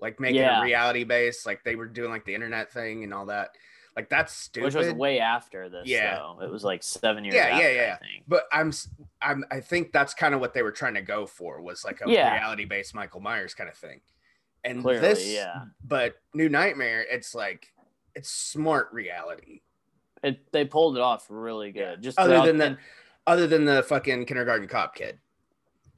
like 0.00 0.20
make 0.20 0.34
it 0.34 0.38
Yeah. 0.40 0.60
a 0.60 0.64
reality 0.64 1.04
base. 1.04 1.44
Like 1.46 1.64
they 1.64 1.76
were 1.76 1.86
doing 1.86 2.10
like 2.10 2.24
the 2.24 2.34
internet 2.34 2.72
thing 2.72 3.04
and 3.04 3.12
all 3.12 3.26
that. 3.26 3.50
Like 3.96 4.08
that's 4.08 4.32
stupid. 4.32 4.66
Which 4.66 4.74
was 4.76 4.92
way 4.94 5.18
after 5.18 5.68
this, 5.68 5.86
Yeah. 5.86 6.14
though. 6.16 6.38
It 6.42 6.50
was 6.50 6.62
like 6.62 6.84
seven 6.84 7.24
years 7.24 7.34
Yeah, 7.34 7.46
after, 7.48 7.62
yeah, 7.64 7.68
I 7.68 7.72
yeah. 7.72 7.96
think. 7.96 8.24
but 8.28 8.44
I'm 8.52 8.72
I'm, 9.20 9.44
I 9.50 9.60
think 9.60 9.92
that's 9.92 10.14
kind 10.14 10.34
of 10.34 10.40
what 10.40 10.54
they 10.54 10.62
were 10.62 10.70
trying 10.70 10.94
to 10.94 11.02
go 11.02 11.26
for 11.26 11.60
was 11.60 11.84
like 11.84 12.00
a 12.06 12.10
Yeah. 12.10 12.32
reality 12.34 12.64
based 12.64 12.94
Michael 12.94 13.20
Myers 13.20 13.54
kind 13.54 13.68
of 13.68 13.76
thing. 13.76 14.00
And 14.64 14.82
Clearly, 14.82 15.00
this 15.00 15.26
yeah. 15.26 15.64
but 15.84 16.16
New 16.34 16.48
Nightmare, 16.48 17.04
it's 17.10 17.34
like 17.34 17.72
it's 18.14 18.30
smart 18.30 18.88
reality. 18.92 19.62
It, 20.22 20.50
they 20.52 20.64
pulled 20.64 20.96
it 20.96 21.00
off 21.00 21.26
really 21.28 21.70
good. 21.72 22.02
Just 22.02 22.18
Other 22.18 22.52
than 22.52 22.78
other 23.26 23.46
than 23.46 23.64
the 23.64 23.82
fucking 23.82 24.26
kindergarten 24.26 24.66
cop 24.68 24.94
kid. 24.94 25.18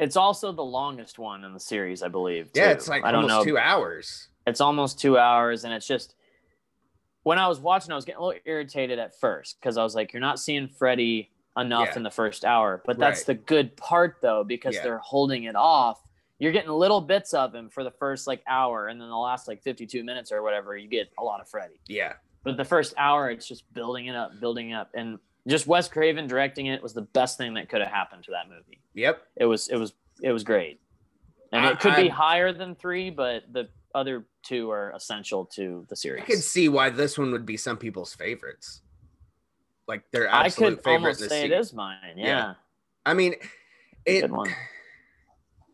It's 0.01 0.17
also 0.17 0.51
the 0.51 0.65
longest 0.65 1.19
one 1.19 1.45
in 1.45 1.53
the 1.53 1.61
series, 1.61 2.03
I 2.03 2.09
believe. 2.09 2.51
Yeah, 2.55 2.71
it's 2.71 2.89
like 2.89 3.05
I 3.05 3.13
don't 3.13 3.25
almost 3.31 3.47
know. 3.47 3.53
two 3.53 3.59
hours. 3.59 4.29
It's 4.47 4.61
almost 4.61 4.99
two 4.99 5.17
hours, 5.19 5.63
and 5.65 5.73
it's 5.73 5.87
just 5.87 6.15
when 7.23 7.39
I 7.39 7.47
was 7.47 7.61
watching, 7.61 7.93
I 7.93 7.95
was 7.97 8.05
getting 8.05 8.21
a 8.21 8.25
little 8.25 8.41
irritated 8.47 8.99
at 8.99 9.19
first 9.21 9.59
because 9.61 9.77
I 9.77 9.83
was 9.85 9.95
like, 9.95 10.13
"You're 10.13 10.21
not 10.21 10.41
seeing 10.41 10.67
Freddy 10.69 11.31
enough 11.57 11.89
Yeah. 11.91 11.97
in 11.97 12.03
the 12.03 12.11
first 12.11 12.45
hour," 12.45 12.83
but 12.87 12.99
that's 12.99 13.21
Right. 13.21 13.27
the 13.27 13.35
good 13.35 13.77
part 13.77 14.17
though 14.23 14.43
because 14.43 14.75
Yeah. 14.75 14.83
they're 14.83 14.99
holding 14.99 15.45
it 15.45 15.55
off. 15.57 16.03
You're 16.39 16.53
getting 16.53 16.71
little 16.71 17.03
bits 17.03 17.35
of 17.35 17.55
him 17.55 17.69
for 17.69 17.85
the 17.85 17.91
first 17.91 18.27
like 18.27 18.43
hour, 18.47 18.89
and 18.89 18.99
then 19.01 19.09
the 19.11 19.17
last 19.17 19.47
like 19.47 19.63
52 19.63 20.03
minutes 20.03 20.33
or 20.33 20.43
whatever, 20.43 20.75
you 20.77 20.89
get 20.89 21.13
a 21.19 21.23
lot 21.23 21.41
of 21.41 21.49
Freddy. 21.49 21.79
Yeah. 21.87 22.15
But 22.43 22.57
the 22.57 22.65
first 22.65 22.95
hour, 22.97 23.29
it's 23.31 23.47
just 23.47 23.71
building 23.75 24.07
it 24.07 24.17
up, 24.17 24.41
building 24.41 24.71
it 24.71 24.75
up, 24.75 24.89
and 24.95 25.19
just 25.49 25.67
Wes 25.67 25.89
Craven 25.89 26.27
directing 26.27 26.67
it 26.67 26.83
was 26.83 26.93
the 26.95 27.03
best 27.03 27.39
thing 27.39 27.55
that 27.55 27.69
could 27.69 27.81
have 27.81 27.91
happened 27.91 28.25
to 28.25 28.31
that 28.33 28.49
movie. 28.49 28.81
Yep. 28.95 29.23
It 29.37 29.45
was, 29.47 29.69
it 29.69 29.77
was, 29.77 29.93
it 30.23 30.33
was 30.33 30.45
great, 30.45 30.81
and 31.53 31.65
I- 31.67 31.71
it 31.73 31.81
could 31.81 31.97
be 31.97 32.09
higher 32.09 32.53
than 32.53 32.75
three, 32.75 33.11
but 33.11 33.45
the 33.53 33.69
other 33.95 34.27
two 34.43 34.71
are 34.71 34.93
essential 34.93 35.45
to 35.47 35.85
the 35.89 35.97
series. 35.97 36.23
I 36.23 36.27
could 36.27 36.43
see 36.43 36.69
why 36.69 36.91
this 36.91 37.19
one 37.19 37.33
would 37.33 37.45
be 37.47 37.57
some 37.57 37.77
people's 37.77 38.15
favorites. 38.15 38.83
Like 39.89 40.09
their 40.13 40.29
absolute 40.29 40.67
I 40.67 40.71
could 40.77 40.85
favorite 40.85 40.97
almost 41.01 41.19
say 41.21 41.25
it 41.41 41.43
season. 41.49 41.53
is 41.59 41.73
mine. 41.73 41.97
Yeah, 42.17 42.27
Yeah. 42.27 42.55
I 43.05 43.15
mean, 43.15 43.35
it 44.07 44.31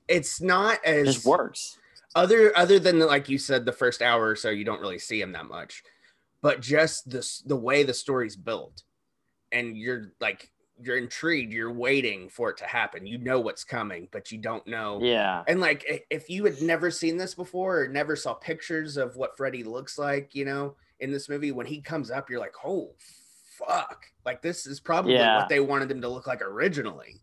it's 0.09 0.41
not 0.41 0.79
It 0.85 1.07
as 1.07 1.15
just 1.17 1.27
works. 1.27 1.79
other 2.15 2.57
other 2.57 2.79
than 2.79 2.99
like 3.01 3.29
you 3.29 3.39
said 3.39 3.65
the 3.67 3.73
first 3.73 4.01
hour 4.03 4.29
or 4.29 4.37
so 4.37 4.51
you 4.51 4.65
don't 4.65 4.81
really 4.81 4.99
see 4.99 5.21
him 5.21 5.33
that 5.33 5.47
much 5.47 5.83
but 6.43 6.61
just 6.61 7.11
the 7.11 7.29
the 7.45 7.57
way 7.57 7.83
the 7.83 7.95
story's 7.95 8.37
built 8.37 8.83
and 9.57 9.77
you're 9.77 10.13
like 10.21 10.51
you're 10.83 10.99
intrigued 10.99 11.53
you're 11.53 11.73
waiting 11.73 12.29
for 12.29 12.51
it 12.51 12.57
to 12.59 12.67
happen 12.67 13.07
you 13.07 13.17
know 13.17 13.41
what's 13.41 13.65
coming 13.65 14.07
but 14.13 14.31
you 14.31 14.37
don't 14.39 14.67
know 14.67 14.99
Yeah, 15.03 15.43
and 15.49 15.59
like 15.61 16.05
if 16.11 16.29
you 16.29 16.45
had 16.45 16.61
never 16.61 16.91
seen 16.91 17.17
this 17.17 17.35
before 17.35 17.81
or 17.83 17.89
never 17.89 18.15
saw 18.15 18.35
pictures 18.35 18.97
of 18.99 19.17
what 19.17 19.37
freddy 19.37 19.65
looks 19.65 19.97
like 19.99 20.35
you 20.35 20.45
know 20.45 20.77
in 21.01 21.11
this 21.11 21.29
movie 21.31 21.51
when 21.53 21.67
he 21.67 21.81
comes 21.81 22.11
up 22.11 22.29
you're 22.29 22.41
like 22.41 22.55
oh 22.65 22.91
fuck 23.59 24.05
like 24.27 24.43
this 24.43 24.67
is 24.67 24.81
probably 24.81 25.15
Yeah. 25.15 25.39
what 25.39 25.49
they 25.49 25.61
wanted 25.61 25.91
him 25.91 26.01
to 26.03 26.09
look 26.09 26.27
like 26.27 26.43
originally 26.43 27.21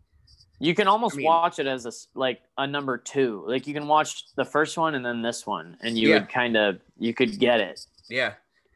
you 0.60 0.74
can 0.74 0.88
almost 0.88 1.16
I 1.16 1.18
mean- 1.18 1.26
watch 1.28 1.60
it 1.60 1.68
as 1.68 1.86
a 1.86 1.92
like 2.18 2.40
a 2.58 2.66
number 2.66 2.98
two. 2.98 3.44
Like 3.46 3.68
you 3.68 3.74
can 3.74 3.88
watch 3.88 4.34
the 4.36 4.46
first 4.46 4.78
one 4.78 4.96
and 4.96 5.04
then 5.06 5.22
this 5.22 5.46
one, 5.46 5.76
and 5.82 5.98
you 5.98 6.10
Yeah. 6.10 6.20
would 6.20 6.30
kind 6.30 6.56
of 6.56 6.80
you 6.98 7.14
could 7.14 7.38
get 7.38 7.60
it. 7.60 7.86
yeah 8.10 8.34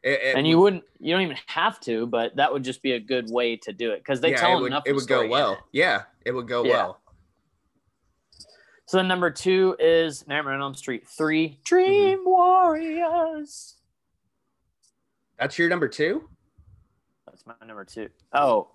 It- 0.08 0.20
it 0.22 0.36
and 0.36 0.46
you 0.46 0.58
wouldn't 0.58 0.84
you 1.00 1.12
don't 1.12 1.22
even 1.22 1.36
have 1.46 1.80
to 1.80 2.06
but 2.06 2.36
that 2.36 2.52
would 2.52 2.64
just 2.64 2.82
be 2.82 2.92
a 2.92 3.00
good 3.00 3.30
way 3.30 3.56
to 3.56 3.72
do 3.72 3.90
it 3.92 3.98
because 3.98 4.20
they 4.20 4.30
yeah, 4.30 4.40
tell 4.40 4.58
it 4.58 4.60
would, 4.62 4.66
enough 4.72 4.82
it 4.86 4.94
would 4.94 5.06
go 5.06 5.26
well 5.26 5.58
yeah 5.72 6.04
it 6.24 6.32
would 6.32 6.48
go 6.48 6.64
Yeah. 6.64 6.72
well 6.72 7.00
so 8.86 8.96
then 8.96 9.08
number 9.08 9.30
two 9.30 9.76
is 9.78 10.26
nightmare 10.26 10.54
on 10.54 10.62
elm 10.62 10.74
street 10.74 11.06
3 11.08 11.48
mm-hmm. 11.48 11.62
dream 11.64 12.20
warriors 12.24 13.76
that's 15.38 15.58
your 15.58 15.68
number 15.68 15.88
two 15.88 16.28
that's 17.38 17.46
my 17.60 17.66
number 17.66 17.84
two. 17.84 18.08
Oh. 18.32 18.68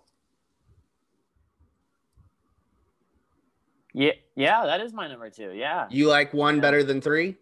Yeah, 3.93 4.11
yeah, 4.35 4.65
that 4.65 4.81
is 4.81 4.93
my 4.93 5.07
number 5.07 5.29
two. 5.29 5.51
Yeah. 5.51 5.87
You 5.89 6.07
like 6.07 6.33
one 6.33 6.55
Yeah. 6.55 6.61
better 6.61 6.83
than 6.83 7.01
three? 7.01 7.35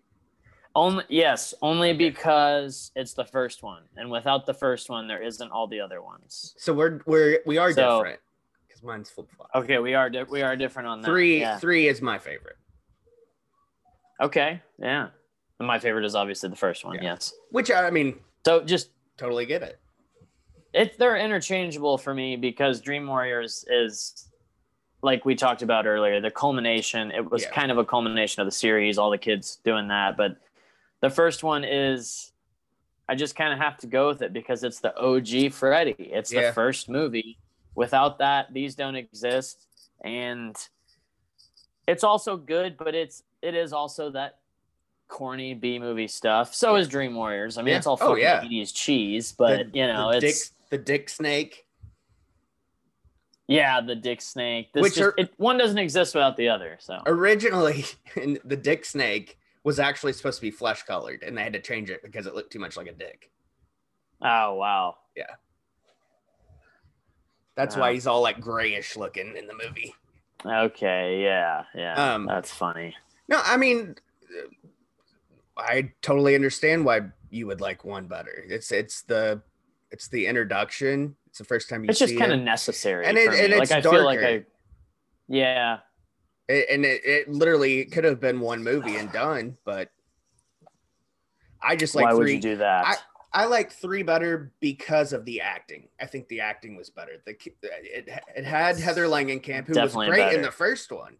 Only 0.74 1.04
yes, 1.10 1.54
only 1.62 1.94
because 1.94 2.92
it's 2.96 3.14
the 3.14 3.26
first 3.26 3.62
one. 3.62 3.84
And 3.98 4.10
without 4.10 4.46
the 4.46 4.54
first 4.54 4.90
one, 4.90 5.08
there 5.08 5.22
isn't 5.22 5.52
all 5.52 5.68
the 5.68 5.82
other 5.82 6.02
ones. 6.02 6.54
So 6.58 6.74
we're 6.74 7.02
we're 7.06 7.40
we 7.46 7.58
are 7.58 7.74
So- 7.74 7.98
different 7.98 8.20
because 8.68 8.82
mine's 8.84 9.10
flip 9.10 9.28
flop. 9.36 9.50
Okay, 9.54 9.80
we 9.80 9.94
are 9.96 10.10
di- 10.10 10.24
we 10.24 10.42
are 10.42 10.56
different 10.56 10.88
on 10.88 11.02
that. 11.02 11.08
Three 11.08 11.42
Yeah. 11.42 11.58
three 11.60 11.88
is 11.90 12.02
my 12.02 12.18
favorite, 12.18 12.56
Okay. 14.22 14.62
Yeah. 14.80 15.10
And 15.60 15.68
my 15.68 15.78
favorite 15.80 16.06
is 16.06 16.16
obviously 16.16 16.50
the 16.50 16.56
first 16.56 16.86
one. 16.86 16.96
Yeah. 16.96 17.04
Yes. 17.04 17.34
which 17.52 17.70
I 17.70 17.90
mean 17.90 18.20
So 18.46 18.62
just 18.64 18.92
totally 19.18 19.46
get 19.46 19.62
it. 19.64 19.80
it 20.74 20.98
they're 20.98 21.18
interchangeable 21.18 21.98
for 21.98 22.14
me 22.14 22.36
because 22.38 22.80
Dream 22.82 23.08
Warriors 23.08 23.66
is 23.70 24.30
like 25.04 25.26
we 25.26 25.36
talked 25.36 25.64
about 25.64 25.86
earlier, 25.86 26.22
the 26.22 26.32
culmination. 26.32 27.12
It 27.12 27.30
was 27.30 27.44
Yeah. 27.44 27.50
kind 27.52 27.72
of 27.72 27.78
a 27.78 27.84
culmination 27.86 28.40
of 28.42 28.48
the 28.48 28.52
series, 28.52 28.98
all 28.98 29.10
the 29.10 29.18
kids 29.18 29.58
doing 29.66 29.88
that. 29.90 30.16
But 30.16 30.38
the 31.02 31.10
first 31.10 31.44
one 31.44 31.64
is 31.64 32.32
I 33.10 33.16
just 33.16 33.36
kind 33.36 33.52
of 33.52 33.60
have 33.60 33.78
to 33.80 33.88
go 33.88 34.08
with 34.08 34.22
it 34.22 34.32
because 34.32 34.64
it's 34.64 34.80
the 34.80 34.96
OG 34.98 35.50
Freddy. 35.52 35.96
It's 35.98 36.32
Yeah. 36.32 36.48
the 36.48 36.54
first 36.54 36.88
movie. 36.90 37.38
Without 37.76 38.20
that, 38.20 38.54
these 38.54 38.76
don't 38.76 38.96
exist. 38.96 39.66
And 40.04 40.56
it's 41.88 42.04
also 42.04 42.38
good, 42.38 42.78
but 42.78 42.96
it's 42.96 43.24
it 43.42 43.56
is 43.56 43.74
also 43.74 44.12
that 44.12 44.38
corny 45.08 45.54
B 45.54 45.78
movie 45.80 46.08
stuff. 46.08 46.54
So 46.54 46.76
is 46.76 46.88
Dream 46.88 47.16
Warriors. 47.16 47.58
I 47.58 47.62
mean, 47.64 47.72
Yeah. 47.72 47.78
it's 47.80 47.88
all 47.88 47.98
Oh, 48.00 48.16
yeah. 48.16 48.42
80s 48.44 48.72
cheese, 48.72 49.34
but 49.38 49.72
The- 49.74 49.80
you 49.80 49.88
know, 49.88 50.12
the 50.12 50.18
it's 50.26 50.50
dick 50.50 50.58
the 50.70 50.78
dick 50.78 51.10
snake. 51.10 51.66
yeah, 53.48 53.82
the 53.82 53.96
dick 53.96 54.22
snake. 54.22 54.72
This 54.74 54.84
Which 54.84 54.96
just, 54.96 55.02
are- 55.02 55.14
it, 55.18 55.34
one 55.38 55.58
doesn't 55.58 55.78
exist 55.78 56.16
without 56.16 56.38
the 56.38 56.48
other. 56.50 56.78
So 56.80 57.02
Originally, 57.06 57.84
and 58.16 58.40
the 58.46 58.56
dick 58.56 58.86
snake 58.86 59.38
was 59.64 59.80
actually 59.80 60.14
supposed 60.14 60.38
to 60.38 60.42
be 60.42 60.52
flesh 60.52 60.84
colored, 60.84 61.24
and 61.24 61.38
they 61.38 61.44
had 61.44 61.54
to 61.54 61.62
change 61.62 61.90
it 61.90 62.02
because 62.04 62.26
it 62.28 62.34
looked 62.36 62.52
too 62.52 62.60
much 62.60 62.76
like 62.78 62.88
a 62.88 62.94
dick. 62.94 63.30
oh 64.22 64.56
wow, 64.56 64.96
Yeah. 65.16 65.26
That's 67.56 67.76
Oh. 67.76 67.82
why 67.82 67.94
he's 67.94 68.08
all 68.08 68.22
like 68.22 68.40
grayish 68.40 68.96
looking 68.96 69.36
in 69.36 69.46
the 69.48 69.54
movie. 69.54 69.94
Okay, 70.46 71.22
yeah, 71.22 71.66
yeah. 71.76 72.14
Um, 72.16 72.26
that's 72.26 72.50
funny. 72.52 72.96
No, 73.28 73.40
I 73.44 73.58
mean, 73.58 73.96
I 75.58 75.92
totally 76.02 76.34
understand 76.34 76.86
why 76.86 77.02
you 77.30 77.48
would 77.48 77.62
like 77.62 77.84
one 77.86 78.08
better. 78.08 78.44
It's 78.48 78.72
it's 78.72 79.02
the 79.04 79.42
it's 79.92 80.08
the 80.08 80.26
introduction. 80.28 81.16
It's 81.28 81.38
the 81.38 81.44
first 81.44 81.70
time 81.70 81.84
you 81.84 81.90
It's 81.90 82.00
just 82.00 82.18
kind 82.18 82.32
of 82.32 82.40
it. 82.40 82.44
necessary. 82.44 83.06
And 83.06 83.18
it- 83.18 83.28
and 83.34 83.52
like 83.54 83.64
it's 83.64 83.72
I 83.72 83.82
feel 83.82 84.04
like. 84.06 84.20
I 84.22 84.46
Yeah. 85.28 85.80
It- 86.52 86.70
and 86.70 86.86
it, 86.86 87.02
it 87.06 87.30
literally 87.30 87.86
could 87.86 88.04
have 88.04 88.20
been 88.20 88.40
one 88.40 88.64
movie 88.64 88.98
and 88.98 89.12
done, 89.12 89.58
but 89.64 89.90
I 91.62 91.76
just 91.76 91.96
like 91.96 92.06
Why 92.06 92.14
would 92.14 92.24
three. 92.24 92.36
you 92.36 92.42
do 92.42 92.56
that? 92.58 92.86
I 92.86 92.96
I 93.34 93.46
like 93.46 93.72
three 93.72 94.04
better 94.04 94.52
because 94.60 95.14
of 95.14 95.24
the 95.24 95.40
acting. 95.42 95.88
I 96.02 96.06
think 96.06 96.28
the 96.28 96.42
acting 96.42 96.76
was 96.76 96.90
better. 96.90 97.14
The 97.26 97.32
it, 97.64 98.10
it 98.36 98.44
had 98.46 98.78
Heather 98.78 99.06
Langenkamp, 99.06 99.68
who 99.68 99.74
Definitely 99.74 100.10
was 100.10 100.18
great 100.18 100.34
in 100.34 100.42
the 100.42 100.52
first 100.52 100.92
one. 100.92 101.16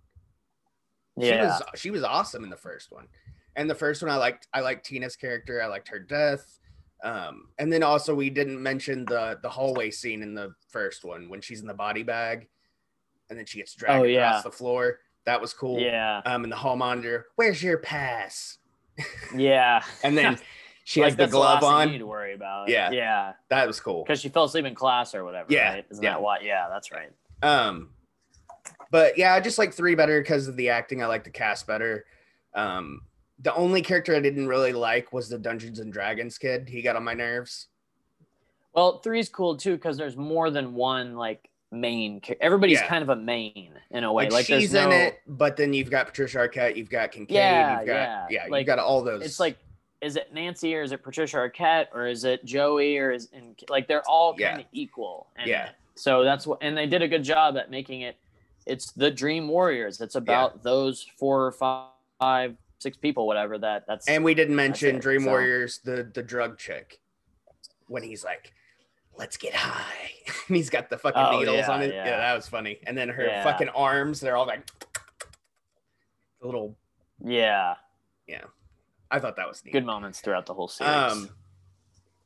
Yeah, 1.16 1.28
She 1.28 1.42
was 1.42 1.64
she 1.76 1.92
was 1.92 2.04
awesome 2.04 2.44
in 2.44 2.50
the 2.50 2.58
first 2.58 2.92
one. 2.92 3.08
And 3.56 3.70
the 3.70 3.76
first 3.76 4.02
one 4.02 4.12
I 4.12 4.16
liked 4.18 4.48
I 4.54 4.62
liked 4.62 4.86
Tina's 4.86 5.16
character. 5.16 5.62
I 5.62 5.68
liked 5.68 5.88
her 5.90 6.00
death. 6.00 6.58
Um, 7.04 7.48
and 7.58 7.72
then 7.74 7.82
also 7.82 8.14
we 8.14 8.30
didn't 8.30 8.62
mention 8.62 9.06
the 9.06 9.40
the 9.42 9.50
hallway 9.50 9.92
scene 9.92 10.22
in 10.22 10.34
the 10.34 10.54
first 10.70 11.06
one 11.06 11.30
when 11.30 11.40
she's 11.42 11.62
in 11.62 11.68
the 11.68 11.74
body 11.74 12.04
bag 12.04 12.48
and 13.30 13.38
then 13.40 13.46
she 13.46 13.60
gets 13.60 13.74
dragged 13.74 14.06
Oh, 14.06 14.10
across 14.10 14.44
the 14.44 14.52
floor. 14.52 15.00
That 15.26 15.40
was 15.42 15.54
cool. 15.54 15.80
yeah. 15.80 16.22
Um, 16.26 16.44
and 16.44 16.52
the 16.52 16.56
hall 16.58 16.76
monitor, 16.76 17.28
where's 17.36 17.62
your 17.62 17.78
pass? 17.78 18.58
Yeah. 19.36 19.84
And 20.04 20.18
then 20.18 20.38
she 20.84 21.02
like 21.02 21.12
has 21.12 21.18
the 21.18 21.28
glove 21.28 21.62
thing 21.62 21.70
on. 21.70 21.88
you 21.88 21.94
need 21.94 22.00
to 22.00 22.08
worry 22.08 22.34
about. 22.34 22.70
Yeah. 22.70 22.92
Yeah. 22.92 23.34
That 23.50 23.66
was 23.66 23.80
cool. 23.80 24.04
Because 24.04 24.20
she 24.20 24.30
fell 24.30 24.44
asleep 24.44 24.66
in 24.66 24.76
class 24.76 25.16
or 25.16 25.24
whatever. 25.24 25.52
Yeah, 25.52 25.74
Right? 25.74 25.86
Isn't 25.90 26.04
yeah. 26.04 26.12
that 26.12 26.22
why? 26.22 26.40
Yeah, 26.42 26.68
that's 26.70 26.92
right. 26.92 27.10
Um, 27.42 27.92
but 28.92 29.18
yeah, 29.18 29.34
I 29.34 29.40
just 29.40 29.58
like 29.58 29.74
three 29.74 29.96
better 29.96 30.22
because 30.22 30.48
of 30.48 30.58
the 30.58 30.70
acting. 30.70 31.02
I 31.02 31.08
like 31.08 31.24
the 31.24 31.30
cast 31.32 31.66
better. 31.66 32.06
Um, 32.54 33.02
the 33.40 33.54
only 33.56 33.82
character 33.82 34.16
I 34.16 34.20
didn't 34.20 34.48
really 34.48 34.74
like 34.74 35.14
was 35.14 35.30
the 35.30 35.40
Dungeons 35.40 35.80
and 35.80 35.92
Dragons 35.92 36.38
kid. 36.38 36.68
He 36.70 36.82
got 36.82 36.96
on 36.96 37.04
my 37.04 37.14
nerves. 37.14 37.68
Well, 38.74 39.00
three's 39.00 39.30
cool 39.30 39.58
too 39.58 39.76
because 39.76 39.98
there's 39.98 40.18
more 40.18 40.50
than 40.52 40.74
one 40.76 41.16
like 41.16 41.50
main. 41.72 42.22
Everybody's 42.40 42.80
Yeah. 42.80 42.88
kind 42.88 43.02
of 43.02 43.10
a 43.10 43.16
main 43.16 43.74
in 43.92 44.04
a 44.04 44.12
way. 44.12 44.26
Like, 44.26 44.34
Like, 44.34 44.48
there's 44.48 44.62
she's 44.64 44.74
no, 44.74 44.86
in 44.88 44.92
it, 44.92 45.22
but 45.28 45.56
then 45.58 45.74
you've 45.74 45.90
got 45.90 46.08
Patricia 46.08 46.38
Arquette, 46.40 46.76
you've 46.76 46.90
got 46.90 47.12
Kincaid, 47.12 47.36
Yeah, 47.36 47.78
you've 47.80 47.88
got 47.88 47.94
yeah. 47.94 48.28
yeah, 48.50 48.58
you've 48.58 48.68
got 48.68 48.80
all 48.80 49.02
those. 49.02 49.24
It's 49.24 49.40
like, 49.40 49.58
is 50.02 50.16
it 50.16 50.34
Nancy 50.34 50.76
or 50.76 50.82
is 50.82 50.92
it 50.92 51.04
Patricia 51.04 51.38
Arquette 51.38 51.88
or 51.94 52.08
is 52.08 52.24
it 52.24 52.44
Joey 52.44 52.98
or 52.98 53.12
is 53.12 53.30
and 53.34 53.58
like 53.70 53.88
they're 53.88 54.08
all 54.08 54.36
kind 54.36 54.60
of 54.62 54.66
equal. 54.72 55.28
And 55.36 55.48
Yeah. 55.48 55.70
So 55.96 56.24
that's 56.24 56.48
what, 56.48 56.58
and 56.62 56.76
they 56.76 56.88
did 56.88 57.02
a 57.02 57.08
good 57.08 57.24
job 57.24 57.58
at 57.58 57.70
making 57.70 58.02
it. 58.02 58.18
It's 58.66 58.92
the 58.92 59.12
Dream 59.12 59.48
Warriors. 59.48 60.02
It's 60.02 60.16
about 60.16 60.64
those 60.64 61.06
four 61.18 61.46
or 61.46 61.52
five, 61.52 61.90
five, 62.20 62.56
six 62.80 62.98
people, 62.98 63.28
whatever. 63.28 63.58
That 63.58 63.86
that's 63.88 64.08
and 64.08 64.24
we 64.24 64.34
didn't 64.34 64.56
mention 64.56 64.96
it, 64.98 65.02
Dream 65.02 65.22
so. 65.24 65.30
Warriors, 65.30 65.80
the 65.84 66.10
the 66.14 66.24
drug 66.24 66.58
chick, 66.58 67.00
when 67.88 68.04
he's 68.04 68.24
like, 68.24 68.54
"Let's 69.18 69.38
get 69.38 69.54
high," 69.54 70.12
and 70.48 70.56
he's 70.58 70.70
got 70.70 70.90
the 70.90 70.98
fucking 70.98 71.22
Oh, 71.22 71.40
needles 71.40 71.58
yeah, 71.58 71.72
on 71.72 71.82
it. 71.82 71.94
yeah. 71.94 72.06
Yeah. 72.06 72.18
that 72.18 72.34
was 72.36 72.48
funny. 72.48 72.80
And 72.88 72.98
then 72.98 73.10
her 73.10 73.26
Yeah. 73.26 73.44
fucking 73.44 73.70
arms, 73.70 74.20
they're 74.20 74.36
all 74.38 74.48
like 74.48 74.70
a 76.42 76.46
little. 76.46 76.76
yeah, 77.24 77.76
Yeah. 78.28 78.44
I 79.10 79.20
thought 79.20 79.36
that 79.36 79.48
was 79.48 79.64
neat. 79.66 79.72
good 79.72 79.86
moments 79.86 80.22
throughout 80.22 80.46
the 80.46 80.54
whole 80.54 80.68
series. 80.70 80.94
Um, 80.94 81.30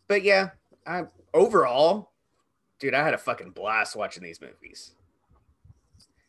but 0.07 0.21
yeah, 0.23 0.51
I 0.85 1.05
overall, 1.33 2.11
dude, 2.79 2.93
I 2.93 3.03
had 3.03 3.13
a 3.15 3.17
fucking 3.17 3.51
blast 3.51 3.95
watching 3.95 4.23
these 4.23 4.39
movies. 4.39 4.93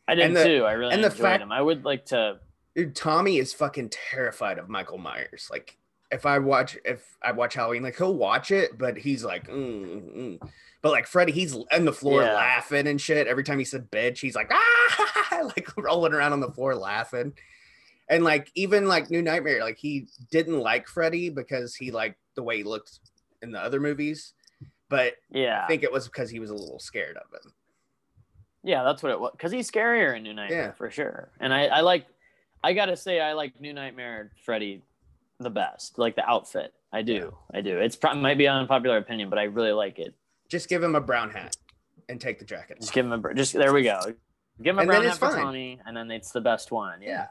I 0.07 0.15
did 0.15 0.33
the- 0.35 0.43
too. 0.43 0.65
I 0.65 0.71
really 0.73 0.93
and 0.93 1.03
the 1.03 1.07
enjoyed 1.09 1.21
fact- 1.21 1.41
them. 1.41 1.51
I 1.51 1.61
would 1.61 1.85
like 1.85 2.05
to. 2.07 2.39
Dude, 2.75 2.95
Tommy 2.95 3.37
is 3.37 3.53
fucking 3.53 3.89
terrified 3.89 4.57
of 4.59 4.69
Michael 4.69 4.97
Myers. 4.97 5.47
Like, 5.51 5.76
if 6.11 6.25
I 6.25 6.39
watch, 6.39 6.77
if 6.85 7.17
I 7.21 7.31
watch 7.31 7.53
Halloween, 7.55 7.83
like 7.83 7.97
he'll 7.97 8.15
watch 8.15 8.51
it, 8.51 8.77
but 8.77 8.97
he's 8.97 9.23
like, 9.23 9.47
mm, 9.47 10.15
mm. 10.39 10.49
but 10.81 10.91
like 10.91 11.05
Freddy, 11.07 11.31
he's 11.31 11.55
on 11.71 11.85
the 11.85 11.91
floor 11.93 12.23
Yeah. 12.23 12.33
laughing 12.33 12.87
and 12.87 12.99
shit. 12.99 13.27
Every 13.27 13.43
time 13.43 13.59
he 13.59 13.65
said 13.65 13.91
bitch, 13.91 14.19
he's 14.19 14.35
like, 14.35 14.49
ah, 14.53 15.41
like 15.57 15.69
rolling 15.77 16.13
around 16.13 16.33
on 16.33 16.39
the 16.39 16.51
floor 16.51 16.75
laughing. 16.75 17.33
And 18.09 18.23
like 18.23 18.49
even 18.55 18.87
like 18.87 19.09
New 19.09 19.21
Nightmare, 19.21 19.61
like 19.61 19.77
he 19.77 20.07
didn't 20.31 20.59
like 20.59 20.87
Freddy 20.87 21.29
because 21.29 21.75
he 21.75 21.91
liked 21.91 22.17
the 22.35 22.43
way 22.43 22.57
he 22.57 22.63
looked 22.63 22.99
in 23.41 23.51
the 23.51 23.59
other 23.59 23.81
movies, 23.81 24.33
but 24.89 25.15
Yeah, 25.29 25.61
I 25.63 25.67
think 25.67 25.83
it 25.83 25.91
was 25.91 26.05
because 26.05 26.29
he 26.29 26.39
was 26.39 26.49
a 26.49 26.55
little 26.55 26.79
scared 26.79 27.17
of 27.17 27.23
him. 27.33 27.51
yeah, 28.63 28.83
that's 28.85 29.03
what 29.03 29.11
it 29.11 29.19
was. 29.19 29.31
Because 29.33 29.51
he's 29.51 29.69
scarier 29.69 30.15
in 30.15 30.23
New 30.23 30.33
Nightmare 30.33 30.67
Yeah. 30.67 30.71
for 30.71 30.89
sure. 30.89 31.29
And 31.41 31.53
I, 31.53 31.65
I 31.65 31.81
like, 31.81 32.05
I 32.63 32.71
gotta 32.73 32.95
say, 32.95 33.19
I 33.19 33.33
like 33.33 33.59
New 33.59 33.73
Nightmare 33.73 34.31
Freddy 34.45 34.83
the 35.39 35.49
best. 35.49 35.97
Like 35.97 36.15
the 36.15 36.27
outfit, 36.27 36.73
I 36.91 37.01
do, 37.01 37.35
I 37.53 37.61
do. 37.61 37.77
It's 37.79 37.95
probably 37.95 38.21
might 38.21 38.37
be 38.37 38.45
an 38.45 38.55
unpopular 38.55 38.97
opinion, 38.97 39.29
but 39.29 39.39
I 39.39 39.43
really 39.43 39.71
like 39.71 39.99
it. 39.99 40.13
Just 40.49 40.69
give 40.69 40.81
him 40.83 40.95
a 40.95 41.01
brown 41.01 41.29
hat 41.29 41.55
and 42.09 42.19
take 42.19 42.39
the 42.39 42.45
jacket. 42.45 42.77
Just 42.79 42.93
give 42.93 43.05
him 43.05 43.11
a 43.11 43.17
br- 43.17 43.33
just 43.33 43.53
there 43.53 43.73
we 43.73 43.83
go. 43.83 43.99
Give 44.61 44.73
him 44.73 44.79
a 44.79 44.81
And 44.81 44.87
brown 44.89 45.03
hat 45.03 45.17
for 45.17 45.29
fine. 45.29 45.43
Tommy, 45.43 45.79
and 45.85 45.95
then 45.95 46.09
it's 46.09 46.31
the 46.31 46.41
best 46.41 46.71
one. 46.71 47.01
Yeah. 47.01 47.27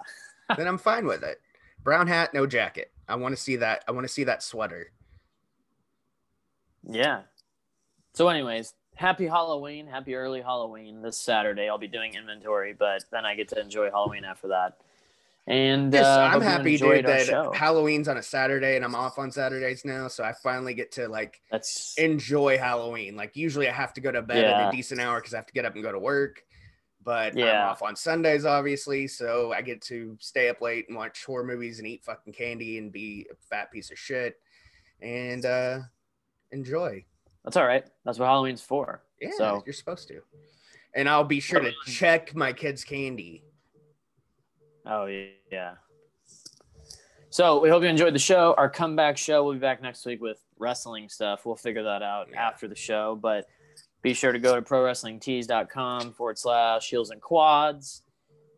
then 0.56 0.66
I'm 0.68 0.78
fine 0.78 1.06
with 1.06 1.22
it. 1.22 1.40
Brown 1.82 2.06
hat, 2.06 2.34
no 2.34 2.46
jacket. 2.46 2.92
I 3.08 3.16
want 3.16 3.34
to 3.36 3.40
see 3.40 3.56
that. 3.56 3.84
I 3.88 3.92
want 3.92 4.04
to 4.06 4.12
see 4.12 4.24
that 4.24 4.42
sweater. 4.42 4.92
Yeah. 6.88 7.22
So, 8.14 8.28
anyways, 8.28 8.74
happy 8.94 9.26
Halloween. 9.26 9.86
Happy 9.86 10.14
early 10.14 10.40
Halloween 10.40 11.02
this 11.02 11.18
Saturday. 11.18 11.68
I'll 11.68 11.78
be 11.78 11.88
doing 11.88 12.14
inventory, 12.14 12.74
but 12.78 13.04
then 13.10 13.24
I 13.24 13.34
get 13.34 13.48
to 13.48 13.60
enjoy 13.60 13.90
Halloween 13.90 14.24
after 14.24 14.48
that. 14.48 14.78
And 15.48 15.92
Yes, 15.92 16.04
uh, 16.04 16.30
I'm 16.32 16.40
happy, 16.40 16.76
dude, 16.76 17.06
that 17.06 17.26
show. 17.26 17.52
Halloween's 17.52 18.08
on 18.08 18.16
a 18.16 18.22
Saturday 18.22 18.74
and 18.74 18.84
I'm 18.84 18.96
off 18.96 19.16
on 19.18 19.30
Saturdays 19.30 19.84
now, 19.84 20.08
so 20.08 20.24
I 20.24 20.32
finally 20.42 20.74
get 20.74 20.90
to 20.92 21.06
like 21.08 21.40
That's 21.52 21.94
enjoy 21.98 22.58
Halloween. 22.58 23.14
Like 23.14 23.36
usually 23.36 23.68
I 23.68 23.72
have 23.72 23.92
to 23.94 24.00
go 24.00 24.10
to 24.10 24.22
bed 24.22 24.44
at 24.44 24.68
a 24.68 24.76
decent 24.76 25.00
hour 25.00 25.20
because 25.20 25.34
I 25.34 25.36
have 25.36 25.46
to 25.46 25.52
get 25.52 25.64
up 25.64 25.74
and 25.74 25.84
go 25.84 25.92
to 25.92 25.98
work. 26.00 26.42
But 27.04 27.36
Yeah. 27.36 27.62
I'm 27.62 27.68
off 27.70 27.82
on 27.82 27.94
Sundays, 27.94 28.44
obviously, 28.44 29.06
so 29.06 29.52
I 29.52 29.62
get 29.62 29.80
to 29.82 30.16
stay 30.20 30.48
up 30.48 30.60
late 30.60 30.86
and 30.88 30.96
watch 30.96 31.24
horror 31.24 31.44
movies 31.44 31.78
and 31.78 31.86
eat 31.86 32.02
fucking 32.04 32.32
candy 32.32 32.78
and 32.78 32.90
be 32.90 33.28
a 33.30 33.36
fat 33.48 33.70
piece 33.70 33.92
of 33.92 33.98
shit 33.98 34.40
and 35.00 35.44
uh 35.46 35.78
enjoy. 36.50 37.04
that's 37.44 37.56
all 37.56 37.66
right. 37.66 37.86
That's 38.04 38.18
what 38.18 38.26
Halloween's 38.26 38.62
for. 38.62 39.04
Yeah, 39.20 39.30
So- 39.38 39.62
you're 39.64 39.72
supposed 39.74 40.08
to. 40.08 40.22
And 40.94 41.08
I'll 41.08 41.24
be 41.24 41.40
sure 41.40 41.60
to 41.60 41.72
check 41.86 42.34
my 42.34 42.52
kids' 42.54 42.82
candy. 42.82 43.44
Oh 44.86 45.06
yeah. 45.50 45.74
So 47.30 47.60
we 47.60 47.68
hope 47.68 47.82
you 47.82 47.88
enjoyed 47.88 48.14
the 48.14 48.18
show. 48.18 48.54
Our 48.56 48.70
comeback 48.70 49.18
show. 49.18 49.44
We'll 49.44 49.54
be 49.54 49.58
back 49.58 49.82
next 49.82 50.06
week 50.06 50.20
with 50.22 50.38
wrestling 50.58 51.08
stuff. 51.08 51.44
We'll 51.44 51.56
figure 51.56 51.82
that 51.82 52.02
out 52.02 52.28
Yeah. 52.30 52.46
after 52.46 52.66
the 52.68 52.76
show. 52.76 53.16
But 53.20 53.46
be 54.02 54.14
sure 54.14 54.32
to 54.32 54.38
go 54.38 54.54
to 54.54 54.62
prowrestlingtees.com 54.62 56.12
forward 56.14 56.38
slash 56.38 56.88
heels 56.88 57.10
and 57.10 57.20
quads. 57.20 58.02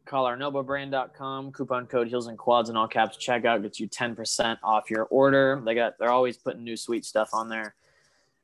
CollarNobobrand.com. 0.07 1.53
Coupon 1.53 1.87
code 1.87 2.09
heels 2.09 2.29
and 2.29 2.39
quads 2.39 2.71
in 2.71 2.77
all 2.77 2.89
caps. 2.89 3.17
Checkout 3.17 3.63
gets 3.63 3.81
you 3.81 3.89
10% 3.89 4.59
off 4.63 4.91
your 4.91 5.05
order. 5.05 5.61
They 5.65 5.75
got 5.75 5.95
they're 5.99 6.11
always 6.11 6.37
putting 6.37 6.65
new 6.65 6.77
sweet 6.77 7.05
stuff 7.05 7.31
on 7.33 7.49
there. 7.49 7.75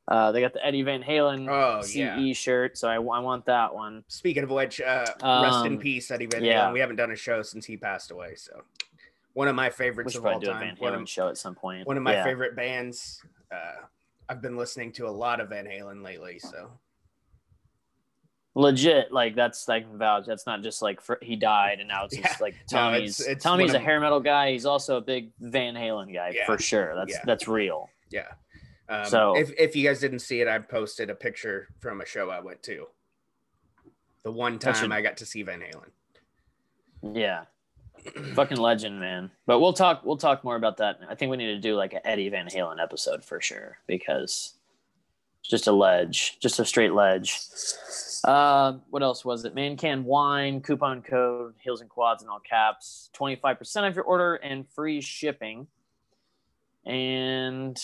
Uh, 0.07 0.31
they 0.31 0.39
got 0.41 0.53
the 0.53 0.63
Eddie 0.63 0.83
Van 0.83 1.01
Halen 1.01 1.47
Oh, 1.49 1.81
CE 1.81 1.95
yeah. 1.95 2.33
shirt, 2.33 2.77
so 2.77 2.87
I, 2.87 2.95
I 2.95 2.99
want 2.99 3.45
that 3.45 3.73
one. 3.73 4.03
Speaking 4.07 4.43
of 4.43 4.51
which, 4.51 4.79
uh, 4.79 5.05
rest 5.23 5.65
in 5.65 5.73
Um, 5.73 5.77
peace, 5.79 6.11
Eddie 6.11 6.27
Van 6.27 6.43
yeah. 6.43 6.65
Halen. 6.67 6.73
We 6.73 6.79
haven't 6.79 6.97
done 6.97 7.11
a 7.11 7.15
show 7.15 7.41
since 7.41 7.65
he 7.65 7.75
passed 7.75 8.11
away. 8.11 8.35
So, 8.35 8.63
one 9.33 9.47
of 9.47 9.55
my 9.55 9.69
favorites 9.71 10.15
of 10.15 10.23
all 10.25 10.39
do 10.39 10.49
a 10.49 10.53
time. 10.53 10.59
Van 10.61 10.75
One 10.77 10.93
Halen 10.93 11.01
of, 11.03 11.09
show 11.09 11.27
at 11.27 11.37
some 11.37 11.55
point. 11.55 11.87
one 11.87 11.97
of 11.97 12.03
my 12.03 12.13
Yeah. 12.13 12.23
favorite 12.23 12.55
bands. 12.55 13.23
Uh, 13.51 13.85
I've 14.29 14.41
been 14.43 14.57
listening 14.57 14.91
to 14.93 15.07
a 15.07 15.09
lot 15.09 15.39
of 15.39 15.49
Van 15.49 15.65
Halen 15.65 16.03
lately. 16.03 16.37
So, 16.37 16.69
legit 18.57 19.11
like 19.11 19.35
that's 19.35 19.67
like 19.67 19.85
vouch 19.95 20.25
that's 20.25 20.45
not 20.45 20.63
just 20.63 20.81
like 20.81 21.01
for, 21.01 21.17
he 21.21 21.35
died 21.35 21.79
and 21.79 21.89
now 21.89 22.05
it's 22.05 22.15
just 22.15 22.39
Yeah. 22.39 22.43
like 22.43 22.53
No, 22.71 22.77
tommy's 22.77 23.19
it's- 23.19 23.35
it's 23.37 23.43
tommy's 23.43 23.73
a 23.73 23.77
of- 23.77 23.81
hair 23.83 23.99
metal 23.99 24.21
guy 24.21 24.51
he's 24.51 24.65
also 24.65 24.95
a 24.95 25.01
big 25.01 25.31
van 25.41 25.75
halen 25.75 26.13
guy 26.13 26.31
Yeah. 26.33 26.45
for 26.45 26.57
sure 26.57 26.95
that's 26.95 27.11
Yeah. 27.11 27.21
that's 27.25 27.47
real 27.49 27.89
yeah. 28.11 28.31
Um, 28.87 29.05
So- 29.05 29.35
if, 29.37 29.51
if 29.57 29.75
you 29.75 29.87
guys 29.87 29.99
didn't 29.99 30.19
see 30.19 30.41
it, 30.41 30.47
I 30.47 30.59
posted 30.59 31.09
a 31.09 31.15
picture 31.15 31.67
from 31.79 32.01
a 32.01 32.05
show 32.05 32.29
I 32.29 32.39
went 32.39 32.61
to. 32.63 32.87
The 34.23 34.31
one 34.31 34.57
time 34.59 34.73
should- 34.75 34.91
I 34.91 35.01
got 35.01 35.17
to 35.17 35.25
see 35.25 35.43
Van 35.43 35.61
Halen. 35.61 37.15
yeah. 37.15 37.45
Fucking 38.35 38.57
legend 38.57 38.99
man. 38.99 39.31
But 39.47 39.59
we'll 39.59 39.73
talk 39.73 40.03
we'll 40.05 40.17
talk 40.17 40.43
more 40.43 40.55
about 40.55 40.77
that. 40.77 40.99
I 41.09 41.15
think 41.15 41.31
we 41.31 41.37
need 41.37 41.47
to 41.47 41.59
do 41.59 41.75
like 41.75 41.93
an 41.93 42.01
eddie 42.05 42.29
van 42.29 42.45
halen 42.47 42.79
episode 42.79 43.23
for 43.25 43.41
sure 43.41 43.79
because 43.87 44.53
just 45.41 45.65
a 45.65 45.71
ledge 45.71 46.37
just 46.39 46.59
a 46.59 46.65
straight 46.65 46.93
ledge. 46.93 47.39
Uh, 48.23 48.73
what 48.91 49.01
else 49.01 49.25
was 49.25 49.43
it? 49.45 49.55
Mancan 49.55 50.03
wine 50.03 50.61
coupon 50.61 51.01
code 51.01 51.55
heels 51.63 51.81
and 51.81 51.89
quads 51.89 52.21
in 52.21 52.29
all 52.29 52.39
caps 52.39 53.09
25% 53.15 53.87
of 53.87 53.95
your 53.95 54.05
order 54.05 54.35
and 54.35 54.69
free 54.69 55.01
shipping. 55.01 55.65
And 56.85 57.81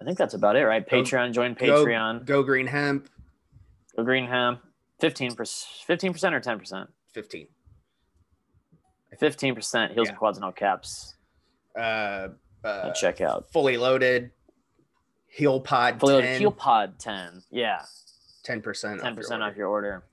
i 0.00 0.04
think 0.04 0.16
that's 0.18 0.34
about 0.34 0.56
it 0.56 0.64
right? 0.64 0.88
Go- 0.88 0.96
patreon 1.02 1.32
join 1.32 1.54
patreon. 1.54 2.24
Go 2.24 2.42
Green 2.42 2.66
Hemp. 2.66 3.08
go 3.96 4.04
green 4.04 4.26
hemp. 4.26 4.60
15 5.00 5.32
15 5.86 6.12
percent 6.12 6.34
or 6.34 6.40
10 6.40 6.58
percent? 6.58 6.90
15. 7.12 7.46
15 9.18 9.54
percent 9.54 9.92
heels 9.92 10.06
Yeah. 10.06 10.10
and 10.10 10.18
quads 10.18 10.38
and 10.38 10.44
all 10.44 10.52
caps. 10.52 11.14
Uh, 11.76 12.28
uh, 12.64 12.90
check 12.92 13.20
out. 13.20 13.50
Fully 13.52 13.76
loaded. 13.76 14.30
Heel 15.26 15.60
pod 15.60 16.00
Fully 16.00 16.14
loaded. 16.14 16.38
heel 16.40 16.50
pod 16.52 16.98
10 16.98 17.42
yeah. 17.50 17.82
10%. 18.46 19.00
10 19.02 19.14
percent 19.16 19.42
off 19.42 19.56
your 19.56 19.68
order. 19.68 20.04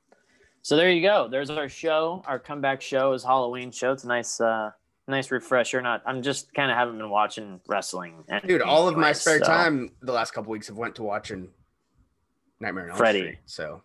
So 0.61 0.75
there 0.75 0.89
you 0.91 1.01
go. 1.01 1.27
There's 1.29 1.49
our 1.49 1.69
show 1.69 2.23
our 2.27 2.39
comeback 2.39 2.81
show 2.81 3.13
is 3.13 3.23
halloween 3.23 3.71
show. 3.71 3.91
It's 3.91 4.03
a 4.03 4.07
nice 4.07 4.41
uh 4.41 4.71
nice 5.07 5.29
refresher 5.31 5.81
not 5.81 6.01
i'm 6.05 6.21
just 6.21 6.53
kind 6.53 6.71
of 6.71 6.77
haven't 6.77 6.97
been 6.97 7.09
watching 7.09 7.59
wrestling 7.67 8.23
Dude, 8.47 8.61
all 8.61 8.87
of 8.87 8.97
my 8.97 9.11
spare 9.11 9.39
so- 9.39 9.45
time 9.45 9.91
the 10.01 10.11
last 10.13 10.31
couple 10.31 10.51
weeks 10.51 10.67
have 10.67 10.77
went 10.77 10.95
to 10.95 11.03
watching 11.03 11.49
Nightmare 12.59 12.85
on 12.85 12.89
Elm 12.91 12.97
Freddy. 12.97 13.19
Street. 13.21 13.37
So 13.45 13.81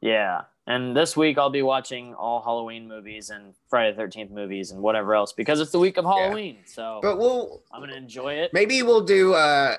Yeah. 0.00 0.42
And 0.68 0.96
this 0.96 1.16
week 1.16 1.38
I'll 1.38 1.50
be 1.50 1.62
watching 1.62 2.14
all 2.14 2.40
Halloween 2.40 2.86
movies 2.88 3.30
and 3.30 3.54
Friday 3.68 3.96
the 3.96 4.02
13th 4.02 4.30
movies 4.30 4.70
and 4.70 4.80
whatever 4.80 5.14
else 5.14 5.32
because 5.32 5.60
it's 5.60 5.72
the 5.72 5.78
week 5.78 5.96
of 5.96 6.04
Halloween. 6.04 6.58
So 6.66 7.00
but 7.02 7.18
we'll 7.18 7.62
I'm 7.72 7.80
going 7.80 7.90
to 7.90 7.96
enjoy 7.96 8.34
it. 8.34 8.52
maybe 8.52 8.82
we'll 8.82 9.04
do 9.04 9.34
uh 9.34 9.76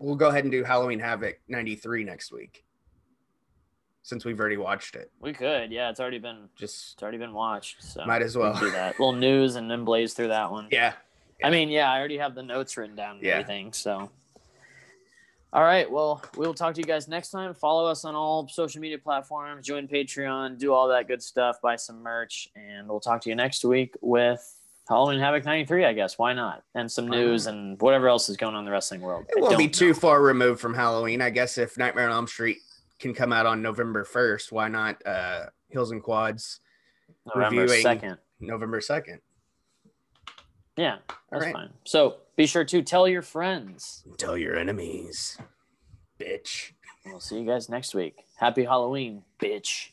we'll 0.00 0.16
go 0.16 0.28
ahead 0.28 0.44
and 0.44 0.50
do 0.50 0.64
Halloween 0.64 0.98
Havoc 0.98 1.38
93 1.48 2.04
next 2.04 2.32
week. 2.32 2.64
Since 4.02 4.24
we've 4.24 4.40
already 4.40 4.56
watched 4.56 4.96
it. 4.96 5.10
We 5.20 5.32
could. 5.32 5.70
Yeah. 5.70 5.90
It's 5.90 6.00
already 6.00 6.18
been, 6.18 6.48
Just 6.56 6.94
it's 6.94 7.02
already 7.02 7.18
been 7.18 7.34
watched. 7.34 7.82
So 7.82 8.04
might 8.06 8.22
as 8.22 8.36
well. 8.36 8.52
can 8.54 8.62
do 8.64 8.70
that. 8.72 8.98
little 8.98 9.12
news 9.12 9.56
and 9.56 9.70
then 9.70 9.84
blaze 9.84 10.14
through 10.14 10.28
that 10.28 10.50
one. 10.50 10.68
yeah. 10.70 10.94
I 11.42 11.48
mean, 11.50 11.68
yeah, 11.70 11.90
I 11.90 11.98
already 11.98 12.18
have 12.18 12.34
the 12.34 12.42
notes 12.42 12.76
written 12.76 12.96
down 12.96 13.16
and 13.16 13.24
Yeah. 13.24 13.32
everything. 13.34 13.72
So, 13.72 14.10
all 15.52 15.62
right. 15.62 15.90
Well, 15.90 16.22
we 16.36 16.46
will 16.46 16.54
talk 16.54 16.74
to 16.74 16.80
you 16.80 16.84
guys 16.86 17.08
next 17.08 17.30
time. 17.30 17.54
Follow 17.54 17.86
us 17.90 18.04
on 18.04 18.14
all 18.14 18.46
social 18.48 18.80
media 18.80 18.98
platforms, 18.98 19.66
join 19.66 19.88
Patreon, 19.88 20.58
do 20.58 20.72
all 20.72 20.88
that 20.88 21.08
good 21.08 21.22
stuff, 21.22 21.60
buy 21.62 21.76
some 21.76 22.02
merch, 22.02 22.48
and 22.54 22.88
we'll 22.88 23.00
talk 23.00 23.20
to 23.22 23.28
you 23.30 23.34
next 23.34 23.64
week 23.64 23.94
with 24.00 24.54
Halloween 24.88 25.18
Havoc 25.18 25.44
93, 25.44 25.84
I 25.84 25.92
guess. 25.92 26.18
Why 26.18 26.32
not? 26.34 26.62
And 26.74 26.90
some 26.90 27.08
news 27.08 27.46
not? 27.46 27.54
and 27.54 27.80
whatever 27.80 28.08
else 28.08 28.28
is 28.28 28.36
going 28.36 28.54
on 28.54 28.60
in 28.60 28.64
the 28.64 28.70
wrestling 28.70 29.00
world. 29.00 29.24
It 29.30 29.38
I 29.38 29.40
won't 29.40 29.58
be 29.58 29.64
don't 29.64 29.74
too 29.74 29.88
know. 29.88 29.94
far 29.94 30.22
removed 30.22 30.60
from 30.60 30.74
Halloween. 30.74 31.20
I 31.22 31.30
guess 31.30 31.58
if 31.58 31.76
Nightmare 31.78 32.06
on 32.06 32.12
Elm 32.12 32.26
Street 32.26 32.58
can 33.00 33.14
come 33.14 33.32
out 33.32 33.46
on 33.46 33.62
November 33.62 34.04
1st, 34.04 34.52
why 34.52 34.68
not 34.68 35.04
uh 35.06 35.46
Heels 35.68 35.90
and 35.90 36.02
Quads 36.02 36.60
November 37.34 37.66
2nd. 37.66 38.18
November 38.40 38.80
2nd? 38.80 39.18
Yeah, 40.76 40.98
that's 41.30 41.44
right. 41.44 41.52
fine. 41.52 41.70
So 41.84 42.18
be 42.36 42.46
sure 42.46 42.64
to 42.64 42.82
tell 42.82 43.06
your 43.08 43.22
friends. 43.22 44.04
Tell 44.16 44.36
your 44.36 44.56
enemies. 44.56 45.36
Bitch. 46.18 46.72
We'll 47.04 47.20
see 47.20 47.40
you 47.40 47.46
guys 47.46 47.68
next 47.68 47.94
week. 47.94 48.24
Happy 48.36 48.64
Halloween, 48.64 49.22
bitch. 49.38 49.90